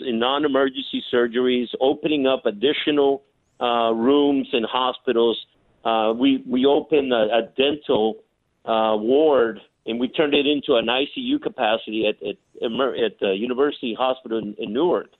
non-emergency 0.00 1.02
surgeries, 1.12 1.68
opening 1.80 2.26
up 2.26 2.46
additional 2.46 3.22
uh, 3.60 3.92
rooms 3.92 4.48
in 4.52 4.64
hospitals. 4.64 5.38
Uh, 5.86 6.12
we 6.12 6.42
we 6.48 6.66
opened 6.66 7.12
a, 7.12 7.28
a 7.38 7.42
dental 7.56 8.16
uh, 8.64 8.96
ward 8.98 9.60
and 9.86 10.00
we 10.00 10.08
turned 10.08 10.34
it 10.34 10.44
into 10.44 10.74
an 10.74 10.86
ICU 10.86 11.40
capacity 11.40 12.08
at 12.08 12.16
at, 12.26 12.36
at 12.60 13.20
the 13.20 13.34
University 13.36 13.94
Hospital 13.96 14.38
in, 14.38 14.56
in 14.58 14.72
Newark. 14.72 15.10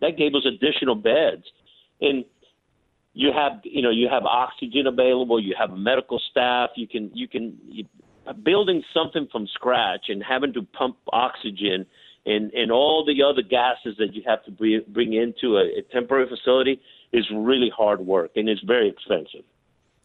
That 0.00 0.16
gave 0.16 0.34
us 0.34 0.46
additional 0.46 0.94
beds 0.94 1.44
and 2.00 2.24
you 3.12 3.30
have 3.30 3.60
you 3.64 3.82
know 3.82 3.90
you 3.90 4.08
have 4.10 4.24
oxygen 4.24 4.86
available 4.86 5.38
you 5.38 5.54
have 5.58 5.70
medical 5.70 6.20
staff 6.30 6.70
you 6.76 6.86
can 6.86 7.10
you 7.14 7.28
can 7.28 7.58
you, 7.66 7.84
building 8.42 8.82
something 8.94 9.28
from 9.30 9.46
scratch 9.48 10.06
and 10.08 10.22
having 10.22 10.52
to 10.52 10.62
pump 10.62 10.96
oxygen 11.12 11.84
and 12.24 12.52
and 12.52 12.70
all 12.70 13.04
the 13.04 13.22
other 13.22 13.42
gases 13.42 13.96
that 13.98 14.14
you 14.14 14.22
have 14.26 14.42
to 14.44 14.50
bring 14.88 15.12
into 15.12 15.56
a, 15.56 15.78
a 15.78 15.82
temporary 15.92 16.28
facility 16.28 16.80
is 17.12 17.24
really 17.34 17.70
hard 17.74 18.00
work 18.00 18.30
and 18.36 18.48
it's 18.48 18.62
very 18.62 18.88
expensive 18.88 19.44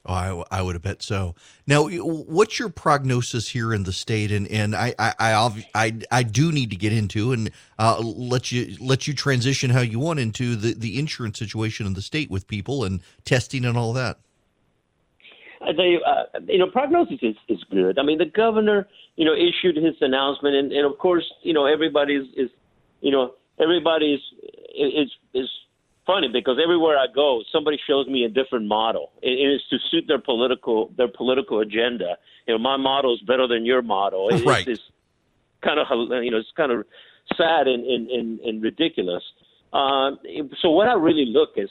Oh, 0.06 0.14
I, 0.14 0.44
I 0.60 0.62
would 0.64 0.74
have 0.74 0.82
bet 0.82 1.04
so. 1.04 1.36
Now, 1.68 1.88
what's 1.88 2.58
your 2.58 2.70
prognosis 2.70 3.50
here 3.50 3.72
in 3.72 3.84
the 3.84 3.94
state? 3.94 4.32
And 4.32 4.48
and 4.48 4.76
I 4.76 4.96
I 4.98 5.64
I, 5.76 5.94
I, 6.12 6.24
do 6.24 6.52
need 6.52 6.72
to 6.72 6.76
get 6.76 6.92
into 6.92 7.32
and 7.34 7.52
uh, 7.78 8.00
let 8.00 8.52
you 8.52 8.76
let 8.80 9.08
you 9.08 9.14
transition 9.14 9.70
how 9.70 9.82
you 9.82 10.00
want 10.00 10.20
into 10.20 10.56
the 10.56 10.74
the 10.74 10.98
insurance 10.98 11.38
situation 11.38 11.86
in 11.86 11.94
the 11.94 12.02
state 12.02 12.32
with 12.32 12.48
people 12.48 12.84
and 12.84 13.02
testing 13.26 13.64
and 13.64 13.78
all 13.78 13.94
that. 13.94 14.18
I 15.62 15.70
uh, 15.70 16.40
you 16.48 16.58
know, 16.58 16.68
prognosis 16.68 17.20
is, 17.22 17.36
is 17.48 17.64
good. 17.70 18.00
I 18.00 18.04
mean, 18.04 18.18
the 18.18 18.26
governor, 18.26 18.88
you 19.16 19.26
know, 19.26 19.34
issued 19.34 19.76
his 19.76 19.96
announcement, 20.02 20.56
and, 20.56 20.72
and 20.72 20.92
of 20.92 20.98
course, 20.98 21.26
you 21.44 21.54
know, 21.54 21.68
everybody's 21.68 22.28
is, 22.36 22.50
you 23.02 23.12
know, 23.12 23.36
everybody's 23.60 24.20
is 24.74 25.12
is 25.34 25.50
funny 26.12 26.28
because 26.32 26.58
everywhere 26.62 26.98
I 26.98 27.06
go, 27.14 27.42
somebody 27.52 27.80
shows 27.88 28.08
me 28.08 28.26
a 28.26 28.30
different 28.30 28.68
model. 28.68 29.12
It, 29.22 29.32
it 29.32 29.56
is 29.56 29.62
to 29.70 29.78
suit 29.90 30.06
their 30.08 30.20
political 30.20 30.92
their 30.98 31.08
political 31.08 31.60
agenda. 31.60 32.18
You 32.48 32.56
know, 32.56 32.60
my 32.60 32.78
model 32.78 33.14
is 33.14 33.22
better 33.22 33.48
than 33.48 33.66
your 33.66 33.82
model. 33.82 34.30
It, 34.30 34.46
right. 34.46 34.68
It's, 34.68 34.80
it's 34.80 34.92
kind 35.64 35.80
of 35.80 35.88
you 36.24 36.32
know 36.32 36.38
it's 36.38 36.52
kind 36.56 36.72
of 36.72 36.86
sad 37.38 37.68
and 37.68 37.86
and, 37.86 38.10
and, 38.10 38.40
and 38.42 38.64
ridiculous. 38.64 39.24
Uh, 39.74 40.12
so 40.62 40.72
what 40.72 40.88
I 40.88 40.94
really 40.94 41.26
look 41.26 41.52
is 41.56 41.70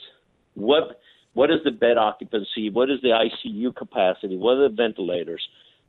what 0.55 0.99
what 1.33 1.51
is 1.51 1.59
the 1.63 1.71
bed 1.71 1.97
occupancy? 1.97 2.69
What 2.69 2.89
is 2.89 2.99
the 3.01 3.09
ICU 3.09 3.75
capacity? 3.75 4.37
What 4.37 4.57
are 4.57 4.69
the 4.69 4.75
ventilators? 4.75 5.41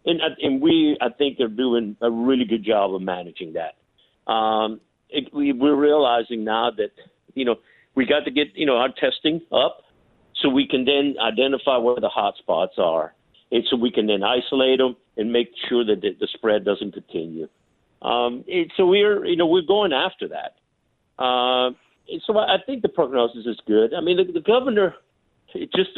and 0.05 0.21
and 0.43 0.61
we 0.61 0.97
I 1.01 1.09
think 1.11 1.39
they're 1.39 1.49
doing 1.49 1.97
a 2.01 2.11
really 2.11 2.45
good 2.45 2.65
job 2.65 2.95
of 2.95 3.03
managing 3.03 3.55
that. 3.55 3.77
Um, 4.31 4.81
it, 5.09 5.33
we, 5.33 5.53
we're 5.53 5.77
realizing 5.77 6.45
now 6.45 6.71
that 6.77 6.91
you 7.35 7.45
know 7.45 7.57
we 7.95 8.07
got 8.07 8.25
to 8.25 8.31
get 8.31 8.49
you 8.55 8.67
know 8.67 8.77
our 8.77 8.89
testing 8.89 9.41
up, 9.53 9.83
so 10.41 10.49
we 10.49 10.67
can 10.67 10.85
then 10.85 11.17
identify 11.21 11.77
where 11.77 12.01
the 12.01 12.09
hot 12.09 12.35
spots 12.39 12.75
are, 12.79 13.15
and 13.51 13.65
so 13.71 13.77
we 13.77 13.91
can 13.91 14.07
then 14.07 14.23
isolate 14.23 14.79
them 14.79 14.97
and 15.17 15.33
make 15.33 15.51
sure 15.69 15.85
that 15.85 16.01
the, 16.01 16.29
spread 16.35 16.65
doesn't 16.65 16.93
continue. 16.93 17.49
Um, 18.01 18.45
so 18.77 18.87
we're 18.87 19.25
you 19.27 19.37
know 19.37 19.47
we're 19.47 19.63
going 19.63 19.93
after 19.93 20.29
that. 20.29 20.57
Uh, 21.23 21.71
so 22.27 22.39
I 22.39 22.57
think 22.67 22.83
the 22.83 22.89
prognosis 22.89 23.47
is 23.47 23.59
good. 23.67 23.95
I 23.95 24.01
mean 24.01 24.17
the, 24.17 24.33
the 24.33 24.41
governor, 24.41 24.95
just 25.55 25.91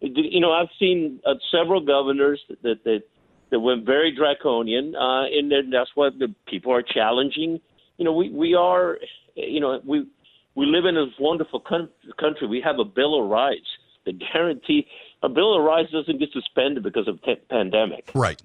you 0.00 0.40
know 0.40 0.52
I've 0.52 0.70
seen 0.78 1.20
uh, 1.26 1.34
several 1.50 1.80
governors 1.80 2.40
that 2.62 2.82
that 2.84 3.02
that 3.50 3.60
went 3.60 3.86
very 3.86 4.14
draconian, 4.14 4.94
uh, 4.96 5.24
and 5.24 5.52
that's 5.72 5.90
what 5.94 6.18
the 6.18 6.34
people 6.46 6.72
are 6.72 6.82
challenging. 6.82 7.60
You 7.98 8.04
know, 8.04 8.12
we 8.12 8.30
we 8.30 8.54
are, 8.54 8.98
you 9.34 9.60
know, 9.60 9.80
we 9.84 10.06
we 10.56 10.66
live 10.66 10.84
in 10.84 10.96
a 10.96 11.06
wonderful 11.20 11.60
country. 11.60 12.46
We 12.48 12.60
have 12.62 12.78
a 12.80 12.84
Bill 12.84 13.22
of 13.22 13.28
Rights 13.28 13.68
that 14.04 14.18
guarantee 14.18 14.86
a 15.22 15.28
Bill 15.28 15.56
of 15.56 15.62
Rights 15.62 15.92
doesn't 15.92 16.18
get 16.18 16.30
suspended 16.32 16.82
because 16.82 17.06
of 17.06 17.22
t- 17.22 17.36
pandemic. 17.48 18.10
Right. 18.14 18.40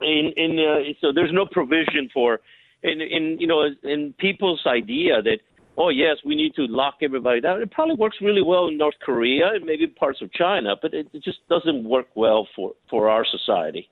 And, 0.00 0.32
and 0.36 0.58
uh, 0.58 0.94
so 1.00 1.12
there's 1.12 1.32
no 1.32 1.46
provision 1.46 2.08
for, 2.12 2.40
and, 2.82 3.02
and 3.02 3.40
you 3.40 3.46
know, 3.46 3.68
in 3.82 4.14
people's 4.18 4.62
idea 4.66 5.20
that 5.22 5.38
oh 5.78 5.88
yes, 5.88 6.18
we 6.24 6.34
need 6.34 6.54
to 6.54 6.66
lock 6.66 6.96
everybody 7.02 7.40
down. 7.40 7.62
It 7.62 7.70
probably 7.70 7.96
works 7.96 8.16
really 8.20 8.42
well 8.42 8.68
in 8.68 8.76
North 8.76 8.94
Korea 9.00 9.52
and 9.54 9.64
maybe 9.64 9.86
parts 9.86 10.20
of 10.20 10.32
China, 10.32 10.76
but 10.80 10.92
it, 10.94 11.08
it 11.12 11.22
just 11.22 11.38
doesn't 11.48 11.84
work 11.84 12.08
well 12.14 12.46
for 12.54 12.74
for 12.90 13.08
our 13.08 13.24
society. 13.24 13.88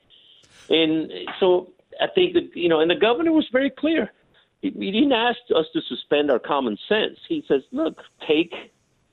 And 0.69 1.11
so 1.41 1.73
I 2.01 2.07
think 2.15 2.35
that, 2.35 2.55
you 2.55 2.69
know, 2.69 2.81
and 2.81 2.91
the 2.91 2.97
governor 2.97 3.33
was 3.33 3.49
very 3.51 3.71
clear. 3.71 4.13
He, 4.61 4.71
he 4.71 4.91
didn't 4.91 5.13
ask 5.13 5.39
us 5.55 5.67
to 5.73 5.81
suspend 5.89 6.31
our 6.31 6.39
common 6.39 6.79
sense. 6.89 7.19
He 7.29 7.45
says, 7.49 7.63
look, 7.73 8.03
take 8.27 8.53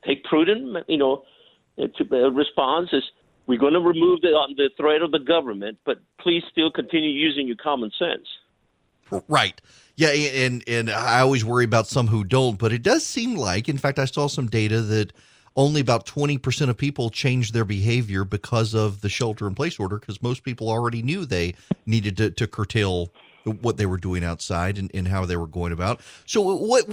take 0.06 0.24
prudent, 0.24 0.86
you 0.88 0.98
know, 0.98 1.24
uh, 1.78 1.88
uh, 2.12 2.32
responses. 2.32 3.04
We're 3.46 3.60
going 3.60 3.74
to 3.74 3.80
remove 3.80 4.22
the, 4.22 4.36
um, 4.36 4.56
the 4.58 4.70
threat 4.78 5.02
of 5.02 5.12
the 5.12 5.20
government, 5.20 5.78
but 5.86 6.00
please 6.20 6.44
still 6.52 6.70
continue 6.70 7.10
using 7.10 7.48
your 7.48 7.56
common 7.56 7.92
sense. 7.98 8.28
Right. 9.30 9.60
Yeah, 9.96 10.10
and 10.10 10.64
and 10.68 10.90
I 10.90 11.22
always 11.22 11.46
worry 11.46 11.64
about 11.64 11.88
some 11.88 12.08
who 12.08 12.24
don't, 12.24 12.60
but 12.60 12.74
it 12.74 12.84
does 12.84 13.06
seem 13.06 13.36
like, 13.36 13.70
in 13.70 13.78
fact, 13.78 14.00
I 14.00 14.06
saw 14.06 14.28
some 14.28 14.48
data 14.48 14.82
that 14.82 15.14
only 15.56 15.82
about 15.82 16.06
20% 16.06 16.70
of 16.70 16.78
people 16.78 17.10
changed 17.10 17.54
their 17.54 17.66
behavior 17.66 18.24
because 18.24 18.76
of 18.76 19.02
the 19.02 19.10
shelter 19.10 19.48
in 19.48 19.56
place 19.56 19.80
order 19.80 19.98
because 19.98 20.22
most 20.22 20.44
people 20.44 20.70
already 20.70 21.02
knew 21.02 21.26
they 21.26 21.56
needed 21.88 22.16
to, 22.18 22.30
to 22.30 22.46
curtail 22.46 23.12
what 23.52 23.78
they 23.78 23.86
were 23.86 23.98
doing 23.98 24.24
outside 24.24 24.78
and, 24.78 24.92
and 24.94 25.08
how 25.08 25.26
they 25.26 25.36
were 25.36 25.48
going 25.48 25.72
about. 25.72 26.02
So, 26.26 26.42
what, 26.42 26.86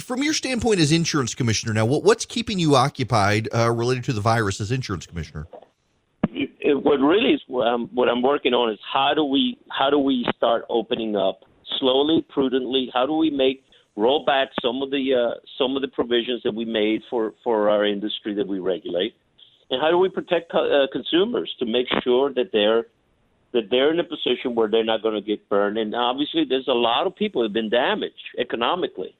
from 0.00 0.22
your 0.22 0.34
standpoint 0.34 0.80
as 0.80 0.92
insurance 0.92 1.34
commissioner 1.34 1.72
now, 1.72 1.86
what, 1.86 2.04
what's 2.04 2.26
keeping 2.26 2.58
you 2.58 2.76
occupied 2.76 3.48
uh, 3.54 3.70
related 3.70 4.04
to 4.04 4.12
the 4.12 4.20
virus 4.20 4.60
as 4.60 4.70
insurance 4.70 5.06
commissioner? 5.06 5.46
what 6.64 6.98
really 6.98 7.34
is 7.34 7.40
um, 7.64 7.88
what 7.92 8.08
I'm 8.08 8.22
working 8.22 8.54
on 8.54 8.72
is 8.72 8.78
how 8.92 9.12
do 9.14 9.24
we 9.24 9.58
how 9.70 9.90
do 9.90 9.98
we 9.98 10.26
start 10.36 10.64
opening 10.68 11.16
up 11.16 11.40
slowly, 11.78 12.24
prudently? 12.28 12.90
How 12.92 13.06
do 13.06 13.14
we 13.14 13.30
make 13.30 13.64
roll 13.96 14.24
back 14.24 14.48
some 14.60 14.82
of 14.82 14.90
the 14.90 15.14
uh, 15.14 15.40
some 15.58 15.76
of 15.76 15.82
the 15.82 15.88
provisions 15.88 16.42
that 16.44 16.54
we 16.54 16.64
made 16.64 17.02
for 17.10 17.34
for 17.44 17.70
our 17.70 17.84
industry 17.84 18.34
that 18.34 18.46
we 18.46 18.58
regulate, 18.58 19.14
and 19.70 19.80
how 19.80 19.90
do 19.90 19.98
we 19.98 20.08
protect 20.08 20.52
uh, 20.54 20.86
consumers 20.92 21.54
to 21.58 21.66
make 21.66 21.86
sure 22.02 22.32
that 22.34 22.50
they're 22.52 22.86
that 23.52 23.70
they're 23.70 23.92
in 23.92 24.00
a 24.00 24.04
position 24.04 24.54
where 24.54 24.68
they're 24.68 24.84
not 24.84 25.02
going 25.02 25.14
to 25.14 25.20
get 25.20 25.48
burned. 25.48 25.78
And 25.78 25.94
obviously, 25.94 26.44
there's 26.48 26.68
a 26.68 26.72
lot 26.72 27.06
of 27.06 27.14
people 27.14 27.42
have 27.42 27.52
been 27.52 27.70
damaged 27.70 28.24
economically, 28.38 29.14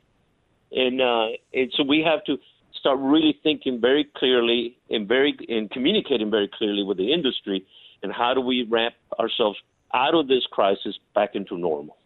and 0.72 1.00
uh, 1.00 1.28
and 1.52 1.72
so 1.76 1.82
we 1.82 2.02
have 2.02 2.24
to 2.24 2.38
start 2.78 2.98
really 2.98 3.38
thinking 3.42 3.80
very 3.80 4.04
clearly 4.16 4.76
and 4.90 5.06
very 5.06 5.36
and 5.48 5.70
communicating 5.70 6.30
very 6.30 6.48
clearly 6.48 6.82
with 6.82 6.96
the 6.96 7.12
industry, 7.12 7.64
and 8.02 8.12
how 8.12 8.34
do 8.34 8.40
we 8.40 8.64
ramp 8.64 8.94
ourselves 9.18 9.58
out 9.94 10.14
of 10.14 10.28
this 10.28 10.44
crisis 10.50 10.98
back 11.14 11.34
into 11.34 11.56
normal. 11.56 11.96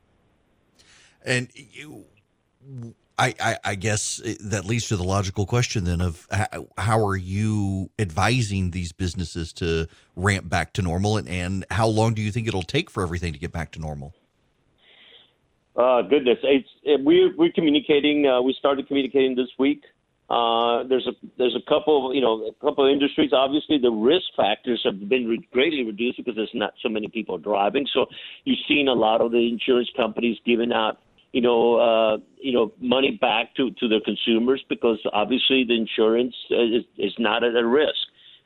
And 1.24 1.48
you, 1.54 2.04
I, 3.18 3.34
I, 3.40 3.59
I, 3.64 3.74
guess 3.76 4.20
that 4.40 4.66
leads 4.66 4.88
to 4.88 4.97
the 4.97 5.05
logical 5.05 5.47
question 5.47 5.84
then 5.84 6.01
of 6.02 6.28
how, 6.76 7.06
are 7.06 7.16
you 7.16 7.90
advising 7.98 8.72
these 8.72 8.93
businesses 8.93 9.52
to 9.55 9.86
ramp 10.16 10.48
back 10.48 10.74
to 10.74 10.82
normal 10.82 11.16
and, 11.16 11.28
and 11.28 11.64
how 11.70 11.86
long 11.86 12.12
do 12.12 12.20
you 12.20 12.30
think 12.30 12.47
it'll 12.47 12.62
take 12.62 12.90
for 12.90 13.02
everything 13.02 13.32
to 13.32 13.38
get 13.38 13.52
back 13.52 13.72
to 13.72 13.78
normal? 13.78 14.14
Uh, 15.74 16.02
goodness, 16.02 16.38
it's, 16.43 16.68
it, 16.82 17.01
we're, 17.02 17.34
we're 17.36 17.52
communicating. 17.52 18.26
Uh, 18.26 18.43
we 18.43 18.55
started 18.59 18.86
communicating 18.86 19.34
this 19.34 19.48
week. 19.59 19.82
Uh, 20.28 20.82
there's 20.88 21.06
a 21.06 21.12
there's 21.38 21.55
a 21.55 21.70
couple 21.70 22.09
of, 22.09 22.14
you 22.14 22.20
know 22.20 22.48
a 22.48 22.52
couple 22.55 22.84
of 22.84 22.93
industries. 22.93 23.30
Obviously, 23.32 23.78
the 23.78 23.90
risk 23.90 24.24
factors 24.36 24.80
have 24.84 25.09
been 25.09 25.28
re- 25.28 25.48
greatly 25.52 25.84
reduced 25.84 26.16
because 26.16 26.34
there's 26.34 26.51
not 26.52 26.74
so 26.82 26.88
many 26.88 27.06
people 27.06 27.38
driving. 27.38 27.86
So 27.94 28.06
you've 28.43 28.59
seen 28.66 28.88
a 28.88 28.93
lot 28.93 29.20
of 29.20 29.30
the 29.30 29.48
insurance 29.48 29.88
companies 29.97 30.36
giving 30.44 30.72
out 30.72 30.98
you 31.36 31.42
know, 31.42 31.74
uh, 31.74 32.16
you 32.40 32.50
know, 32.50 32.72
money 32.80 33.18
back 33.20 33.54
to, 33.56 33.70
to 33.72 33.88
the 33.88 34.00
consumers 34.06 34.64
because 34.70 34.98
obviously 35.12 35.64
the 35.68 35.74
insurance 35.74 36.34
is, 36.48 36.82
is 36.96 37.12
not 37.18 37.44
at 37.44 37.54
a 37.54 37.66
risk. 37.66 37.92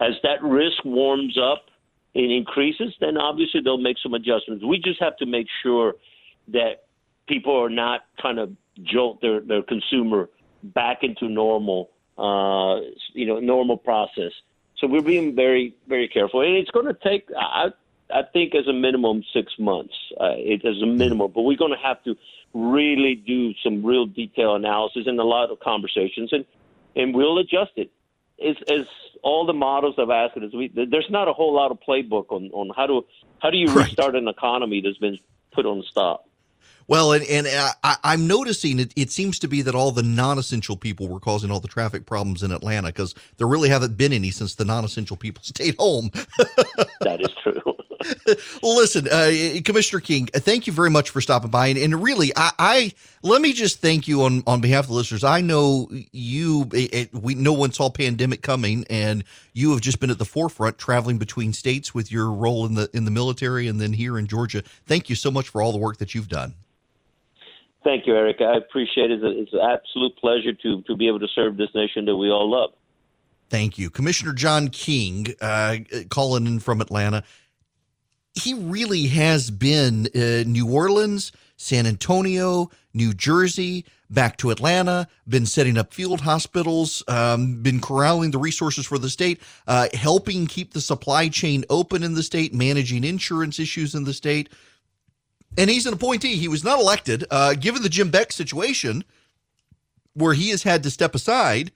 As 0.00 0.14
that 0.24 0.42
risk 0.42 0.84
warms 0.84 1.38
up 1.38 1.66
and 2.16 2.32
increases, 2.32 2.92
then 3.00 3.16
obviously 3.16 3.60
they'll 3.62 3.78
make 3.78 3.96
some 4.02 4.12
adjustments. 4.14 4.64
We 4.64 4.80
just 4.80 5.00
have 5.00 5.16
to 5.18 5.26
make 5.26 5.46
sure 5.62 5.94
that 6.48 6.86
people 7.28 7.56
are 7.56 7.70
not 7.70 8.06
trying 8.18 8.34
to 8.34 8.50
jolt 8.82 9.20
their, 9.20 9.38
their 9.38 9.62
consumer 9.62 10.28
back 10.64 11.04
into 11.04 11.28
normal, 11.28 11.90
uh, 12.18 12.80
you 13.12 13.24
know, 13.24 13.38
normal 13.38 13.76
process. 13.76 14.32
So 14.78 14.88
we're 14.88 15.00
being 15.00 15.36
very, 15.36 15.76
very 15.86 16.08
careful, 16.08 16.40
and 16.40 16.56
it's 16.56 16.72
going 16.72 16.86
to 16.86 16.98
take. 17.08 17.28
I, 17.38 17.68
I 18.12 18.22
think 18.22 18.54
as 18.54 18.66
a 18.66 18.72
minimum 18.72 19.22
six 19.32 19.52
months. 19.58 19.94
Uh, 20.20 20.34
it 20.36 20.64
as 20.64 20.82
a 20.82 20.86
minimum, 20.86 21.32
but 21.34 21.42
we're 21.42 21.56
going 21.56 21.72
to 21.72 21.78
have 21.82 22.02
to 22.04 22.16
really 22.52 23.14
do 23.14 23.52
some 23.62 23.84
real 23.84 24.06
detail 24.06 24.54
analysis 24.54 25.04
and 25.06 25.18
a 25.18 25.24
lot 25.24 25.50
of 25.50 25.60
conversations, 25.60 26.32
and 26.32 26.44
and 26.96 27.14
we'll 27.14 27.38
adjust 27.38 27.72
it. 27.76 27.90
As, 28.44 28.56
as 28.70 28.86
all 29.22 29.44
the 29.44 29.52
models 29.52 29.96
I've 29.98 30.10
asked 30.10 30.36
it, 30.36 30.44
is 30.44 30.54
we, 30.54 30.68
there's 30.74 31.10
not 31.10 31.28
a 31.28 31.32
whole 31.32 31.54
lot 31.54 31.70
of 31.70 31.78
playbook 31.86 32.30
on, 32.30 32.50
on 32.52 32.70
how 32.74 32.86
to 32.86 33.04
how 33.40 33.50
do 33.50 33.58
you 33.58 33.72
restart 33.72 34.14
right. 34.14 34.22
an 34.22 34.28
economy 34.28 34.80
that's 34.80 34.98
been 34.98 35.18
put 35.52 35.66
on 35.66 35.82
stop. 35.82 36.26
Well, 36.90 37.12
and, 37.12 37.24
and 37.26 37.46
I, 37.84 37.96
am 38.02 38.26
noticing 38.26 38.80
it, 38.80 38.92
it 38.96 39.12
seems 39.12 39.38
to 39.38 39.46
be 39.46 39.62
that 39.62 39.76
all 39.76 39.92
the 39.92 40.02
non 40.02 40.40
essential 40.40 40.76
people 40.76 41.06
were 41.06 41.20
causing 41.20 41.48
all 41.48 41.60
the 41.60 41.68
traffic 41.68 42.04
problems 42.04 42.42
in 42.42 42.50
Atlanta 42.50 42.88
because 42.88 43.14
there 43.36 43.46
really 43.46 43.68
haven't 43.68 43.96
been 43.96 44.12
any 44.12 44.32
since 44.32 44.56
the 44.56 44.64
non 44.64 44.84
essential 44.84 45.16
people 45.16 45.40
stayed 45.44 45.76
home. 45.78 46.10
that 47.00 47.20
is 47.20 47.32
true. 47.44 47.62
well, 48.60 48.76
listen, 48.76 49.06
uh, 49.06 49.60
Commissioner 49.64 50.00
King, 50.00 50.26
thank 50.26 50.66
you 50.66 50.72
very 50.72 50.90
much 50.90 51.10
for 51.10 51.20
stopping 51.20 51.48
by. 51.48 51.68
And, 51.68 51.78
and 51.78 52.02
really, 52.02 52.32
I, 52.34 52.50
I, 52.58 52.92
let 53.22 53.40
me 53.40 53.52
just 53.52 53.78
thank 53.78 54.08
you 54.08 54.24
on, 54.24 54.42
on 54.48 54.60
behalf 54.60 54.86
of 54.86 54.88
the 54.88 54.94
listeners. 54.94 55.22
I 55.22 55.42
know 55.42 55.88
you, 56.10 56.68
it, 56.72 56.92
it, 56.92 57.14
we 57.14 57.36
no 57.36 57.52
one 57.52 57.70
saw 57.70 57.88
pandemic 57.88 58.42
coming, 58.42 58.84
and 58.90 59.22
you 59.52 59.70
have 59.70 59.80
just 59.80 60.00
been 60.00 60.10
at 60.10 60.18
the 60.18 60.24
forefront, 60.24 60.76
traveling 60.76 61.18
between 61.18 61.52
states 61.52 61.94
with 61.94 62.10
your 62.10 62.32
role 62.32 62.66
in 62.66 62.74
the 62.74 62.90
in 62.92 63.04
the 63.04 63.12
military, 63.12 63.68
and 63.68 63.80
then 63.80 63.92
here 63.92 64.18
in 64.18 64.26
Georgia. 64.26 64.64
Thank 64.86 65.08
you 65.08 65.14
so 65.14 65.30
much 65.30 65.48
for 65.48 65.62
all 65.62 65.70
the 65.70 65.78
work 65.78 65.98
that 65.98 66.16
you've 66.16 66.28
done. 66.28 66.52
Thank 67.82 68.06
you, 68.06 68.14
Erick. 68.14 68.40
I 68.40 68.56
appreciate 68.56 69.10
it. 69.10 69.20
It's 69.22 69.52
an 69.52 69.60
absolute 69.60 70.16
pleasure 70.16 70.52
to 70.52 70.82
to 70.82 70.96
be 70.96 71.08
able 71.08 71.20
to 71.20 71.28
serve 71.34 71.56
this 71.56 71.70
nation 71.74 72.04
that 72.06 72.16
we 72.16 72.28
all 72.30 72.50
love. 72.50 72.70
Thank 73.48 73.78
you, 73.78 73.90
Commissioner 73.90 74.32
John 74.32 74.68
King, 74.68 75.34
uh, 75.40 75.78
calling 76.08 76.46
in 76.46 76.60
from 76.60 76.80
Atlanta. 76.80 77.24
He 78.34 78.54
really 78.54 79.08
has 79.08 79.50
been 79.50 80.06
uh, 80.14 80.44
New 80.46 80.70
Orleans, 80.70 81.32
San 81.56 81.84
Antonio, 81.84 82.70
New 82.94 83.12
Jersey, 83.12 83.84
back 84.08 84.36
to 84.38 84.50
Atlanta, 84.50 85.08
been 85.26 85.46
setting 85.46 85.76
up 85.76 85.92
field 85.92 86.20
hospitals, 86.20 87.02
um, 87.08 87.60
been 87.60 87.80
corralling 87.80 88.30
the 88.30 88.38
resources 88.38 88.86
for 88.86 88.98
the 88.98 89.10
state, 89.10 89.40
uh, 89.66 89.88
helping 89.94 90.46
keep 90.46 90.72
the 90.72 90.80
supply 90.80 91.28
chain 91.28 91.64
open 91.70 92.04
in 92.04 92.14
the 92.14 92.22
state, 92.22 92.54
managing 92.54 93.02
insurance 93.02 93.58
issues 93.58 93.96
in 93.96 94.04
the 94.04 94.14
state 94.14 94.48
and 95.56 95.70
he's 95.70 95.86
an 95.86 95.94
appointee. 95.94 96.36
He 96.36 96.48
was 96.48 96.64
not 96.64 96.78
elected. 96.78 97.24
Uh, 97.30 97.54
given 97.54 97.82
the 97.82 97.88
Jim 97.88 98.10
Beck 98.10 98.32
situation, 98.32 99.04
where 100.14 100.34
he 100.34 100.50
has 100.50 100.62
had 100.62 100.82
to 100.82 100.90
step 100.90 101.14
aside, 101.14 101.72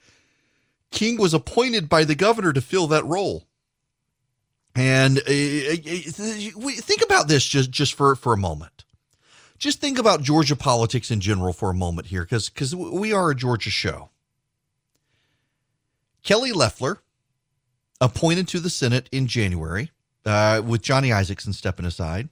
King 0.90 1.18
was 1.18 1.34
appointed 1.34 1.88
by 1.88 2.04
the 2.04 2.14
governor 2.14 2.52
to 2.52 2.60
fill 2.60 2.86
that 2.88 3.04
role. 3.04 3.46
And 4.76 5.18
uh, 5.18 5.22
uh, 5.22 6.70
think 6.80 7.02
about 7.02 7.28
this 7.28 7.44
just, 7.46 7.70
just 7.70 7.94
for, 7.94 8.16
for 8.16 8.32
a 8.32 8.38
moment. 8.38 8.84
Just 9.56 9.80
think 9.80 9.98
about 9.98 10.22
Georgia 10.22 10.56
politics 10.56 11.10
in 11.10 11.20
general 11.20 11.52
for 11.52 11.70
a 11.70 11.74
moment 11.74 12.08
here, 12.08 12.22
because 12.22 12.48
because 12.48 12.74
we 12.74 13.12
are 13.12 13.30
a 13.30 13.36
Georgia 13.36 13.70
show. 13.70 14.10
Kelly 16.24 16.50
Loeffler, 16.52 16.98
appointed 18.00 18.48
to 18.48 18.58
the 18.58 18.68
Senate 18.68 19.08
in 19.12 19.26
January, 19.26 19.92
uh, 20.26 20.60
with 20.64 20.82
Johnny 20.82 21.10
Isakson 21.10 21.54
stepping 21.54 21.86
aside. 21.86 22.28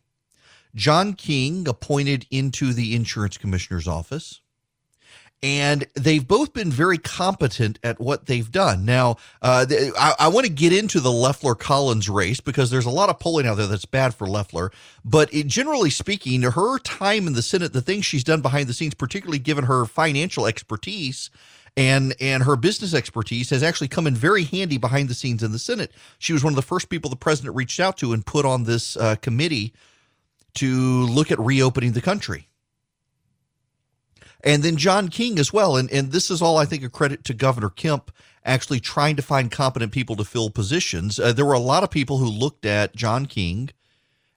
John 0.74 1.14
King 1.14 1.68
appointed 1.68 2.26
into 2.30 2.72
the 2.72 2.94
insurance 2.94 3.36
commissioner's 3.38 3.88
office. 3.88 4.40
And 5.44 5.86
they've 5.94 6.26
both 6.26 6.52
been 6.52 6.70
very 6.70 6.98
competent 6.98 7.80
at 7.82 8.00
what 8.00 8.26
they've 8.26 8.50
done. 8.50 8.84
Now, 8.84 9.16
uh, 9.42 9.66
I, 9.98 10.14
I 10.20 10.28
want 10.28 10.46
to 10.46 10.52
get 10.52 10.72
into 10.72 11.00
the 11.00 11.10
Loeffler 11.10 11.56
Collins 11.56 12.08
race 12.08 12.40
because 12.40 12.70
there's 12.70 12.86
a 12.86 12.90
lot 12.90 13.08
of 13.08 13.18
polling 13.18 13.48
out 13.48 13.56
there 13.56 13.66
that's 13.66 13.84
bad 13.84 14.14
for 14.14 14.28
Loeffler. 14.28 14.70
But 15.04 15.34
it, 15.34 15.48
generally 15.48 15.90
speaking, 15.90 16.42
her 16.42 16.78
time 16.78 17.26
in 17.26 17.32
the 17.32 17.42
Senate, 17.42 17.72
the 17.72 17.82
things 17.82 18.06
she's 18.06 18.22
done 18.22 18.40
behind 18.40 18.68
the 18.68 18.72
scenes, 18.72 18.94
particularly 18.94 19.40
given 19.40 19.64
her 19.64 19.84
financial 19.84 20.46
expertise, 20.46 21.28
and 21.76 22.14
and 22.20 22.44
her 22.44 22.54
business 22.54 22.94
expertise 22.94 23.50
has 23.50 23.62
actually 23.62 23.88
come 23.88 24.06
in 24.06 24.14
very 24.14 24.44
handy 24.44 24.78
behind 24.78 25.08
the 25.08 25.14
scenes 25.14 25.42
in 25.42 25.50
the 25.50 25.58
Senate. 25.58 25.90
She 26.18 26.32
was 26.32 26.44
one 26.44 26.52
of 26.52 26.56
the 26.56 26.62
first 26.62 26.88
people 26.88 27.10
the 27.10 27.16
president 27.16 27.56
reached 27.56 27.80
out 27.80 27.96
to 27.98 28.12
and 28.12 28.24
put 28.24 28.44
on 28.44 28.62
this 28.62 28.96
uh, 28.96 29.16
committee 29.16 29.72
to 30.54 31.04
look 31.06 31.30
at 31.30 31.38
reopening 31.38 31.92
the 31.92 32.00
country. 32.00 32.48
And 34.44 34.62
then 34.62 34.76
John 34.76 35.08
King 35.08 35.38
as 35.38 35.52
well. 35.52 35.76
And, 35.76 35.90
and 35.90 36.12
this 36.12 36.30
is 36.30 36.42
all, 36.42 36.58
I 36.58 36.64
think, 36.64 36.82
a 36.82 36.88
credit 36.88 37.24
to 37.24 37.34
Governor 37.34 37.70
Kemp 37.70 38.10
actually 38.44 38.80
trying 38.80 39.16
to 39.16 39.22
find 39.22 39.52
competent 39.52 39.92
people 39.92 40.16
to 40.16 40.24
fill 40.24 40.50
positions. 40.50 41.20
Uh, 41.20 41.32
there 41.32 41.44
were 41.44 41.52
a 41.52 41.60
lot 41.60 41.84
of 41.84 41.90
people 41.90 42.18
who 42.18 42.26
looked 42.26 42.66
at 42.66 42.96
John 42.96 43.26
King 43.26 43.70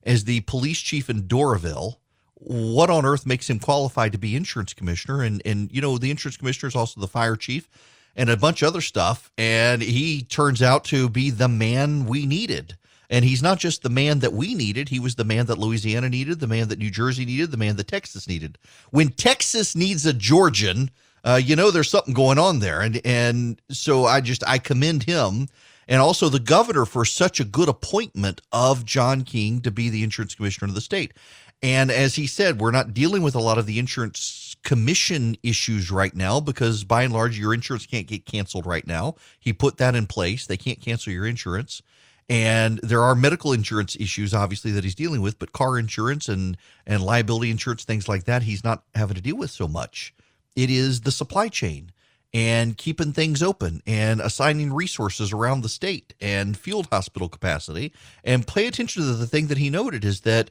as 0.03 0.25
the 0.25 0.41
police 0.41 0.79
chief 0.79 1.09
in 1.09 1.23
Doraville. 1.23 1.95
What 2.35 2.91
on 2.91 3.05
earth 3.05 3.25
makes 3.25 3.49
him 3.49 3.59
qualified 3.59 4.11
to 4.11 4.19
be 4.19 4.35
insurance 4.35 4.73
commissioner? 4.73 5.23
And, 5.23 5.41
and 5.43 5.71
you 5.71 5.81
know, 5.81 5.97
the 5.97 6.11
insurance 6.11 6.37
commissioner 6.37 6.67
is 6.67 6.75
also 6.75 7.01
the 7.01 7.07
fire 7.07 7.35
chief 7.35 7.67
and 8.15 8.29
a 8.29 8.37
bunch 8.37 8.61
of 8.61 8.67
other 8.67 8.81
stuff. 8.81 9.31
And 9.37 9.81
he 9.81 10.21
turns 10.21 10.61
out 10.61 10.83
to 10.85 11.09
be 11.09 11.31
the 11.31 11.47
man 11.47 12.05
we 12.05 12.27
needed. 12.27 12.77
And 13.10 13.26
he's 13.26 13.44
not 13.44 13.60
just 13.60 13.84
the 13.84 13.90
man 13.90 14.19
that 14.19 14.34
we 14.34 14.56
needed, 14.56 14.90
he 14.90 14.99
was 14.99 15.15
the 15.15 15.23
man 15.23 15.45
that 15.48 15.57
Louisiana 15.57 16.10
needed, 16.10 16.40
the 16.40 16.48
man 16.48 16.68
that 16.69 16.80
New 16.80 16.90
Jersey 16.90 17.26
needed, 17.26 17.52
the 17.52 17.57
man 17.57 17.76
that 17.76 17.88
Texas 17.88 18.27
needed. 18.27 18.57
When 18.91 19.10
Texas 19.10 19.76
needs 19.76 20.06
a 20.06 20.14
Georgian, 20.14 20.90
uh, 21.23 21.40
you 21.44 21.56
know 21.56 21.72
there's 21.72 21.90
something 21.90 22.14
going 22.14 22.38
on 22.38 22.60
there. 22.60 22.82
And 22.82 23.02
and 23.06 23.61
so 23.69 24.06
I 24.06 24.22
just 24.22 24.44
I 24.48 24.57
commend 24.57 25.03
him 25.03 25.48
and 25.88 26.02
also 26.02 26.30
the 26.30 26.40
governor 26.40 26.86
for 26.86 27.06
such 27.06 27.40
a 27.40 27.45
good 27.45 27.69
appointment 27.69 28.41
of 28.52 28.86
John 28.86 29.23
King 29.23 29.61
to 29.61 29.72
be 29.72 29.90
the 29.90 30.03
insurance 30.03 30.36
commissioner 30.36 30.69
of 30.69 30.76
the 30.76 30.82
state. 30.82 31.14
And 31.61 31.90
as 31.90 32.15
he 32.15 32.27
said, 32.27 32.60
we're 32.60 32.72
not 32.72 32.94
dealing 32.94 33.22
with 33.22 33.36
a 33.36 33.40
lot 33.40 33.57
of 33.57 33.65
the 33.65 33.80
insurance 33.80 34.56
commission 34.64 35.38
issues 35.44 35.90
right 35.91 36.14
now 36.15 36.40
because 36.40 36.84
by 36.84 37.03
and 37.03 37.14
large 37.14 37.40
your 37.40 37.53
insurance 37.53 37.86
can't 37.86 38.07
get 38.07 38.26
canceled 38.26 38.65
right 38.65 38.86
now. 38.86 39.15
He 39.40 39.53
put 39.53 39.77
that 39.77 39.95
in 39.95 40.07
place. 40.07 40.45
They 40.45 40.57
can't 40.57 40.82
cancel 40.82 41.14
your 41.14 41.26
insurance. 41.26 41.82
And 42.27 42.80
there 42.81 43.03
are 43.03 43.14
medical 43.14 43.53
insurance 43.53 43.95
issues, 43.99 44.34
obviously, 44.34 44.72
that 44.72 44.84
he's 44.84 44.95
dealing 44.95 45.22
with, 45.22 45.38
but 45.38 45.52
car 45.52 45.77
insurance 45.77 46.27
and, 46.27 46.57
and 46.85 47.03
liability 47.03 47.52
insurance, 47.52 47.84
things 47.84 48.07
like 48.07 48.23
that, 48.23 48.43
he's 48.43 48.64
not 48.64 48.84
having 48.95 49.15
to 49.15 49.22
deal 49.22 49.38
with 49.38 49.52
so 49.52 49.68
much. 49.68 50.14
It 50.56 50.69
is 50.69 51.02
the 51.02 51.11
supply 51.11 51.49
chain 51.49 51.91
and 52.34 52.77
keeping 52.77 53.14
things 53.14 53.43
open 53.43 53.81
and 53.85 54.19
assigning 54.19 54.73
resources 54.73 55.31
around 55.31 55.61
the 55.61 55.69
state 55.69 56.14
and 56.19 56.57
field 56.57 56.88
hospital 56.91 57.30
capacity. 57.30 57.93
And 58.23 58.47
pay 58.47 58.65
attention 58.68 59.03
to 59.03 59.14
the 59.14 59.27
thing 59.27 59.47
that 59.47 59.60
he 59.60 59.69
noted 59.69 60.03
is 60.03 60.22
that 60.22 60.49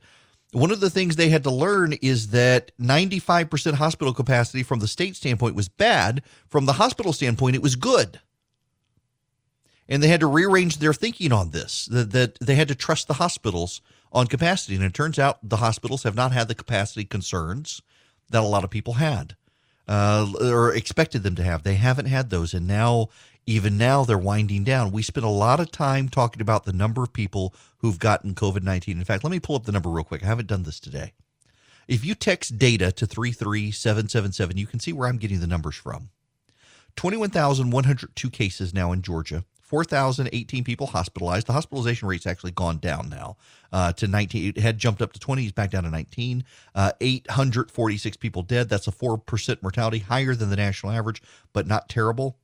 one 0.52 0.70
of 0.70 0.78
the 0.78 0.90
things 0.90 1.16
they 1.16 1.30
had 1.30 1.42
to 1.42 1.50
learn 1.50 1.94
is 1.94 2.28
that 2.28 2.70
95% 2.78 3.74
hospital 3.74 4.14
capacity 4.14 4.62
from 4.62 4.78
the 4.78 4.86
state 4.86 5.16
standpoint 5.16 5.56
was 5.56 5.68
bad. 5.68 6.22
From 6.48 6.66
the 6.66 6.74
hospital 6.74 7.12
standpoint, 7.12 7.56
it 7.56 7.62
was 7.62 7.74
good 7.74 8.20
and 9.88 10.02
they 10.02 10.08
had 10.08 10.20
to 10.20 10.26
rearrange 10.26 10.78
their 10.78 10.94
thinking 10.94 11.32
on 11.32 11.50
this 11.50 11.86
that, 11.86 12.12
that 12.12 12.38
they 12.40 12.54
had 12.54 12.68
to 12.68 12.74
trust 12.74 13.06
the 13.06 13.14
hospitals 13.14 13.80
on 14.12 14.26
capacity. 14.26 14.76
And 14.76 14.84
it 14.84 14.94
turns 14.94 15.18
out 15.18 15.38
the 15.42 15.56
hospitals 15.56 16.04
have 16.04 16.14
not 16.14 16.32
had 16.32 16.48
the 16.48 16.54
capacity 16.54 17.04
concerns 17.04 17.82
that 18.30 18.42
a 18.42 18.46
lot 18.46 18.64
of 18.64 18.70
people 18.70 18.94
had 18.94 19.36
uh, 19.86 20.32
or 20.40 20.74
expected 20.74 21.22
them 21.22 21.34
to 21.36 21.42
have. 21.42 21.62
They 21.62 21.74
haven't 21.74 22.06
had 22.06 22.30
those. 22.30 22.54
And 22.54 22.66
now 22.66 23.08
even 23.46 23.76
now 23.76 24.04
they're 24.04 24.16
winding 24.16 24.64
down. 24.64 24.92
We 24.92 25.02
spent 25.02 25.26
a 25.26 25.30
lot 25.30 25.60
of 25.60 25.70
time 25.70 26.08
talking 26.08 26.40
about 26.40 26.64
the 26.64 26.72
number 26.72 27.02
of 27.02 27.12
people 27.12 27.54
who've 27.78 27.98
gotten 27.98 28.34
covid-19 28.34 28.88
in 28.88 29.04
fact 29.04 29.24
let 29.24 29.30
me 29.30 29.40
pull 29.40 29.56
up 29.56 29.64
the 29.64 29.72
number 29.72 29.90
real 29.90 30.04
quick. 30.04 30.22
I 30.22 30.26
haven't 30.26 30.48
done 30.48 30.62
this 30.62 30.80
today. 30.80 31.12
If 31.86 32.02
you 32.02 32.14
text 32.14 32.58
data 32.58 32.90
to 32.92 33.06
33777 33.06 34.56
you 34.56 34.66
can 34.66 34.80
see 34.80 34.92
where 34.92 35.08
i'm 35.08 35.18
getting 35.18 35.40
the 35.40 35.46
numbers 35.46 35.76
from. 35.76 36.08
21,102 36.96 38.30
cases 38.30 38.72
now 38.72 38.92
in 38.92 39.02
Georgia. 39.02 39.44
4,018 39.64 40.62
people 40.62 40.86
hospitalized. 40.86 41.46
The 41.46 41.52
hospitalization 41.52 42.06
rate's 42.06 42.26
actually 42.26 42.52
gone 42.52 42.78
down 42.78 43.08
now 43.08 43.36
uh, 43.72 43.92
to 43.94 44.06
19. 44.06 44.54
It 44.56 44.60
had 44.60 44.78
jumped 44.78 45.00
up 45.00 45.12
to 45.14 45.18
20. 45.18 45.42
He's 45.42 45.52
back 45.52 45.70
down 45.70 45.84
to 45.84 45.90
19. 45.90 46.44
Uh, 46.74 46.92
846 47.00 48.16
people 48.18 48.42
dead. 48.42 48.68
That's 48.68 48.86
a 48.86 48.92
4% 48.92 49.62
mortality, 49.62 49.98
higher 50.00 50.34
than 50.34 50.50
the 50.50 50.56
national 50.56 50.92
average, 50.92 51.22
but 51.52 51.66
not 51.66 51.88
terrible. 51.88 52.36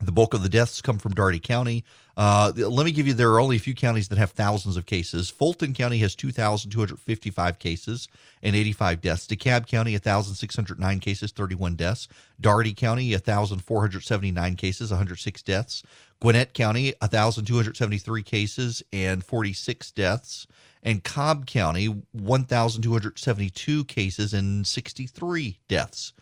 The 0.00 0.12
bulk 0.12 0.34
of 0.34 0.42
the 0.42 0.48
deaths 0.48 0.82
come 0.82 0.98
from 0.98 1.14
Dougherty 1.14 1.38
County. 1.38 1.84
Uh, 2.16 2.52
let 2.56 2.84
me 2.84 2.92
give 2.92 3.06
you, 3.06 3.14
there 3.14 3.30
are 3.30 3.40
only 3.40 3.56
a 3.56 3.60
few 3.60 3.74
counties 3.74 4.08
that 4.08 4.18
have 4.18 4.32
thousands 4.32 4.76
of 4.76 4.86
cases. 4.86 5.30
Fulton 5.30 5.72
County 5.72 5.98
has 5.98 6.14
2,255 6.14 7.58
cases 7.58 8.08
and 8.42 8.56
85 8.56 9.00
deaths. 9.00 9.26
DeKalb 9.26 9.66
County, 9.66 9.92
1,609 9.92 11.00
cases, 11.00 11.32
31 11.32 11.76
deaths. 11.76 12.08
Dougherty 12.40 12.74
County, 12.74 13.10
1,479 13.12 14.56
cases, 14.56 14.90
106 14.90 15.42
deaths. 15.42 15.82
Gwinnett 16.20 16.54
County, 16.54 16.94
1,273 17.00 18.22
cases 18.22 18.82
and 18.92 19.24
46 19.24 19.90
deaths. 19.92 20.46
And 20.82 21.02
Cobb 21.02 21.46
County, 21.46 21.86
1,272 22.12 23.84
cases 23.84 24.34
and 24.34 24.66
63 24.66 25.58
deaths. 25.68 26.12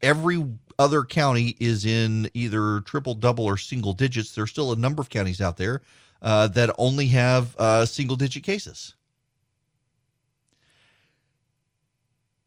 Every 0.00 0.44
other 0.78 1.04
county 1.04 1.56
is 1.60 1.84
in 1.84 2.28
either 2.34 2.80
triple, 2.80 3.14
double, 3.14 3.44
or 3.44 3.56
single 3.56 3.92
digits. 3.92 4.34
There's 4.34 4.50
still 4.50 4.72
a 4.72 4.76
number 4.76 5.00
of 5.00 5.10
counties 5.10 5.40
out 5.40 5.56
there 5.58 5.82
uh, 6.22 6.48
that 6.48 6.74
only 6.78 7.08
have 7.08 7.56
uh, 7.56 7.86
single 7.86 8.16
digit 8.16 8.42
cases. 8.42 8.94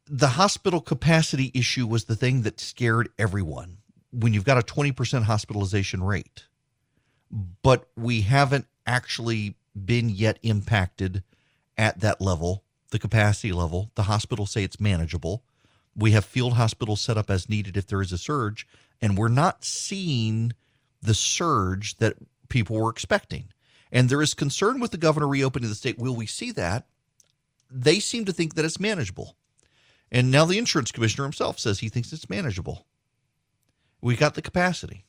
The 0.07 0.29
hospital 0.29 0.81
capacity 0.81 1.51
issue 1.53 1.87
was 1.87 2.05
the 2.05 2.15
thing 2.15 2.43
that 2.43 2.59
scared 2.59 3.09
everyone 3.17 3.77
when 4.11 4.33
you've 4.33 4.45
got 4.45 4.57
a 4.57 4.61
20% 4.61 5.23
hospitalization 5.23 6.03
rate. 6.03 6.45
But 7.31 7.87
we 7.95 8.21
haven't 8.21 8.67
actually 8.85 9.55
been 9.75 10.09
yet 10.09 10.39
impacted 10.43 11.23
at 11.77 11.99
that 11.99 12.21
level, 12.21 12.63
the 12.91 12.99
capacity 12.99 13.51
level. 13.51 13.91
The 13.95 14.03
hospitals 14.03 14.51
say 14.51 14.63
it's 14.63 14.79
manageable. 14.79 15.43
We 15.95 16.11
have 16.11 16.25
field 16.25 16.53
hospitals 16.53 17.01
set 17.01 17.17
up 17.17 17.29
as 17.29 17.49
needed 17.49 17.77
if 17.77 17.87
there 17.87 18.01
is 18.01 18.11
a 18.11 18.17
surge, 18.17 18.67
and 19.01 19.17
we're 19.17 19.27
not 19.27 19.63
seeing 19.63 20.53
the 21.01 21.13
surge 21.13 21.97
that 21.97 22.15
people 22.49 22.77
were 22.77 22.89
expecting. 22.89 23.45
And 23.91 24.09
there 24.09 24.21
is 24.21 24.33
concern 24.33 24.79
with 24.79 24.91
the 24.91 24.97
governor 24.97 25.27
reopening 25.27 25.69
the 25.69 25.75
state. 25.75 25.97
Will 25.97 26.15
we 26.15 26.25
see 26.25 26.51
that? 26.51 26.87
They 27.71 27.99
seem 27.99 28.25
to 28.25 28.33
think 28.33 28.55
that 28.55 28.65
it's 28.65 28.79
manageable. 28.79 29.35
And 30.11 30.31
now 30.31 30.45
the 30.45 30.57
insurance 30.57 30.91
commissioner 30.91 31.23
himself 31.23 31.59
says 31.59 31.79
he 31.79 31.89
thinks 31.89 32.13
it's 32.13 32.29
manageable. 32.29 32.85
We 34.01 34.15
got 34.15 34.35
the 34.35 34.41
capacity. 34.41 35.04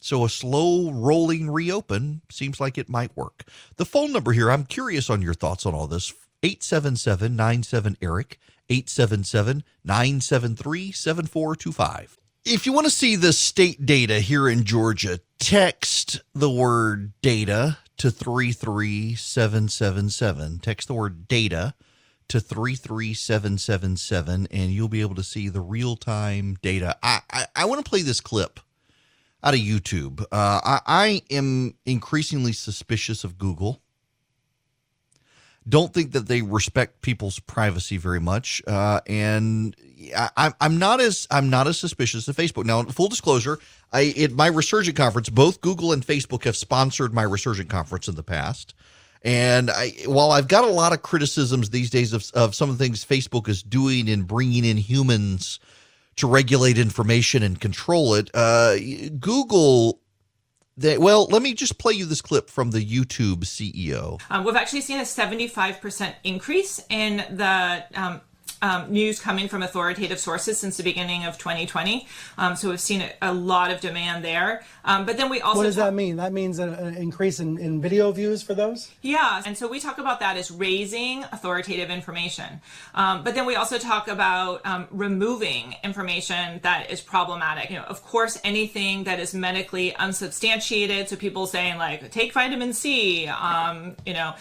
So 0.00 0.24
a 0.24 0.28
slow 0.28 0.90
rolling 0.90 1.50
reopen 1.50 2.22
seems 2.30 2.58
like 2.58 2.78
it 2.78 2.88
might 2.88 3.16
work. 3.16 3.44
The 3.76 3.84
phone 3.84 4.12
number 4.12 4.32
here, 4.32 4.50
I'm 4.50 4.64
curious 4.64 5.10
on 5.10 5.22
your 5.22 5.34
thoughts 5.34 5.66
on 5.66 5.74
all 5.74 5.86
this. 5.86 6.12
877 6.42 7.36
97 7.36 7.96
Erick. 8.00 8.38
877 8.70 9.62
973 9.84 10.92
7425. 10.92 12.16
If 12.44 12.64
you 12.64 12.72
want 12.72 12.86
to 12.86 12.90
see 12.90 13.16
the 13.16 13.34
state 13.34 13.84
data 13.84 14.20
here 14.20 14.48
in 14.48 14.64
Georgia, 14.64 15.20
text 15.38 16.22
the 16.34 16.48
word 16.48 17.12
data 17.20 17.76
to 17.98 18.10
33777. 18.10 20.60
Text 20.60 20.88
the 20.88 20.94
word 20.94 21.28
data 21.28 21.74
to 22.28 22.40
33777 22.40 24.48
and 24.50 24.70
you'll 24.70 24.88
be 24.88 25.02
able 25.02 25.16
to 25.16 25.22
see 25.22 25.48
the 25.48 25.60
real 25.60 25.96
time 25.96 26.56
data. 26.62 26.96
I, 27.02 27.20
I, 27.30 27.46
I, 27.56 27.64
want 27.64 27.84
to 27.84 27.88
play 27.88 28.02
this 28.02 28.20
clip 28.20 28.60
out 29.42 29.54
of 29.54 29.60
YouTube. 29.60 30.20
Uh, 30.22 30.60
I, 30.64 30.80
I 30.86 31.22
am 31.30 31.74
increasingly 31.84 32.52
suspicious 32.52 33.24
of 33.24 33.38
Google 33.38 33.80
don't 35.68 35.92
think 35.92 36.12
that 36.12 36.26
they 36.26 36.42
respect 36.42 37.02
people's 37.02 37.38
privacy 37.38 37.96
very 37.96 38.20
much. 38.20 38.62
Uh, 38.66 39.00
and 39.06 39.76
I, 40.36 40.52
am 40.60 40.78
not 40.78 41.00
as 41.00 41.26
I'm 41.30 41.50
not 41.50 41.66
as 41.66 41.78
suspicious 41.78 42.26
of 42.28 42.36
Facebook. 42.36 42.64
Now, 42.64 42.82
full 42.84 43.08
disclosure, 43.08 43.58
I 43.92 44.14
at 44.18 44.32
my 44.32 44.46
Resurgent 44.46 44.96
conference, 44.96 45.28
both 45.28 45.60
Google 45.60 45.92
and 45.92 46.04
Facebook 46.04 46.44
have 46.44 46.56
sponsored 46.56 47.12
my 47.12 47.22
Resurgent 47.22 47.68
conference 47.68 48.08
in 48.08 48.14
the 48.14 48.22
past. 48.22 48.74
And 49.22 49.70
I, 49.70 49.92
while 50.06 50.30
I've 50.30 50.48
got 50.48 50.64
a 50.64 50.68
lot 50.68 50.94
of 50.94 51.02
criticisms 51.02 51.68
these 51.68 51.90
days 51.90 52.14
of, 52.14 52.24
of 52.32 52.54
some 52.54 52.70
of 52.70 52.78
the 52.78 52.84
things 52.84 53.04
Facebook 53.04 53.48
is 53.48 53.62
doing 53.62 54.08
in 54.08 54.22
bringing 54.22 54.64
in 54.64 54.78
humans 54.78 55.60
to 56.20 56.26
regulate 56.26 56.78
information 56.78 57.42
and 57.42 57.60
control 57.60 58.14
it, 58.14 58.30
uh, 58.34 58.76
Google 59.18 60.00
They, 60.76 60.96
well, 60.96 61.26
let 61.26 61.42
me 61.42 61.52
just 61.52 61.78
play 61.78 61.92
you 61.92 62.06
this 62.06 62.22
clip 62.22 62.48
from 62.48 62.70
the 62.70 62.84
YouTube 62.84 63.40
CEO. 63.44 64.20
Um, 64.30 64.44
we've 64.44 64.56
actually 64.56 64.80
seen 64.80 64.98
a 64.98 65.04
75% 65.04 66.14
increase 66.24 66.80
in 66.88 67.18
the 67.30 67.84
um, 67.94 68.20
um, 68.62 68.92
news 68.92 69.20
coming 69.20 69.48
from 69.48 69.62
authoritative 69.62 70.18
sources 70.18 70.58
since 70.58 70.76
the 70.76 70.82
beginning 70.82 71.24
of 71.24 71.38
2020. 71.38 72.06
Um, 72.36 72.56
so 72.56 72.70
we've 72.70 72.80
seen 72.80 73.00
a, 73.00 73.12
a, 73.22 73.32
lot 73.32 73.70
of 73.70 73.80
demand 73.80 74.24
there. 74.24 74.62
Um, 74.84 75.06
but 75.06 75.16
then 75.16 75.30
we 75.30 75.40
also 75.40 75.58
what 75.58 75.64
does 75.64 75.76
talk- 75.76 75.86
that 75.86 75.94
mean? 75.94 76.16
That 76.16 76.32
means 76.32 76.58
an, 76.58 76.74
an 76.74 76.94
increase 76.94 77.40
in, 77.40 77.58
in, 77.58 77.80
video 77.80 78.12
views 78.12 78.42
for 78.42 78.54
those. 78.54 78.90
Yeah, 79.00 79.42
and 79.46 79.56
so 79.56 79.66
we 79.66 79.80
talk 79.80 79.98
about 79.98 80.20
that 80.20 80.36
as 80.36 80.50
raising 80.50 81.24
authoritative 81.24 81.88
information. 81.88 82.60
Um, 82.94 83.24
but 83.24 83.34
then 83.34 83.46
we 83.46 83.56
also 83.56 83.78
talk 83.78 84.08
about 84.08 84.64
um, 84.66 84.86
removing 84.90 85.74
information 85.82 86.60
that 86.62 86.90
is 86.90 87.00
problematic. 87.00 87.70
You 87.70 87.76
know, 87.76 87.84
of 87.84 88.02
course, 88.02 88.38
anything 88.44 89.04
that 89.04 89.18
is 89.18 89.34
medically 89.34 89.94
unsubstantiated. 89.96 91.08
So 91.08 91.16
people 91.16 91.46
saying 91.46 91.78
like 91.78 92.10
take 92.10 92.34
vitamin 92.34 92.74
C. 92.74 93.26
Um, 93.26 93.96
you 94.04 94.12
know, 94.12 94.34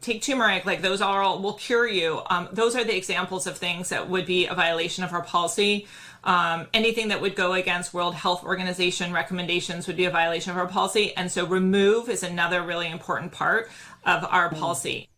take 0.00 0.22
turmeric. 0.22 0.64
Like 0.66 0.82
those 0.82 1.00
are 1.00 1.22
all 1.22 1.42
will 1.42 1.54
cure 1.54 1.86
you. 1.86 2.22
those 2.52 2.76
are 2.76 2.84
the 2.84 2.96
examples 2.96 3.46
of 3.46 3.58
things 3.58 3.88
that 3.90 4.08
would 4.08 4.26
be 4.26 4.46
a 4.46 4.54
violation 4.54 5.04
of 5.04 5.12
our 5.12 5.22
policy. 5.22 5.86
Um, 6.24 6.68
anything 6.72 7.08
that 7.08 7.20
would 7.20 7.36
go 7.36 7.52
against 7.52 7.92
World 7.92 8.14
Health 8.14 8.44
Organization 8.44 9.12
recommendations 9.12 9.86
would 9.86 9.96
be 9.96 10.06
a 10.06 10.10
violation 10.10 10.52
of 10.52 10.56
our 10.56 10.66
policy. 10.66 11.14
And 11.16 11.30
so 11.30 11.46
remove 11.46 12.08
is 12.08 12.22
another 12.22 12.62
really 12.62 12.90
important 12.90 13.32
part 13.32 13.70
of 14.06 14.24
our 14.24 14.48
policy. 14.48 15.08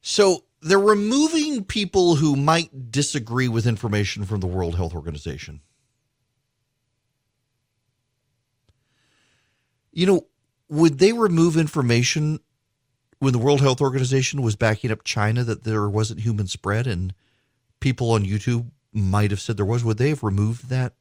So 0.00 0.44
they're 0.62 0.78
removing 0.78 1.64
people 1.64 2.16
who 2.16 2.34
might 2.34 2.90
disagree 2.90 3.48
with 3.48 3.66
information 3.66 4.24
from 4.24 4.40
the 4.40 4.46
World 4.46 4.74
Health 4.76 4.94
Organization. 4.94 5.60
You 9.92 10.06
know, 10.06 10.26
would 10.70 10.98
they 10.98 11.12
remove 11.12 11.58
information 11.58 12.40
when 13.18 13.32
the 13.32 13.38
World 13.38 13.60
Health 13.60 13.80
Organization 13.80 14.42
was 14.42 14.56
backing 14.56 14.90
up 14.90 15.04
China 15.04 15.44
that 15.44 15.64
there 15.64 15.88
wasn't 15.88 16.20
human 16.20 16.46
spread 16.46 16.86
and 16.86 17.14
people 17.80 18.10
on 18.10 18.24
YouTube 18.24 18.70
might 18.92 19.30
have 19.30 19.40
said 19.40 19.56
there 19.56 19.64
was, 19.64 19.84
would 19.84 19.98
they 19.98 20.10
have 20.10 20.22
removed 20.22 20.68
that? 20.68 20.94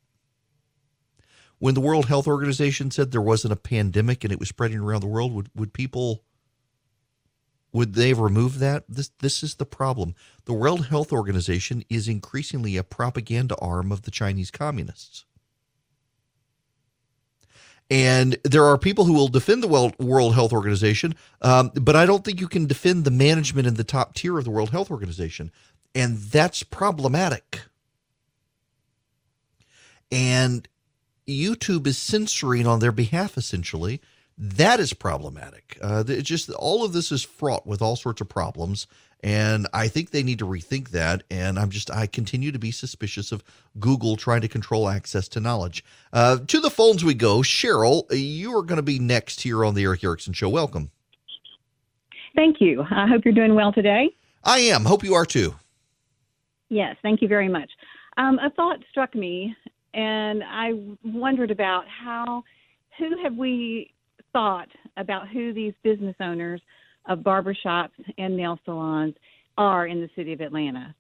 When 1.60 1.76
the 1.76 1.82
World 1.82 2.08
Health 2.08 2.28
Organization 2.28 2.92
said 2.92 3.12
there 3.12 3.22
wasn't 3.22 3.54
a 3.54 3.58
pandemic 3.58 4.24
and 4.24 4.34
it 4.34 4.40
was 4.40 4.50
spreading 4.50 4.80
around 4.80 5.02
the 5.02 5.08
world, 5.08 5.34
would, 5.34 5.50
would 5.56 5.74
people 5.74 6.24
would 7.74 7.96
they 7.96 8.10
have 8.10 8.20
removed 8.20 8.60
that? 8.60 8.84
This 8.88 9.10
this 9.20 9.42
is 9.42 9.56
the 9.56 9.66
problem. 9.66 10.14
The 10.46 10.54
World 10.54 10.88
Health 10.88 11.12
Organization 11.12 11.84
is 11.90 12.08
increasingly 12.08 12.78
a 12.78 12.84
propaganda 12.84 13.56
arm 13.58 13.92
of 13.92 14.04
the 14.04 14.12
Chinese 14.12 14.52
communists. 14.52 15.26
And 17.90 18.38
there 18.44 18.66
are 18.66 18.78
people 18.78 19.06
who 19.06 19.14
will 19.14 19.28
defend 19.28 19.62
the 19.62 19.94
World 20.00 20.34
Health 20.34 20.54
Organization, 20.54 21.16
um, 21.42 21.72
but 21.76 21.96
I 21.96 22.06
don't 22.06 22.24
think 22.24 22.40
you 22.40 22.48
can 22.48 22.66
defend 22.66 23.04
the 23.04 23.12
management 23.12 23.68
in 23.68 23.76
the 23.76 23.84
top 23.84 24.16
tier 24.16 24.38
of 24.38 24.46
the 24.46 24.52
World 24.52 24.72
Health 24.72 24.90
Organization. 24.90 25.52
And 25.94 26.18
that's 26.18 26.64
problematic. 26.64 27.62
And 30.12 30.68
YouTube 31.28 31.88
is 31.88 31.98
censoring 31.98 32.66
on 32.68 32.80
their 32.80 32.92
behalf, 32.92 33.38
essentially. 33.38 34.02
That 34.38 34.80
is 34.80 34.94
problematic. 34.94 35.78
Uh, 35.82 36.04
just 36.04 36.50
all 36.52 36.84
of 36.84 36.94
this 36.94 37.12
is 37.12 37.24
fraught 37.24 37.68
with 37.68 37.82
all 37.82 37.96
sorts 37.96 38.22
of 38.22 38.30
problems. 38.30 38.88
And 39.24 39.68
I 39.74 39.88
think 39.88 40.12
they 40.12 40.22
need 40.22 40.40
to 40.40 40.46
rethink 40.46 40.90
that. 40.90 41.24
And 41.32 41.58
I'm 41.58 41.70
just, 41.70 41.90
I 41.90 42.08
continue 42.08 42.52
to 42.52 42.60
be 42.60 42.72
suspicious 42.72 43.32
of 43.32 43.44
Google 43.80 44.18
trying 44.18 44.42
to 44.42 44.50
control 44.50 44.90
access 44.90 45.30
to 45.30 45.40
knowledge. 45.40 45.84
Uh, 46.12 46.40
to 46.48 46.60
the 46.60 46.70
phones 46.70 47.06
we 47.06 47.14
go. 47.14 47.38
Cheryl, 47.38 48.04
you 48.12 48.58
are 48.58 48.64
going 48.64 48.78
to 48.78 48.82
be 48.84 49.00
next 49.00 49.42
here 49.42 49.64
on 49.64 49.76
the 49.76 49.84
Erick 49.84 50.04
Erickson 50.04 50.34
Show. 50.34 50.50
Welcome. 50.50 50.92
Thank 52.36 52.60
you. 52.60 52.84
I 52.92 53.08
hope 53.08 53.24
you're 53.24 53.34
doing 53.34 53.56
well 53.56 53.72
today. 53.72 54.10
I 54.44 54.60
am. 54.60 54.84
Hope 54.84 55.04
you 55.04 55.14
are 55.14 55.26
too. 55.26 55.56
Yes, 56.70 56.98
thank 57.02 57.22
you 57.22 57.28
very 57.28 57.48
much. 57.48 57.70
Um, 58.18 58.40
a 58.40 58.50
thought 58.50 58.80
struck 58.90 59.16
me, 59.16 59.56
and 59.94 60.44
I 60.44 60.74
wondered 61.04 61.52
about 61.52 61.86
how, 61.88 62.44
who 62.98 63.24
have 63.24 63.36
we 63.36 63.94
thought 64.34 64.68
about 64.98 65.30
who 65.30 65.54
these 65.54 65.74
business 65.84 66.16
owners 66.20 66.62
of 67.08 67.20
barbershops 67.20 67.92
and 68.18 68.36
nail 68.36 68.60
salons 68.66 69.16
are 69.58 69.88
in 69.88 70.02
the 70.02 70.10
city 70.16 70.34
of 70.34 70.42
Atlanta. 70.42 70.94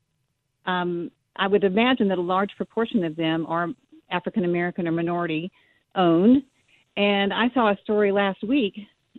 Um, 0.65 1.11
I 1.35 1.47
would 1.47 1.64
imagine 1.64 2.07
that 2.10 2.18
a 2.18 2.22
large 2.22 2.51
proportion 2.55 3.03
of 3.03 3.15
them 3.15 3.45
are 3.47 3.69
African 4.11 4.45
American 4.45 4.88
or 4.88 4.91
minority 4.91 5.51
owned. 5.95 6.43
And 6.95 7.34
I 7.34 7.49
saw 7.53 7.72
a 7.72 7.77
story 7.84 8.11
last 8.11 8.43
week 8.43 8.76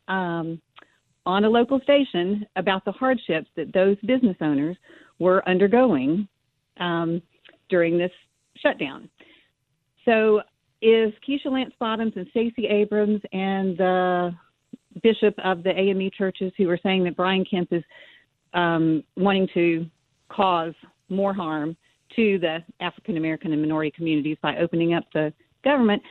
um, 0.09 0.61
on 1.27 1.45
a 1.45 1.49
local 1.49 1.81
station 1.81 2.47
about 2.57 2.85
the 2.85 2.93
hardships 2.93 3.49
that 3.57 3.73
those 3.73 3.97
business 4.07 4.37
owners 4.41 4.77
were 5.19 5.47
undergoing 5.49 6.29
um, 6.79 7.21
during 7.69 7.99
this 7.99 8.13
shutdown. 8.57 9.09
So, 10.05 10.43
is 10.85 11.15
Keisha 11.27 11.51
Lance 11.51 11.73
Bottoms 11.81 12.13
and 12.15 12.27
Stacey 12.29 12.67
Abrams 12.67 13.23
and 13.33 13.77
the 13.79 14.35
bishop 15.03 15.35
of 15.43 15.63
the 15.63 15.71
AME 15.71 16.11
churches 16.17 16.53
who 16.59 16.69
are 16.69 16.79
saying 16.83 17.05
that 17.05 17.17
Brian 17.17 17.45
Kemp 17.45 17.73
is 17.73 17.83
um, 18.53 19.03
wanting 19.17 19.49
to 19.55 19.87
cause 20.29 20.75
more 21.09 21.33
harm 21.33 21.75
to 22.17 22.39
the 22.39 22.63
African 22.81 23.17
American 23.17 23.53
and 23.53 23.63
minority 23.63 23.91
communities 23.91 24.37
by 24.43 24.59
opening 24.59 24.93
up 24.93 25.05
the 25.15 25.33
government. 25.65 26.03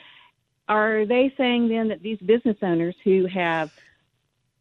Are 0.67 1.05
they 1.05 1.31
saying 1.37 1.69
then 1.69 1.87
that 1.89 2.01
these 2.01 2.17
business 2.19 2.57
owners 2.63 2.95
who 3.03 3.27
have 3.27 3.71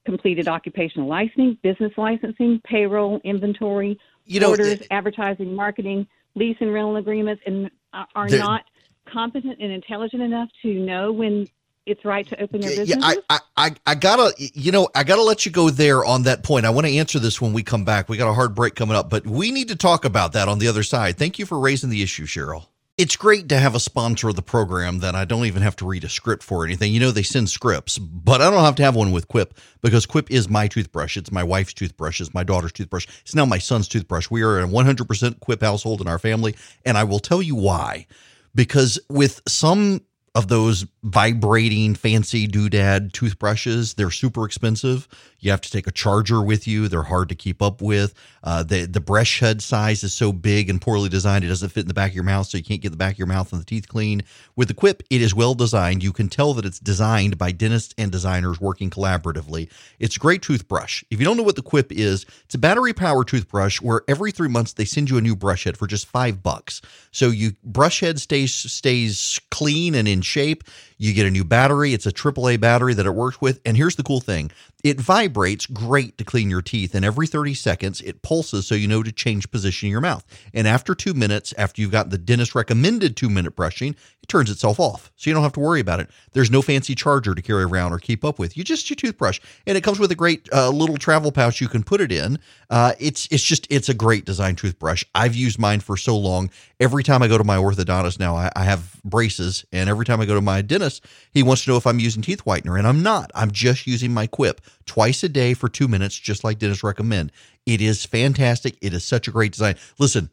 completed 0.05 0.47
occupational 0.47 1.09
licensing, 1.09 1.57
business 1.63 1.93
licensing, 1.97 2.61
payroll, 2.65 3.19
inventory, 3.25 3.99
you 4.27 4.41
know, 4.41 4.51
orders, 4.51 4.73
it, 4.73 4.87
advertising, 4.91 5.55
marketing, 5.55 6.07
lease 6.35 6.57
and 6.61 6.73
rental 6.73 6.97
agreements, 6.97 7.43
and 7.47 7.71
are 8.15 8.29
not 8.29 8.65
competent 9.13 9.59
and 9.61 9.73
intelligent 9.73 10.23
enough 10.23 10.49
to 10.63 10.73
know 10.75 11.13
when 11.13 11.47
it's 11.87 12.05
right 12.05 12.27
to 12.29 12.41
open 12.41 12.61
their 12.61 12.71
business. 12.71 12.89
Yeah, 12.89 13.17
I, 13.29 13.39
I, 13.57 13.71
I 13.87 13.95
gotta, 13.95 14.33
you 14.39 14.71
know, 14.71 14.89
I 14.95 15.05
gotta 15.05 15.23
let 15.23 15.45
you 15.45 15.53
go 15.53 15.71
there 15.71 16.05
on 16.05 16.23
that 16.25 16.45
point. 16.45 16.65
I 16.65 16.71
want 16.71 16.87
to 16.87 16.93
answer 16.97 17.19
this 17.19 17.41
when 17.41 17.53
we 17.53 17.63
come 17.63 17.85
back. 17.85 18.09
We 18.09 18.17
got 18.17 18.31
a 18.31 18.35
hard 18.35 18.55
break 18.55 18.75
coming 18.75 18.97
up, 18.97 19.11
but 19.11 19.27
we 19.27 19.51
need 19.51 19.69
to 19.69 19.77
talk 19.77 20.05
about 20.05 20.33
that 20.35 20.49
on 20.49 20.59
the 20.59 20.69
other 20.69 20.83
side. 20.83 21.19
Thank 21.19 21.39
you 21.39 21.47
for 21.47 21.59
raising 21.59 21.91
the 21.91 22.03
issue, 22.03 22.27
Cheryl. 22.27 22.67
It's 22.99 23.17
great 23.17 23.49
to 23.49 23.59
have 23.59 23.75
a 23.75 23.81
sponsor 23.81 24.29
of 24.29 24.37
the 24.37 24.43
program 24.43 24.99
that 24.99 25.15
I 25.15 25.25
don't 25.25 25.47
even 25.47 25.63
have 25.63 25.75
to 25.77 25.87
read 25.87 26.05
a 26.05 26.11
script 26.11 26.43
for 26.43 26.63
or 26.63 26.67
anything. 26.67 26.93
You 26.93 27.01
know, 27.01 27.11
they 27.11 27.23
send 27.23 27.49
scripts, 27.49 27.97
but 27.99 28.43
I 28.43 28.51
don't 28.51 28.63
have 28.63 28.77
to 28.77 28.83
have 28.83 28.95
one 28.95 29.13
with 29.13 29.29
Quip 29.29 29.59
because 29.81 30.05
Quip 30.05 30.31
is 30.31 30.51
my 30.51 30.69
toothbrush. 30.69 31.17
It's 31.17 31.33
my 31.33 31.43
wife's 31.43 31.73
toothbrush. 31.73 32.21
It's 32.21 32.35
my 32.35 32.45
daughter's 32.45 32.73
toothbrush. 32.73 33.09
It's 33.23 33.35
now 33.35 33.47
my 33.47 33.57
son's 33.57 33.89
toothbrush. 33.89 34.31
We 34.31 34.43
are 34.43 34.61
a 34.61 34.67
100% 34.67 35.41
Quip 35.41 35.63
household 35.63 36.03
in 36.03 36.07
our 36.07 36.19
family. 36.19 36.55
And 36.85 36.99
I 36.99 37.05
will 37.05 37.19
tell 37.19 37.41
you 37.41 37.57
why. 37.57 38.07
Because 38.55 38.99
with 39.09 39.41
some 39.49 40.03
of 40.35 40.49
those 40.49 40.87
vibrating 41.03 41.95
fancy 41.95 42.49
doodad 42.49 43.13
toothbrushes. 43.13 43.95
They're 43.95 44.11
super 44.11 44.47
expensive. 44.47 45.07
You 45.41 45.51
have 45.51 45.61
to 45.61 45.71
take 45.71 45.87
a 45.87 45.91
charger 45.91 46.41
with 46.41 46.67
you. 46.67 46.89
They're 46.89 47.03
hard 47.03 47.29
to 47.29 47.35
keep 47.35 47.61
up 47.61 47.83
with. 47.83 48.15
Uh, 48.43 48.63
the 48.63 48.87
the 48.87 49.01
brush 49.01 49.41
head 49.41 49.61
size 49.61 50.03
is 50.05 50.15
so 50.15 50.33
big 50.33 50.71
and 50.71 50.81
poorly 50.81 51.11
designed; 51.11 51.45
it 51.45 51.49
doesn't 51.49 51.69
fit 51.69 51.81
in 51.81 51.89
the 51.89 51.95
back 51.95 52.13
of 52.13 52.15
your 52.15 52.25
mouth, 52.25 52.47
so 52.47 52.57
you 52.57 52.65
can't 52.65 52.81
get 52.81 52.91
the 52.91 52.97
back 52.97 53.15
of 53.15 53.19
your 53.19 53.27
mouth 53.27 53.53
and 53.53 53.61
the 53.61 53.67
teeth 53.67 53.89
clean. 53.89 54.23
With 54.57 54.69
the 54.69 54.75
Quip, 54.75 55.03
it 55.11 55.21
is 55.21 55.35
well 55.35 55.55
designed. 55.55 56.03
You 56.03 56.13
can 56.13 56.29
tell 56.29 56.55
that 56.55 56.65
it's 56.65 56.79
designed 56.79 57.37
by 57.37 57.53
dentists 57.53 57.95
and 57.99 58.11
designers 58.11 58.61
working 58.61 58.89
collaboratively. 58.89 59.69
It's 59.99 60.17
a 60.17 60.21
great 60.21 60.41
toothbrush. 60.41 61.05
If 61.11 61.19
you 61.19 61.27
don't 61.27 61.37
know 61.37 61.43
what 61.43 61.57
the 61.57 61.63
Quip 61.63 61.93
is, 61.93 62.25
it's 62.45 62.55
a 62.55 62.59
battery 62.59 62.95
powered 62.95 63.29
toothbrush 63.29 63.83
where 63.83 64.03
every 64.09 64.33
three 64.33 64.49
months 64.49 64.73
they 64.73 64.85
send 64.87 65.11
you 65.11 65.19
a 65.19 65.21
new 65.21 65.37
brush 65.37 65.65
head 65.65 65.77
for 65.77 65.87
just 65.87 66.07
five 66.07 66.43
bucks. 66.43 66.81
So 67.11 67.29
you 67.29 67.53
brush 67.63 68.01
head 68.01 68.19
stays 68.19 68.55
stays 68.55 69.39
clean 69.51 69.95
and 69.95 70.09
in 70.09 70.22
shape. 70.23 70.65
You 71.03 71.13
get 71.13 71.27
a 71.27 71.31
new 71.33 71.43
battery. 71.43 71.95
It's 71.95 72.07
a 72.07 72.13
AAA 72.13 72.61
battery 72.61 72.95
that 72.95 73.07
it 73.07 73.11
works 73.11 73.41
with. 73.41 73.61
And 73.67 73.77
here's 73.77 73.97
the 73.97 74.05
cool 74.05 74.21
thing 74.21 74.53
it 74.85 75.01
vibrates 75.01 75.67
great 75.67 76.17
to 76.19 76.25
clean 76.25 76.49
your 76.49 76.63
teeth. 76.63 76.95
And 76.95 77.05
every 77.05 77.27
30 77.27 77.55
seconds, 77.55 78.01
it 78.03 78.23
pulses 78.23 78.69
so 78.69 78.77
you 78.77 78.87
know 78.87 79.03
to 79.03 79.11
change 79.11 79.51
position 79.51 79.89
in 79.89 79.91
your 79.91 80.01
mouth. 80.01 80.25
And 80.55 80.69
after 80.69 80.95
two 80.95 81.13
minutes, 81.13 81.53
after 81.59 81.83
you've 81.83 81.91
got 81.91 82.11
the 82.11 82.19
dentist 82.19 82.55
recommended 82.55 83.17
two 83.17 83.29
minute 83.29 83.57
brushing, 83.57 83.97
it 84.23 84.29
turns 84.29 84.49
itself 84.49 84.79
off. 84.79 85.11
So 85.17 85.29
you 85.29 85.35
don't 85.35 85.43
have 85.43 85.55
to 85.55 85.61
worry 85.61 85.81
about 85.81 85.99
it. 85.99 86.09
There's 86.35 86.53
no 86.53 86.63
fancy 86.63 86.95
charger 86.95 87.35
to 87.35 87.43
carry 87.43 87.65
around 87.65 87.93
or 87.93 87.99
keep 87.99 88.25
up 88.25 88.39
with. 88.39 88.57
You 88.57 88.63
just 88.63 88.89
your 88.89 88.97
toothbrush. 88.97 89.41
And 89.67 89.77
it 89.77 89.83
comes 89.83 89.99
with 89.99 90.13
a 90.13 90.17
great 90.17 90.49
uh, 90.53 90.71
little 90.71 90.99
travel 90.99 91.33
pouch 91.33 91.61
you 91.61 91.69
can 91.69 91.83
put 91.83 92.01
it 92.01 92.13
in. 92.13 92.39
Uh, 92.71 92.93
it's, 93.01 93.27
it's 93.33 93.43
just, 93.43 93.67
it's 93.71 93.89
a 93.89 93.95
great 93.95 94.25
design 94.25 94.55
toothbrush. 94.55 95.03
I've 95.17 95.35
used 95.35 95.59
mine 95.59 95.81
for 95.81 95.97
so 95.97 96.17
long. 96.17 96.49
Every 96.79 97.03
time 97.03 97.25
I 97.25 97.29
go 97.29 97.39
to 97.39 97.45
my 97.45 97.57
orthodontist 97.57 98.21
now, 98.21 98.37
I, 98.37 98.53
I 98.55 98.65
have 98.65 99.01
braces. 99.05 99.65
And 99.73 99.91
every 99.91 100.05
time 100.05 100.21
I 100.21 100.27
go 100.27 100.35
to 100.35 100.41
my 100.41 100.63
dentist, 100.63 100.92
he 101.33 101.43
wants 101.43 101.65
to 101.65 101.71
know 101.71 101.77
if 101.77 101.87
I'm 101.87 101.99
using 101.99 102.23
teeth 102.23 102.45
whitener, 102.45 102.79
and 102.79 102.87
I'm 102.87 103.03
not. 103.03 103.31
I'm 103.35 103.51
just 103.51 103.87
using 103.87 104.13
my 104.13 104.27
Quip 104.27 104.61
twice 104.85 105.23
a 105.23 105.29
day 105.29 105.55
for 105.55 105.69
two 105.69 105.89
minutes, 105.89 106.19
just 106.19 106.45
like 106.45 106.59
dentists 106.59 106.85
recommend. 106.85 107.33
It 107.65 107.81
is 107.81 108.05
fantastic. 108.05 108.77
It 108.81 108.93
is 108.93 109.05
such 109.05 109.29
a 109.29 109.31
great 109.31 109.53
design. 109.53 109.77
Listen, 109.99 110.31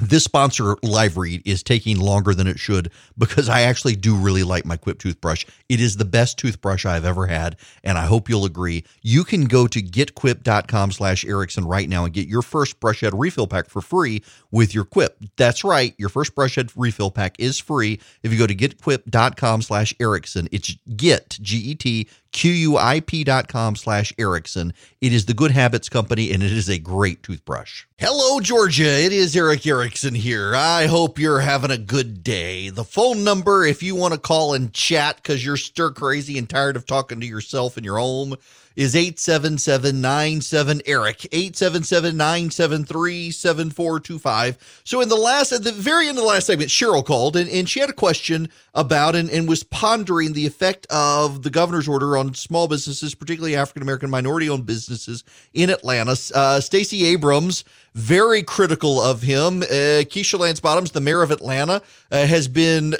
this 0.00 0.24
sponsor 0.24 0.76
live 0.82 1.16
read 1.16 1.42
is 1.44 1.62
taking 1.62 1.98
longer 1.98 2.34
than 2.34 2.46
it 2.46 2.58
should 2.58 2.90
because 3.16 3.48
I 3.48 3.62
actually 3.62 3.96
do 3.96 4.14
really 4.14 4.42
like 4.42 4.64
my 4.64 4.76
Quip 4.76 4.98
toothbrush. 4.98 5.44
It 5.68 5.80
is 5.80 5.96
the 5.96 6.04
best 6.04 6.38
toothbrush 6.38 6.86
I've 6.86 7.04
ever 7.04 7.26
had, 7.26 7.56
and 7.82 7.98
I 7.98 8.06
hope 8.06 8.28
you'll 8.28 8.44
agree. 8.44 8.84
You 9.02 9.24
can 9.24 9.46
go 9.46 9.66
to 9.66 9.82
getquip.com 9.82 10.92
slash 10.92 11.24
Erickson 11.24 11.64
right 11.64 11.88
now 11.88 12.04
and 12.04 12.14
get 12.14 12.28
your 12.28 12.42
first 12.42 12.80
brush 12.80 13.00
head 13.00 13.18
refill 13.18 13.46
pack 13.46 13.68
for 13.68 13.80
free 13.80 14.22
with 14.50 14.74
your 14.74 14.84
Quip. 14.84 15.18
That's 15.36 15.64
right, 15.64 15.94
your 15.98 16.08
first 16.08 16.34
brush 16.34 16.56
head 16.56 16.70
refill 16.76 17.10
pack 17.10 17.36
is 17.38 17.58
free 17.58 18.00
if 18.22 18.32
you 18.32 18.38
go 18.38 18.46
to 18.46 18.54
getquip.com 18.54 19.62
slash 19.62 19.94
Erickson. 20.00 20.48
It's 20.52 20.76
get, 20.96 21.38
G-E-T, 21.40 22.08
Q-U-I-P 22.32 23.24
dot 23.24 23.48
com 23.48 23.74
slash 23.76 24.12
Erickson. 24.18 24.72
It 25.00 25.12
is 25.12 25.26
the 25.26 25.34
Good 25.34 25.50
Habits 25.50 25.88
Company, 25.88 26.32
and 26.32 26.42
it 26.42 26.52
is 26.52 26.68
a 26.68 26.78
great 26.78 27.22
toothbrush. 27.22 27.84
Hello, 27.98 28.40
Georgia. 28.40 28.84
It 28.84 29.12
is 29.12 29.34
Erick 29.36 29.66
Erickson 29.66 30.14
here. 30.14 30.54
I 30.54 30.86
hope 30.86 31.18
you're 31.18 31.40
having 31.40 31.70
a 31.70 31.78
good 31.78 32.22
day. 32.22 32.70
The 32.70 32.84
phone 32.84 33.24
number, 33.24 33.64
if 33.64 33.82
you 33.82 33.94
want 33.94 34.14
to 34.14 34.20
call 34.20 34.54
and 34.54 34.72
chat 34.72 35.16
because 35.16 35.44
you're 35.44 35.56
stir 35.56 35.90
crazy 35.90 36.38
and 36.38 36.48
tired 36.48 36.76
of 36.76 36.86
talking 36.86 37.20
to 37.20 37.26
yourself 37.26 37.76
in 37.78 37.84
your 37.84 37.98
home, 37.98 38.36
is 38.78 38.94
877 38.94 40.82
Erick, 40.86 41.26
877 41.32 42.16
973 42.16 43.32
7425. 43.32 44.82
So, 44.84 45.00
in 45.00 45.08
the 45.08 45.16
last, 45.16 45.50
at 45.50 45.64
the 45.64 45.72
very 45.72 46.06
end 46.06 46.16
of 46.16 46.22
the 46.22 46.28
last 46.28 46.46
segment, 46.46 46.70
Cheryl 46.70 47.04
called 47.04 47.34
and, 47.34 47.50
and 47.50 47.68
she 47.68 47.80
had 47.80 47.90
a 47.90 47.92
question 47.92 48.48
about 48.74 49.16
and, 49.16 49.28
and 49.30 49.48
was 49.48 49.64
pondering 49.64 50.32
the 50.32 50.46
effect 50.46 50.86
of 50.90 51.42
the 51.42 51.50
governor's 51.50 51.88
order 51.88 52.16
on 52.16 52.34
small 52.34 52.68
businesses, 52.68 53.16
particularly 53.16 53.56
African 53.56 53.82
American 53.82 54.10
minority 54.10 54.48
owned 54.48 54.64
businesses 54.64 55.24
in 55.52 55.70
Atlanta. 55.70 56.16
Uh, 56.32 56.60
Stacey 56.60 57.04
Abrams 57.06 57.64
very 57.98 58.44
critical 58.44 59.00
of 59.00 59.22
him. 59.22 59.62
Uh, 59.62 60.06
Keisha 60.06 60.38
Lance 60.38 60.60
Bottoms, 60.60 60.92
the 60.92 61.00
mayor 61.00 61.20
of 61.20 61.32
Atlanta, 61.32 61.82
uh, 62.12 62.26
has 62.26 62.46
been 62.46 62.94
uh, 62.94 62.98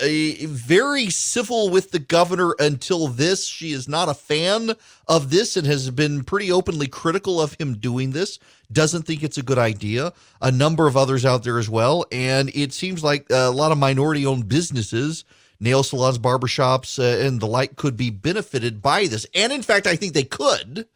very 0.49 1.09
civil 1.09 1.71
with 1.71 1.93
the 1.93 2.01
governor 2.01 2.57
until 2.59 3.07
this. 3.07 3.47
She 3.47 3.71
is 3.71 3.89
not 3.89 4.09
a 4.09 4.15
fan 4.15 4.73
of 5.07 5.31
this 5.31 5.57
and 5.57 5.69
has 5.69 5.89
been 5.91 6.25
pretty 6.25 6.51
openly 6.51 6.89
critical 6.89 7.41
of 7.41 7.55
him 7.61 7.79
doing 7.79 8.11
this. 8.11 8.41
Doesn't 8.73 9.05
think 9.05 9.23
it's 9.23 9.39
a 9.39 9.43
good 9.43 9.57
idea. 9.57 10.13
A 10.43 10.51
number 10.51 10.89
of 10.89 10.97
others 10.97 11.25
out 11.25 11.45
there 11.45 11.59
as 11.59 11.71
well. 11.71 12.05
And 12.11 12.51
it 12.53 12.73
seems 12.73 13.05
like 13.05 13.27
a 13.31 13.51
lot 13.51 13.71
of 13.71 13.79
minority 13.79 14.27
owned 14.27 14.49
businesses 14.49 15.25
nail 15.61 15.83
salons, 15.83 16.19
barbershops, 16.19 16.99
uh, 16.99 17.27
and 17.27 17.41
the 17.41 17.47
like 17.47 17.75
could 17.75 17.97
be 17.97 18.11
benefited 18.11 18.81
by 18.81 19.07
this. 19.07 19.27
And 19.35 19.53
in 19.53 19.63
fact, 19.63 19.89
I 19.89 19.97
think 19.97 20.13
they 20.13 20.23
could 20.23 20.87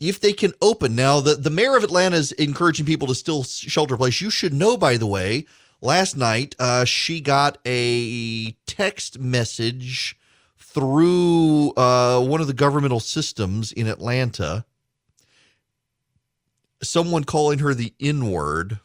if 0.00 0.20
they 0.20 0.32
can 0.32 0.52
open. 0.60 0.94
Now, 0.94 1.20
the, 1.20 1.34
the 1.34 1.50
mayor 1.50 1.76
of 1.76 1.84
Atlanta 1.84 2.16
is 2.16 2.32
encouraging 2.32 2.86
people 2.86 3.08
to 3.08 3.14
still 3.14 3.42
shelter 3.42 3.96
place. 3.96 4.20
You 4.20 4.30
should 4.30 4.54
know, 4.54 4.76
by 4.76 4.96
the 4.96 5.06
way, 5.06 5.46
last 5.80 6.16
night 6.16 6.54
uh, 6.58 6.84
she 6.84 7.20
got 7.20 7.58
a 7.66 8.52
text 8.66 9.18
message 9.18 10.16
through 10.56 11.72
uh, 11.76 12.20
one 12.20 12.40
of 12.40 12.46
the 12.46 12.52
governmental 12.52 13.00
systems 13.00 13.72
in 13.72 13.86
Atlanta. 13.86 14.64
Someone 16.82 17.24
calling 17.24 17.58
her 17.58 17.74
the 17.74 17.94
N 18.00 18.30
word. 18.30 18.78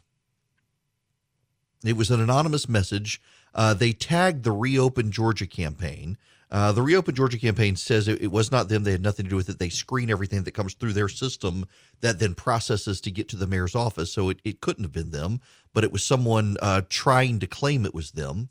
It 1.85 1.97
was 1.97 2.09
an 2.09 2.21
anonymous 2.21 2.67
message. 2.67 3.21
Uh, 3.53 3.73
they 3.75 3.91
tagged 3.91 4.43
the 4.43 4.51
Reopen 4.51 5.11
Georgia 5.11 5.45
campaign. 5.45 6.17
Uh, 6.53 6.71
the 6.71 6.83
Reopen 6.83 7.15
Georgia 7.15 7.39
campaign 7.39 7.75
says 7.75 8.07
it, 8.07 8.21
it, 8.21 8.31
was 8.31 8.51
not 8.51 8.69
them. 8.69 8.83
They 8.83 8.91
had 8.91 9.01
nothing 9.01 9.25
to 9.25 9.29
do 9.31 9.35
with 9.35 9.49
it. 9.49 9.57
They 9.57 9.69
screen 9.69 10.11
everything 10.11 10.43
that 10.43 10.53
comes 10.53 10.75
through 10.75 10.93
their 10.93 11.09
system 11.09 11.65
that 12.01 12.19
then 12.19 12.35
processes 12.35 13.01
to 13.01 13.11
get 13.11 13.27
to 13.29 13.35
the 13.35 13.47
mayor's 13.47 13.73
office. 13.73 14.13
So 14.13 14.29
it, 14.29 14.37
it 14.43 14.61
couldn't 14.61 14.83
have 14.83 14.91
been 14.91 15.09
them, 15.09 15.41
but 15.73 15.83
it 15.83 15.91
was 15.91 16.03
someone 16.03 16.57
uh, 16.61 16.83
trying 16.89 17.39
to 17.39 17.47
claim 17.47 17.87
it 17.87 17.95
was 17.95 18.11
them, 18.11 18.49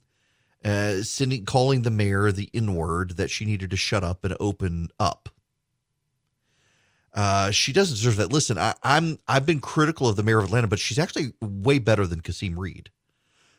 uh, 0.64 1.02
sending, 1.02 1.44
calling 1.44 1.82
the 1.82 1.92
mayor 1.92 2.32
the 2.32 2.50
N 2.52 2.74
word 2.74 3.18
that 3.18 3.30
she 3.30 3.44
needed 3.44 3.70
to 3.70 3.76
shut 3.76 4.02
up 4.02 4.24
and 4.24 4.36
open 4.40 4.88
up. 4.98 5.28
Uh, 7.14 7.52
she 7.52 7.72
doesn't 7.72 7.94
deserve 7.94 8.16
that. 8.16 8.32
Listen, 8.32 8.58
I, 8.58 8.74
I'm 8.82 9.20
I've 9.28 9.46
been 9.46 9.60
critical 9.60 10.08
of 10.08 10.16
the 10.16 10.24
mayor 10.24 10.38
of 10.38 10.46
Atlanta, 10.46 10.66
but 10.66 10.80
she's 10.80 10.98
actually 10.98 11.34
way 11.40 11.78
better 11.78 12.06
than 12.06 12.20
Kasim 12.20 12.58
Reed. 12.58 12.90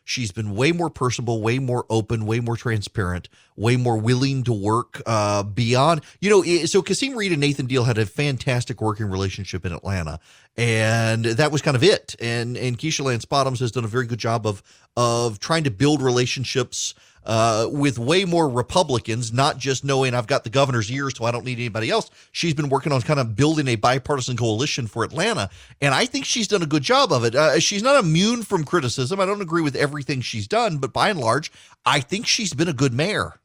She's 0.05 0.31
been 0.31 0.55
way 0.55 0.71
more 0.71 0.89
personable, 0.89 1.41
way 1.41 1.59
more 1.59 1.85
open, 1.89 2.25
way 2.25 2.41
more 2.41 2.57
transparent, 2.57 3.29
way 3.55 3.77
more 3.77 3.97
willing 3.97 4.43
to 4.43 4.53
work 4.53 5.01
uh, 5.05 5.43
beyond. 5.43 6.01
You 6.19 6.29
know, 6.29 6.65
so 6.65 6.81
Kasim 6.81 7.15
Reed 7.15 7.31
and 7.31 7.39
Nathan 7.39 7.67
Deal 7.67 7.85
had 7.85 7.97
a 7.97 8.05
fantastic 8.05 8.81
working 8.81 9.05
relationship 9.05 9.65
in 9.65 9.71
Atlanta, 9.71 10.19
and 10.57 11.23
that 11.23 11.51
was 11.51 11.61
kind 11.61 11.75
of 11.75 11.83
it. 11.83 12.15
And 12.19 12.57
and 12.57 12.77
Keisha 12.77 13.05
Lance 13.05 13.25
Bottoms 13.25 13.61
has 13.61 13.71
done 13.71 13.85
a 13.85 13.87
very 13.87 14.05
good 14.05 14.19
job 14.19 14.45
of 14.45 14.61
of 14.97 15.39
trying 15.39 15.63
to 15.63 15.71
build 15.71 16.01
relationships 16.01 16.93
uh, 17.25 17.67
with 17.71 17.97
way 17.97 18.25
more 18.25 18.49
Republicans, 18.49 19.31
not 19.31 19.57
just 19.57 19.83
knowing 19.83 20.13
I've 20.13 20.27
got 20.27 20.43
the 20.43 20.49
governor's 20.49 20.91
ears, 20.91 21.15
so 21.17 21.25
I 21.25 21.31
don't 21.31 21.45
need 21.45 21.59
anybody 21.59 21.89
else. 21.89 22.09
She's 22.31 22.53
been 22.53 22.69
working 22.69 22.91
on 22.91 23.01
kind 23.01 23.19
of 23.19 23.35
building 23.35 23.67
a 23.67 23.75
bipartisan 23.75 24.37
coalition 24.37 24.87
for 24.87 25.03
Atlanta, 25.03 25.49
and 25.81 25.93
I 25.93 26.05
think 26.05 26.25
she's 26.25 26.47
done 26.47 26.61
a 26.61 26.67
good 26.67 26.83
job 26.83 27.11
of 27.11 27.23
it. 27.23 27.35
Uh, 27.35 27.59
she's 27.59 27.83
not 27.83 28.03
immune 28.03 28.43
from 28.43 28.63
criticism. 28.63 29.19
I 29.19 29.25
don't 29.25 29.41
agree 29.41 29.61
with 29.61 29.75
everything 29.75 30.21
she's 30.21 30.47
done, 30.47 30.77
but 30.77 30.93
by 30.93 31.09
and 31.09 31.19
large, 31.19 31.51
I 31.85 31.99
think 31.99 32.27
she's 32.27 32.53
been 32.53 32.67
a 32.67 32.73
good 32.73 32.93
mayor. 32.93 33.39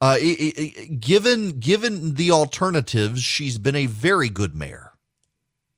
Uh, 0.00 0.16
it, 0.18 0.24
it, 0.58 1.00
given 1.00 1.60
given 1.60 2.14
the 2.14 2.32
alternatives, 2.32 3.22
she's 3.22 3.56
been 3.58 3.76
a 3.76 3.86
very 3.86 4.28
good 4.28 4.52
mayor 4.52 4.94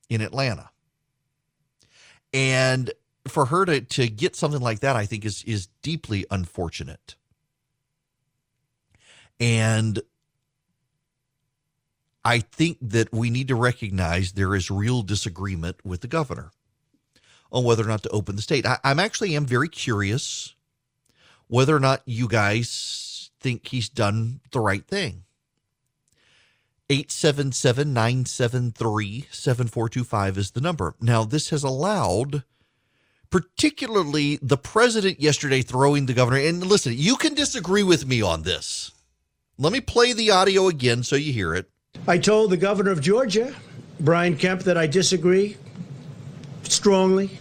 in 0.08 0.22
Atlanta. 0.22 0.70
And 2.32 2.90
for 3.28 3.46
her 3.46 3.64
to 3.64 3.80
to 3.80 4.08
get 4.08 4.36
something 4.36 4.60
like 4.60 4.80
that, 4.80 4.96
I 4.96 5.06
think 5.06 5.24
is 5.24 5.42
is 5.44 5.68
deeply 5.82 6.26
unfortunate. 6.30 7.16
And 9.40 10.00
I 12.24 12.38
think 12.38 12.78
that 12.80 13.12
we 13.12 13.30
need 13.30 13.48
to 13.48 13.54
recognize 13.54 14.32
there 14.32 14.54
is 14.54 14.70
real 14.70 15.02
disagreement 15.02 15.76
with 15.84 16.00
the 16.00 16.08
governor 16.08 16.52
on 17.52 17.64
whether 17.64 17.84
or 17.84 17.88
not 17.88 18.02
to 18.04 18.08
open 18.10 18.36
the 18.36 18.42
state. 18.42 18.64
I, 18.64 18.78
am 18.82 18.98
actually 18.98 19.36
am 19.36 19.44
very 19.44 19.68
curious 19.68 20.54
whether 21.46 21.76
or 21.76 21.80
not 21.80 22.02
you 22.06 22.26
guys 22.26 23.30
think 23.40 23.68
he's 23.68 23.88
done 23.88 24.40
the 24.50 24.60
right 24.60 24.86
thing. 24.86 25.24
877 26.90 27.92
973 27.92 29.26
7425 29.30 30.38
is 30.38 30.50
the 30.50 30.60
number. 30.60 30.94
Now, 31.00 31.24
this 31.24 31.50
has 31.50 31.62
allowed 31.62 32.44
particularly 33.30 34.38
the 34.42 34.56
president 34.56 35.20
yesterday 35.20 35.62
throwing 35.62 36.06
the 36.06 36.14
governor. 36.14 36.38
And 36.38 36.64
listen, 36.64 36.94
you 36.96 37.16
can 37.16 37.34
disagree 37.34 37.82
with 37.82 38.06
me 38.06 38.22
on 38.22 38.42
this. 38.42 38.92
Let 39.58 39.72
me 39.72 39.80
play 39.80 40.12
the 40.12 40.30
audio 40.30 40.68
again 40.68 41.02
so 41.02 41.16
you 41.16 41.32
hear 41.32 41.54
it. 41.54 41.70
I 42.08 42.18
told 42.18 42.50
the 42.50 42.56
governor 42.56 42.90
of 42.90 43.00
Georgia, 43.00 43.54
Brian 44.00 44.36
Kemp, 44.36 44.62
that 44.62 44.76
I 44.76 44.86
disagree 44.86 45.56
strongly 46.64 47.38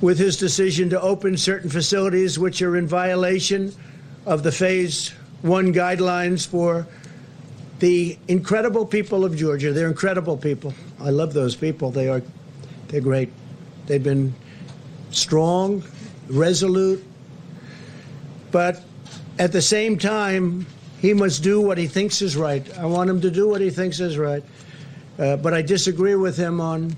with 0.00 0.18
his 0.18 0.36
decision 0.36 0.90
to 0.90 1.00
open 1.00 1.36
certain 1.36 1.70
facilities 1.70 2.38
which 2.38 2.62
are 2.62 2.76
in 2.76 2.86
violation 2.86 3.72
of 4.26 4.42
the 4.42 4.52
phase 4.52 5.10
one 5.42 5.72
guidelines 5.72 6.46
for 6.46 6.86
the 7.78 8.18
incredible 8.28 8.86
people 8.86 9.24
of 9.24 9.36
Georgia. 9.36 9.72
They're 9.72 9.88
incredible 9.88 10.36
people. 10.36 10.72
I 11.00 11.10
love 11.10 11.34
those 11.34 11.54
people. 11.54 11.90
They 11.90 12.08
are 12.08 12.22
they're 12.88 13.00
great. 13.00 13.30
They've 13.86 14.02
been 14.02 14.34
strong, 15.16 15.82
resolute, 16.28 17.04
but 18.50 18.82
at 19.38 19.52
the 19.52 19.62
same 19.62 19.98
time, 19.98 20.66
he 21.00 21.12
must 21.12 21.42
do 21.42 21.60
what 21.60 21.76
he 21.76 21.86
thinks 21.86 22.22
is 22.22 22.36
right. 22.36 22.66
I 22.78 22.86
want 22.86 23.10
him 23.10 23.20
to 23.20 23.30
do 23.30 23.48
what 23.48 23.60
he 23.60 23.70
thinks 23.70 24.00
is 24.00 24.16
right. 24.16 24.42
Uh, 25.18 25.36
but 25.36 25.54
I 25.54 25.62
disagree 25.62 26.14
with 26.14 26.36
him 26.36 26.60
on 26.60 26.94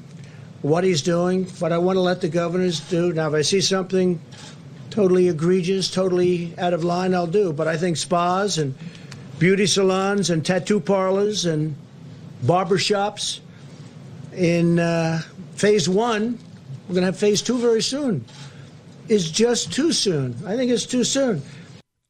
what 0.63 0.85
he's 0.85 1.03
doing, 1.03 1.47
but 1.61 1.73
I 1.73 1.79
want 1.79 1.97
to 1.97 2.01
let 2.01 2.21
the 2.21 2.29
governors 2.29 2.81
do. 2.81 3.13
Now, 3.13 3.29
if 3.29 3.35
I 3.35 3.43
see 3.43 3.61
something 3.61 4.21
totally 4.91 5.29
egregious, 5.29 5.91
totally 5.91 6.55
out 6.59 6.73
of 6.73 6.85
line, 6.85 7.15
I'll 7.15 7.27
do. 7.27 7.53
But 7.53 7.69
I 7.69 7.77
think 7.77 7.97
spas 7.97 8.59
and 8.59 8.75
beauty 9.39 9.67
salons 9.67 10.31
and 10.31 10.45
tattoo 10.45 10.81
parlors 10.81 11.45
and 11.45 11.77
barber 12.43 12.79
shops 12.79 13.41
in 14.35 14.79
uh, 14.79 15.21
phase 15.55 15.89
one 15.89 16.39
we're 16.89 16.95
going 16.95 17.03
to 17.03 17.07
have 17.07 17.19
phase 17.19 17.43
two 17.43 17.59
very 17.59 17.83
soon. 17.83 18.25
Is 19.09 19.31
just 19.31 19.73
too 19.73 19.93
soon. 19.93 20.35
I 20.47 20.57
think 20.57 20.71
it's 20.71 20.87
too 20.87 21.05
soon. 21.05 21.43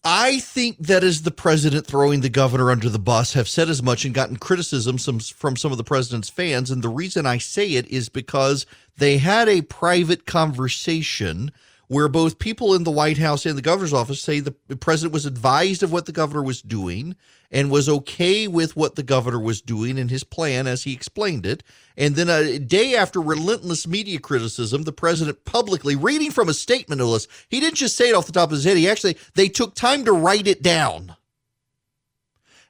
I 0.09 0.39
think 0.39 0.79
that 0.79 1.03
is 1.03 1.23
the 1.23 1.31
president 1.33 1.85
throwing 1.85 2.21
the 2.21 2.29
governor 2.29 2.71
under 2.71 2.89
the 2.89 2.99
bus, 2.99 3.33
have 3.33 3.49
said 3.49 3.69
as 3.69 3.83
much 3.83 4.05
and 4.05 4.15
gotten 4.15 4.37
criticism 4.37 4.99
some, 4.99 5.19
from 5.19 5.57
some 5.57 5.73
of 5.73 5.79
the 5.79 5.85
president's 5.85 6.29
fans. 6.29 6.71
And 6.71 6.81
the 6.81 6.89
reason 6.89 7.27
I 7.27 7.39
say 7.39 7.73
it 7.73 7.89
is 7.89 8.09
because 8.09 8.67
they 8.99 9.19
had 9.19 9.49
a 9.49 9.63
private 9.63 10.25
conversation 10.25 11.51
where 11.89 12.09
both 12.09 12.39
people 12.39 12.75
in 12.75 12.85
the 12.85 12.91
White 12.91 13.19
House 13.19 13.47
and 13.47 13.57
the 13.57 13.63
governor's 13.63 13.93
office 13.93 14.21
say 14.21 14.41
the 14.41 14.53
president 14.53 15.13
was 15.13 15.27
advised 15.27 15.83
of 15.83 15.93
what 15.93 16.07
the 16.07 16.13
governor 16.13 16.43
was 16.43 16.61
doing 16.63 17.15
and 17.51 17.71
was 17.71 17.89
okay 17.89 18.49
with 18.49 18.77
what 18.77 18.97
the 18.97 19.03
governor 19.03 19.39
was 19.39 19.63
doing 19.63 19.99
and 19.99 20.11
his 20.11 20.25
plan 20.25 20.67
as 20.67 20.83
he 20.83 20.93
explained 20.93 21.47
it. 21.47 21.63
And 21.97 22.17
then 22.17 22.29
a 22.29 22.59
day 22.59 22.97
after 22.97 23.21
relentless 23.21 23.87
media 23.87 24.19
criticism, 24.19 24.83
the 24.83 24.93
president 24.93 25.45
publicly 25.45 25.95
reading 25.95 26.33
from 26.33 26.49
a 26.49 26.55
statement 26.55 27.01
to 27.01 27.13
us, 27.13 27.29
he 27.49 27.61
didn't 27.61 27.77
just 27.77 27.97
say 27.97 28.09
it 28.09 28.15
off 28.15 28.27
the 28.27 28.33
top 28.33 28.51
of 28.51 28.57
his 28.57 28.65
head. 28.65 28.77
He 28.77 28.89
actually, 28.89 29.17
they 29.35 29.49
took 29.49 29.75
time 29.75 30.05
to 30.05 30.13
write 30.13 30.49
it 30.49 30.63
down. 30.63 31.15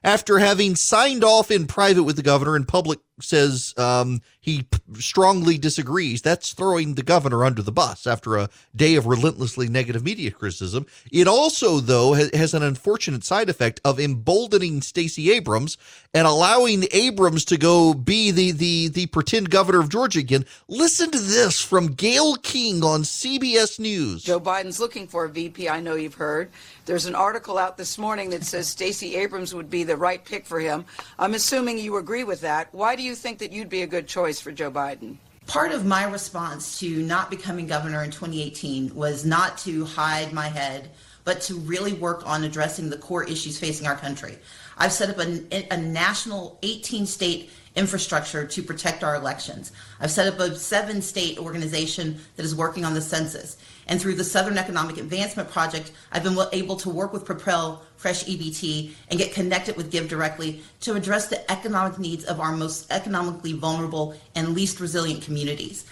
After 0.03 0.37
having 0.37 0.75
signed 0.75 1.23
off 1.23 1.49
in 1.49 1.65
private 1.65 2.03
with 2.03 2.15
the 2.17 2.21
governor 2.21 2.55
in 2.55 2.65
public 2.65 2.99
says 3.19 3.73
um, 3.77 4.21
he 4.39 4.63
p- 4.63 4.79
strongly 4.99 5.57
disagrees. 5.57 6.21
That's 6.21 6.53
throwing 6.53 6.95
the 6.95 7.03
governor 7.03 7.43
under 7.43 7.61
the 7.61 7.71
bus 7.71 8.05
after 8.05 8.37
a 8.37 8.49
day 8.75 8.95
of 8.95 9.07
relentlessly 9.07 9.67
negative 9.67 10.03
media 10.03 10.31
criticism. 10.31 10.85
It 11.11 11.27
also, 11.27 11.79
though, 11.79 12.15
ha- 12.15 12.29
has 12.33 12.53
an 12.53 12.63
unfortunate 12.63 13.23
side 13.23 13.49
effect 13.49 13.81
of 13.83 13.99
emboldening 13.99 14.81
Stacey 14.81 15.31
Abrams 15.31 15.77
and 16.13 16.27
allowing 16.27 16.85
Abrams 16.91 17.45
to 17.45 17.57
go 17.57 17.93
be 17.93 18.31
the 18.31 18.51
the 18.51 18.87
the 18.89 19.05
pretend 19.07 19.49
governor 19.49 19.79
of 19.79 19.89
Georgia 19.89 20.19
again. 20.19 20.45
Listen 20.67 21.11
to 21.11 21.19
this 21.19 21.61
from 21.61 21.93
Gayle 21.93 22.35
King 22.35 22.83
on 22.83 23.01
CBS 23.01 23.79
News. 23.79 24.23
Joe 24.23 24.39
Biden's 24.39 24.79
looking 24.79 25.07
for 25.07 25.25
a 25.25 25.29
VP. 25.29 25.69
I 25.69 25.79
know 25.79 25.95
you've 25.95 26.13
heard. 26.13 26.51
There's 26.85 27.05
an 27.05 27.15
article 27.15 27.57
out 27.57 27.77
this 27.77 27.97
morning 27.97 28.29
that 28.29 28.45
says 28.45 28.67
Stacey 28.67 29.15
Abrams 29.17 29.53
would 29.53 29.69
be 29.69 29.83
the 29.83 29.97
right 29.97 30.23
pick 30.23 30.45
for 30.45 30.59
him. 30.59 30.85
I'm 31.19 31.33
assuming 31.33 31.77
you 31.77 31.97
agree 31.97 32.23
with 32.23 32.41
that. 32.41 32.73
Why 32.73 32.95
do 32.95 33.03
you 33.03 33.06
think 33.15 33.39
that 33.39 33.51
you'd 33.51 33.69
be 33.69 33.81
a 33.81 33.87
good 33.87 34.07
choice 34.07 34.39
for 34.39 34.51
Joe 34.51 34.71
Biden? 34.71 35.17
Part 35.45 35.71
of 35.71 35.85
my 35.85 36.03
response 36.03 36.79
to 36.79 37.01
not 37.03 37.29
becoming 37.29 37.67
governor 37.67 38.03
in 38.03 38.11
2018 38.11 38.93
was 38.93 39.25
not 39.25 39.57
to 39.59 39.85
hide 39.85 40.33
my 40.33 40.47
head, 40.47 40.89
but 41.23 41.41
to 41.41 41.55
really 41.55 41.93
work 41.93 42.25
on 42.25 42.43
addressing 42.43 42.89
the 42.89 42.97
core 42.97 43.23
issues 43.23 43.59
facing 43.59 43.87
our 43.87 43.95
country. 43.95 44.37
I've 44.77 44.93
set 44.93 45.09
up 45.09 45.19
a, 45.19 45.73
a 45.73 45.77
national 45.77 46.59
18 46.63 47.05
state 47.05 47.49
infrastructure 47.75 48.45
to 48.45 48.63
protect 48.63 49.03
our 49.03 49.15
elections. 49.15 49.71
I've 49.99 50.11
set 50.11 50.31
up 50.31 50.39
a 50.39 50.55
seven 50.55 51.01
state 51.01 51.37
organization 51.37 52.19
that 52.35 52.45
is 52.45 52.55
working 52.55 52.83
on 52.83 52.93
the 52.93 53.01
census. 53.01 53.57
And 53.87 54.01
through 54.01 54.15
the 54.15 54.23
Southern 54.23 54.57
Economic 54.57 54.97
Advancement 54.97 55.49
Project, 55.49 55.91
I've 56.11 56.23
been 56.23 56.37
able 56.51 56.75
to 56.77 56.89
work 56.89 57.13
with 57.13 57.25
Propel 57.25 57.83
Fresh 57.95 58.25
EBT 58.25 58.91
and 59.09 59.17
get 59.17 59.33
connected 59.33 59.77
with 59.77 59.91
Give 59.91 60.09
Directly 60.09 60.61
to 60.81 60.95
address 60.95 61.27
the 61.27 61.49
economic 61.49 61.97
needs 61.97 62.25
of 62.25 62.39
our 62.39 62.51
most 62.51 62.91
economically 62.91 63.53
vulnerable 63.53 64.15
and 64.35 64.53
least 64.53 64.79
resilient 64.79 65.21
communities. 65.21 65.85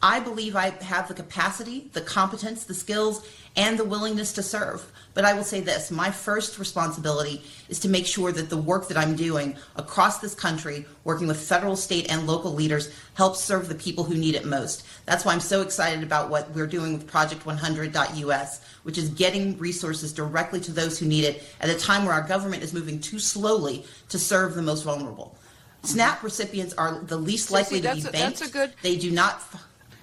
I 0.00 0.20
believe 0.20 0.54
I 0.54 0.70
have 0.82 1.08
the 1.08 1.14
capacity, 1.14 1.90
the 1.92 2.00
competence, 2.00 2.64
the 2.64 2.74
skills, 2.74 3.26
and 3.56 3.76
the 3.76 3.84
willingness 3.84 4.32
to 4.34 4.42
serve. 4.44 4.92
But 5.12 5.24
I 5.24 5.34
will 5.34 5.42
say 5.42 5.60
this 5.60 5.90
my 5.90 6.12
first 6.12 6.60
responsibility 6.60 7.42
is 7.68 7.80
to 7.80 7.88
make 7.88 8.06
sure 8.06 8.30
that 8.30 8.48
the 8.48 8.56
work 8.56 8.86
that 8.86 8.96
I'm 8.96 9.16
doing 9.16 9.56
across 9.74 10.18
this 10.20 10.36
country, 10.36 10.86
working 11.02 11.26
with 11.26 11.40
federal, 11.40 11.74
state, 11.74 12.08
and 12.12 12.28
local 12.28 12.54
leaders, 12.54 12.92
helps 13.14 13.42
serve 13.42 13.68
the 13.68 13.74
people 13.74 14.04
who 14.04 14.14
need 14.14 14.36
it 14.36 14.44
most. 14.44 14.84
That's 15.06 15.24
why 15.24 15.32
I'm 15.32 15.40
so 15.40 15.62
excited 15.62 16.04
about 16.04 16.30
what 16.30 16.48
we're 16.52 16.68
doing 16.68 16.92
with 16.92 17.08
Project 17.08 17.44
100.us, 17.44 18.60
which 18.84 18.98
is 18.98 19.08
getting 19.08 19.58
resources 19.58 20.12
directly 20.12 20.60
to 20.60 20.70
those 20.70 20.96
who 21.00 21.06
need 21.06 21.24
it 21.24 21.42
at 21.60 21.70
a 21.70 21.74
time 21.74 22.04
where 22.04 22.14
our 22.14 22.22
government 22.22 22.62
is 22.62 22.72
moving 22.72 23.00
too 23.00 23.18
slowly 23.18 23.84
to 24.10 24.18
serve 24.20 24.54
the 24.54 24.62
most 24.62 24.82
vulnerable. 24.82 25.36
SNAP 25.82 26.22
recipients 26.22 26.74
are 26.74 27.00
the 27.00 27.16
least 27.16 27.50
likely 27.50 27.80
Stacey, 27.80 28.02
to 28.02 28.08
be 28.08 28.12
that's 28.12 28.40
a- 28.40 28.42
banked. 28.42 28.42
a 28.42 28.48
good- 28.52 28.72
They 28.82 28.96
do 28.96 29.10
not. 29.10 29.42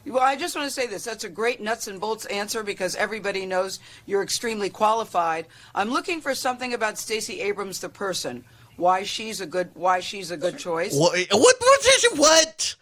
Well, 0.06 0.22
I 0.22 0.36
just 0.36 0.56
want 0.56 0.68
to 0.68 0.74
say 0.74 0.88
this. 0.88 1.04
That's 1.04 1.24
a 1.24 1.30
great 1.30 1.62
nuts 1.62 1.88
and 1.88 2.00
bolts 2.00 2.26
answer 2.26 2.64
because 2.64 2.96
everybody 2.96 3.46
knows 3.46 3.80
you're 4.06 4.22
extremely 4.22 4.70
qualified. 4.70 5.48
I'm 5.74 5.90
looking 5.90 6.22
for 6.22 6.36
something 6.36 6.74
about 6.74 6.98
Stacey 6.98 7.42
Abrams, 7.42 7.80
the 7.80 7.90
person. 7.90 8.46
Why 8.78 9.04
she's 9.04 9.42
a 9.42 9.46
good 9.46 9.72
why 9.74 10.02
she's 10.02 10.32
a 10.32 10.38
good 10.38 10.58
choice. 10.58 10.94
What? 10.96 11.18
What? 11.32 11.56
What? 11.60 12.18
what? 12.18 12.76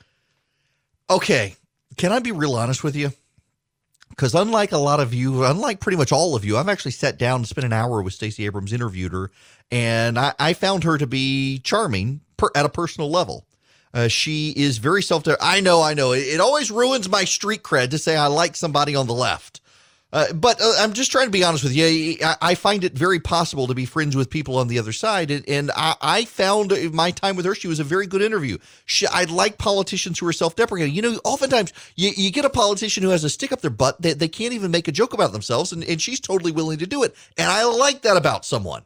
Okay, 1.10 1.56
can 1.98 2.12
I 2.12 2.20
be 2.20 2.32
real 2.32 2.56
honest 2.56 2.84
with 2.84 2.96
you? 2.96 3.12
Because 4.10 4.36
unlike 4.36 4.72
a 4.72 4.78
lot 4.78 5.00
of 5.00 5.14
you, 5.14 5.44
unlike 5.44 5.80
pretty 5.80 5.98
much 5.98 6.12
all 6.12 6.36
of 6.36 6.46
you, 6.46 6.58
I've 6.58 6.70
actually 6.70 6.92
sat 6.92 7.18
down 7.18 7.38
and 7.38 7.48
spent 7.48 7.66
an 7.66 7.74
hour 7.74 8.02
with 8.02 8.14
Stacey 8.14 8.46
Abrams, 8.46 8.74
interviewed 8.74 9.12
her, 9.12 9.32
and 9.72 10.20
I, 10.20 10.34
I 10.40 10.54
found 10.54 10.84
her 10.84 10.98
to 10.98 11.08
be 11.08 11.60
charming 11.60 12.22
per, 12.38 12.50
at 12.56 12.66
a 12.66 12.70
personal 12.70 13.10
level. 13.10 13.46
Uh, 13.94 14.08
she 14.08 14.52
is 14.52 14.80
very 14.80 15.04
self. 15.04 15.24
I 15.40 15.60
know, 15.60 15.82
I 15.82 15.94
know. 15.94 16.14
It, 16.14 16.22
it 16.22 16.40
always 16.40 16.72
ruins 16.72 17.08
my 17.08 17.26
street 17.26 17.62
cred 17.62 17.92
to 17.92 17.98
say 17.98 18.16
I 18.16 18.28
like 18.28 18.56
somebody 18.56 18.96
on 18.96 19.08
the 19.08 19.14
left. 19.14 19.62
Uh, 20.12 20.32
but 20.32 20.62
uh, 20.62 20.74
I'm 20.78 20.94
just 20.94 21.12
trying 21.12 21.26
to 21.26 21.32
be 21.32 21.44
honest 21.44 21.64
with 21.64 21.74
you. 21.74 22.18
I, 22.24 22.36
I 22.40 22.56
find 22.56 22.84
it 22.84 22.94
very 22.94 23.20
possible 23.20 23.66
to 23.66 23.74
be 23.74 23.86
friends 23.86 24.16
with 24.16 24.30
people 24.30 24.58
on 24.58 24.68
the 24.68 24.78
other 24.78 24.92
side, 24.92 25.32
and, 25.32 25.44
and 25.50 25.72
I, 25.76 25.96
I 26.02 26.26
found 26.26 26.72
my 26.94 27.10
time 27.10 27.36
with 27.36 27.46
her. 27.46 27.56
She 27.56 27.68
was 27.68 27.80
a 27.80 27.84
very 27.84 28.06
good 28.06 28.22
interview. 28.22 28.60
She, 28.86 29.08
I 29.08 29.24
like 29.24 29.58
politicians 29.58 30.20
who 30.20 30.28
are 30.28 30.34
self-deprecating. 30.34 30.94
You 30.94 31.02
know, 31.02 31.20
oftentimes 31.24 31.74
you, 31.96 32.12
you 32.16 32.30
get 32.30 32.46
a 32.46 32.52
politician 32.52 33.02
who 33.02 33.10
has 33.10 33.24
a 33.24 33.30
stick 33.30 33.52
up 33.52 33.62
their 33.62 33.72
butt. 33.72 34.04
They, 34.04 34.14
they 34.14 34.28
can't 34.28 34.54
even 34.54 34.70
make 34.70 34.88
a 34.88 34.92
joke 34.92 35.14
about 35.14 35.34
themselves, 35.34 35.72
and, 35.72 35.84
and 35.84 36.00
she's 36.00 36.20
totally 36.20 36.52
willing 36.52 36.78
to 36.78 36.86
do 36.86 37.02
it. 37.02 37.16
And 37.36 37.50
I 37.50 37.64
like 37.64 38.04
that 38.04 38.16
about 38.16 38.46
someone. 38.46 38.84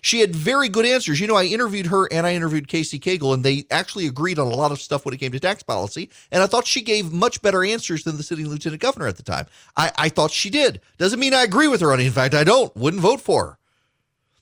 She 0.00 0.20
had 0.20 0.34
very 0.34 0.68
good 0.68 0.86
answers. 0.86 1.20
You 1.20 1.26
know, 1.26 1.36
I 1.36 1.44
interviewed 1.44 1.86
her 1.86 2.06
and 2.12 2.26
I 2.26 2.34
interviewed 2.34 2.68
Casey 2.68 2.98
Cagle, 2.98 3.34
and 3.34 3.44
they 3.44 3.64
actually 3.70 4.06
agreed 4.06 4.38
on 4.38 4.46
a 4.46 4.54
lot 4.54 4.72
of 4.72 4.80
stuff 4.80 5.04
when 5.04 5.14
it 5.14 5.18
came 5.18 5.32
to 5.32 5.40
tax 5.40 5.62
policy. 5.62 6.10
And 6.30 6.42
I 6.42 6.46
thought 6.46 6.66
she 6.66 6.82
gave 6.82 7.12
much 7.12 7.42
better 7.42 7.64
answers 7.64 8.04
than 8.04 8.16
the 8.16 8.22
sitting 8.22 8.48
lieutenant 8.48 8.82
governor 8.82 9.06
at 9.06 9.16
the 9.16 9.22
time. 9.22 9.46
I, 9.76 9.92
I 9.96 10.08
thought 10.08 10.30
she 10.30 10.50
did. 10.50 10.80
Doesn't 10.98 11.20
mean 11.20 11.34
I 11.34 11.42
agree 11.42 11.68
with 11.68 11.80
her 11.80 11.92
on 11.92 12.00
it. 12.00 12.06
In 12.06 12.12
fact, 12.12 12.34
I 12.34 12.44
don't. 12.44 12.74
Wouldn't 12.76 13.02
vote 13.02 13.20
for 13.20 13.44
her. 13.44 13.58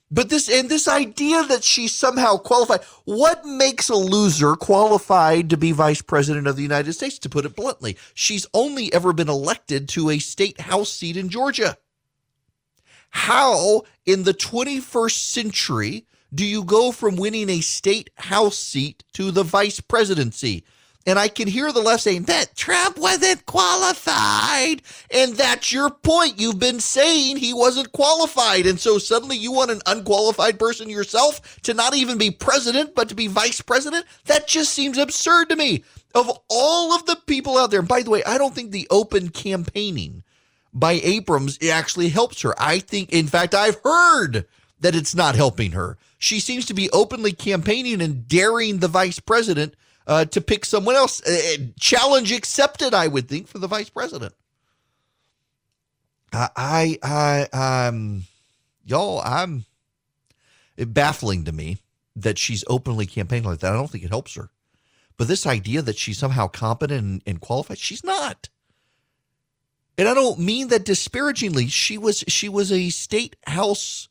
But 0.08 0.28
this 0.28 0.48
and 0.48 0.68
this 0.68 0.86
idea 0.86 1.42
that 1.44 1.64
she's 1.64 1.92
somehow 1.92 2.36
qualified. 2.36 2.84
What 3.04 3.44
makes 3.44 3.88
a 3.88 3.96
loser 3.96 4.54
qualified 4.54 5.50
to 5.50 5.56
be 5.56 5.72
vice 5.72 6.00
president 6.00 6.46
of 6.46 6.54
the 6.54 6.62
United 6.62 6.92
States? 6.92 7.18
To 7.20 7.28
put 7.28 7.44
it 7.44 7.56
bluntly, 7.56 7.96
she's 8.14 8.46
only 8.54 8.92
ever 8.92 9.12
been 9.12 9.28
elected 9.28 9.88
to 9.90 10.10
a 10.10 10.18
state 10.20 10.60
house 10.60 10.92
seat 10.92 11.16
in 11.16 11.28
Georgia. 11.28 11.76
How 13.10 13.82
in 14.04 14.24
the 14.24 14.34
21st 14.34 15.18
century 15.18 16.06
do 16.34 16.44
you 16.44 16.64
go 16.64 16.92
from 16.92 17.16
winning 17.16 17.48
a 17.48 17.60
state 17.60 18.10
house 18.16 18.58
seat 18.58 19.04
to 19.14 19.30
the 19.30 19.42
vice 19.42 19.80
presidency? 19.80 20.64
And 21.06 21.20
I 21.20 21.28
can 21.28 21.46
hear 21.46 21.70
the 21.70 21.80
left 21.80 22.02
saying 22.02 22.24
that 22.24 22.56
Trump 22.56 22.98
wasn't 22.98 23.46
qualified. 23.46 24.82
And 25.12 25.34
that's 25.34 25.72
your 25.72 25.88
point. 25.88 26.40
You've 26.40 26.58
been 26.58 26.80
saying 26.80 27.36
he 27.36 27.54
wasn't 27.54 27.92
qualified. 27.92 28.66
And 28.66 28.80
so 28.80 28.98
suddenly 28.98 29.36
you 29.36 29.52
want 29.52 29.70
an 29.70 29.80
unqualified 29.86 30.58
person 30.58 30.90
yourself 30.90 31.62
to 31.62 31.74
not 31.74 31.94
even 31.94 32.18
be 32.18 32.32
president, 32.32 32.96
but 32.96 33.08
to 33.08 33.14
be 33.14 33.28
vice 33.28 33.60
president? 33.60 34.04
That 34.24 34.48
just 34.48 34.72
seems 34.72 34.98
absurd 34.98 35.48
to 35.50 35.56
me. 35.56 35.84
Of 36.12 36.28
all 36.50 36.92
of 36.92 37.06
the 37.06 37.16
people 37.26 37.56
out 37.56 37.70
there, 37.70 37.80
and 37.80 37.88
by 37.88 38.02
the 38.02 38.10
way, 38.10 38.24
I 38.24 38.36
don't 38.36 38.54
think 38.54 38.72
the 38.72 38.88
open 38.90 39.28
campaigning 39.28 40.24
by 40.76 40.92
Abrams 40.92 41.56
it 41.56 41.70
actually 41.70 42.10
helps 42.10 42.42
her. 42.42 42.54
I 42.58 42.78
think, 42.80 43.10
in 43.10 43.26
fact, 43.26 43.54
I've 43.54 43.80
heard 43.82 44.46
that 44.78 44.94
it's 44.94 45.14
not 45.14 45.34
helping 45.34 45.72
her. 45.72 45.96
She 46.18 46.38
seems 46.38 46.66
to 46.66 46.74
be 46.74 46.90
openly 46.90 47.32
campaigning 47.32 48.02
and 48.02 48.28
daring 48.28 48.78
the 48.78 48.88
vice 48.88 49.18
president 49.18 49.74
uh, 50.06 50.26
to 50.26 50.40
pick 50.40 50.66
someone 50.66 50.94
else. 50.94 51.26
Uh, 51.26 51.68
challenge 51.80 52.30
accepted, 52.30 52.92
I 52.92 53.08
would 53.08 53.26
think, 53.26 53.48
for 53.48 53.58
the 53.58 53.66
vice 53.66 53.88
president. 53.88 54.34
I, 56.32 56.48
I, 57.02 57.48
I, 57.52 57.86
um, 57.88 58.24
y'all, 58.84 59.22
I'm 59.24 59.64
baffling 60.76 61.44
to 61.44 61.52
me 61.52 61.78
that 62.14 62.38
she's 62.38 62.64
openly 62.68 63.06
campaigning 63.06 63.48
like 63.48 63.60
that. 63.60 63.72
I 63.72 63.76
don't 63.76 63.90
think 63.90 64.04
it 64.04 64.10
helps 64.10 64.34
her. 64.34 64.50
But 65.16 65.28
this 65.28 65.46
idea 65.46 65.80
that 65.80 65.96
she's 65.96 66.18
somehow 66.18 66.48
competent 66.48 67.02
and, 67.02 67.22
and 67.26 67.40
qualified, 67.40 67.78
she's 67.78 68.04
not. 68.04 68.50
And 69.98 70.09
I 70.09 70.14
don't 70.14 70.39
mean 70.39 70.68
that 70.68 70.85
disparagingly. 70.85 71.68
She 71.68 71.97
was 71.97 72.24
she 72.28 72.48
was 72.48 72.70
a 72.70 72.90
state 72.90 73.36
house 73.47 74.09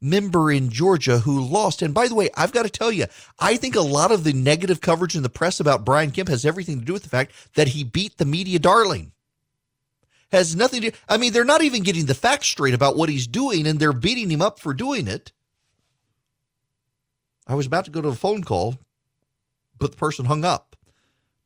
member 0.00 0.50
in 0.50 0.68
Georgia 0.68 1.20
who 1.20 1.40
lost. 1.40 1.80
And 1.80 1.94
by 1.94 2.08
the 2.08 2.14
way, 2.14 2.28
I've 2.36 2.52
got 2.52 2.64
to 2.64 2.70
tell 2.70 2.92
you, 2.92 3.06
I 3.38 3.56
think 3.56 3.76
a 3.76 3.80
lot 3.80 4.10
of 4.10 4.24
the 4.24 4.32
negative 4.32 4.80
coverage 4.80 5.14
in 5.14 5.22
the 5.22 5.30
press 5.30 5.60
about 5.60 5.84
Brian 5.84 6.10
Kemp 6.10 6.28
has 6.28 6.44
everything 6.44 6.80
to 6.80 6.84
do 6.84 6.92
with 6.92 7.04
the 7.04 7.08
fact 7.08 7.32
that 7.54 7.68
he 7.68 7.84
beat 7.84 8.18
the 8.18 8.24
media 8.24 8.58
darling. 8.58 9.12
Has 10.32 10.56
nothing 10.56 10.82
to 10.82 10.92
I 11.08 11.16
mean, 11.16 11.32
they're 11.32 11.44
not 11.44 11.62
even 11.62 11.82
getting 11.82 12.06
the 12.06 12.14
facts 12.14 12.48
straight 12.48 12.74
about 12.74 12.96
what 12.96 13.08
he's 13.08 13.26
doing 13.26 13.66
and 13.66 13.78
they're 13.78 13.92
beating 13.92 14.30
him 14.30 14.42
up 14.42 14.58
for 14.58 14.74
doing 14.74 15.06
it. 15.06 15.32
I 17.46 17.54
was 17.54 17.66
about 17.66 17.86
to 17.86 17.90
go 17.90 18.00
to 18.00 18.08
a 18.08 18.14
phone 18.14 18.44
call, 18.44 18.78
but 19.78 19.92
the 19.92 19.96
person 19.96 20.26
hung 20.26 20.44
up. 20.44 20.76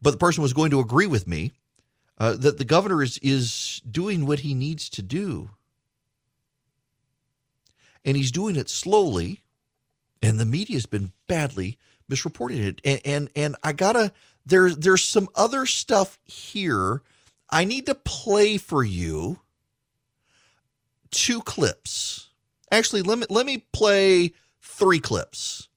But 0.02 0.10
the 0.12 0.18
person 0.18 0.42
was 0.42 0.52
going 0.52 0.70
to 0.70 0.80
agree 0.80 1.06
with 1.06 1.26
me 1.26 1.52
uh, 2.18 2.36
that 2.36 2.58
the 2.58 2.64
governor 2.64 3.02
is 3.02 3.18
is 3.18 3.82
doing 3.90 4.26
what 4.26 4.40
he 4.40 4.54
needs 4.54 4.88
to 4.90 5.02
do, 5.02 5.50
and 8.04 8.16
he's 8.16 8.32
doing 8.32 8.56
it 8.56 8.68
slowly, 8.68 9.42
and 10.22 10.38
the 10.38 10.46
media 10.46 10.76
has 10.76 10.86
been 10.86 11.12
badly 11.26 11.78
misreporting 12.10 12.64
it. 12.64 12.80
And 12.84 13.00
and, 13.04 13.30
and 13.36 13.56
I 13.62 13.72
gotta 13.72 14.12
there's 14.44 14.76
there's 14.76 15.04
some 15.04 15.28
other 15.34 15.66
stuff 15.66 16.18
here 16.24 17.02
I 17.50 17.64
need 17.64 17.86
to 17.86 17.94
play 17.94 18.58
for 18.58 18.82
you 18.82 19.40
two 21.10 21.40
clips. 21.42 22.30
Actually, 22.70 23.02
let 23.02 23.18
me 23.18 23.26
let 23.30 23.46
me 23.46 23.64
play 23.72 24.32
three 24.60 24.98
clips. 25.00 25.68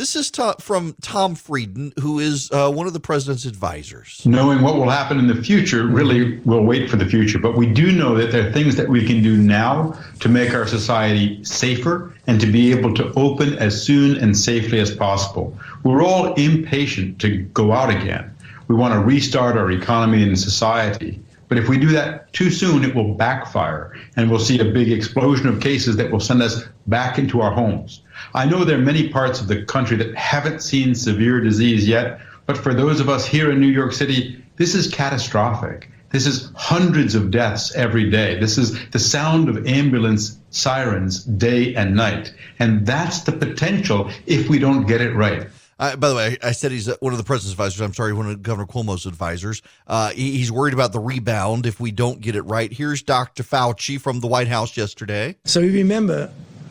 This 0.00 0.16
is 0.16 0.30
to, 0.30 0.54
from 0.60 0.96
Tom 1.02 1.34
Frieden, 1.34 1.92
who 2.00 2.20
is 2.20 2.50
uh, 2.50 2.70
one 2.70 2.86
of 2.86 2.94
the 2.94 3.00
president's 3.00 3.44
advisors. 3.44 4.22
Knowing 4.24 4.62
what 4.62 4.76
will 4.76 4.88
happen 4.88 5.18
in 5.18 5.26
the 5.26 5.42
future, 5.42 5.86
really, 5.86 6.38
we'll 6.38 6.64
wait 6.64 6.88
for 6.88 6.96
the 6.96 7.04
future. 7.04 7.38
But 7.38 7.54
we 7.54 7.66
do 7.66 7.92
know 7.92 8.14
that 8.14 8.32
there 8.32 8.48
are 8.48 8.50
things 8.50 8.76
that 8.76 8.88
we 8.88 9.06
can 9.06 9.22
do 9.22 9.36
now 9.36 9.94
to 10.20 10.30
make 10.30 10.54
our 10.54 10.66
society 10.66 11.44
safer 11.44 12.14
and 12.26 12.40
to 12.40 12.46
be 12.46 12.70
able 12.70 12.94
to 12.94 13.12
open 13.12 13.58
as 13.58 13.82
soon 13.82 14.16
and 14.16 14.34
safely 14.34 14.80
as 14.80 14.90
possible. 14.90 15.54
We're 15.82 16.02
all 16.02 16.32
impatient 16.32 17.20
to 17.20 17.36
go 17.52 17.72
out 17.72 17.90
again. 17.90 18.34
We 18.68 18.76
want 18.76 18.94
to 18.94 19.00
restart 19.00 19.58
our 19.58 19.70
economy 19.70 20.22
and 20.22 20.38
society. 20.38 21.20
But 21.48 21.58
if 21.58 21.68
we 21.68 21.76
do 21.76 21.88
that 21.88 22.32
too 22.32 22.48
soon, 22.48 22.84
it 22.84 22.94
will 22.94 23.12
backfire 23.12 23.94
and 24.16 24.30
we'll 24.30 24.40
see 24.40 24.60
a 24.60 24.64
big 24.64 24.90
explosion 24.90 25.46
of 25.46 25.60
cases 25.60 25.96
that 25.96 26.10
will 26.10 26.20
send 26.20 26.40
us 26.40 26.64
back 26.86 27.18
into 27.18 27.42
our 27.42 27.52
homes. 27.52 28.00
I 28.34 28.46
know 28.46 28.64
there 28.64 28.78
are 28.78 28.82
many 28.82 29.08
parts 29.08 29.40
of 29.40 29.48
the 29.48 29.64
country 29.64 29.96
that 29.98 30.14
haven't 30.14 30.60
seen 30.62 30.94
severe 30.94 31.40
disease 31.40 31.86
yet, 31.86 32.20
but 32.46 32.58
for 32.58 32.74
those 32.74 33.00
of 33.00 33.08
us 33.08 33.26
here 33.26 33.50
in 33.50 33.60
New 33.60 33.68
York 33.68 33.92
City, 33.92 34.42
this 34.56 34.74
is 34.74 34.88
catastrophic. 34.88 35.90
This 36.10 36.26
is 36.26 36.50
hundreds 36.56 37.14
of 37.14 37.30
deaths 37.30 37.74
every 37.74 38.10
day. 38.10 38.38
This 38.38 38.58
is 38.58 38.76
the 38.90 38.98
sound 38.98 39.48
of 39.48 39.66
ambulance 39.66 40.36
sirens 40.50 41.22
day 41.24 41.74
and 41.76 41.94
night. 41.94 42.34
And 42.58 42.84
that's 42.84 43.20
the 43.20 43.32
potential 43.32 44.10
if 44.26 44.48
we 44.48 44.58
don't 44.58 44.86
get 44.86 45.00
it 45.00 45.14
right. 45.14 45.46
Uh, 45.78 45.96
by 45.96 46.10
the 46.10 46.14
way, 46.14 46.36
I 46.42 46.52
said 46.52 46.72
he's 46.72 46.88
one 47.00 47.14
of 47.14 47.18
the 47.18 47.24
president's 47.24 47.52
advisors. 47.52 47.80
I'm 47.80 47.94
sorry, 47.94 48.12
one 48.12 48.28
of 48.28 48.42
Governor 48.42 48.66
Cuomo's 48.66 49.06
advisors. 49.06 49.62
Uh, 49.86 50.10
he, 50.10 50.32
he's 50.32 50.52
worried 50.52 50.74
about 50.74 50.92
the 50.92 51.00
rebound 51.00 51.64
if 51.64 51.80
we 51.80 51.90
don't 51.90 52.20
get 52.20 52.36
it 52.36 52.42
right. 52.42 52.70
Here's 52.70 53.02
Dr. 53.02 53.42
Fauci 53.42 53.98
from 53.98 54.20
the 54.20 54.26
White 54.26 54.48
House 54.48 54.76
yesterday. 54.76 55.36
So 55.46 55.60
you 55.60 55.72
remember 55.72 56.30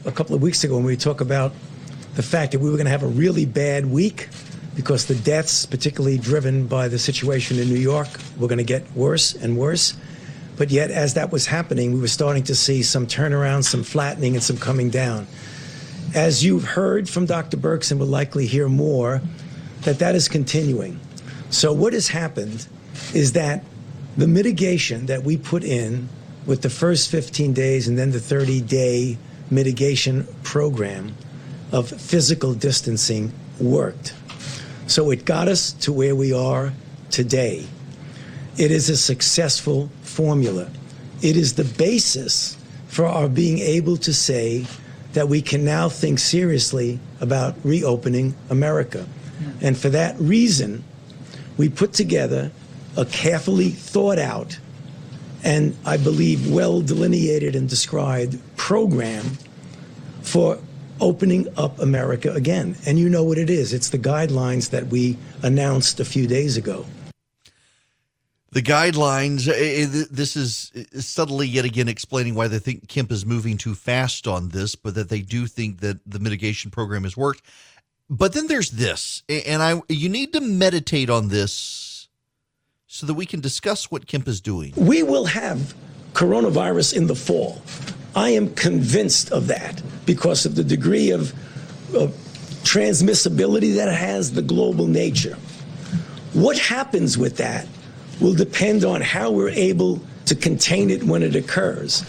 a 0.10 0.12
couple 0.12 0.36
of 0.36 0.42
weeks 0.42 0.64
ago 0.64 0.76
when 0.76 0.84
we 0.86 0.98
talked 0.98 1.22
about 1.22 1.54
the 2.16 2.24
fact 2.24 2.52
that 2.52 2.60
we 2.60 2.70
were 2.70 2.76
going 2.76 2.86
to 2.86 2.92
have 2.92 3.04
a 3.04 3.08
really 3.08 3.46
bad 3.46 3.86
week 3.86 4.28
because 4.76 5.06
the 5.06 5.16
deaths, 5.16 5.66
particularly 5.66 6.18
driven 6.18 6.66
by 6.66 6.88
the 6.88 6.98
situation 6.98 7.60
in 7.60 7.70
New 7.70 7.80
York, 7.80 8.08
were 8.38 8.48
going 8.48 8.58
to 8.58 8.64
get 8.64 8.92
worse 8.94 9.36
and 9.36 9.58
worse. 9.58 9.96
But 10.58 10.72
yet, 10.72 10.90
as 10.90 11.14
that 11.14 11.32
was 11.32 11.46
happening, 11.46 11.94
we 11.94 12.00
were 12.00 12.08
starting 12.08 12.44
to 12.44 12.56
see 12.56 12.82
some 12.82 13.06
turnaround, 13.06 13.64
some 13.64 13.84
flattening, 13.84 14.34
and 14.34 14.44
some 14.44 14.58
coming 14.58 14.90
down. 14.90 15.28
As 16.16 16.44
you've 16.44 16.64
heard 16.64 17.08
from 17.08 17.26
Dr. 17.26 17.56
Birx 17.56 17.92
and 17.92 18.00
will 18.00 18.08
likely 18.08 18.48
hear 18.48 18.68
more, 18.68 19.22
that 19.82 20.00
that 20.00 20.16
is 20.16 20.28
continuing. 20.28 21.00
So 21.52 21.72
what 21.72 21.94
has 21.94 22.08
happened 22.08 22.68
is 23.14 23.34
that 23.34 23.64
the 24.18 24.28
mitigation 24.28 25.06
that 25.06 25.24
we 25.24 25.38
put 25.38 25.64
in 25.64 26.10
with 26.46 26.64
the 26.64 26.70
first 26.70 27.12
15 27.12 27.54
days 27.54 27.88
and 27.88 27.98
then 27.98 28.12
the 28.12 28.20
30 28.20 28.62
day 28.62 29.18
mitigation 29.52 30.28
program 30.44 31.16
of 31.72 31.90
physical 31.90 32.54
distancing 32.54 33.32
worked. 33.60 34.14
So 34.88 35.12
it 35.12 35.26
got 35.26 35.48
us 35.48 35.72
to 35.74 35.94
where 35.94 36.16
we 36.16 36.34
are 36.34 36.74
today. 37.12 37.66
It 38.58 38.72
is 38.72 38.90
a 38.90 38.98
successful 38.98 39.90
formula. 40.02 40.70
It 41.22 41.38
is 41.38 41.54
the 41.54 41.64
basis 41.64 42.58
for 42.88 43.06
our 43.06 43.30
being 43.30 43.60
able 43.60 43.98
to 43.98 44.14
say 44.14 44.66
that 45.14 45.28
we 45.28 45.42
can 45.42 45.64
now 45.64 45.90
think 45.90 46.20
seriously 46.20 47.00
about 47.22 47.56
reopening 47.64 48.36
America. 48.50 49.08
And 49.62 49.78
for 49.78 49.90
that 49.90 50.20
reason, 50.20 50.84
we 51.58 51.70
put 51.70 51.94
together 51.94 52.52
a 52.98 53.06
carefully 53.06 53.70
thought 53.70 54.20
out 54.20 54.60
and 55.44 55.76
I 55.86 55.98
believe 55.98 56.52
well 56.52 56.82
delineated 56.82 57.56
and 57.56 57.70
described 57.70 58.40
program 58.58 59.24
for 60.22 60.60
opening 61.02 61.48
up 61.58 61.80
America 61.80 62.34
again. 62.34 62.76
And 62.86 63.00
you 63.00 63.10
know 63.10 63.24
what 63.24 63.38
it 63.38 63.50
is 63.50 63.74
it's 63.74 63.90
the 63.90 64.00
guidelines 64.00 64.70
that 64.72 64.88
we 64.88 65.18
announced 65.42 66.00
a 66.00 66.06
few 66.06 66.28
days 66.28 66.58
ago. 66.58 66.86
The 68.52 68.64
guidelines, 68.64 69.46
this 70.10 70.36
is 70.36 70.72
subtly 71.00 71.48
yet 71.48 71.66
again 71.66 71.88
explaining 71.88 72.34
why 72.34 72.48
they 72.48 72.58
think 72.58 72.88
Kemp 72.88 73.12
is 73.12 73.24
moving 73.24 73.58
too 73.58 73.76
fast 73.76 74.28
on 74.28 74.50
this, 74.50 74.74
but 74.74 74.96
that 74.96 75.10
they 75.10 75.22
do 75.22 75.46
think 75.46 75.82
that 75.82 76.00
the 76.04 76.18
mitigation 76.18 76.72
program 76.72 77.04
has 77.04 77.16
worked. 77.16 77.44
But 78.10 78.34
then 78.34 78.48
there's 78.48 78.72
this, 78.72 79.22
and 79.30 79.62
I 79.62 79.84
you 79.88 80.10
need 80.10 80.34
to 80.34 80.42
meditate 80.42 81.12
on 81.12 81.28
this 81.28 81.52
so 82.92 83.06
that 83.06 83.14
we 83.14 83.26
can 83.28 83.40
discuss 83.40 83.92
what 83.92 84.08
Kemp 84.08 84.28
is 84.28 84.42
doing. 84.42 84.74
We 84.76 85.04
will 85.04 85.26
have 85.26 85.76
coronavirus 86.14 86.98
in 86.98 87.06
the 87.06 87.14
fall. 87.14 87.62
I 88.16 88.32
am 88.32 88.52
convinced 88.56 89.32
of 89.32 89.46
that 89.46 89.80
because 90.08 90.48
of 90.48 90.56
the 90.56 90.64
degree 90.64 91.12
of, 91.12 91.32
of 91.96 92.10
transmissibility 92.64 93.76
that 93.76 93.94
has, 93.94 94.34
the 94.34 94.42
global 94.42 94.88
nature. 94.88 95.36
What 96.34 96.58
happens 96.58 97.16
with 97.16 97.38
that 97.38 97.68
will 98.20 98.34
depend 98.34 98.84
on 98.84 99.02
how 99.02 99.30
we're 99.30 99.50
able 99.50 100.02
to 100.26 100.34
contain 100.34 100.90
it 100.90 101.04
when 101.04 101.22
it 101.22 101.36
occurs. 101.36 102.04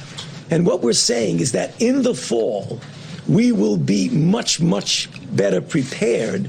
And 0.51 0.67
what 0.67 0.81
we're 0.81 0.95
saying 0.95 1.41
is 1.41 1.53
that 1.53 1.79
in 1.81 2.03
the 2.03 2.15
fall, 2.15 2.81
we 3.29 3.53
will 3.53 3.77
be 3.77 4.09
much, 4.09 4.63
much 4.63 5.11
better 5.37 5.61
prepared 5.61 6.49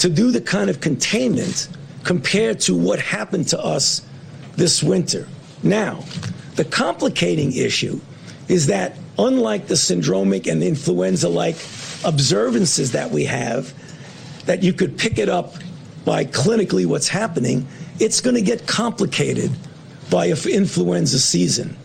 to 0.00 0.10
do 0.10 0.32
the 0.32 0.40
kind 0.40 0.68
of 0.68 0.80
containment 0.80 1.68
compared 2.08 2.58
to 2.58 2.74
what 2.74 2.98
happened 2.98 3.46
to 3.46 3.60
us 3.60 4.00
this 4.56 4.82
winter. 4.82 5.28
Now, 5.62 6.02
the 6.54 6.64
complicating 6.64 7.52
issue 7.52 8.00
is 8.48 8.68
that 8.68 8.96
unlike 9.18 9.66
the 9.66 9.74
syndromic 9.74 10.50
and 10.50 10.62
influenza 10.62 11.28
like 11.28 11.56
observances 12.06 12.92
that 12.92 13.10
we 13.10 13.26
have, 13.26 13.74
that 14.46 14.62
you 14.62 14.72
could 14.72 14.96
pick 14.96 15.18
it 15.18 15.28
up 15.28 15.56
by 16.06 16.24
clinically 16.24 16.86
what's 16.86 17.08
happening, 17.08 17.68
it's 18.00 18.22
going 18.22 18.36
to 18.36 18.40
get 18.40 18.66
complicated 18.66 19.50
by 20.10 20.28
influenza 20.28 21.18
season. 21.18 21.76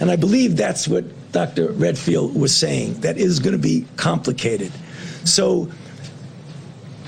And 0.00 0.10
I 0.10 0.16
believe 0.16 0.56
that's 0.56 0.88
what 0.88 1.04
Dr. 1.32 1.72
Redfield 1.72 2.34
was 2.34 2.56
saying, 2.56 2.94
that 3.02 3.18
is 3.18 3.40
going 3.40 3.52
to 3.52 3.62
be 3.62 3.84
complicated. 3.98 4.72
So 5.24 5.70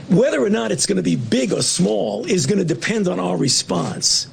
whether 0.09 0.43
or 0.43 0.51
not 0.51 0.72
it's 0.72 0.86
going 0.86 0.97
to 0.97 1.02
be 1.02 1.16
big 1.16 1.52
or 1.52 1.62
small 1.62 2.24
is 2.26 2.47
going 2.47 2.59
to 2.59 2.64
depend 2.64 3.09
on 3.09 3.20
our 3.20 3.36
response. 3.36 4.26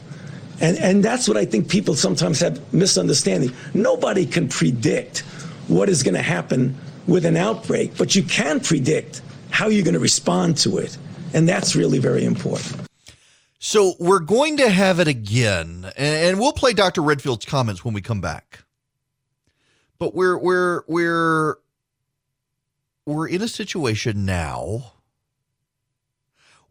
And, 0.61 0.77
and 0.77 1.03
that's 1.03 1.27
what 1.27 1.35
I 1.35 1.45
think 1.45 1.69
people 1.69 1.95
sometimes 1.95 2.39
have 2.39 2.73
misunderstanding. 2.73 3.51
Nobody 3.73 4.25
can 4.25 4.47
predict 4.47 5.19
what 5.67 5.89
is 5.89 6.01
going 6.01 6.15
to 6.15 6.21
happen 6.21 6.77
with 7.07 7.25
an 7.25 7.35
outbreak, 7.35 7.97
but 7.97 8.15
you 8.15 8.23
can 8.23 8.59
predict 8.59 9.21
how 9.51 9.67
you're 9.67 9.83
going 9.83 9.95
to 9.95 9.99
respond 9.99 10.57
to 10.57 10.77
it. 10.77 10.97
And 11.33 11.47
that's 11.47 11.75
really 11.75 11.99
very 11.99 12.23
important. 12.23 12.87
So 13.59 13.95
we're 13.99 14.19
going 14.19 14.57
to 14.57 14.69
have 14.69 14.99
it 14.99 15.07
again, 15.07 15.91
and 15.97 16.39
we'll 16.39 16.53
play 16.53 16.73
Dr. 16.73 17.01
Redfield's 17.01 17.45
comments 17.45 17.83
when 17.83 17.93
we 17.93 18.01
come 18.01 18.21
back. 18.21 18.59
But 19.97 20.13
we're 20.13 20.37
we're 20.37 20.83
we're 20.87 21.55
we're 23.05 23.27
in 23.27 23.41
a 23.41 23.47
situation 23.47 24.25
now 24.25 24.93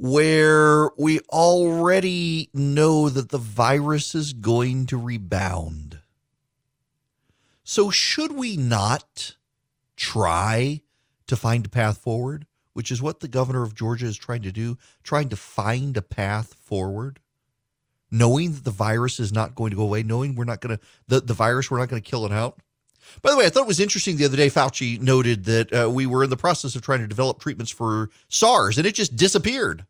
where 0.04 0.90
we 0.98 1.18
already 1.30 2.50
know 2.52 3.08
that 3.08 3.30
the 3.30 3.38
virus 3.38 4.14
is 4.14 4.34
going 4.34 4.84
to 4.84 4.98
rebound. 4.98 5.98
So, 7.62 7.88
should 7.88 8.32
we 8.32 8.58
not 8.58 9.36
try 9.96 10.82
to 11.26 11.36
find 11.36 11.64
a 11.64 11.70
path 11.70 11.96
forward, 11.96 12.46
which 12.74 12.92
is 12.92 13.00
what 13.00 13.20
the 13.20 13.28
governor 13.28 13.62
of 13.62 13.74
Georgia 13.74 14.04
is 14.04 14.18
trying 14.18 14.42
to 14.42 14.52
do, 14.52 14.76
trying 15.02 15.30
to 15.30 15.36
find 15.36 15.96
a 15.96 16.02
path 16.02 16.52
forward? 16.52 17.18
Knowing 18.10 18.52
that 18.52 18.64
the 18.64 18.70
virus 18.70 19.18
is 19.18 19.32
not 19.32 19.54
going 19.54 19.70
to 19.70 19.76
go 19.76 19.84
away, 19.84 20.02
knowing 20.02 20.34
we're 20.34 20.44
not 20.44 20.60
going 20.60 20.76
to, 20.76 20.84
the, 21.08 21.20
the 21.20 21.32
virus, 21.32 21.70
we're 21.70 21.78
not 21.78 21.88
going 21.88 22.02
to 22.02 22.10
kill 22.10 22.26
it 22.26 22.32
out. 22.32 22.58
By 23.22 23.30
the 23.30 23.38
way, 23.38 23.46
I 23.46 23.48
thought 23.48 23.62
it 23.62 23.68
was 23.68 23.80
interesting 23.80 24.18
the 24.18 24.26
other 24.26 24.36
day. 24.36 24.50
Fauci 24.50 25.00
noted 25.00 25.44
that 25.46 25.72
uh, 25.72 25.88
we 25.88 26.04
were 26.04 26.24
in 26.24 26.30
the 26.30 26.36
process 26.36 26.76
of 26.76 26.82
trying 26.82 27.00
to 27.00 27.06
develop 27.06 27.40
treatments 27.40 27.72
for 27.72 28.10
SARS, 28.28 28.76
and 28.76 28.86
it 28.86 28.94
just 28.94 29.16
disappeared. 29.16 29.86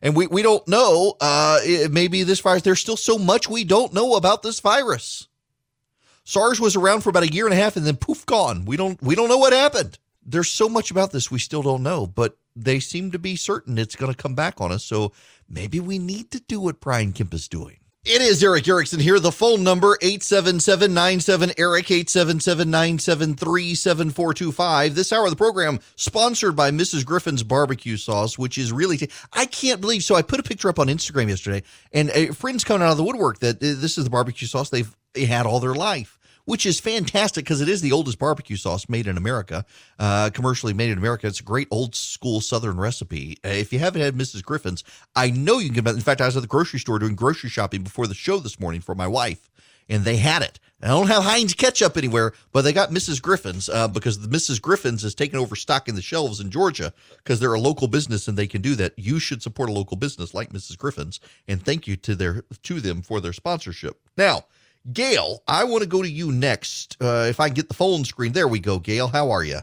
And 0.00 0.14
we, 0.14 0.26
we 0.26 0.42
don't 0.42 0.66
know. 0.68 1.16
Uh, 1.20 1.58
maybe 1.90 2.22
this 2.22 2.40
virus. 2.40 2.62
There's 2.62 2.80
still 2.80 2.96
so 2.96 3.18
much 3.18 3.48
we 3.48 3.64
don't 3.64 3.92
know 3.92 4.16
about 4.16 4.42
this 4.42 4.60
virus. 4.60 5.28
SARS 6.24 6.60
was 6.60 6.76
around 6.76 7.00
for 7.00 7.10
about 7.10 7.22
a 7.22 7.32
year 7.32 7.46
and 7.46 7.54
a 7.54 7.56
half, 7.56 7.76
and 7.76 7.86
then 7.86 7.96
poof, 7.96 8.26
gone. 8.26 8.66
We 8.66 8.76
don't 8.76 9.00
we 9.02 9.14
don't 9.14 9.30
know 9.30 9.38
what 9.38 9.54
happened. 9.54 9.98
There's 10.24 10.50
so 10.50 10.68
much 10.68 10.90
about 10.90 11.10
this 11.10 11.30
we 11.30 11.38
still 11.38 11.62
don't 11.62 11.82
know, 11.82 12.06
but 12.06 12.36
they 12.54 12.80
seem 12.80 13.10
to 13.12 13.18
be 13.18 13.34
certain 13.34 13.78
it's 13.78 13.96
going 13.96 14.12
to 14.12 14.22
come 14.22 14.34
back 14.34 14.60
on 14.60 14.70
us. 14.70 14.84
So 14.84 15.12
maybe 15.48 15.80
we 15.80 15.98
need 15.98 16.30
to 16.32 16.40
do 16.40 16.60
what 16.60 16.80
Brian 16.80 17.12
Kemp 17.14 17.32
is 17.32 17.48
doing. 17.48 17.77
It 18.04 18.22
is 18.22 18.42
Erick 18.42 18.66
Erickson 18.68 19.00
here. 19.00 19.18
The 19.18 19.32
phone 19.32 19.64
number 19.64 19.98
877 20.00 21.52
Eric 21.58 21.90
877 21.90 22.70
This 24.94 25.12
hour 25.12 25.24
of 25.24 25.30
the 25.30 25.36
program 25.36 25.80
sponsored 25.96 26.54
by 26.56 26.70
Mrs. 26.70 27.04
Griffin's 27.04 27.42
barbecue 27.42 27.96
sauce, 27.96 28.38
which 28.38 28.56
is 28.56 28.72
really 28.72 28.98
t- 28.98 29.10
I 29.32 29.46
can't 29.46 29.80
believe. 29.80 30.04
So 30.04 30.14
I 30.14 30.22
put 30.22 30.40
a 30.40 30.44
picture 30.44 30.68
up 30.68 30.78
on 30.78 30.86
Instagram 30.86 31.28
yesterday, 31.28 31.64
and 31.92 32.10
a 32.10 32.28
friend's 32.28 32.64
coming 32.64 32.86
out 32.86 32.92
of 32.92 32.96
the 32.98 33.04
woodwork 33.04 33.40
that 33.40 33.56
uh, 33.56 33.74
this 33.80 33.98
is 33.98 34.04
the 34.04 34.10
barbecue 34.10 34.46
sauce 34.46 34.70
they've 34.70 34.96
had 35.16 35.44
all 35.44 35.60
their 35.60 35.74
life 35.74 36.17
which 36.48 36.64
is 36.64 36.80
fantastic 36.80 37.44
because 37.44 37.60
it 37.60 37.68
is 37.68 37.82
the 37.82 37.92
oldest 37.92 38.18
barbecue 38.18 38.56
sauce 38.56 38.88
made 38.88 39.06
in 39.06 39.18
America, 39.18 39.66
uh, 39.98 40.30
commercially 40.32 40.72
made 40.72 40.88
in 40.88 40.96
America. 40.96 41.26
It's 41.26 41.40
a 41.40 41.44
great 41.44 41.68
old 41.70 41.94
school 41.94 42.40
Southern 42.40 42.78
recipe. 42.78 43.36
Uh, 43.44 43.48
if 43.48 43.70
you 43.70 43.78
haven't 43.78 44.00
had 44.00 44.14
Mrs. 44.14 44.42
Griffin's, 44.42 44.82
I 45.14 45.28
know 45.30 45.58
you 45.58 45.70
can. 45.70 45.86
In 45.86 46.00
fact, 46.00 46.22
I 46.22 46.26
was 46.26 46.38
at 46.38 46.40
the 46.40 46.48
grocery 46.48 46.80
store 46.80 46.98
doing 46.98 47.14
grocery 47.14 47.50
shopping 47.50 47.82
before 47.82 48.06
the 48.06 48.14
show 48.14 48.38
this 48.38 48.58
morning 48.58 48.80
for 48.80 48.94
my 48.94 49.06
wife, 49.06 49.50
and 49.90 50.04
they 50.04 50.16
had 50.16 50.40
it. 50.40 50.58
I 50.82 50.86
don't 50.86 51.08
have 51.08 51.22
Heinz 51.24 51.52
ketchup 51.52 51.98
anywhere, 51.98 52.32
but 52.50 52.62
they 52.62 52.72
got 52.72 52.92
Mrs. 52.92 53.20
Griffin's 53.20 53.68
uh, 53.68 53.86
because 53.86 54.18
the 54.18 54.34
Mrs. 54.34 54.62
Griffin's 54.62 55.04
is 55.04 55.14
taking 55.14 55.38
over 55.38 55.54
stocking 55.54 55.96
the 55.96 56.02
shelves 56.02 56.40
in 56.40 56.50
Georgia 56.50 56.94
because 57.18 57.40
they're 57.40 57.52
a 57.52 57.60
local 57.60 57.88
business 57.88 58.26
and 58.26 58.38
they 58.38 58.46
can 58.46 58.62
do 58.62 58.74
that. 58.76 58.94
You 58.96 59.18
should 59.18 59.42
support 59.42 59.68
a 59.68 59.72
local 59.72 59.98
business 59.98 60.32
like 60.32 60.50
Mrs. 60.54 60.78
Griffin's, 60.78 61.20
and 61.46 61.62
thank 61.62 61.86
you 61.86 61.96
to 61.96 62.14
their 62.14 62.44
to 62.62 62.80
them 62.80 63.02
for 63.02 63.20
their 63.20 63.34
sponsorship. 63.34 64.00
Now, 64.16 64.44
Gail, 64.92 65.42
I 65.46 65.64
want 65.64 65.82
to 65.82 65.88
go 65.88 66.02
to 66.02 66.08
you 66.08 66.32
next. 66.32 66.96
Uh, 67.00 67.26
if 67.28 67.40
I 67.40 67.48
can 67.48 67.54
get 67.54 67.68
the 67.68 67.74
phone 67.74 68.04
screen, 68.04 68.32
there 68.32 68.48
we 68.48 68.58
go. 68.58 68.78
Gail, 68.78 69.08
how 69.08 69.30
are 69.30 69.44
you? 69.44 69.58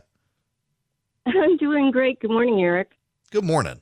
I'm 1.26 1.58
doing 1.58 1.92
great. 1.92 2.20
Good 2.20 2.30
morning, 2.30 2.62
Erick. 2.62 2.92
Good 3.32 3.44
morning. 3.44 3.82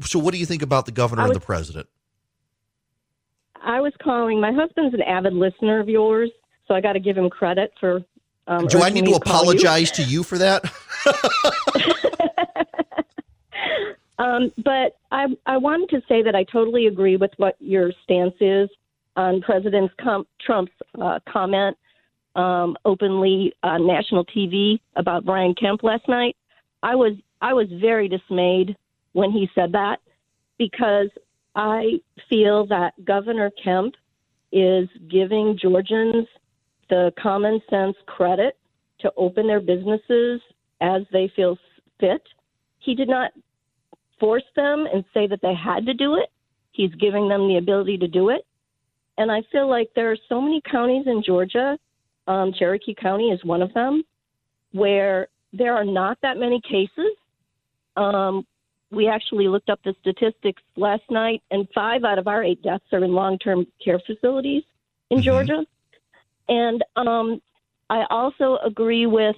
So, 0.00 0.20
what 0.20 0.32
do 0.32 0.38
you 0.38 0.46
think 0.46 0.62
about 0.62 0.86
the 0.86 0.92
governor 0.92 1.22
was- 1.22 1.30
and 1.30 1.40
the 1.40 1.44
president? 1.44 1.88
I 3.60 3.80
was 3.80 3.92
calling. 4.00 4.40
My 4.40 4.52
husband's 4.52 4.94
an 4.94 5.02
avid 5.02 5.32
listener 5.32 5.80
of 5.80 5.88
yours, 5.88 6.30
so 6.68 6.74
I 6.74 6.80
got 6.80 6.92
to 6.92 7.00
give 7.00 7.18
him 7.18 7.28
credit 7.28 7.72
for. 7.80 8.02
Um, 8.46 8.68
do 8.68 8.80
I 8.80 8.88
need 8.88 9.04
me 9.04 9.12
to 9.12 9.18
call 9.18 9.44
you. 9.44 9.50
apologize 9.50 9.90
to 9.92 10.04
you 10.04 10.22
for 10.22 10.38
that? 10.38 10.62
Um, 14.18 14.52
but 14.64 14.96
I, 15.12 15.26
I 15.46 15.56
wanted 15.58 15.90
to 15.90 16.02
say 16.08 16.22
that 16.22 16.34
I 16.34 16.42
totally 16.44 16.88
agree 16.88 17.16
with 17.16 17.30
what 17.36 17.56
your 17.60 17.92
stance 18.02 18.34
is 18.40 18.68
on 19.18 19.40
President 19.40 19.90
Trump's 20.40 20.72
uh, 21.02 21.18
comment 21.28 21.76
um, 22.36 22.76
openly 22.84 23.52
on 23.64 23.84
national 23.84 24.24
TV 24.24 24.78
about 24.94 25.24
Brian 25.24 25.54
Kemp 25.60 25.82
last 25.82 26.08
night. 26.08 26.36
I 26.84 26.94
was 26.94 27.14
I 27.40 27.52
was 27.52 27.66
very 27.80 28.08
dismayed 28.08 28.76
when 29.12 29.32
he 29.32 29.48
said 29.56 29.72
that 29.72 29.96
because 30.56 31.08
I 31.56 32.00
feel 32.30 32.64
that 32.68 32.92
Governor 33.04 33.50
Kemp 33.62 33.94
is 34.52 34.88
giving 35.10 35.58
Georgians 35.60 36.26
the 36.88 37.12
common 37.20 37.60
sense 37.68 37.96
credit 38.06 38.56
to 39.00 39.12
open 39.16 39.48
their 39.48 39.60
businesses 39.60 40.40
as 40.80 41.02
they 41.12 41.30
feel 41.34 41.58
fit. 41.98 42.22
He 42.78 42.94
did 42.94 43.08
not 43.08 43.32
force 44.20 44.44
them 44.54 44.86
and 44.92 45.04
say 45.12 45.26
that 45.26 45.40
they 45.42 45.54
had 45.54 45.86
to 45.86 45.94
do 45.94 46.14
it. 46.14 46.30
He's 46.70 46.94
giving 46.94 47.28
them 47.28 47.48
the 47.48 47.56
ability 47.56 47.98
to 47.98 48.08
do 48.08 48.28
it. 48.28 48.46
And 49.18 49.32
I 49.32 49.42
feel 49.50 49.68
like 49.68 49.90
there 49.94 50.10
are 50.12 50.16
so 50.28 50.40
many 50.40 50.62
counties 50.70 51.06
in 51.06 51.22
Georgia, 51.24 51.76
um, 52.28 52.52
Cherokee 52.56 52.94
County 52.94 53.30
is 53.30 53.44
one 53.44 53.62
of 53.62 53.74
them, 53.74 54.04
where 54.72 55.26
there 55.52 55.74
are 55.74 55.84
not 55.84 56.18
that 56.22 56.36
many 56.36 56.60
cases. 56.60 57.16
Um, 57.96 58.46
we 58.90 59.08
actually 59.08 59.48
looked 59.48 59.70
up 59.70 59.80
the 59.84 59.94
statistics 60.00 60.62
last 60.76 61.02
night, 61.10 61.42
and 61.50 61.66
five 61.74 62.04
out 62.04 62.18
of 62.18 62.28
our 62.28 62.44
eight 62.44 62.62
deaths 62.62 62.84
are 62.92 63.02
in 63.02 63.12
long 63.12 63.38
term 63.38 63.66
care 63.84 64.00
facilities 64.06 64.62
in 65.10 65.20
Georgia. 65.20 65.64
And 66.48 66.84
um, 66.96 67.42
I 67.90 68.04
also 68.10 68.58
agree 68.64 69.06
with 69.06 69.36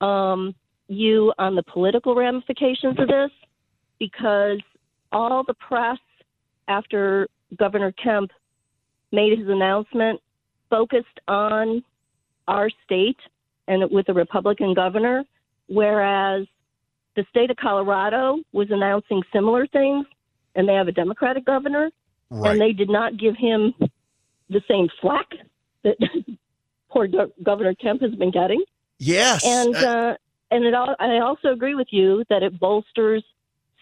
um, 0.00 0.54
you 0.88 1.32
on 1.38 1.54
the 1.54 1.62
political 1.62 2.14
ramifications 2.14 2.98
of 2.98 3.08
this 3.08 3.30
because 3.98 4.58
all 5.12 5.44
the 5.46 5.54
press 5.54 5.98
after 6.66 7.28
Governor 7.58 7.92
Kemp 7.92 8.30
made 9.12 9.38
his 9.38 9.48
announcement 9.48 10.20
focused 10.68 11.18
on 11.28 11.82
our 12.48 12.70
state 12.84 13.18
and 13.68 13.90
with 13.90 14.08
a 14.08 14.14
Republican 14.14 14.74
governor, 14.74 15.24
whereas 15.66 16.46
the 17.16 17.24
state 17.30 17.50
of 17.50 17.56
Colorado 17.56 18.38
was 18.52 18.68
announcing 18.70 19.22
similar 19.32 19.66
things 19.66 20.06
and 20.54 20.68
they 20.68 20.74
have 20.74 20.88
a 20.88 20.92
Democratic 20.92 21.44
governor 21.44 21.90
Right. 22.32 22.52
and 22.52 22.60
they 22.60 22.72
did 22.72 22.88
not 22.88 23.16
give 23.18 23.36
him 23.36 23.74
the 24.48 24.60
same 24.68 24.88
flack 25.00 25.26
that 25.82 25.96
poor 26.90 27.08
Go- 27.08 27.32
Governor 27.42 27.74
Kemp 27.74 28.02
has 28.02 28.14
been 28.14 28.30
getting. 28.30 28.62
Yes. 28.98 29.44
And 29.44 29.74
uh, 29.74 30.14
and 30.52 30.64
it 30.64 30.72
all, 30.74 30.94
I 31.00 31.18
also 31.18 31.48
agree 31.48 31.74
with 31.74 31.88
you 31.90 32.24
that 32.30 32.44
it 32.44 32.58
bolsters 32.60 33.24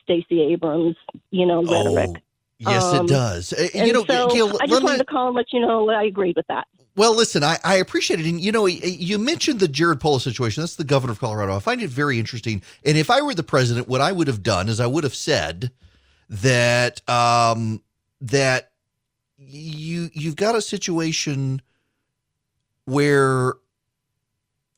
Stacey 0.02 0.40
Abrams, 0.52 0.96
you 1.30 1.44
know, 1.44 1.62
rhetoric. 1.62 2.10
Oh, 2.16 2.20
yes, 2.58 2.82
Um, 2.84 3.06
it 3.06 3.08
does. 3.08 3.52
And 3.52 3.86
you 3.86 3.92
know, 3.92 4.04
so 4.04 4.28
Gail, 4.30 4.48
I 4.48 4.52
let 4.52 4.68
just 4.68 4.80
me- 4.82 4.84
wanted 4.86 4.98
to 4.98 5.04
call 5.04 5.28
and 5.28 5.36
let 5.36 5.52
you 5.52 5.60
know 5.60 5.88
I 5.90 6.04
agreed 6.04 6.36
with 6.36 6.46
that. 6.48 6.66
Well, 6.96 7.14
listen, 7.14 7.44
I, 7.44 7.58
I 7.62 7.76
appreciate 7.76 8.18
it. 8.18 8.26
And, 8.26 8.40
you 8.40 8.50
know, 8.50 8.66
you 8.66 9.18
mentioned 9.18 9.60
the 9.60 9.68
Jared 9.68 10.00
Polis 10.00 10.24
situation. 10.24 10.62
That's 10.62 10.74
the 10.74 10.82
governor 10.82 11.12
of 11.12 11.20
Colorado. 11.20 11.54
I 11.54 11.60
find 11.60 11.80
it 11.80 11.90
very 11.90 12.18
interesting. 12.18 12.60
And 12.84 12.98
if 12.98 13.08
I 13.08 13.22
were 13.22 13.34
the 13.34 13.44
president, 13.44 13.86
what 13.86 14.00
I 14.00 14.10
would 14.10 14.26
have 14.26 14.42
done 14.42 14.68
is 14.68 14.80
I 14.80 14.88
would 14.88 15.04
have 15.04 15.14
said 15.14 15.70
that, 16.28 17.08
um, 17.08 17.82
that 18.20 18.72
you, 19.36 20.10
you've 20.12 20.34
got 20.34 20.56
a 20.56 20.60
situation 20.60 21.62
where 22.84 23.52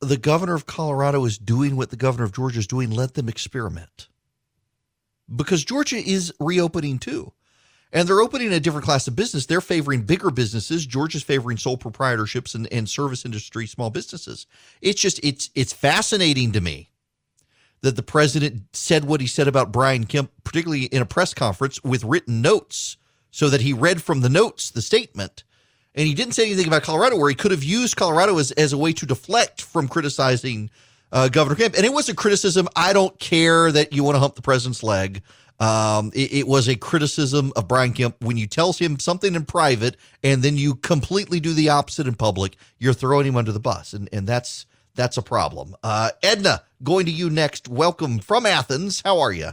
the 0.01 0.19
governor 0.19 0.55
of 0.55 0.66
Colorado 0.66 1.24
is 1.24 1.39
doing 1.39 1.74
what 1.74 1.89
the 1.89 1.97
governor 1.97 2.24
of 2.24 2.32
Georgia 2.32 2.59
is 2.59 2.66
doing. 2.66 2.90
Let 2.90 3.15
them 3.15 3.31
experiment 3.31 4.09
because 5.35 5.65
Georgia 5.65 5.97
is 5.97 6.35
reopening 6.39 6.98
too. 6.98 7.32
And 7.93 8.09
they're 8.09 8.21
opening 8.21 8.53
a 8.53 8.61
different 8.61 8.85
class 8.85 9.09
of 9.09 9.17
business. 9.17 9.47
They're 9.47 9.61
favoring 9.61 10.03
bigger 10.03 10.31
businesses. 10.31 10.87
Georgia's 10.87 11.25
favoring 11.25 11.57
sole 11.57 11.77
proprietorships 11.77 12.55
and, 12.55 12.73
and 12.73 12.89
service 12.89 13.25
industry 13.25 13.67
small 13.67 13.91
businesses. 13.91 14.47
It's 14.81 15.01
just 15.01 15.19
it's 15.25 15.51
it's 15.55 15.73
fascinating 15.73 16.53
to 16.53 16.61
me 16.61 16.91
that 17.83 17.97
the 17.97 18.03
president 18.03 18.62
said 18.73 19.05
what 19.05 19.21
he 19.21 19.27
said 19.27 19.49
about 19.49 19.73
Brian 19.73 20.05
Kemp, 20.05 20.31
particularly 20.45 20.85
in 20.85 21.03
a 21.03 21.07
press 21.07 21.35
conference 21.35 21.83
with 21.83 22.05
written 22.05 22.43
notes, 22.43 22.97
so 23.31 23.49
that 23.49 23.62
he 23.62 23.73
read 23.73 24.03
from 24.03 24.21
the 24.21 24.29
notes 24.29 24.71
the 24.71 24.83
statement. 24.83 25.45
And 25.95 26.07
he 26.07 26.15
didn't 26.15 26.35
say 26.35 26.47
anything 26.47 26.69
about 26.69 26.83
Colorado, 26.83 27.17
where 27.17 27.29
he 27.29 27.35
could 27.35 27.51
have 27.51 27.65
used 27.65 27.97
Colorado 27.97 28.39
as, 28.39 28.53
as 28.53 28.73
a 28.73 28.79
way 28.79 28.93
to 28.93 29.07
deflect 29.07 29.62
from 29.62 29.89
criticizing 29.89 30.71
uh, 31.11 31.29
Governor 31.29 31.57
Kemp. 31.57 31.75
And 31.75 31.85
it 31.85 31.93
was 31.93 32.09
a 32.09 32.15
criticism. 32.15 32.69
I 32.77 32.93
don't 32.93 33.19
care 33.19 33.73
that 33.73 33.93
you 33.93 34.05
want 34.05 34.15
to 34.15 34.21
hump 34.21 34.37
the 34.37 34.43
president's 34.43 34.83
leg. 34.83 35.23
Um, 35.61 36.11
it, 36.15 36.32
it 36.32 36.49
was 36.49 36.69
a 36.69 36.77
criticism 36.77 37.53
of 37.55 37.69
Brian 37.69 37.93
Kemp 37.93 38.16
when 38.23 38.39
you 38.39 38.47
tell 38.47 38.73
him 38.73 38.99
something 38.99 39.35
in 39.35 39.45
private 39.45 39.97
and 40.24 40.43
then 40.43 40.57
you 40.57 40.74
completely 40.74 41.39
do 41.39 41.53
the 41.53 41.69
opposite 41.69 42.07
in 42.07 42.15
public. 42.15 42.57
You're 42.78 42.95
throwing 42.95 43.27
him 43.27 43.37
under 43.37 43.53
the 43.53 43.61
bus, 43.61 43.93
and 43.93 44.09
and 44.11 44.27
that's 44.27 44.65
that's 44.95 45.16
a 45.16 45.23
problem. 45.23 45.77
Uh, 45.82 46.11
Edna, 46.23 46.62
going 46.82 47.07
to 47.07 47.12
you 47.12 47.28
next. 47.28 47.69
Welcome 47.69 48.19
from 48.20 48.47
Athens. 48.47 49.03
How 49.05 49.20
are 49.20 49.32
you? 49.32 49.51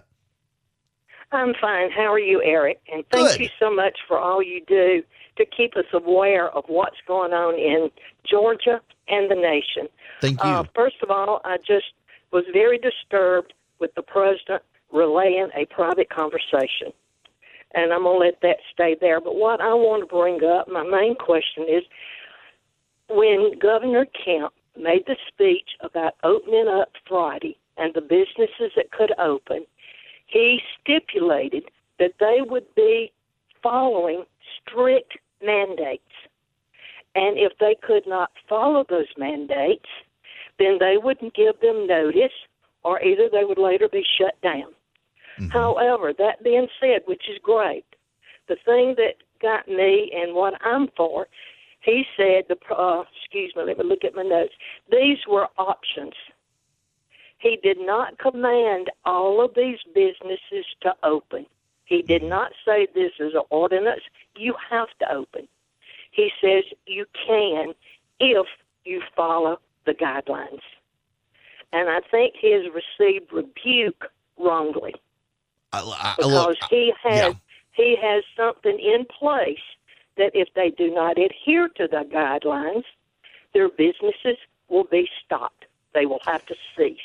I'm 1.31 1.53
fine. 1.59 1.91
How 1.91 2.11
are 2.13 2.19
you, 2.19 2.41
Erick? 2.41 2.79
And 2.91 3.03
thank 3.11 3.39
you 3.39 3.49
so 3.59 3.73
much 3.73 3.97
for 4.07 4.17
all 4.17 4.41
you 4.41 4.63
do 4.65 5.03
to 5.37 5.45
keep 5.45 5.75
us 5.75 5.85
aware 5.93 6.49
of 6.49 6.63
what's 6.67 6.97
going 7.05 7.33
on 7.33 7.55
in 7.55 7.91
Georgia 8.25 8.81
and 9.09 9.29
the 9.29 9.35
nation. 9.35 9.89
Thank 10.21 10.41
you. 10.41 10.49
Uh, 10.49 10.63
first 10.73 10.95
of 11.03 11.11
all, 11.11 11.41
I 11.43 11.57
just 11.57 11.91
was 12.31 12.45
very 12.53 12.77
disturbed 12.77 13.53
with 13.79 13.93
the 13.95 14.01
president 14.01 14.63
relaying 14.91 15.49
a 15.55 15.65
private 15.65 16.09
conversation. 16.09 16.93
And 17.73 17.91
I'm 17.91 18.03
going 18.03 18.19
to 18.19 18.25
let 18.25 18.41
that 18.41 18.57
stay 18.73 18.95
there. 18.99 19.19
But 19.19 19.35
what 19.35 19.61
I 19.61 19.73
want 19.73 20.03
to 20.03 20.07
bring 20.07 20.43
up, 20.43 20.67
my 20.67 20.83
main 20.83 21.15
question 21.15 21.65
is 21.67 21.83
when 23.09 23.59
Governor 23.59 24.05
Kemp 24.05 24.53
made 24.77 25.05
the 25.05 25.17
speech 25.27 25.69
about 25.81 26.13
opening 26.23 26.67
up 26.67 26.89
Friday 27.07 27.57
and 27.77 27.93
the 27.93 28.01
businesses 28.01 28.71
that 28.75 28.91
could 28.91 29.11
open, 29.19 29.65
he 30.27 30.59
stipulated 30.79 31.65
that 31.99 32.13
they 32.19 32.37
would 32.39 32.73
be 32.75 33.11
following 33.61 34.23
strict 34.61 35.17
mandates. 35.43 36.03
And 37.15 37.37
if 37.37 37.53
they 37.59 37.75
could 37.81 38.05
not 38.05 38.31
follow 38.47 38.85
those 38.87 39.07
mandates, 39.17 39.89
then 40.59 40.77
they 40.79 40.97
wouldn't 41.01 41.33
give 41.33 41.59
them 41.61 41.87
notice 41.87 42.31
or 42.83 43.01
either 43.03 43.29
they 43.31 43.43
would 43.43 43.57
later 43.57 43.89
be 43.89 44.03
shut 44.17 44.39
down. 44.41 44.73
However, 45.49 46.13
that 46.17 46.43
being 46.43 46.67
said, 46.79 47.01
which 47.05 47.23
is 47.29 47.37
great, 47.41 47.85
the 48.47 48.57
thing 48.65 48.95
that 48.97 49.15
got 49.41 49.67
me 49.67 50.11
and 50.15 50.33
what 50.33 50.53
I'm 50.63 50.87
for, 50.95 51.27
he 51.81 52.05
said, 52.17 52.45
the 52.49 52.57
uh, 52.73 53.03
excuse 53.21 53.53
me, 53.55 53.63
let 53.63 53.77
me 53.77 53.85
look 53.85 54.03
at 54.03 54.15
my 54.15 54.23
notes. 54.23 54.53
These 54.91 55.19
were 55.27 55.47
options. 55.57 56.13
He 57.39 57.57
did 57.61 57.77
not 57.79 58.17
command 58.17 58.89
all 59.05 59.43
of 59.43 59.53
these 59.55 59.77
businesses 59.93 60.65
to 60.81 60.93
open. 61.03 61.45
He 61.85 62.01
did 62.01 62.23
not 62.23 62.51
say 62.65 62.87
this 62.93 63.13
is 63.19 63.33
an 63.33 63.43
ordinance. 63.49 64.01
You 64.35 64.55
have 64.69 64.89
to 64.99 65.13
open. 65.13 65.47
He 66.11 66.31
says 66.41 66.63
you 66.87 67.05
can 67.25 67.73
if 68.19 68.47
you 68.83 69.01
follow 69.15 69.59
the 69.85 69.93
guidelines. 69.93 70.61
And 71.71 71.89
I 71.89 71.99
think 72.09 72.33
he 72.39 72.51
has 72.53 72.63
received 72.73 73.31
rebuke 73.31 74.05
wrongly 74.37 74.95
I, 75.73 75.79
I, 75.79 76.13
because 76.17 76.31
look, 76.31 76.57
he 76.69 76.93
has 77.03 77.19
yeah. 77.19 77.33
he 77.73 77.95
has 78.01 78.23
something 78.35 78.79
in 78.79 79.05
place 79.05 79.59
that 80.17 80.31
if 80.33 80.47
they 80.55 80.71
do 80.71 80.93
not 80.93 81.17
adhere 81.17 81.69
to 81.69 81.87
the 81.87 82.05
guidelines, 82.11 82.83
their 83.53 83.69
businesses 83.69 84.37
will 84.69 84.85
be 84.85 85.07
stopped. 85.25 85.65
They 85.93 86.05
will 86.05 86.21
have 86.25 86.45
to 86.47 86.55
cease. 86.75 86.97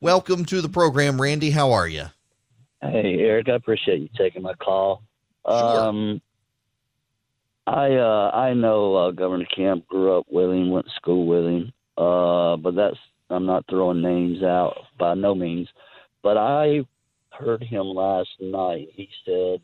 Welcome 0.00 0.44
to 0.46 0.60
the 0.60 0.68
program, 0.68 1.20
Randy. 1.20 1.50
How 1.50 1.70
are 1.72 1.86
you? 1.88 2.06
Hey, 2.82 3.18
Erick, 3.20 3.48
I 3.48 3.54
appreciate 3.54 4.00
you 4.00 4.08
taking 4.18 4.42
my 4.42 4.54
call. 4.54 5.02
Um, 5.46 6.20
I 7.66 7.94
uh, 7.94 8.30
I 8.34 8.52
know 8.52 8.94
uh, 8.94 9.10
Governor 9.12 9.46
Kemp 9.46 9.86
grew 9.86 10.18
up 10.18 10.26
with 10.28 10.50
him, 10.50 10.70
went 10.70 10.84
to 10.86 10.92
school 10.92 11.26
with 11.26 11.44
him, 11.44 11.72
uh, 11.96 12.56
but 12.56 12.74
that's 12.74 12.98
I'm 13.30 13.46
not 13.46 13.64
throwing 13.68 14.02
names 14.02 14.42
out 14.42 14.76
by 14.98 15.14
no 15.14 15.34
means. 15.34 15.68
But 16.22 16.36
I 16.36 16.80
heard 17.30 17.62
him 17.62 17.86
last 17.86 18.30
night. 18.40 18.88
He 18.92 19.08
said 19.24 19.60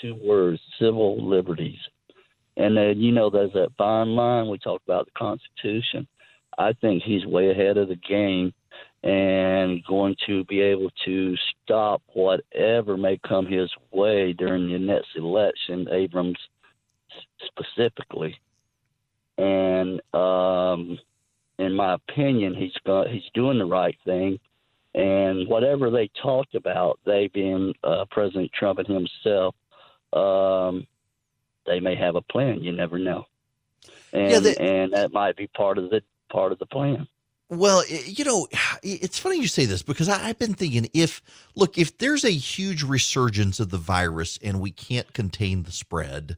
two 0.00 0.16
words: 0.22 0.60
civil 0.78 1.28
liberties. 1.28 1.78
And 2.56 2.76
then 2.76 3.00
you 3.00 3.12
know, 3.12 3.30
there's 3.30 3.52
that 3.52 3.72
fine 3.76 4.14
line 4.14 4.48
we 4.48 4.58
talked 4.58 4.84
about 4.86 5.06
the 5.06 5.12
Constitution. 5.18 6.06
I 6.56 6.72
think 6.72 7.02
he's 7.02 7.26
way 7.26 7.50
ahead 7.50 7.76
of 7.76 7.88
the 7.88 7.96
game 7.96 8.52
and 9.02 9.84
going 9.84 10.16
to 10.26 10.44
be 10.44 10.60
able 10.60 10.90
to 11.04 11.34
stop 11.62 12.00
whatever 12.14 12.96
may 12.96 13.18
come 13.26 13.46
his 13.46 13.70
way 13.92 14.32
during 14.32 14.72
the 14.72 14.78
next 14.78 15.08
election, 15.16 15.86
Abrams 15.90 16.38
specifically. 17.46 18.34
And 19.36 20.00
um, 20.14 20.98
in 21.58 21.74
my 21.74 21.94
opinion, 21.94 22.54
he's 22.54 22.74
got 22.86 23.08
he's 23.08 23.28
doing 23.34 23.58
the 23.58 23.66
right 23.66 23.96
thing. 24.04 24.38
And 24.94 25.48
whatever 25.48 25.90
they 25.90 26.08
talked 26.22 26.54
about, 26.54 27.00
they 27.04 27.28
being 27.28 27.74
uh, 27.82 28.04
President 28.10 28.52
Trump 28.52 28.78
and 28.78 28.86
himself, 28.86 29.54
um, 30.12 30.86
they 31.66 31.80
may 31.80 31.96
have 31.96 32.14
a 32.14 32.20
plan. 32.22 32.62
You 32.62 32.72
never 32.72 32.98
know, 32.98 33.26
and 34.12 34.30
Yeah, 34.30 34.38
they- 34.38 34.56
and 34.56 34.92
that 34.92 35.12
might 35.12 35.36
be 35.36 35.46
part 35.48 35.78
of 35.78 35.90
the 35.90 36.02
part 36.30 36.52
of 36.52 36.58
the 36.58 36.66
plan. 36.66 37.08
Well, 37.50 37.84
you 37.88 38.24
know, 38.24 38.48
it's 38.82 39.18
funny 39.18 39.40
you 39.40 39.48
say 39.48 39.64
this 39.66 39.82
because 39.82 40.08
I- 40.08 40.28
I've 40.28 40.38
been 40.38 40.54
thinking 40.54 40.88
if, 40.94 41.22
look, 41.54 41.76
if 41.78 41.98
there's 41.98 42.24
a 42.24 42.30
huge 42.30 42.82
resurgence 42.82 43.60
of 43.60 43.70
the 43.70 43.78
virus 43.78 44.38
and 44.42 44.60
we 44.60 44.70
can't 44.70 45.12
contain 45.12 45.64
the 45.64 45.72
spread, 45.72 46.36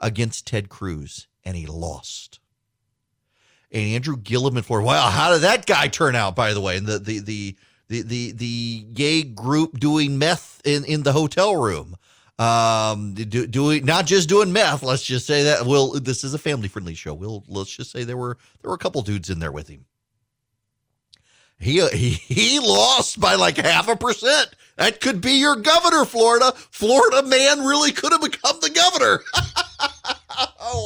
against 0.00 0.46
Ted 0.46 0.68
Cruz, 0.68 1.26
and 1.44 1.56
he 1.56 1.66
lost 1.66 2.40
and 3.74 3.82
Andrew 3.82 4.16
Gillum 4.16 4.56
in 4.56 4.62
Florida. 4.62 4.86
Wow, 4.86 5.10
how 5.10 5.32
did 5.32 5.42
that 5.42 5.66
guy 5.66 5.88
turn 5.88 6.14
out? 6.14 6.36
By 6.36 6.54
the 6.54 6.60
way, 6.60 6.76
and 6.76 6.86
the 6.86 6.98
the 6.98 7.18
the 7.18 7.56
the 7.88 8.02
the, 8.02 8.32
the 8.32 8.86
gay 8.94 9.22
group 9.22 9.78
doing 9.78 10.18
meth 10.18 10.62
in 10.64 10.84
in 10.84 11.02
the 11.02 11.12
hotel 11.12 11.56
room, 11.56 11.96
um, 12.38 13.14
do, 13.14 13.46
doing 13.46 13.84
not 13.84 14.06
just 14.06 14.28
doing 14.28 14.52
meth. 14.52 14.82
Let's 14.82 15.02
just 15.02 15.26
say 15.26 15.42
that. 15.44 15.66
Well, 15.66 15.92
this 15.92 16.24
is 16.24 16.32
a 16.32 16.38
family 16.38 16.68
friendly 16.68 16.94
show. 16.94 17.12
We'll 17.12 17.44
let's 17.48 17.74
just 17.74 17.90
say 17.90 18.04
there 18.04 18.16
were 18.16 18.38
there 18.62 18.70
were 18.70 18.76
a 18.76 18.78
couple 18.78 19.02
dudes 19.02 19.28
in 19.28 19.40
there 19.40 19.52
with 19.52 19.68
him. 19.68 19.84
He 21.58 21.86
he 21.88 22.10
he 22.10 22.60
lost 22.60 23.20
by 23.20 23.34
like 23.34 23.56
half 23.56 23.88
a 23.88 23.96
percent. 23.96 24.54
That 24.76 25.00
could 25.00 25.20
be 25.20 25.32
your 25.32 25.56
governor, 25.56 26.04
Florida. 26.04 26.52
Florida 26.70 27.22
man 27.22 27.60
really 27.60 27.92
could 27.92 28.12
have 28.12 28.22
become 28.22 28.56
the 28.60 28.70
governor. 28.70 29.20
oh 30.60 30.84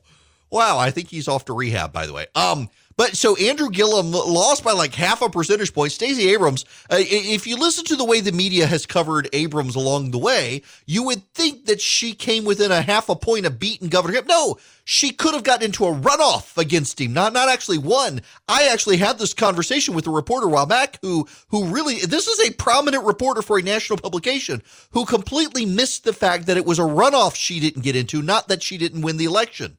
wow. 0.04 0.09
Wow, 0.50 0.78
I 0.78 0.90
think 0.90 1.08
he's 1.08 1.28
off 1.28 1.44
to 1.46 1.52
rehab, 1.52 1.92
by 1.92 2.06
the 2.06 2.12
way. 2.12 2.26
Um, 2.34 2.68
but 3.00 3.16
so 3.16 3.34
Andrew 3.36 3.70
Gillum 3.70 4.12
lost 4.12 4.62
by 4.62 4.72
like 4.72 4.94
half 4.94 5.22
a 5.22 5.30
percentage 5.30 5.72
point. 5.72 5.90
Stacey 5.90 6.28
Abrams, 6.34 6.66
uh, 6.90 6.96
if 6.98 7.46
you 7.46 7.56
listen 7.56 7.86
to 7.86 7.96
the 7.96 8.04
way 8.04 8.20
the 8.20 8.30
media 8.30 8.66
has 8.66 8.84
covered 8.84 9.26
Abrams 9.32 9.74
along 9.74 10.10
the 10.10 10.18
way, 10.18 10.60
you 10.84 11.04
would 11.04 11.26
think 11.32 11.64
that 11.64 11.80
she 11.80 12.12
came 12.12 12.44
within 12.44 12.70
a 12.70 12.82
half 12.82 13.08
a 13.08 13.16
point 13.16 13.46
of 13.46 13.58
beating 13.58 13.88
Governor 13.88 14.16
Kemp. 14.16 14.28
No, 14.28 14.58
she 14.84 15.12
could 15.12 15.32
have 15.32 15.44
gotten 15.44 15.64
into 15.64 15.86
a 15.86 15.94
runoff 15.94 16.58
against 16.58 17.00
him, 17.00 17.14
not 17.14 17.32
not 17.32 17.48
actually 17.48 17.78
won. 17.78 18.20
I 18.46 18.68
actually 18.68 18.98
had 18.98 19.18
this 19.18 19.32
conversation 19.32 19.94
with 19.94 20.06
a 20.06 20.10
reporter 20.10 20.46
while 20.48 20.66
back 20.66 20.98
who 21.00 21.26
who 21.48 21.68
really 21.68 22.00
this 22.00 22.26
is 22.26 22.46
a 22.46 22.52
prominent 22.52 23.06
reporter 23.06 23.40
for 23.40 23.58
a 23.58 23.62
national 23.62 23.98
publication 23.98 24.62
who 24.90 25.06
completely 25.06 25.64
missed 25.64 26.04
the 26.04 26.12
fact 26.12 26.44
that 26.48 26.58
it 26.58 26.66
was 26.66 26.78
a 26.78 26.82
runoff 26.82 27.34
she 27.34 27.60
didn't 27.60 27.82
get 27.82 27.96
into, 27.96 28.20
not 28.20 28.48
that 28.48 28.62
she 28.62 28.76
didn't 28.76 29.00
win 29.00 29.16
the 29.16 29.24
election. 29.24 29.78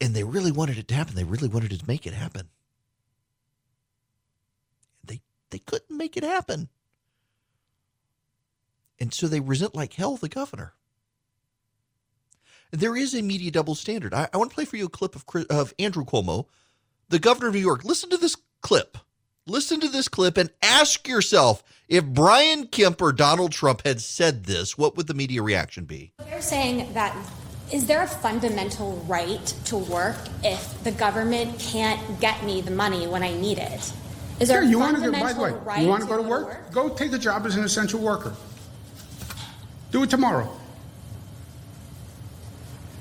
And 0.00 0.14
they 0.14 0.24
really 0.24 0.52
wanted 0.52 0.78
it 0.78 0.88
to 0.88 0.94
happen. 0.94 1.14
They 1.14 1.24
really 1.24 1.48
wanted 1.48 1.78
to 1.78 1.86
make 1.86 2.06
it 2.06 2.14
happen. 2.14 2.48
They 5.04 5.20
they 5.50 5.58
couldn't 5.58 5.96
make 5.96 6.16
it 6.16 6.24
happen. 6.24 6.68
And 8.98 9.14
so 9.14 9.28
they 9.28 9.40
resent 9.40 9.74
like 9.74 9.94
hell 9.94 10.16
the 10.16 10.28
governor. 10.28 10.74
There 12.70 12.96
is 12.96 13.14
a 13.14 13.22
media 13.22 13.50
double 13.50 13.74
standard. 13.74 14.14
I, 14.14 14.28
I 14.32 14.36
want 14.36 14.50
to 14.50 14.54
play 14.54 14.64
for 14.64 14.76
you 14.76 14.86
a 14.86 14.90
clip 14.90 15.16
of, 15.16 15.24
of 15.48 15.74
Andrew 15.78 16.04
Cuomo, 16.04 16.46
the 17.08 17.18
governor 17.18 17.48
of 17.48 17.54
New 17.54 17.60
York. 17.60 17.84
Listen 17.84 18.10
to 18.10 18.16
this 18.16 18.36
clip. 18.60 18.98
Listen 19.46 19.80
to 19.80 19.88
this 19.88 20.06
clip 20.06 20.36
and 20.36 20.50
ask 20.62 21.08
yourself 21.08 21.64
if 21.88 22.04
Brian 22.04 22.68
Kemp 22.68 23.02
or 23.02 23.12
Donald 23.12 23.50
Trump 23.50 23.84
had 23.84 24.00
said 24.00 24.44
this, 24.44 24.78
what 24.78 24.96
would 24.96 25.08
the 25.08 25.14
media 25.14 25.42
reaction 25.42 25.86
be? 25.86 26.12
They're 26.18 26.42
saying 26.42 26.92
that 26.92 27.16
is 27.72 27.86
there 27.86 28.02
a 28.02 28.06
fundamental 28.06 28.96
right 29.06 29.46
to 29.66 29.76
work 29.76 30.16
if 30.42 30.82
the 30.84 30.92
government 30.92 31.58
can't 31.58 32.20
get 32.20 32.42
me 32.44 32.60
the 32.60 32.70
money 32.70 33.06
when 33.06 33.22
I 33.22 33.32
need 33.34 33.58
it? 33.58 33.92
Is 34.40 34.48
there 34.48 34.62
yeah, 34.62 34.70
you 34.70 34.76
a 34.78 34.80
want 34.80 34.96
to 34.96 35.02
fundamental 35.02 35.34
go, 35.34 35.50
by 35.50 35.50
the 35.50 35.56
way, 35.56 35.64
right 35.64 35.82
you 35.82 35.88
want 35.88 36.02
to 36.02 36.08
go 36.08 36.16
to 36.16 36.22
work? 36.22 36.46
work? 36.46 36.72
Go 36.72 36.88
take 36.88 37.12
a 37.12 37.18
job 37.18 37.46
as 37.46 37.56
an 37.56 37.64
essential 37.64 38.00
worker. 38.00 38.34
Do 39.92 40.02
it 40.02 40.10
tomorrow. 40.10 40.50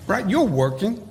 Right? 0.08 0.28
You're 0.28 0.44
working. 0.44 1.08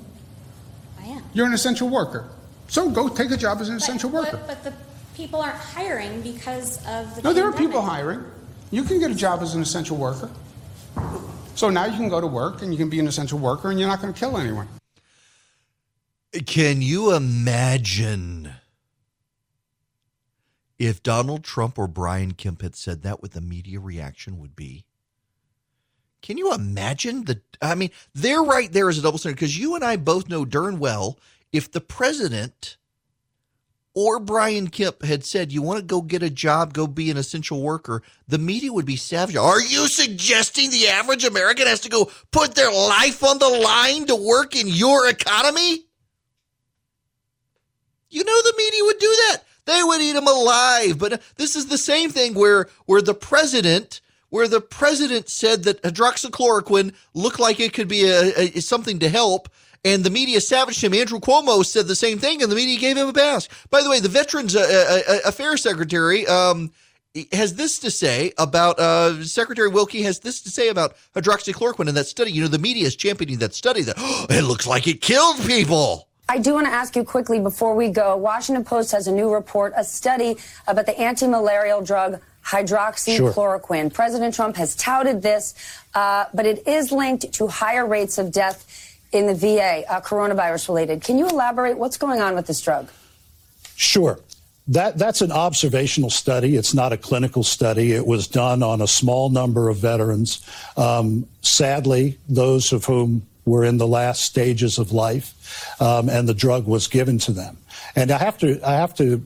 I 1.00 1.06
am. 1.06 1.22
You're 1.32 1.46
an 1.46 1.54
essential 1.54 1.88
worker. 1.88 2.28
So 2.68 2.90
go 2.90 3.08
take 3.08 3.30
a 3.30 3.36
job 3.36 3.60
as 3.60 3.68
an 3.68 3.76
But- 3.76 3.82
essential 3.82 4.10
worker. 4.10 4.40
But 4.46 4.64
the 4.64 4.72
people 5.14 5.40
aren't 5.40 5.56
hiring 5.56 6.20
because 6.20 6.78
of 6.86 7.14
the 7.16 7.22
No, 7.22 7.32
there 7.32 7.46
are 7.46 7.52
people 7.52 7.80
hiring. 7.80 8.24
You 8.70 8.82
can 8.84 8.98
get 8.98 9.10
a 9.10 9.14
job 9.14 9.40
as 9.42 9.54
an 9.54 9.62
essential 9.62 9.96
worker. 9.96 10.28
So 11.58 11.68
now 11.70 11.86
you 11.86 11.96
can 11.96 12.08
go 12.08 12.20
to 12.20 12.26
work 12.28 12.62
and 12.62 12.70
you 12.72 12.78
can 12.78 12.88
be 12.88 13.00
an 13.00 13.08
essential 13.08 13.36
worker 13.36 13.72
and 13.72 13.80
you're 13.80 13.88
not 13.88 14.00
going 14.00 14.14
to 14.14 14.20
kill 14.20 14.38
anyone. 14.38 14.68
Can 16.46 16.82
you 16.82 17.12
imagine 17.12 18.52
if 20.78 21.02
Donald 21.02 21.42
Trump 21.42 21.76
or 21.76 21.88
Brian 21.88 22.34
Kemp 22.34 22.62
had 22.62 22.76
said 22.76 23.02
that, 23.02 23.20
what 23.20 23.32
the 23.32 23.40
media 23.40 23.80
reaction 23.80 24.38
would 24.38 24.54
be? 24.54 24.84
Can 26.22 26.38
you 26.38 26.54
imagine 26.54 27.24
the? 27.24 27.40
I 27.60 27.74
mean, 27.74 27.90
they're 28.14 28.44
right 28.44 28.72
there 28.72 28.88
as 28.88 28.96
a 28.96 29.02
double 29.02 29.18
standard 29.18 29.34
because 29.34 29.58
you 29.58 29.74
and 29.74 29.82
I 29.82 29.96
both 29.96 30.28
know 30.28 30.44
darn 30.44 30.78
well 30.78 31.18
if 31.50 31.72
the 31.72 31.80
president 31.80 32.76
or 33.94 34.20
Brian 34.20 34.68
Kemp 34.68 35.02
had 35.02 35.24
said, 35.24 35.52
You 35.52 35.62
want 35.62 35.78
to 35.80 35.84
go 35.84 36.02
get 36.02 36.22
a 36.22 36.30
job, 36.30 36.72
go 36.72 36.86
be 36.86 37.10
an 37.10 37.16
essential 37.16 37.62
worker, 37.62 38.02
the 38.28 38.38
media 38.38 38.72
would 38.72 38.86
be 38.86 38.96
savage. 38.96 39.36
Are 39.36 39.60
you 39.60 39.88
suggesting 39.88 40.70
the 40.70 40.88
average 40.88 41.24
American 41.24 41.66
has 41.66 41.80
to 41.80 41.88
go 41.88 42.10
put 42.30 42.54
their 42.54 42.72
life 42.72 43.24
on 43.24 43.38
the 43.38 43.48
line 43.48 44.06
to 44.06 44.16
work 44.16 44.54
in 44.54 44.68
your 44.68 45.08
economy? 45.08 45.84
You 48.10 48.24
know 48.24 48.42
the 48.42 48.54
media 48.56 48.84
would 48.84 48.98
do 48.98 49.16
that. 49.28 49.42
They 49.66 49.82
would 49.82 50.00
eat 50.00 50.12
them 50.12 50.26
alive. 50.26 50.98
But 50.98 51.12
uh, 51.12 51.18
this 51.36 51.56
is 51.56 51.66
the 51.66 51.78
same 51.78 52.10
thing 52.10 52.34
where 52.34 52.68
where 52.86 53.02
the 53.02 53.14
president 53.14 54.00
where 54.30 54.48
the 54.48 54.60
president 54.60 55.28
said 55.28 55.64
that 55.64 55.82
hydroxychloroquine 55.82 56.92
looked 57.14 57.40
like 57.40 57.60
it 57.60 57.72
could 57.72 57.88
be 57.88 58.04
a, 58.04 58.56
a 58.56 58.60
something 58.60 58.98
to 58.98 59.08
help 59.08 59.48
and 59.84 60.04
the 60.04 60.10
media 60.10 60.40
savaged 60.40 60.82
him. 60.82 60.94
Andrew 60.94 61.20
Cuomo 61.20 61.64
said 61.64 61.86
the 61.86 61.96
same 61.96 62.18
thing, 62.18 62.42
and 62.42 62.50
the 62.50 62.56
media 62.56 62.78
gave 62.78 62.96
him 62.96 63.08
a 63.08 63.12
pass. 63.12 63.48
By 63.70 63.82
the 63.82 63.90
way, 63.90 64.00
the 64.00 64.08
Veterans 64.08 64.56
uh, 64.56 64.60
uh, 64.60 65.12
uh, 65.12 65.18
Affairs 65.26 65.62
Secretary 65.62 66.26
um, 66.26 66.70
has 67.32 67.54
this 67.54 67.78
to 67.80 67.90
say 67.90 68.32
about 68.38 68.78
uh, 68.78 69.22
Secretary 69.24 69.68
Wilkie 69.68 70.02
has 70.02 70.20
this 70.20 70.40
to 70.42 70.50
say 70.50 70.68
about 70.68 70.96
hydroxychloroquine 71.14 71.88
in 71.88 71.94
that 71.94 72.06
study. 72.06 72.32
You 72.32 72.42
know, 72.42 72.48
the 72.48 72.58
media 72.58 72.86
is 72.86 72.96
championing 72.96 73.38
that 73.38 73.54
study 73.54 73.82
that 73.82 73.96
oh, 73.98 74.26
it 74.30 74.42
looks 74.42 74.66
like 74.66 74.86
it 74.86 75.00
killed 75.00 75.38
people. 75.46 76.06
I 76.30 76.38
do 76.38 76.52
want 76.52 76.66
to 76.66 76.72
ask 76.72 76.94
you 76.94 77.04
quickly 77.04 77.40
before 77.40 77.74
we 77.74 77.88
go. 77.88 78.14
Washington 78.14 78.62
Post 78.62 78.92
has 78.92 79.06
a 79.06 79.12
new 79.12 79.32
report, 79.32 79.72
a 79.76 79.82
study 79.82 80.36
about 80.66 80.84
the 80.84 80.98
anti-malarial 81.00 81.80
drug 81.80 82.20
hydroxychloroquine. 82.44 83.92
President 83.92 84.34
Trump 84.34 84.56
has 84.56 84.76
touted 84.76 85.22
this, 85.22 85.54
uh, 85.94 86.26
but 86.34 86.44
it 86.44 86.68
is 86.68 86.92
linked 86.92 87.32
to 87.32 87.46
higher 87.46 87.86
rates 87.86 88.18
of 88.18 88.30
death 88.30 88.87
in 89.12 89.26
the 89.26 89.34
VA, 89.34 89.84
uh, 89.88 90.00
coronavirus 90.00 90.68
related. 90.68 91.02
Can 91.02 91.18
you 91.18 91.28
elaborate 91.28 91.78
what's 91.78 91.96
going 91.96 92.20
on 92.20 92.34
with 92.34 92.46
this 92.46 92.60
drug? 92.60 92.88
Sure. 93.76 94.20
That, 94.68 94.98
that's 94.98 95.22
an 95.22 95.32
observational 95.32 96.10
study. 96.10 96.56
It's 96.56 96.74
not 96.74 96.92
a 96.92 96.98
clinical 96.98 97.42
study. 97.42 97.92
It 97.92 98.06
was 98.06 98.28
done 98.28 98.62
on 98.62 98.82
a 98.82 98.86
small 98.86 99.30
number 99.30 99.70
of 99.70 99.78
veterans. 99.78 100.46
Um, 100.76 101.26
sadly, 101.40 102.18
those 102.28 102.72
of 102.72 102.84
whom 102.84 103.26
were 103.46 103.64
in 103.64 103.78
the 103.78 103.86
last 103.86 104.24
stages 104.24 104.78
of 104.78 104.92
life, 104.92 105.80
um, 105.80 106.10
and 106.10 106.28
the 106.28 106.34
drug 106.34 106.66
was 106.66 106.86
given 106.86 107.18
to 107.20 107.32
them. 107.32 107.56
And 107.96 108.10
I 108.10 108.18
have 108.18 108.36
to, 108.38 108.60
I 108.62 108.74
have 108.74 108.94
to 108.96 109.24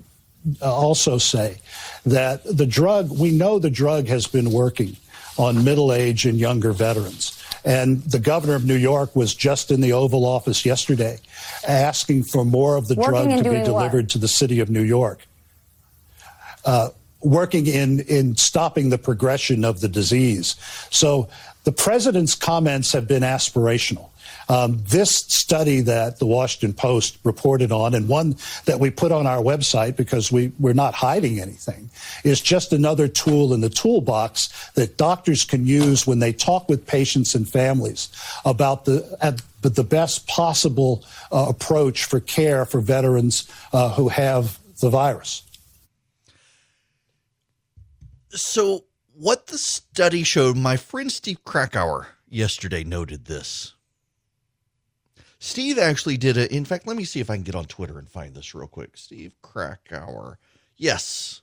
uh, 0.61 0.73
also 0.73 1.19
say 1.19 1.59
that 2.07 2.45
the 2.45 2.67
drug, 2.67 3.11
we 3.11 3.33
know 3.33 3.59
the 3.59 3.71
drug 3.71 4.07
has 4.07 4.29
been 4.29 4.53
working 4.53 4.97
on 5.39 5.65
middle 5.65 5.93
age 5.93 6.25
and 6.25 6.39
younger 6.39 6.73
veterans. 6.73 7.42
And 7.65 8.03
the 8.03 8.19
governor 8.19 8.55
of 8.55 8.65
New 8.65 8.77
York 8.77 9.15
was 9.15 9.35
just 9.35 9.71
in 9.71 9.81
the 9.81 9.93
Oval 9.93 10.25
Office 10.25 10.65
yesterday 10.65 11.21
asking 11.67 12.25
for 12.25 12.45
more 12.45 12.77
of 12.77 12.89
the 12.89 12.97
Working 12.97 13.13
drug 13.13 13.29
to 13.29 13.37
be 13.37 13.43
doing 13.43 13.59
what? 13.61 13.65
delivered 13.65 14.09
to 14.11 14.19
the 14.19 14.29
city 14.29 14.61
of 14.61 14.69
New 14.69 14.83
York. 14.83 15.21
Uh, 16.65 16.89
working 17.23 17.67
in, 17.67 18.01
in 18.01 18.37
stopping 18.37 18.91
the 18.91 18.99
progression 18.99 19.65
of 19.65 19.81
the 19.81 19.89
disease. 19.89 20.57
So 20.91 21.29
the 21.65 21.73
president's 21.73 22.35
comments 22.35 22.93
have 22.93 23.07
been 23.07 23.23
aspirational. 23.23 24.09
Um, 24.53 24.83
this 24.87 25.17
study 25.17 25.81
that 25.81 26.19
the 26.19 26.27
Washington 26.27 26.75
Post 26.75 27.17
reported 27.25 27.73
on, 27.73 27.95
and 27.95 28.07
one 28.07 28.37
that 28.67 28.79
we 28.79 28.91
put 28.91 29.11
on 29.11 29.27
our 29.27 29.39
website 29.39 29.97
because 29.97 30.31
we, 30.31 30.53
we're 30.59 30.75
not 30.75 30.93
hiding 30.93 31.41
anything, 31.41 31.89
is 32.23 32.39
just 32.39 32.71
another 32.75 33.09
tool 33.09 33.55
in 33.55 33.63
the 33.63 33.71
toolbox 33.71 34.71
that 34.73 34.99
doctors 34.99 35.47
can 35.47 35.67
use 35.67 36.07
when 36.07 36.19
they 36.19 36.35
talk 36.35 36.69
with 36.69 36.87
patients 36.87 37.35
and 37.35 37.49
families 37.49 38.11
about 38.45 38.85
the, 38.85 39.17
at, 39.23 39.41
the 39.63 39.85
best 39.85 40.27
possible 40.27 41.03
uh, 41.31 41.47
approach 41.49 42.05
for 42.05 42.21
care 42.21 42.67
for 42.67 42.83
veterans 42.83 43.51
uh, 43.73 43.89
who 43.95 44.11
have 44.11 44.59
the 44.81 44.91
virus. 44.91 45.45
So, 48.29 48.85
what 49.15 49.47
the 49.47 49.57
study 49.57 50.25
showed, 50.25 50.59
my 50.59 50.77
friend 50.77 51.11
Steve 51.11 51.43
Krakauer 51.43 52.09
yesterday 52.29 52.85
noted 52.85 53.25
this. 53.25 53.73
Steve 55.45 55.77
actually 55.77 56.17
did 56.17 56.37
it. 56.37 56.53
In 56.53 56.65
fact, 56.65 56.87
let 56.87 56.97
me 56.97 57.03
see 57.03 57.19
if 57.19 57.29
I 57.29 57.35
can 57.35 57.43
get 57.43 57.57
on 57.57 57.65
Twitter 57.65 57.99
and 57.99 58.09
find 58.09 58.33
this 58.33 58.55
real 58.55 58.69
quick. 58.69 58.97
Steve 58.97 59.35
Krakauer. 59.43 60.39
Yes. 60.77 61.43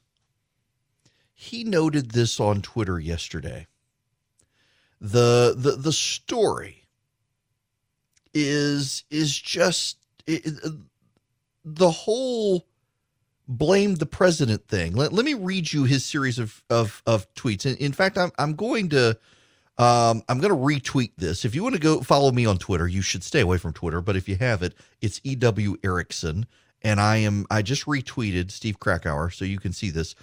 He 1.34 1.66
noted 1.66 2.12
this 2.12 2.40
on 2.40 2.62
Twitter 2.62 2.98
yesterday. 2.98 3.68
The 5.02 5.54
the 5.54 5.72
the 5.72 5.92
story 5.92 6.88
is 8.34 9.04
is 9.12 9.38
just 9.38 9.98
it, 10.26 10.46
the 11.66 11.92
whole 11.92 12.68
blame 13.50 13.96
the 13.96 14.06
president 14.06 14.66
thing. 14.70 14.94
Let, 14.94 15.12
let 15.12 15.26
me 15.26 15.34
read 15.34 15.74
you 15.74 15.84
his 15.84 16.06
series 16.06 16.40
of 16.40 16.64
of, 16.70 17.04
of 17.06 17.34
tweets. 17.34 17.66
In, 17.66 17.76
in 17.76 17.92
fact, 17.92 18.18
I'm 18.18 18.32
I'm 18.40 18.56
going 18.56 18.88
to 18.90 19.18
um, 19.80 20.22
I'm 20.28 20.40
going 20.40 20.52
to 20.52 20.58
retweet 20.58 21.14
this. 21.18 21.46
If 21.46 21.56
you 21.56 21.64
want 21.64 21.74
to 21.76 21.82
go 21.82 22.02
follow 22.02 22.32
me 22.32 22.46
on 22.46 22.58
Twitter, 22.58 22.86
you 22.86 23.02
should 23.02 23.24
stay 23.24 23.40
away 23.40 23.58
from 23.58 23.72
Twitter. 23.72 24.02
But 24.02 24.18
if 24.18 24.28
you 24.28 24.36
have 24.36 24.62
it, 24.62 24.76
it's 25.02 25.22
EW 25.24 25.78
Erickson, 25.84 26.46
and 26.82 27.00
I 27.00 27.16
am 27.18 27.46
I 27.50 27.62
just 27.62 27.86
retweeted 27.86 28.52
Steve 28.52 28.80
Krakauer, 28.80 29.30
so 29.30 29.46
you 29.46 29.58
can 29.58 29.72
see 29.72 29.90
this. 29.90 30.16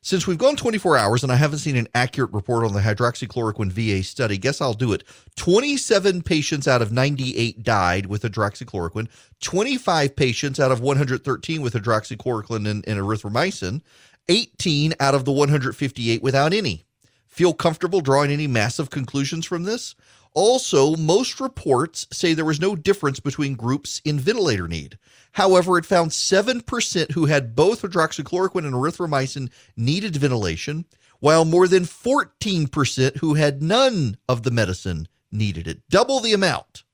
Since 0.00 0.26
we've 0.26 0.38
gone 0.38 0.56
24 0.56 0.96
hours 0.96 1.22
and 1.24 1.32
I 1.32 1.36
haven't 1.36 1.58
seen 1.58 1.76
an 1.76 1.88
accurate 1.94 2.32
report 2.32 2.64
on 2.64 2.72
the 2.72 2.80
hydroxychloroquine 2.80 3.72
VA 3.72 4.02
study, 4.02 4.38
guess 4.38 4.60
I'll 4.60 4.74
do 4.74 4.92
it. 4.92 5.02
27 5.36 6.22
patients 6.22 6.68
out 6.68 6.80
of 6.80 6.92
98 6.92 7.64
died 7.64 8.06
with 8.06 8.22
hydroxychloroquine. 8.22 9.08
25 9.40 10.16
patients 10.16 10.60
out 10.60 10.70
of 10.70 10.80
113 10.80 11.60
with 11.60 11.74
hydroxychloroquine 11.74 12.68
and, 12.68 12.86
and 12.88 13.00
erythromycin. 13.00 13.82
18 14.28 14.94
out 15.00 15.16
of 15.16 15.24
the 15.24 15.32
158 15.32 16.22
without 16.22 16.52
any. 16.52 16.86
Feel 17.32 17.54
comfortable 17.54 18.02
drawing 18.02 18.30
any 18.30 18.46
massive 18.46 18.90
conclusions 18.90 19.46
from 19.46 19.62
this? 19.62 19.94
Also, 20.34 20.96
most 20.96 21.40
reports 21.40 22.06
say 22.12 22.34
there 22.34 22.44
was 22.44 22.60
no 22.60 22.76
difference 22.76 23.20
between 23.20 23.54
groups 23.54 24.02
in 24.04 24.20
ventilator 24.20 24.68
need. 24.68 24.98
However, 25.32 25.78
it 25.78 25.86
found 25.86 26.10
7% 26.10 27.12
who 27.12 27.24
had 27.24 27.56
both 27.56 27.80
hydroxychloroquine 27.80 28.66
and 28.66 28.74
erythromycin 28.74 29.50
needed 29.78 30.14
ventilation, 30.14 30.84
while 31.20 31.46
more 31.46 31.66
than 31.66 31.84
14% 31.84 33.16
who 33.16 33.32
had 33.32 33.62
none 33.62 34.18
of 34.28 34.42
the 34.42 34.50
medicine 34.50 35.08
needed 35.30 35.66
it. 35.66 35.80
Double 35.88 36.20
the 36.20 36.34
amount. 36.34 36.84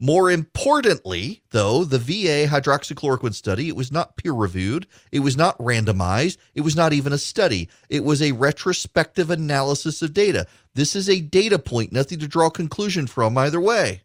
More 0.00 0.30
importantly, 0.30 1.42
though, 1.50 1.84
the 1.84 1.98
VA 1.98 2.46
hydroxychloroquine 2.46 3.34
study, 3.34 3.68
it 3.68 3.74
was 3.74 3.90
not 3.90 4.16
peer 4.16 4.32
reviewed, 4.32 4.86
it 5.10 5.20
was 5.20 5.36
not 5.36 5.58
randomized, 5.58 6.36
it 6.54 6.60
was 6.60 6.76
not 6.76 6.92
even 6.92 7.12
a 7.12 7.18
study. 7.18 7.68
It 7.88 8.04
was 8.04 8.22
a 8.22 8.32
retrospective 8.32 9.28
analysis 9.28 10.00
of 10.00 10.14
data. 10.14 10.46
This 10.74 10.94
is 10.94 11.08
a 11.08 11.20
data 11.20 11.58
point, 11.58 11.92
nothing 11.92 12.20
to 12.20 12.28
draw 12.28 12.46
a 12.46 12.52
conclusion 12.52 13.08
from 13.08 13.36
either 13.36 13.60
way. 13.60 14.02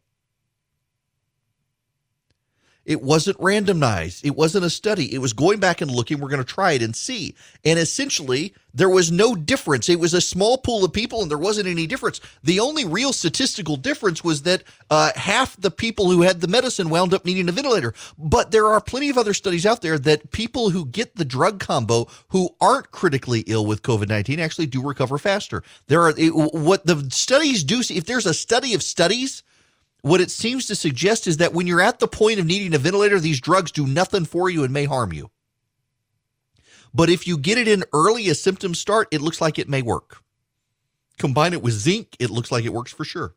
It 2.86 3.02
wasn't 3.02 3.38
randomized. 3.38 4.26
It 4.26 4.36
wasn't 4.36 4.66
a 4.66 4.70
study. 4.70 5.14
It 5.14 5.20
was 5.20 5.32
going 5.32 5.60
back 5.60 5.80
and 5.80 5.90
looking. 5.90 6.20
We're 6.20 6.30
going 6.30 6.44
to 6.44 6.54
try 6.54 6.74
it 6.74 6.82
and 6.82 6.96
see. 6.96 7.34
And 7.64 7.80
essentially, 7.80 8.54
there 8.74 8.90
was 8.90 9.12
no 9.12 9.36
difference. 9.36 9.88
It 9.88 10.00
was 10.00 10.14
a 10.14 10.20
small 10.20 10.58
pool 10.58 10.84
of 10.84 10.92
people, 10.92 11.22
and 11.22 11.32
there 11.32 11.38
wasn't 11.38 11.68
any 11.68 11.88
difference. 11.88 12.20
The 12.44 12.60
only 12.60 12.84
real 12.84 13.14
statistical 13.14 13.78
difference 13.78 14.24
was 14.24 14.42
that 14.44 14.64
uh, 14.90 15.12
half 15.16 15.56
the 15.56 15.72
people 15.72 16.10
who 16.10 16.24
had 16.24 16.42
the 16.42 16.48
medicine 16.48 16.90
wound 16.90 17.14
up 17.14 17.24
needing 17.24 17.48
a 17.48 17.54
ventilator. 17.54 17.94
But 18.18 18.52
there 18.52 18.68
are 18.68 18.82
plenty 18.82 19.10
of 19.10 19.18
other 19.18 19.34
studies 19.34 19.66
out 19.66 19.82
there 19.82 19.98
that 20.00 20.32
people 20.32 20.72
who 20.72 20.86
get 20.86 21.16
the 21.16 21.26
drug 21.26 21.62
combo 21.62 22.08
who 22.30 22.50
aren't 22.60 22.92
critically 22.92 23.42
ill 23.48 23.66
with 23.66 23.82
COVID 23.82 24.10
19 24.10 24.40
actually 24.40 24.68
do 24.68 24.82
recover 24.82 25.18
faster. 25.18 25.64
There 25.88 26.02
are 26.02 26.14
it, 26.18 26.32
what 26.32 26.86
the 26.86 27.08
studies 27.12 27.64
do. 27.64 27.82
see. 27.82 27.96
If 27.96 28.06
there's 28.06 28.26
a 28.26 28.34
study 28.34 28.74
of 28.74 28.84
studies, 28.84 29.44
what 30.04 30.20
it 30.20 30.30
seems 30.30 30.66
to 30.68 30.76
suggest 30.76 31.28
is 31.28 31.38
that 31.38 31.54
when 31.54 31.66
you're 31.66 31.82
at 31.82 32.00
the 32.00 32.10
point 32.10 32.38
of 32.38 32.46
needing 32.46 32.76
a 32.76 32.78
ventilator, 32.78 33.22
these 33.22 33.40
drugs 33.40 33.72
do 33.72 33.88
nothing 33.88 34.26
for 34.26 34.50
you 34.50 34.66
and 34.66 34.74
may 34.74 34.84
harm 34.84 35.14
you. 35.14 35.32
But 36.94 37.10
if 37.10 37.26
you 37.26 37.38
get 37.38 37.58
it 37.58 37.70
in 37.70 37.86
early 37.94 38.28
as 38.28 38.42
symptoms 38.42 38.80
start, 38.80 39.08
it 39.12 39.22
looks 39.22 39.40
like 39.40 39.58
it 39.58 39.70
may 39.70 39.82
work. 39.82 40.22
Combine 41.18 41.54
it 41.54 41.64
with 41.64 41.74
zinc, 41.74 42.18
it 42.20 42.30
looks 42.30 42.52
like 42.52 42.66
it 42.66 42.74
works 42.74 42.92
for 42.92 43.06
sure. 43.06 43.34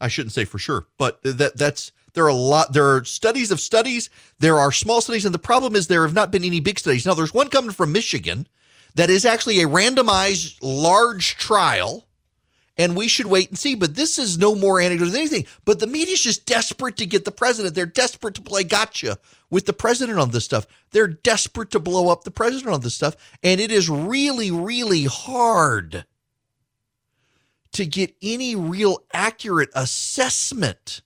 I 0.00 0.08
shouldn't 0.08 0.32
say 0.32 0.44
for 0.44 0.58
sure, 0.58 0.88
but 0.98 1.22
that 1.22 1.56
that's 1.56 1.92
there 2.14 2.24
are 2.24 2.28
a 2.28 2.34
lot 2.34 2.72
there 2.72 2.96
are 2.96 3.04
studies 3.04 3.52
of 3.52 3.60
studies, 3.60 4.10
there 4.40 4.58
are 4.58 4.72
small 4.72 5.00
studies 5.00 5.24
and 5.24 5.32
the 5.32 5.38
problem 5.38 5.76
is 5.76 5.86
there 5.86 6.02
have 6.02 6.12
not 6.12 6.32
been 6.32 6.44
any 6.44 6.58
big 6.58 6.80
studies. 6.80 7.06
Now 7.06 7.14
there's 7.14 7.32
one 7.32 7.48
coming 7.48 7.70
from 7.70 7.92
Michigan 7.92 8.48
that 8.96 9.10
is 9.10 9.24
actually 9.24 9.60
a 9.60 9.68
randomized 9.68 10.58
large 10.60 11.36
trial 11.36 12.08
and 12.76 12.96
we 12.96 13.08
should 13.08 13.26
wait 13.26 13.48
and 13.48 13.58
see. 13.58 13.74
But 13.74 13.94
this 13.94 14.18
is 14.18 14.38
no 14.38 14.54
more 14.54 14.80
anecdote 14.80 15.06
than 15.06 15.20
anything. 15.20 15.46
But 15.64 15.80
the 15.80 15.86
media's 15.86 16.22
just 16.22 16.46
desperate 16.46 16.96
to 16.96 17.06
get 17.06 17.24
the 17.24 17.30
president. 17.30 17.74
They're 17.74 17.86
desperate 17.86 18.34
to 18.34 18.42
play 18.42 18.64
gotcha 18.64 19.18
with 19.50 19.66
the 19.66 19.72
president 19.72 20.18
on 20.18 20.30
this 20.30 20.44
stuff. 20.44 20.66
They're 20.90 21.06
desperate 21.06 21.70
to 21.72 21.80
blow 21.80 22.10
up 22.10 22.24
the 22.24 22.30
president 22.30 22.74
on 22.74 22.80
this 22.80 22.94
stuff. 22.94 23.16
And 23.42 23.60
it 23.60 23.70
is 23.70 23.88
really, 23.88 24.50
really 24.50 25.04
hard 25.04 26.04
to 27.72 27.86
get 27.86 28.14
any 28.22 28.54
real 28.54 29.04
accurate 29.12 29.70
assessment 29.74 31.02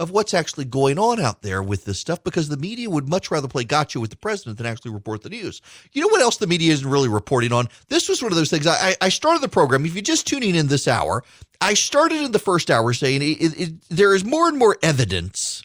of 0.00 0.10
what's 0.10 0.32
actually 0.32 0.64
going 0.64 0.98
on 0.98 1.20
out 1.20 1.42
there 1.42 1.62
with 1.62 1.84
this 1.84 2.00
stuff 2.00 2.24
because 2.24 2.48
the 2.48 2.56
media 2.56 2.88
would 2.88 3.06
much 3.06 3.30
rather 3.30 3.46
play 3.46 3.64
gotcha 3.64 4.00
with 4.00 4.08
the 4.08 4.16
president 4.16 4.56
than 4.56 4.66
actually 4.66 4.90
report 4.90 5.22
the 5.22 5.28
news. 5.28 5.60
You 5.92 6.00
know 6.00 6.08
what 6.08 6.22
else 6.22 6.38
the 6.38 6.46
media 6.46 6.72
isn't 6.72 6.88
really 6.88 7.10
reporting 7.10 7.52
on? 7.52 7.68
This 7.88 8.08
was 8.08 8.22
one 8.22 8.32
of 8.32 8.36
those 8.36 8.48
things. 8.48 8.66
I, 8.66 8.96
I 9.02 9.10
started 9.10 9.42
the 9.42 9.48
program. 9.48 9.84
If 9.84 9.94
you're 9.94 10.00
just 10.00 10.26
tuning 10.26 10.54
in 10.54 10.68
this 10.68 10.88
hour, 10.88 11.22
I 11.60 11.74
started 11.74 12.22
in 12.22 12.32
the 12.32 12.38
first 12.38 12.70
hour 12.70 12.94
saying 12.94 13.20
it, 13.20 13.42
it, 13.42 13.60
it, 13.60 13.74
there 13.90 14.14
is 14.14 14.24
more 14.24 14.48
and 14.48 14.58
more 14.58 14.78
evidence 14.82 15.62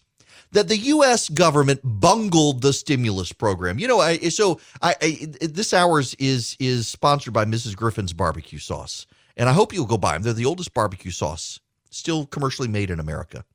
that 0.52 0.68
the 0.68 0.78
U.S. 0.78 1.30
government 1.30 1.80
bungled 1.84 2.62
the 2.62 2.74
stimulus 2.74 3.32
program. 3.32 3.80
You 3.80 3.88
know, 3.88 4.02
I, 4.02 4.18
so 4.18 4.60
I, 4.82 4.96
I 5.02 5.28
this 5.40 5.74
hour's 5.74 6.14
is 6.16 6.58
is 6.60 6.90
sponsored 6.90 7.34
by 7.34 7.46
Mrs. 7.46 7.78
Griffin's 7.78 8.12
barbecue 8.12 8.60
sauce, 8.60 9.08
and 9.38 9.48
I 9.48 9.54
hope 9.54 9.72
you'll 9.72 9.86
go 9.86 9.98
buy 9.98 10.14
them. 10.14 10.24
They're 10.24 10.34
the 10.34 10.46
oldest 10.46 10.74
barbecue 10.74 11.12
sauce 11.12 11.62
still 11.90 12.26
commercially 12.26 12.68
made 12.68 12.90
in 12.90 13.00
America. 13.00 13.46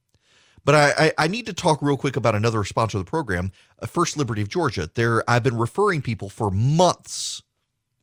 But 0.64 0.74
I, 0.74 0.92
I, 1.06 1.12
I, 1.18 1.28
need 1.28 1.46
to 1.46 1.52
talk 1.52 1.80
real 1.80 1.96
quick 1.96 2.16
about 2.16 2.34
another 2.34 2.64
sponsor 2.64 2.98
of 2.98 3.04
the 3.04 3.10
program, 3.10 3.52
uh, 3.80 3.86
First 3.86 4.16
Liberty 4.16 4.42
of 4.42 4.48
Georgia. 4.48 4.90
There, 4.94 5.28
I've 5.28 5.42
been 5.42 5.56
referring 5.56 6.02
people 6.02 6.28
for 6.28 6.50
months, 6.50 7.42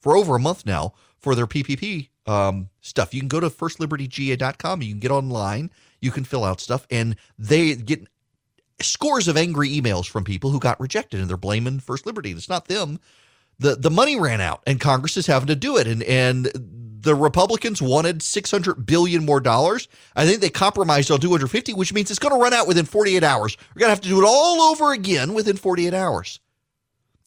for 0.02 0.18
over 0.18 0.36
a 0.36 0.40
month 0.40 0.66
now, 0.66 0.94
for 1.18 1.36
their 1.36 1.48
PPP 1.48 2.10
um, 2.26 2.70
stuff. 2.82 3.14
You 3.14 3.22
can 3.22 3.28
go 3.28 3.40
to 3.40 3.50
firstlibertyga.com. 3.50 4.82
You 4.82 4.90
can 4.90 5.00
get 5.00 5.12
online. 5.12 5.72
You 6.02 6.12
can 6.12 6.24
fill 6.24 6.44
out 6.44 6.60
stuff, 6.60 6.86
and 6.92 7.16
they 7.40 7.76
get 7.76 8.08
scores 8.82 9.28
of 9.28 9.38
angry 9.38 9.70
emails 9.70 10.08
from 10.08 10.24
people 10.24 10.52
who 10.52 10.60
got 10.60 10.80
rejected, 10.80 11.20
and 11.20 11.30
they're 11.30 11.38
blaming 11.38 11.80
First 11.80 12.06
Liberty. 12.06 12.32
It's 12.32 12.50
not 12.50 12.68
them. 12.68 13.00
The 13.60 13.76
The 13.76 13.92
money 13.92 14.20
ran 14.20 14.42
out, 14.42 14.62
and 14.68 14.80
Congress 14.80 15.18
is 15.18 15.28
having 15.28 15.48
to 15.48 15.56
do 15.56 15.78
it, 15.78 15.88
and 15.88 16.04
and 16.04 16.52
the 17.00 17.16
Republicans 17.16 17.82
wanted 17.82 18.22
600 18.22 18.86
billion 18.86 19.26
more 19.26 19.40
dollars. 19.40 19.88
I 20.16 20.26
think 20.26 20.42
they 20.42 20.50
compromised 20.50 21.10
on 21.12 21.20
250, 21.20 21.74
which 21.74 21.94
means 21.94 22.10
it's 22.10 22.20
going 22.20 22.34
to 22.34 22.42
run 22.42 22.54
out 22.54 22.68
within 22.68 22.86
48 22.86 23.24
hours. 23.24 23.56
We're 23.74 23.80
going 23.80 23.88
to 23.88 23.92
have 23.92 24.02
to 24.02 24.10
do 24.10 24.22
it 24.22 24.26
all 24.28 24.62
over 24.62 24.92
again 24.92 25.34
within 25.34 25.56
48 25.56 25.94
hours. 25.94 26.40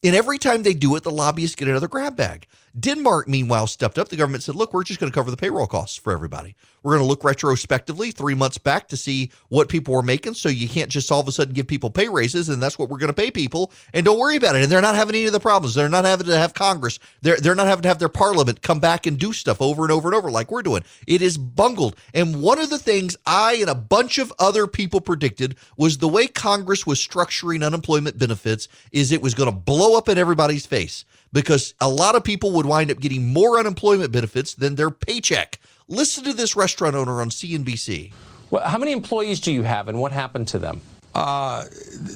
And 0.02 0.14
every 0.14 0.38
time 0.38 0.62
they 0.62 0.74
do 0.74 0.96
it, 0.96 1.02
the 1.02 1.10
lobbyists 1.10 1.56
get 1.56 1.68
another 1.68 1.88
grab 1.88 2.16
bag. 2.16 2.46
Denmark, 2.78 3.28
meanwhile, 3.28 3.66
stepped 3.66 3.98
up. 3.98 4.08
The 4.08 4.16
government 4.16 4.42
said, 4.42 4.54
look, 4.54 4.72
we're 4.72 4.84
just 4.84 5.00
going 5.00 5.10
to 5.10 5.14
cover 5.14 5.30
the 5.30 5.36
payroll 5.36 5.66
costs 5.66 5.96
for 5.96 6.12
everybody. 6.12 6.54
We're 6.82 6.92
going 6.92 7.02
to 7.02 7.08
look 7.08 7.24
retrospectively 7.24 8.10
three 8.10 8.34
months 8.34 8.56
back 8.58 8.88
to 8.88 8.96
see 8.96 9.30
what 9.48 9.68
people 9.68 9.92
were 9.94 10.02
making. 10.02 10.34
So 10.34 10.48
you 10.48 10.68
can't 10.68 10.90
just 10.90 11.10
all 11.10 11.20
of 11.20 11.28
a 11.28 11.32
sudden 11.32 11.52
give 11.52 11.66
people 11.66 11.90
pay 11.90 12.08
raises, 12.08 12.48
and 12.48 12.62
that's 12.62 12.78
what 12.78 12.88
we're 12.88 12.98
going 12.98 13.08
to 13.08 13.14
pay 13.14 13.30
people. 13.30 13.72
And 13.92 14.04
don't 14.04 14.18
worry 14.18 14.36
about 14.36 14.56
it. 14.56 14.62
And 14.62 14.72
they're 14.72 14.80
not 14.80 14.94
having 14.94 15.14
any 15.14 15.26
of 15.26 15.32
the 15.32 15.40
problems. 15.40 15.74
They're 15.74 15.88
not 15.88 16.04
having 16.04 16.26
to 16.26 16.38
have 16.38 16.54
Congress. 16.54 16.98
They're, 17.22 17.36
they're 17.36 17.54
not 17.54 17.66
having 17.66 17.82
to 17.82 17.88
have 17.88 17.98
their 17.98 18.08
parliament 18.08 18.62
come 18.62 18.80
back 18.80 19.06
and 19.06 19.18
do 19.18 19.32
stuff 19.32 19.60
over 19.60 19.82
and 19.82 19.92
over 19.92 20.08
and 20.08 20.14
over 20.14 20.30
like 20.30 20.50
we're 20.50 20.62
doing. 20.62 20.84
It 21.06 21.22
is 21.22 21.36
bungled. 21.36 21.96
And 22.14 22.40
one 22.40 22.58
of 22.58 22.70
the 22.70 22.78
things 22.78 23.16
I 23.26 23.54
and 23.54 23.68
a 23.68 23.74
bunch 23.74 24.18
of 24.18 24.32
other 24.38 24.66
people 24.66 25.00
predicted 25.00 25.56
was 25.76 25.98
the 25.98 26.08
way 26.08 26.28
Congress 26.28 26.86
was 26.86 26.98
structuring 26.98 27.66
unemployment 27.66 28.16
benefits 28.16 28.68
is 28.92 29.12
it 29.12 29.22
was 29.22 29.34
going 29.34 29.50
to 29.50 29.56
blow 29.56 29.98
up 29.98 30.08
in 30.08 30.18
everybody's 30.18 30.66
face 30.66 31.04
because 31.32 31.74
a 31.80 31.88
lot 31.88 32.14
of 32.14 32.24
people 32.24 32.52
would 32.52 32.66
wind 32.66 32.90
up 32.90 33.00
getting 33.00 33.32
more 33.32 33.58
unemployment 33.58 34.12
benefits 34.12 34.54
than 34.54 34.74
their 34.74 34.90
paycheck. 34.90 35.58
Listen 35.88 36.24
to 36.24 36.32
this 36.32 36.56
restaurant 36.56 36.94
owner 36.94 37.20
on 37.20 37.30
CNBC. 37.30 38.12
Well, 38.50 38.66
how 38.66 38.78
many 38.78 38.92
employees 38.92 39.40
do 39.40 39.52
you 39.52 39.62
have, 39.62 39.88
and 39.88 40.00
what 40.00 40.12
happened 40.12 40.48
to 40.48 40.58
them? 40.58 40.80
Uh, 41.14 41.64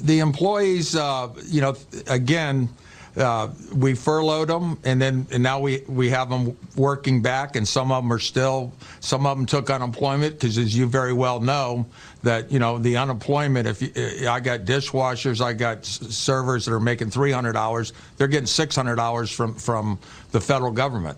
the 0.03 0.19
employees, 0.19 0.95
uh, 0.95 1.29
you 1.45 1.61
know, 1.61 1.75
again, 2.07 2.69
uh, 3.17 3.49
we 3.73 3.93
furloughed 3.93 4.49
them, 4.49 4.77
and 4.83 5.01
then 5.01 5.25
and 5.31 5.41
now 5.41 5.59
we 5.59 5.83
we 5.87 6.09
have 6.09 6.29
them 6.29 6.57
working 6.75 7.21
back, 7.21 7.55
and 7.55 7.67
some 7.67 7.91
of 7.91 8.03
them 8.03 8.11
are 8.11 8.19
still. 8.19 8.73
Some 8.99 9.25
of 9.25 9.37
them 9.37 9.45
took 9.45 9.69
unemployment 9.69 10.35
because, 10.35 10.57
as 10.57 10.75
you 10.75 10.85
very 10.85 11.13
well 11.13 11.39
know, 11.39 11.85
that 12.25 12.51
you 12.51 12.59
know 12.59 12.77
the 12.77 12.97
unemployment. 12.97 13.67
If 13.67 13.81
you, 13.81 14.29
I 14.29 14.39
got 14.39 14.61
dishwashers, 14.61 15.41
I 15.41 15.53
got 15.53 15.85
servers 15.85 16.65
that 16.65 16.73
are 16.73 16.79
making 16.79 17.09
three 17.09 17.31
hundred 17.31 17.53
dollars, 17.53 17.93
they're 18.17 18.27
getting 18.27 18.45
six 18.45 18.75
hundred 18.75 18.97
dollars 18.97 19.31
from 19.31 19.55
from 19.55 19.97
the 20.31 20.41
federal 20.41 20.71
government 20.71 21.17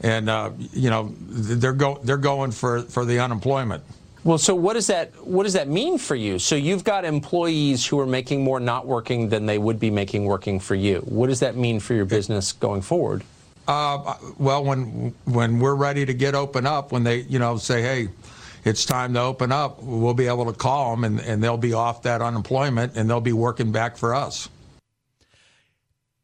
and 0.00 0.28
uh, 0.28 0.50
you 0.72 0.90
know 0.90 1.14
they're 1.18 1.72
go 1.72 1.98
they're 2.02 2.16
going 2.16 2.50
for 2.50 2.82
for 2.82 3.04
the 3.04 3.18
unemployment. 3.18 3.82
Well, 4.22 4.38
so 4.38 4.54
what 4.54 4.74
does 4.74 4.86
that 4.88 5.26
what 5.26 5.44
does 5.44 5.54
that 5.54 5.68
mean 5.68 5.98
for 5.98 6.14
you? 6.14 6.38
So 6.38 6.54
you've 6.54 6.84
got 6.84 7.04
employees 7.04 7.86
who 7.86 7.98
are 8.00 8.06
making 8.06 8.42
more 8.44 8.60
not 8.60 8.86
working 8.86 9.28
than 9.28 9.46
they 9.46 9.58
would 9.58 9.80
be 9.80 9.90
making 9.90 10.24
working 10.24 10.60
for 10.60 10.74
you. 10.74 11.00
What 11.06 11.28
does 11.28 11.40
that 11.40 11.56
mean 11.56 11.80
for 11.80 11.94
your 11.94 12.04
business 12.04 12.52
going 12.52 12.82
forward? 12.82 13.24
Uh, 13.68 14.16
well, 14.38 14.64
when 14.64 15.14
when 15.24 15.58
we're 15.58 15.74
ready 15.74 16.04
to 16.04 16.14
get 16.14 16.34
open 16.34 16.66
up, 16.66 16.92
when 16.92 17.04
they 17.04 17.20
you 17.20 17.38
know 17.38 17.56
say, 17.56 17.82
hey, 17.82 18.08
it's 18.64 18.84
time 18.84 19.14
to 19.14 19.20
open 19.20 19.52
up, 19.52 19.82
we'll 19.82 20.14
be 20.14 20.26
able 20.26 20.46
to 20.46 20.58
call 20.58 20.94
them 20.94 21.04
and, 21.04 21.20
and 21.20 21.42
they'll 21.42 21.56
be 21.56 21.72
off 21.72 22.02
that 22.02 22.22
unemployment 22.22 22.96
and 22.96 23.08
they'll 23.08 23.20
be 23.20 23.32
working 23.32 23.72
back 23.72 23.96
for 23.96 24.14
us 24.14 24.48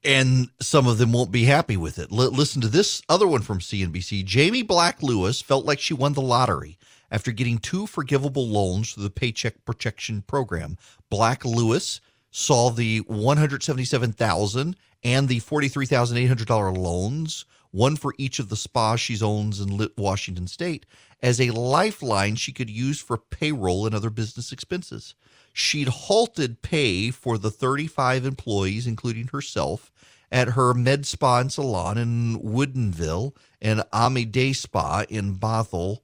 and 0.07 0.49
some 0.61 0.87
of 0.87 0.99
them 0.99 1.13
won't 1.13 1.33
be 1.33 1.45
happy 1.45 1.77
with 1.77 1.99
it. 1.99 2.09
L- 2.13 2.31
listen 2.31 2.63
to 2.63 2.69
this 2.69 3.03
other 3.09 3.27
one 3.27 3.43
from 3.43 3.59
CNBC. 3.59 4.25
Jamie 4.25 4.63
Black 4.63 5.03
Lewis 5.03 5.43
felt 5.43 5.67
like 5.67 5.81
she 5.81 5.93
won 5.95 6.13
the 6.13 6.23
lottery 6.23 6.79
after 7.11 7.33
getting 7.33 7.59
two 7.59 7.87
forgivable 7.87 8.47
loans 8.47 8.93
through 8.93 9.03
the 9.03 9.11
Paycheck 9.11 9.65
Protection 9.65 10.23
Program. 10.23 10.79
Black 11.11 11.45
Lewis 11.45 12.01
saw 12.31 12.71
the 12.71 12.99
177,000 13.01 14.77
and 15.03 15.29
the 15.29 15.41
$43,800 15.41 16.77
loans, 16.77 17.45
one 17.71 17.97
for 17.97 18.15
each 18.19 18.39
of 18.39 18.49
the 18.49 18.57
spas 18.57 19.01
she 19.01 19.19
owns 19.23 19.61
in 19.61 19.89
Washington 19.97 20.47
state, 20.47 20.87
as 21.23 21.41
a 21.41 21.51
lifeline 21.51 22.37
she 22.37 22.53
could 22.53 22.71
use 22.71 23.01
for 23.01 23.17
payroll 23.17 23.87
and 23.87 23.95
other 23.95 24.11
business 24.11 24.53
expenses. 24.53 25.15
She'd 25.53 25.89
halted 25.89 26.63
pay 26.63 27.11
for 27.11 27.39
the 27.39 27.51
35 27.51 28.27
employees, 28.27 28.87
including 28.87 29.29
herself, 29.29 29.91
at 30.31 30.51
her 30.51 30.75
med 30.75 31.07
spa 31.07 31.41
and 31.41 31.53
salon 31.53 31.97
in 31.97 32.39
Woodinville 32.41 33.35
and 33.61 33.83
Ami 33.93 34.25
Day 34.25 34.53
Spa 34.53 35.05
in 35.09 35.37
Bothell 35.37 36.01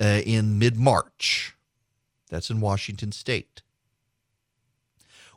uh, 0.00 0.22
in 0.24 0.58
mid 0.58 0.76
March. 0.76 1.54
That's 2.30 2.50
in 2.50 2.60
Washington 2.60 3.12
state. 3.12 3.62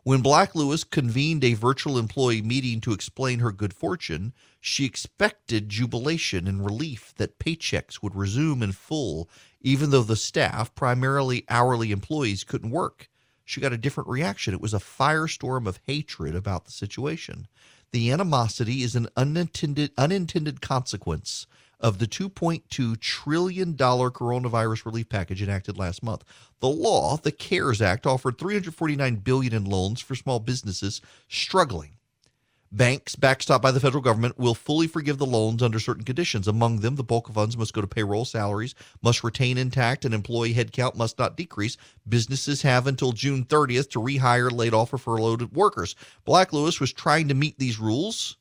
When 0.03 0.21
Black 0.21 0.55
Lewis 0.55 0.83
convened 0.83 1.43
a 1.43 1.53
virtual 1.53 1.97
employee 1.97 2.41
meeting 2.41 2.81
to 2.81 2.93
explain 2.93 3.39
her 3.39 3.51
good 3.51 3.73
fortune, 3.73 4.33
she 4.61 4.85
expected 4.85 5.69
jubilation 5.69 6.47
and 6.47 6.65
relief 6.65 7.13
that 7.17 7.39
paychecks 7.39 8.01
would 8.03 8.15
resume 8.15 8.61
in 8.61 8.71
full, 8.71 9.29
even 9.61 9.89
though 9.89 10.03
the 10.03 10.15
staff, 10.15 10.73
primarily 10.75 11.45
hourly 11.49 11.91
employees, 11.91 12.43
couldn't 12.43 12.71
work. 12.71 13.09
She 13.45 13.61
got 13.61 13.73
a 13.73 13.77
different 13.77 14.09
reaction. 14.09 14.53
It 14.53 14.61
was 14.61 14.73
a 14.73 14.79
firestorm 14.79 15.65
of 15.67 15.79
hatred 15.87 16.35
about 16.35 16.65
the 16.65 16.71
situation. 16.71 17.47
The 17.91 18.11
animosity 18.11 18.83
is 18.83 18.95
an 18.95 19.07
unintended 19.17 19.91
unintended 19.97 20.61
consequence 20.61 21.47
of 21.79 21.97
the 21.97 22.05
$2.2 22.05 22.99
trillion 22.99 23.75
coronavirus 23.75 24.85
relief 24.85 25.09
package 25.09 25.41
enacted 25.41 25.77
last 25.77 26.03
month. 26.03 26.23
The 26.59 26.67
law, 26.67 27.17
the 27.17 27.31
CARES 27.31 27.81
Act, 27.81 28.05
offered 28.05 28.37
349 28.37 29.15
billion 29.17 29.53
in 29.53 29.65
loans 29.65 30.01
for 30.01 30.13
small 30.13 30.39
businesses 30.39 31.01
struggling. 31.29 31.98
Banks, 32.71 33.15
backstopped 33.15 33.63
by 33.63 33.71
the 33.71 33.79
federal 33.79 34.03
government, 34.03 34.37
will 34.37 34.53
fully 34.53 34.85
forgive 34.85 35.17
the 35.17 35.25
loans 35.25 35.63
under 35.63 35.79
certain 35.79 36.03
conditions. 36.03 36.47
Among 36.47 36.81
them, 36.81 36.97
the 36.97 37.03
bulk 37.03 37.27
of 37.27 37.33
funds 37.33 37.57
must 37.57 37.73
go 37.73 37.81
to 37.81 37.87
payroll, 37.87 38.25
salaries 38.25 38.75
must 39.01 39.23
retain 39.23 39.57
intact, 39.57 40.05
and 40.05 40.13
employee 40.13 40.53
headcount 40.53 40.95
must 40.95 41.17
not 41.17 41.35
decrease. 41.35 41.77
Businesses 42.07 42.61
have 42.61 42.85
until 42.85 43.11
June 43.11 43.43
30th 43.45 43.89
to 43.91 43.99
rehire 43.99 44.51
laid 44.51 44.75
off 44.75 44.93
or 44.93 44.99
furloughed 44.99 45.51
workers. 45.51 45.95
Black 46.25 46.53
Lewis 46.53 46.79
was 46.79 46.93
trying 46.93 47.27
to 47.29 47.33
meet 47.33 47.57
these 47.57 47.79
rules, 47.79 48.37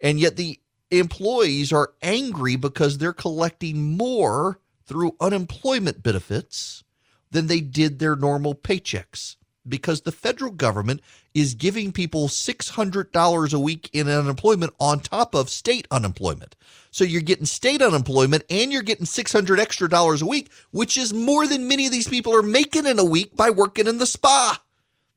and 0.00 0.20
yet 0.20 0.36
the 0.36 0.60
employees 0.92 1.72
are 1.72 1.94
angry 2.00 2.54
because 2.54 2.98
they're 2.98 3.12
collecting 3.12 3.96
more 3.96 4.60
through 4.86 5.16
unemployment 5.20 6.00
benefits 6.00 6.84
than 7.32 7.48
they 7.48 7.60
did 7.60 7.98
their 7.98 8.14
normal 8.14 8.54
paychecks 8.54 9.36
because 9.68 10.02
the 10.02 10.12
federal 10.12 10.50
government 10.50 11.00
is 11.34 11.54
giving 11.54 11.92
people 11.92 12.28
$600 12.28 13.54
a 13.54 13.58
week 13.58 13.90
in 13.92 14.08
unemployment 14.08 14.74
on 14.78 15.00
top 15.00 15.34
of 15.34 15.48
state 15.48 15.86
unemployment. 15.90 16.56
So 16.90 17.04
you're 17.04 17.22
getting 17.22 17.46
state 17.46 17.80
unemployment 17.80 18.44
and 18.50 18.72
you're 18.72 18.82
getting 18.82 19.06
600 19.06 19.58
extra 19.58 19.88
dollars 19.88 20.22
a 20.22 20.26
week, 20.26 20.50
which 20.72 20.98
is 20.98 21.14
more 21.14 21.46
than 21.46 21.68
many 21.68 21.86
of 21.86 21.92
these 21.92 22.08
people 22.08 22.34
are 22.34 22.42
making 22.42 22.86
in 22.86 22.98
a 22.98 23.04
week 23.04 23.36
by 23.36 23.50
working 23.50 23.86
in 23.86 23.98
the 23.98 24.06
spa. 24.06 24.62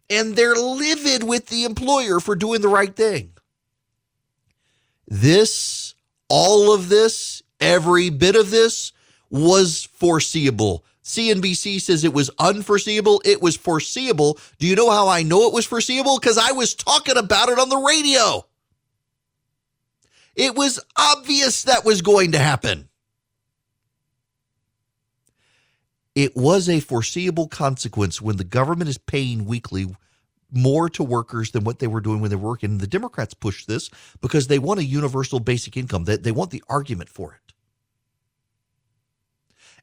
And 0.09 0.35
they're 0.35 0.55
livid 0.55 1.23
with 1.23 1.47
the 1.47 1.63
employer 1.63 2.19
for 2.19 2.35
doing 2.35 2.61
the 2.61 2.67
right 2.67 2.95
thing. 2.95 3.31
This, 5.07 5.95
all 6.29 6.73
of 6.73 6.89
this, 6.89 7.41
every 7.59 8.09
bit 8.09 8.35
of 8.35 8.51
this 8.51 8.93
was 9.29 9.87
foreseeable. 9.93 10.85
CNBC 11.05 11.79
says 11.79 12.03
it 12.03 12.13
was 12.13 12.31
unforeseeable. 12.39 13.21
It 13.23 13.39
was 13.39 13.55
foreseeable. 13.55 14.39
Do 14.57 14.65
you 14.65 14.75
know 14.75 14.89
how 14.89 15.07
I 15.07 15.21
know 15.21 15.47
it 15.47 15.53
was 15.53 15.65
foreseeable? 15.65 16.19
Because 16.19 16.39
I 16.39 16.51
was 16.51 16.73
talking 16.73 17.15
about 17.15 17.49
it 17.49 17.59
on 17.59 17.69
the 17.69 17.77
radio. 17.77 18.45
It 20.35 20.55
was 20.55 20.79
obvious 20.97 21.63
that 21.63 21.85
was 21.85 22.01
going 22.01 22.31
to 22.31 22.39
happen. 22.39 22.89
It 26.15 26.35
was 26.35 26.67
a 26.67 26.79
foreseeable 26.79 27.49
consequence 27.49 28.19
when 28.19 28.37
the 28.37 28.43
government 28.43 28.89
is 28.89 28.97
paying 28.97 29.45
weekly 29.45 29.95
more 30.51 30.89
to 30.89 31.03
workers 31.03 31.51
than 31.51 31.63
what 31.63 31.79
they 31.79 31.87
were 31.87 32.01
doing 32.01 32.19
when 32.19 32.31
they 32.31 32.35
were 32.35 32.49
working. 32.49 32.79
The 32.79 32.87
Democrats 32.87 33.33
push 33.35 33.65
this 33.65 33.91
because 34.21 34.47
they 34.47 34.57
want 34.57 34.79
a 34.79 34.85
universal 34.85 35.39
basic 35.39 35.77
income. 35.77 36.05
They, 36.05 36.17
they 36.17 36.31
want 36.31 36.49
the 36.49 36.63
argument 36.67 37.09
for 37.09 37.33
it. 37.33 37.53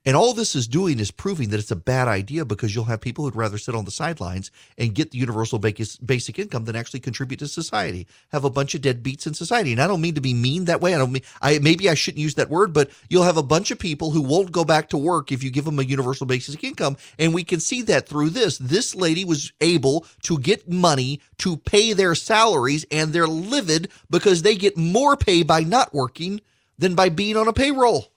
And 0.05 0.17
all 0.17 0.35
this 0.35 0.57
is 0.57 0.67
doing 0.67 0.99
is 0.99 1.13
proving 1.13 1.51
that 1.51 1.61
it's 1.61 1.71
a 1.71 1.77
bad 1.77 2.09
idea 2.09 2.45
because 2.45 2.75
you'll 2.75 2.85
have 2.85 3.01
people 3.01 3.25
who'd 3.25 3.37
rather 3.37 3.59
sit 3.59 3.75
on 3.75 3.85
the 3.85 3.93
sidelines 3.93 4.51
and 4.77 4.95
get 4.95 5.13
the 5.13 5.19
universal 5.19 5.61
basic 5.61 6.39
income 6.39 6.65
than 6.65 6.75
actually 6.75 6.99
contribute 7.01 7.39
to 7.39 7.47
society. 7.47 8.09
Have 8.33 8.45
a 8.45 8.51
bunch 8.51 8.75
of 8.75 8.81
deadbeats 8.81 9.29
in 9.29 9.35
society. 9.35 9.71
And 9.71 9.81
I 9.81 9.87
don't 9.87 10.01
mean 10.01 10.17
to 10.17 10.21
be 10.21 10.35
mean 10.35 10.65
that 10.65 10.81
way. 10.81 10.95
I 10.95 10.99
don't 10.99 11.13
mean 11.13 11.23
I 11.41 11.61
maybe 11.61 11.89
I 11.89 11.95
shouldn't 11.95 12.21
use 12.21 12.35
that 12.35 12.51
word, 12.51 12.73
but 12.73 12.91
you'll 13.09 13.23
have 13.23 13.37
a 13.37 13.43
bunch 13.45 13.71
of 13.71 13.79
people 13.79 14.11
who 14.11 14.23
won't 14.23 14.51
go 14.51 14.65
back 14.65 14.89
to 14.89 14.99
work 14.99 15.31
if 15.31 15.45
you 15.45 15.51
give 15.51 15.65
them 15.65 15.79
a 15.79 15.85
universal 15.85 16.27
basic 16.27 16.65
income. 16.65 16.97
And 17.19 17.33
we 17.33 17.45
can 17.45 17.61
see 17.61 17.83
that 17.83 18.09
through 18.09 18.31
this. 18.31 18.59
This 18.59 18.97
lady 18.97 19.25
was 19.25 19.53
able 19.61 20.05
to 20.23 20.39
get 20.39 20.69
money 20.69 21.21
to 21.39 21.57
pay 21.57 21.93
their 21.93 22.17
salaries 22.17 22.85
and 22.91 23.13
they're 23.13 23.29
livid 23.29 23.89
because 24.11 24.43
they 24.43 24.57
get 24.57 24.77
more 24.77 25.17
pay 25.17 25.45
by 25.45 25.61
not 25.61 25.95
working 25.95 26.41
than 26.77 26.95
by 26.97 27.09
being 27.09 27.37
on 27.37 27.47
a 27.47 27.53
payroll. 27.53 28.12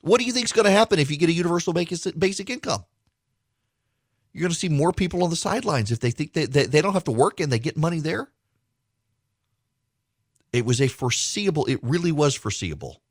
What 0.00 0.20
do 0.20 0.26
you 0.26 0.32
think 0.32 0.44
is 0.44 0.52
going 0.52 0.64
to 0.64 0.70
happen 0.70 0.98
if 0.98 1.10
you 1.10 1.16
get 1.16 1.28
a 1.28 1.32
universal 1.32 1.72
basic 1.72 2.50
income? 2.50 2.84
You're 4.32 4.42
going 4.42 4.52
to 4.52 4.58
see 4.58 4.68
more 4.68 4.92
people 4.92 5.24
on 5.24 5.30
the 5.30 5.36
sidelines 5.36 5.90
if 5.90 6.00
they 6.00 6.10
think 6.10 6.32
they, 6.32 6.46
they, 6.46 6.66
they 6.66 6.80
don't 6.80 6.92
have 6.92 7.04
to 7.04 7.10
work 7.10 7.40
and 7.40 7.50
they 7.50 7.58
get 7.58 7.76
money 7.76 8.00
there. 8.00 8.28
It 10.52 10.64
was 10.64 10.80
a 10.80 10.88
foreseeable, 10.88 11.66
it 11.66 11.80
really 11.82 12.12
was 12.12 12.34
foreseeable. 12.34 13.02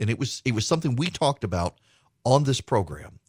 And 0.00 0.10
it 0.10 0.18
was 0.18 0.42
it 0.44 0.54
was 0.54 0.66
something 0.66 0.96
we 0.96 1.08
talked 1.08 1.44
about 1.44 1.78
on 2.24 2.44
this 2.44 2.60
program. 2.60 3.20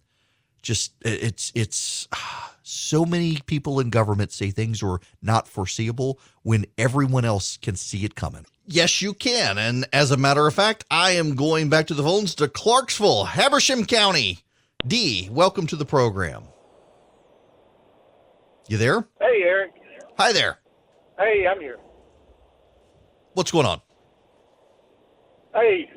Just 0.64 0.94
it's 1.02 1.52
it's 1.54 2.08
so 2.64 3.06
many 3.06 3.38
people 3.46 3.80
in 3.80 3.92
government 3.92 4.32
say 4.32 4.50
things 4.50 4.82
are 4.82 5.00
not 5.22 5.48
foreseeable 5.48 6.20
when 6.42 6.66
everyone 6.78 7.24
else 7.26 7.58
can 7.58 7.76
see 7.76 8.04
it 8.04 8.16
coming. 8.16 8.46
Yes, 8.68 9.00
you 9.02 9.14
can. 9.14 9.60
And 9.60 9.86
as 9.94 10.10
a 10.10 10.18
matter 10.18 10.48
of 10.48 10.54
fact, 10.54 10.86
I 10.90 11.12
am 11.12 11.36
going 11.36 11.70
back 11.70 11.86
to 11.88 11.94
the 11.94 12.02
phones 12.02 12.34
to 12.36 12.48
Clarksville, 12.48 13.26
Habersham 13.26 13.86
County. 13.86 14.40
D, 14.86 15.30
welcome 15.32 15.68
to 15.68 15.76
the 15.76 15.86
program. 15.86 16.44
You 18.68 18.78
there? 18.78 19.08
Hey, 19.22 19.44
Erick. 19.44 19.74
Hi 20.18 20.34
there. 20.34 20.60
Hey, 21.20 21.46
I'm 21.48 21.60
here. 21.60 21.78
What's 23.34 23.52
going 23.52 23.68
on? 23.68 23.82
Hey, 25.54 25.88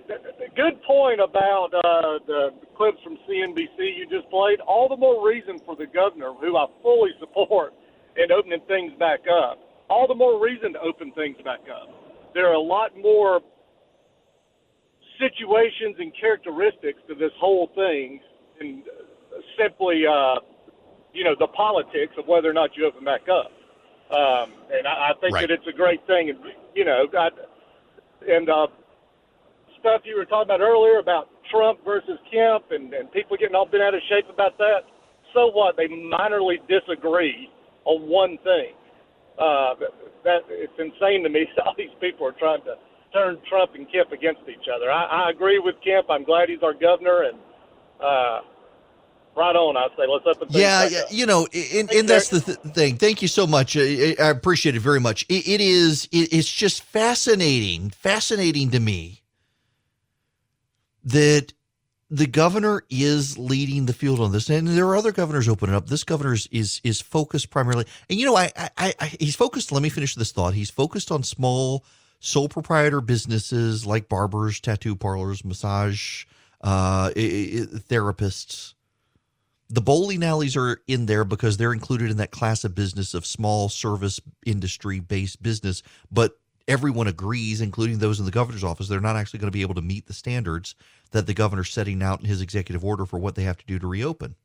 good 0.55 0.81
point 0.82 1.20
about 1.20 1.70
uh, 1.73 2.19
the 2.27 2.51
clips 2.77 2.99
from 3.03 3.16
CNBC 3.28 3.97
you 3.97 4.07
just 4.11 4.28
played. 4.31 4.61
All 4.61 4.89
the 4.89 4.97
more 4.97 5.27
reason 5.27 5.59
for 5.65 5.74
the 5.74 5.86
governor, 5.86 6.32
who 6.35 6.57
I 6.57 6.66
fully 6.82 7.11
support, 7.19 7.73
in 8.16 8.31
opening 8.31 8.61
things 8.69 8.93
back 8.99 9.20
up. 9.27 9.59
All 9.89 10.07
the 10.07 10.15
more 10.15 10.43
reason 10.43 10.74
to 10.74 10.81
open 10.81 11.12
things 11.12 11.36
back 11.45 11.61
up 11.73 11.97
there 12.34 12.48
are 12.48 12.55
a 12.55 12.60
lot 12.60 12.96
more 12.96 13.40
situations 15.18 15.96
and 15.98 16.12
characteristics 16.18 17.00
to 17.09 17.14
this 17.14 17.32
whole 17.38 17.70
thing 17.74 18.20
and 18.60 18.82
simply, 19.59 20.05
uh, 20.06 20.36
you 21.12 21.24
know, 21.24 21.34
the 21.38 21.48
politics 21.48 22.12
of 22.18 22.26
whether 22.26 22.48
or 22.48 22.52
not 22.52 22.70
you 22.76 22.86
open 22.86 23.05
back 23.05 23.22
up. 23.28 23.50
Um, 24.10 24.52
and 24.72 24.86
I, 24.86 25.10
I 25.10 25.12
think 25.20 25.34
right. 25.34 25.48
that 25.48 25.55
it's 25.55 25.66
a 25.66 25.76
great 25.76 26.06
thing. 26.06 26.30
And, 26.30 26.38
you 26.74 26.84
know, 26.84 27.06
I, 27.18 27.28
and 28.26 28.48
uh, 28.48 28.66
stuff 29.80 30.02
you 30.05 30.16
were 30.16 30.24
talking 30.24 30.48
about 30.48 30.60
earlier 30.60 30.98
about 30.98 31.30
Trump 31.50 31.84
versus 31.84 32.18
Kemp 32.30 32.70
and, 32.70 32.92
and 32.94 33.10
people 33.12 33.36
getting 33.36 33.55
all 33.55 33.66
bent 33.66 33.82
out 33.82 33.94
of 33.94 34.00
shape 34.09 34.26
about 34.32 34.56
that. 34.59 34.86
So 35.34 35.50
what? 35.52 35.76
They 35.76 35.88
minorly 35.88 36.56
disagree 36.68 37.50
on 37.84 38.09
one 38.09 38.38
thing. 38.44 38.77
Uh, 39.39 39.74
that 40.24 40.43
it's 40.51 40.73
insane 40.78 41.23
to 41.23 41.28
me. 41.28 41.47
All 41.65 41.74
these 41.77 41.94
people 42.01 42.27
are 42.27 42.32
trying 42.32 42.62
to 42.62 42.74
turn 43.12 43.39
Trump 43.48 43.73
and 43.74 43.90
Kemp 43.90 44.12
against 44.12 44.43
each 44.48 44.69
other. 44.74 44.90
I, 44.90 45.27
I 45.27 45.31
agree 45.31 45.59
with 45.59 45.77
Kemp. 45.85 46.10
I'm 46.10 46.24
glad 46.24 46.48
he's 46.48 46.62
our 46.62 46.74
governor, 46.74 47.23
and 47.23 47.39
uh, 48.01 48.40
right 49.36 49.55
on. 49.55 49.77
I 49.77 49.89
say 49.97 50.05
let's 50.09 50.27
up. 50.27 50.43
And 50.43 50.51
yeah, 50.51 50.89
yeah 50.89 51.02
you 51.10 51.27
know, 51.27 51.47
and, 51.52 51.90
and 51.90 52.09
that's 52.09 52.28
the 52.28 52.40
th- 52.40 52.59
thing. 52.74 52.97
Thank 52.97 53.23
you 53.23 53.28
so 53.28 53.47
much. 53.47 53.77
I, 53.77 54.16
I 54.19 54.28
appreciate 54.28 54.74
it 54.74 54.81
very 54.81 55.01
much. 55.01 55.24
it, 55.28 55.48
it 55.48 55.60
is. 55.60 56.09
It, 56.10 56.32
it's 56.32 56.51
just 56.51 56.82
fascinating, 56.82 57.90
fascinating 57.90 58.70
to 58.70 58.81
me 58.81 59.23
that 61.05 61.52
the 62.10 62.26
governor 62.26 62.82
is 62.89 63.36
leading 63.36 63.86
the 63.86 63.93
field 63.93 64.20
on 64.20 64.32
this, 64.32 64.48
and 64.48 64.66
there 64.66 64.86
are 64.86 64.97
other 64.97 65.12
governors 65.12 65.48
opening 65.48 65.74
up. 65.74 65.89
This 65.89 66.05
governor 66.05 66.32
is 66.32 66.48
is, 66.51 66.80
is 66.82 67.01
focused 67.01 67.51
primarily, 67.51 67.86
and 68.09 68.18
you 68.18 68.26
know, 68.26 68.36
I, 68.36 68.51
I, 68.56 68.94
I 68.98 69.16
he's 69.20 69.36
focused. 69.36 69.72
Let 69.72 69.82
me 69.82 69.90
finish 69.90 70.14
this 70.14 70.32
thought. 70.32 70.55
He's 70.55 70.70
focused 70.70 71.10
on 71.10 71.22
small 71.22 71.85
sole 72.20 72.48
proprietor 72.48 73.01
businesses 73.01 73.86
like 73.86 74.09
barbers, 74.09 74.60
tattoo 74.60 74.97
parlors, 74.97 75.44
massage 75.44 76.24
uh, 76.62 77.10
therapists. 77.10 78.74
The 79.70 79.82
bowling 79.82 80.22
alleys 80.22 80.56
are 80.56 80.80
in 80.86 81.05
there 81.05 81.24
because 81.24 81.59
they're 81.59 81.74
included 81.74 82.10
in 82.10 82.16
that 82.16 82.30
class 82.30 82.64
of 82.64 82.74
business 82.74 83.12
of 83.12 83.26
small 83.26 83.68
service 83.68 84.18
industry 84.47 84.98
based 84.98 85.43
business, 85.43 85.82
but 86.10 86.39
everyone 86.69 87.09
agrees, 87.09 87.61
including 87.61 87.99
those 87.99 88.20
in 88.20 88.27
the 88.27 88.31
governor's 88.31 88.65
office, 88.65 88.89
they're 88.89 89.01
not 89.01 89.16
actually 89.16 89.40
going 89.40 89.51
to 89.51 89.57
be 89.59 89.62
able 89.62 89.74
to 89.74 89.82
meet 89.82 90.07
the 90.07 90.12
standards 90.12 90.74
that 91.12 91.27
the 91.27 91.35
governor's 91.35 91.70
setting 91.73 92.03
out 92.03 92.20
in 92.20 92.27
his 92.27 92.43
executive 92.43 92.85
order 92.85 93.07
for 93.07 93.19
what 93.19 93.35
they 93.35 93.45
have 93.45 93.59
to 93.59 93.66
do 93.66 93.78
to 93.81 93.86
reopen. 93.89 94.36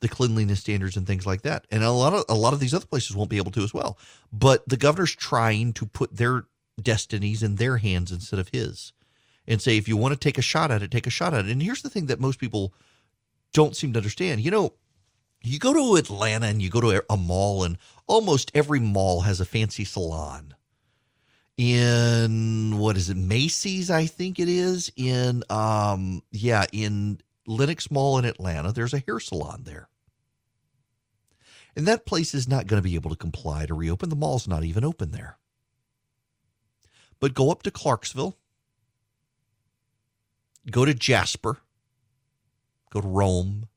The 0.00 0.08
cleanliness 0.08 0.60
standards 0.60 0.96
and 0.96 1.06
things 1.06 1.26
like 1.26 1.42
that. 1.42 1.66
And 1.70 1.84
a 1.84 1.92
lot 1.92 2.12
of 2.12 2.24
a 2.28 2.34
lot 2.34 2.52
of 2.52 2.60
these 2.60 2.74
other 2.74 2.86
places 2.86 3.16
won't 3.16 3.30
be 3.30 3.38
able 3.38 3.52
to 3.52 3.62
as 3.62 3.72
well. 3.72 3.98
But 4.32 4.68
the 4.68 4.76
governor's 4.76 5.14
trying 5.16 5.72
to 5.74 5.86
put 5.86 6.16
their 6.16 6.44
destinies 6.82 7.42
in 7.42 7.56
their 7.56 7.78
hands 7.78 8.12
instead 8.12 8.40
of 8.40 8.48
his. 8.50 8.92
And 9.46 9.62
say 9.62 9.76
if 9.78 9.88
you 9.88 9.96
want 9.96 10.12
to 10.14 10.20
take 10.20 10.38
a 10.38 10.42
shot 10.42 10.70
at 10.70 10.82
it, 10.82 10.90
take 10.90 11.06
a 11.06 11.10
shot 11.10 11.34
at 11.34 11.46
it. 11.46 11.52
And 11.52 11.62
here's 11.62 11.82
the 11.82 11.90
thing 11.90 12.06
that 12.06 12.20
most 12.20 12.40
people 12.40 12.74
don't 13.52 13.76
seem 13.76 13.92
to 13.94 13.98
understand. 14.00 14.40
You 14.42 14.50
know, 14.50 14.74
You 15.42 15.58
go 15.58 15.72
to 15.74 15.96
Atlanta 15.96 16.46
and 16.46 16.60
you 16.62 16.70
go 16.70 16.80
to 16.80 17.04
a 17.10 17.16
mall, 17.16 17.64
and 17.64 17.78
almost 18.06 18.50
every 18.54 18.80
mall 18.80 19.22
has 19.22 19.40
a 19.40 19.44
fancy 19.44 19.84
salon. 19.84 20.53
In 21.56 22.78
what 22.78 22.96
is 22.96 23.10
it, 23.10 23.16
Macy's? 23.16 23.90
I 23.90 24.06
think 24.06 24.40
it 24.40 24.48
is. 24.48 24.90
In 24.96 25.44
um, 25.48 26.22
yeah, 26.32 26.64
in 26.72 27.20
Lenox 27.46 27.90
Mall 27.90 28.18
in 28.18 28.24
Atlanta, 28.24 28.72
there's 28.72 28.94
a 28.94 28.98
hair 28.98 29.20
salon 29.20 29.62
there. 29.64 29.88
And 31.76 31.86
that 31.86 32.06
place 32.06 32.34
is 32.34 32.48
not 32.48 32.66
going 32.66 32.80
to 32.80 32.88
be 32.88 32.94
able 32.94 33.10
to 33.10 33.16
comply 33.16 33.66
to 33.66 33.74
reopen. 33.74 34.08
The 34.08 34.16
mall's 34.16 34.46
not 34.46 34.64
even 34.64 34.84
open 34.84 35.10
there. 35.10 35.38
But 37.20 37.34
go 37.34 37.50
up 37.50 37.62
to 37.64 37.70
Clarksville, 37.70 38.36
go 40.70 40.84
to 40.84 40.94
Jasper, 40.94 41.58
go 42.90 43.00
to 43.00 43.08
Rome, 43.08 43.68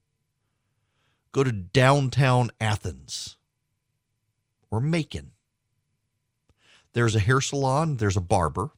go 1.32 1.44
to 1.44 1.52
downtown 1.52 2.52
Athens 2.60 3.38
or 4.70 4.80
Macon. 4.80 5.32
There's 6.98 7.16
a 7.16 7.20
hair 7.20 7.42
salon, 7.42 7.98
there's 7.98 8.18
a 8.18 8.22
barber 8.22 8.72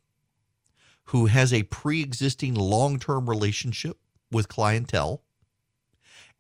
who 1.06 1.28
has 1.28 1.54
a 1.54 1.64
pre 1.64 2.02
existing 2.02 2.54
long 2.54 3.00
term 3.00 3.30
relationship 3.30 3.98
with 4.30 4.50
clientele 4.50 5.22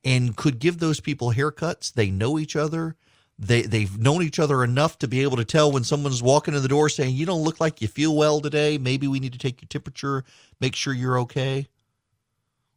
and 0.03 0.35
could 0.35 0.59
give 0.59 0.79
those 0.79 0.99
people 0.99 1.31
haircuts. 1.31 1.93
They 1.93 2.11
know 2.11 2.37
each 2.37 2.57
other. 2.57 2.97
They 3.37 3.61
they've 3.61 3.97
known 3.97 4.23
each 4.23 4.39
other 4.39 4.61
enough 4.61 4.99
to 4.99 5.07
be 5.07 5.21
able 5.21 5.37
to 5.37 5.45
tell 5.45 5.71
when 5.71 5.85
someone's 5.85 6.21
walking 6.21 6.53
in 6.53 6.61
the 6.61 6.67
door 6.67 6.89
saying, 6.89 7.15
"You 7.15 7.25
don't 7.25 7.45
look 7.45 7.61
like 7.61 7.81
you 7.81 7.87
feel 7.87 8.13
well 8.13 8.41
today. 8.41 8.77
Maybe 8.77 9.07
we 9.07 9.21
need 9.21 9.31
to 9.31 9.39
take 9.39 9.61
your 9.61 9.69
temperature, 9.69 10.25
make 10.59 10.75
sure 10.75 10.93
you're 10.93 11.19
okay." 11.19 11.69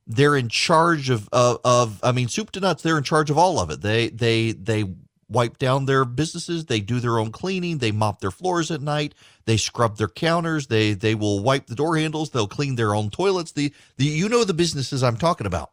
They're 0.06 0.36
in 0.36 0.48
charge 0.48 1.10
of 1.10 1.28
of, 1.32 1.58
of 1.64 1.98
I 2.04 2.12
mean, 2.12 2.28
soup 2.28 2.52
to 2.52 2.60
nuts. 2.60 2.84
They're 2.84 2.98
in 2.98 3.02
charge 3.02 3.30
of 3.30 3.36
all 3.36 3.58
of 3.58 3.68
it. 3.70 3.80
They 3.80 4.10
they 4.10 4.52
they 4.52 4.84
wipe 5.32 5.58
down 5.58 5.86
their 5.86 6.04
businesses. 6.04 6.66
They 6.66 6.80
do 6.80 7.00
their 7.00 7.18
own 7.18 7.32
cleaning. 7.32 7.78
They 7.78 7.92
mop 7.92 8.20
their 8.20 8.30
floors 8.30 8.70
at 8.70 8.82
night. 8.82 9.14
They 9.44 9.56
scrub 9.56 9.96
their 9.96 10.08
counters. 10.08 10.68
They 10.68 10.94
they 10.94 11.14
will 11.14 11.42
wipe 11.42 11.66
the 11.66 11.74
door 11.74 11.96
handles. 11.96 12.30
They'll 12.30 12.48
clean 12.48 12.76
their 12.76 12.94
own 12.94 13.10
toilets. 13.10 13.52
The 13.52 13.72
the 13.96 14.04
you 14.04 14.28
know 14.28 14.44
the 14.44 14.54
businesses 14.54 15.02
I'm 15.02 15.16
talking 15.16 15.46
about. 15.46 15.72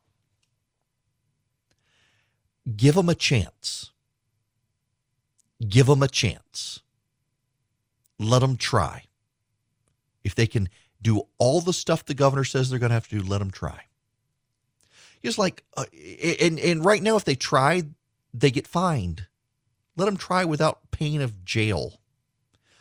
Give 2.76 2.96
them 2.96 3.10
a 3.10 3.16
chance. 3.16 3.92
Give 5.68 5.88
them 5.88 6.04
a 6.04 6.08
chance. 6.08 6.82
Let 8.18 8.40
them 8.40 8.58
try. 8.58 9.04
If 10.24 10.36
they 10.36 10.48
can 10.48 10.70
do 11.02 11.24
all 11.38 11.62
the 11.62 11.74
stuff 11.74 12.06
the 12.06 12.14
governor 12.14 12.44
says 12.44 12.70
they're 12.70 12.80
going 12.80 12.90
to 12.90 12.96
have 12.96 13.08
to 13.10 13.20
do, 13.20 13.26
let 13.26 13.40
them 13.40 13.52
try. 13.52 13.84
It's 15.22 15.38
like, 15.38 15.64
uh, 15.76 15.86
and 16.42 16.60
and 16.60 16.86
right 16.86 17.04
now, 17.04 17.18
if 17.18 17.26
they 17.26 17.36
try, 17.36 17.84
they 18.34 18.52
get 18.52 18.68
fined. 18.68 19.28
Let 20.00 20.06
them 20.06 20.16
try 20.16 20.46
without 20.46 20.92
pain 20.92 21.22
of 21.22 21.44
jail. 21.44 22.00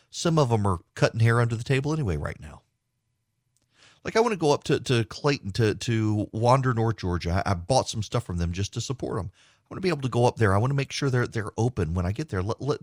Some 0.09 0.39
of 0.39 0.47
them 0.49 0.65
are 0.65 0.79
cutting 0.95 1.19
hair 1.19 1.41
under 1.41 1.57
the 1.57 1.65
table 1.65 1.91
anyway 1.91 2.15
right 2.15 2.39
now. 2.39 2.61
Like 4.05 4.15
I 4.15 4.21
want 4.21 4.31
to 4.31 4.39
go 4.39 4.53
up 4.53 4.63
to, 4.63 4.79
to 4.79 5.03
Clayton 5.03 5.51
to 5.51 5.75
to 5.75 6.29
Wander, 6.31 6.73
North 6.73 6.95
Georgia. 6.95 7.43
I, 7.45 7.51
I 7.51 7.53
bought 7.55 7.89
some 7.89 8.01
stuff 8.01 8.23
from 8.23 8.37
them 8.37 8.53
just 8.53 8.73
to 8.75 8.81
support 8.81 9.17
them. 9.17 9.31
I 9.33 9.65
want 9.69 9.79
to 9.79 9.81
be 9.81 9.89
able 9.89 10.03
to 10.03 10.09
go 10.09 10.25
up 10.25 10.37
there. 10.37 10.55
I 10.55 10.57
want 10.59 10.71
to 10.71 10.75
make 10.75 10.93
sure 10.93 11.09
they're 11.09 11.27
they're 11.27 11.51
open 11.57 11.93
when 11.93 12.05
I 12.05 12.13
get 12.13 12.29
there. 12.29 12.41
Let, 12.41 12.61
let, 12.61 12.79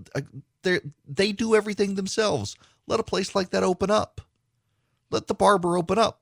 they 0.62 0.80
they 1.08 1.32
do 1.32 1.54
everything 1.54 1.94
themselves. 1.94 2.56
Let 2.86 3.00
a 3.00 3.04
place 3.04 3.34
like 3.34 3.50
that 3.50 3.64
open 3.64 3.90
up. 3.90 4.20
Let 5.10 5.28
the 5.28 5.34
barber 5.34 5.78
open 5.78 5.98
up. 5.98 6.20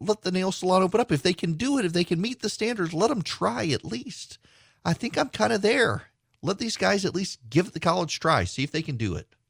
Let 0.00 0.22
the 0.22 0.32
nail 0.32 0.52
salon 0.52 0.82
open 0.82 1.02
up. 1.02 1.12
If 1.12 1.22
they 1.22 1.34
can 1.34 1.52
do 1.52 1.78
it, 1.78 1.84
if 1.84 1.92
they 1.92 2.02
can 2.02 2.20
meet 2.20 2.40
the 2.40 2.48
standards, 2.48 2.94
let 2.94 3.10
them 3.10 3.20
try 3.20 3.66
at 3.66 3.84
least. 3.84 4.38
I 4.86 4.94
think 4.94 5.18
I'm 5.18 5.28
kind 5.28 5.52
of 5.52 5.60
there. 5.60 6.11
Let 6.42 6.58
these 6.58 6.76
guys 6.76 7.04
at 7.04 7.14
least 7.14 7.38
give 7.48 7.68
it 7.68 7.72
the 7.72 7.80
college 7.80 8.18
try. 8.18 8.44
See 8.44 8.64
if 8.64 8.72
they 8.72 8.82
can 8.82 8.96
do 8.96 9.14
it. 9.14 9.34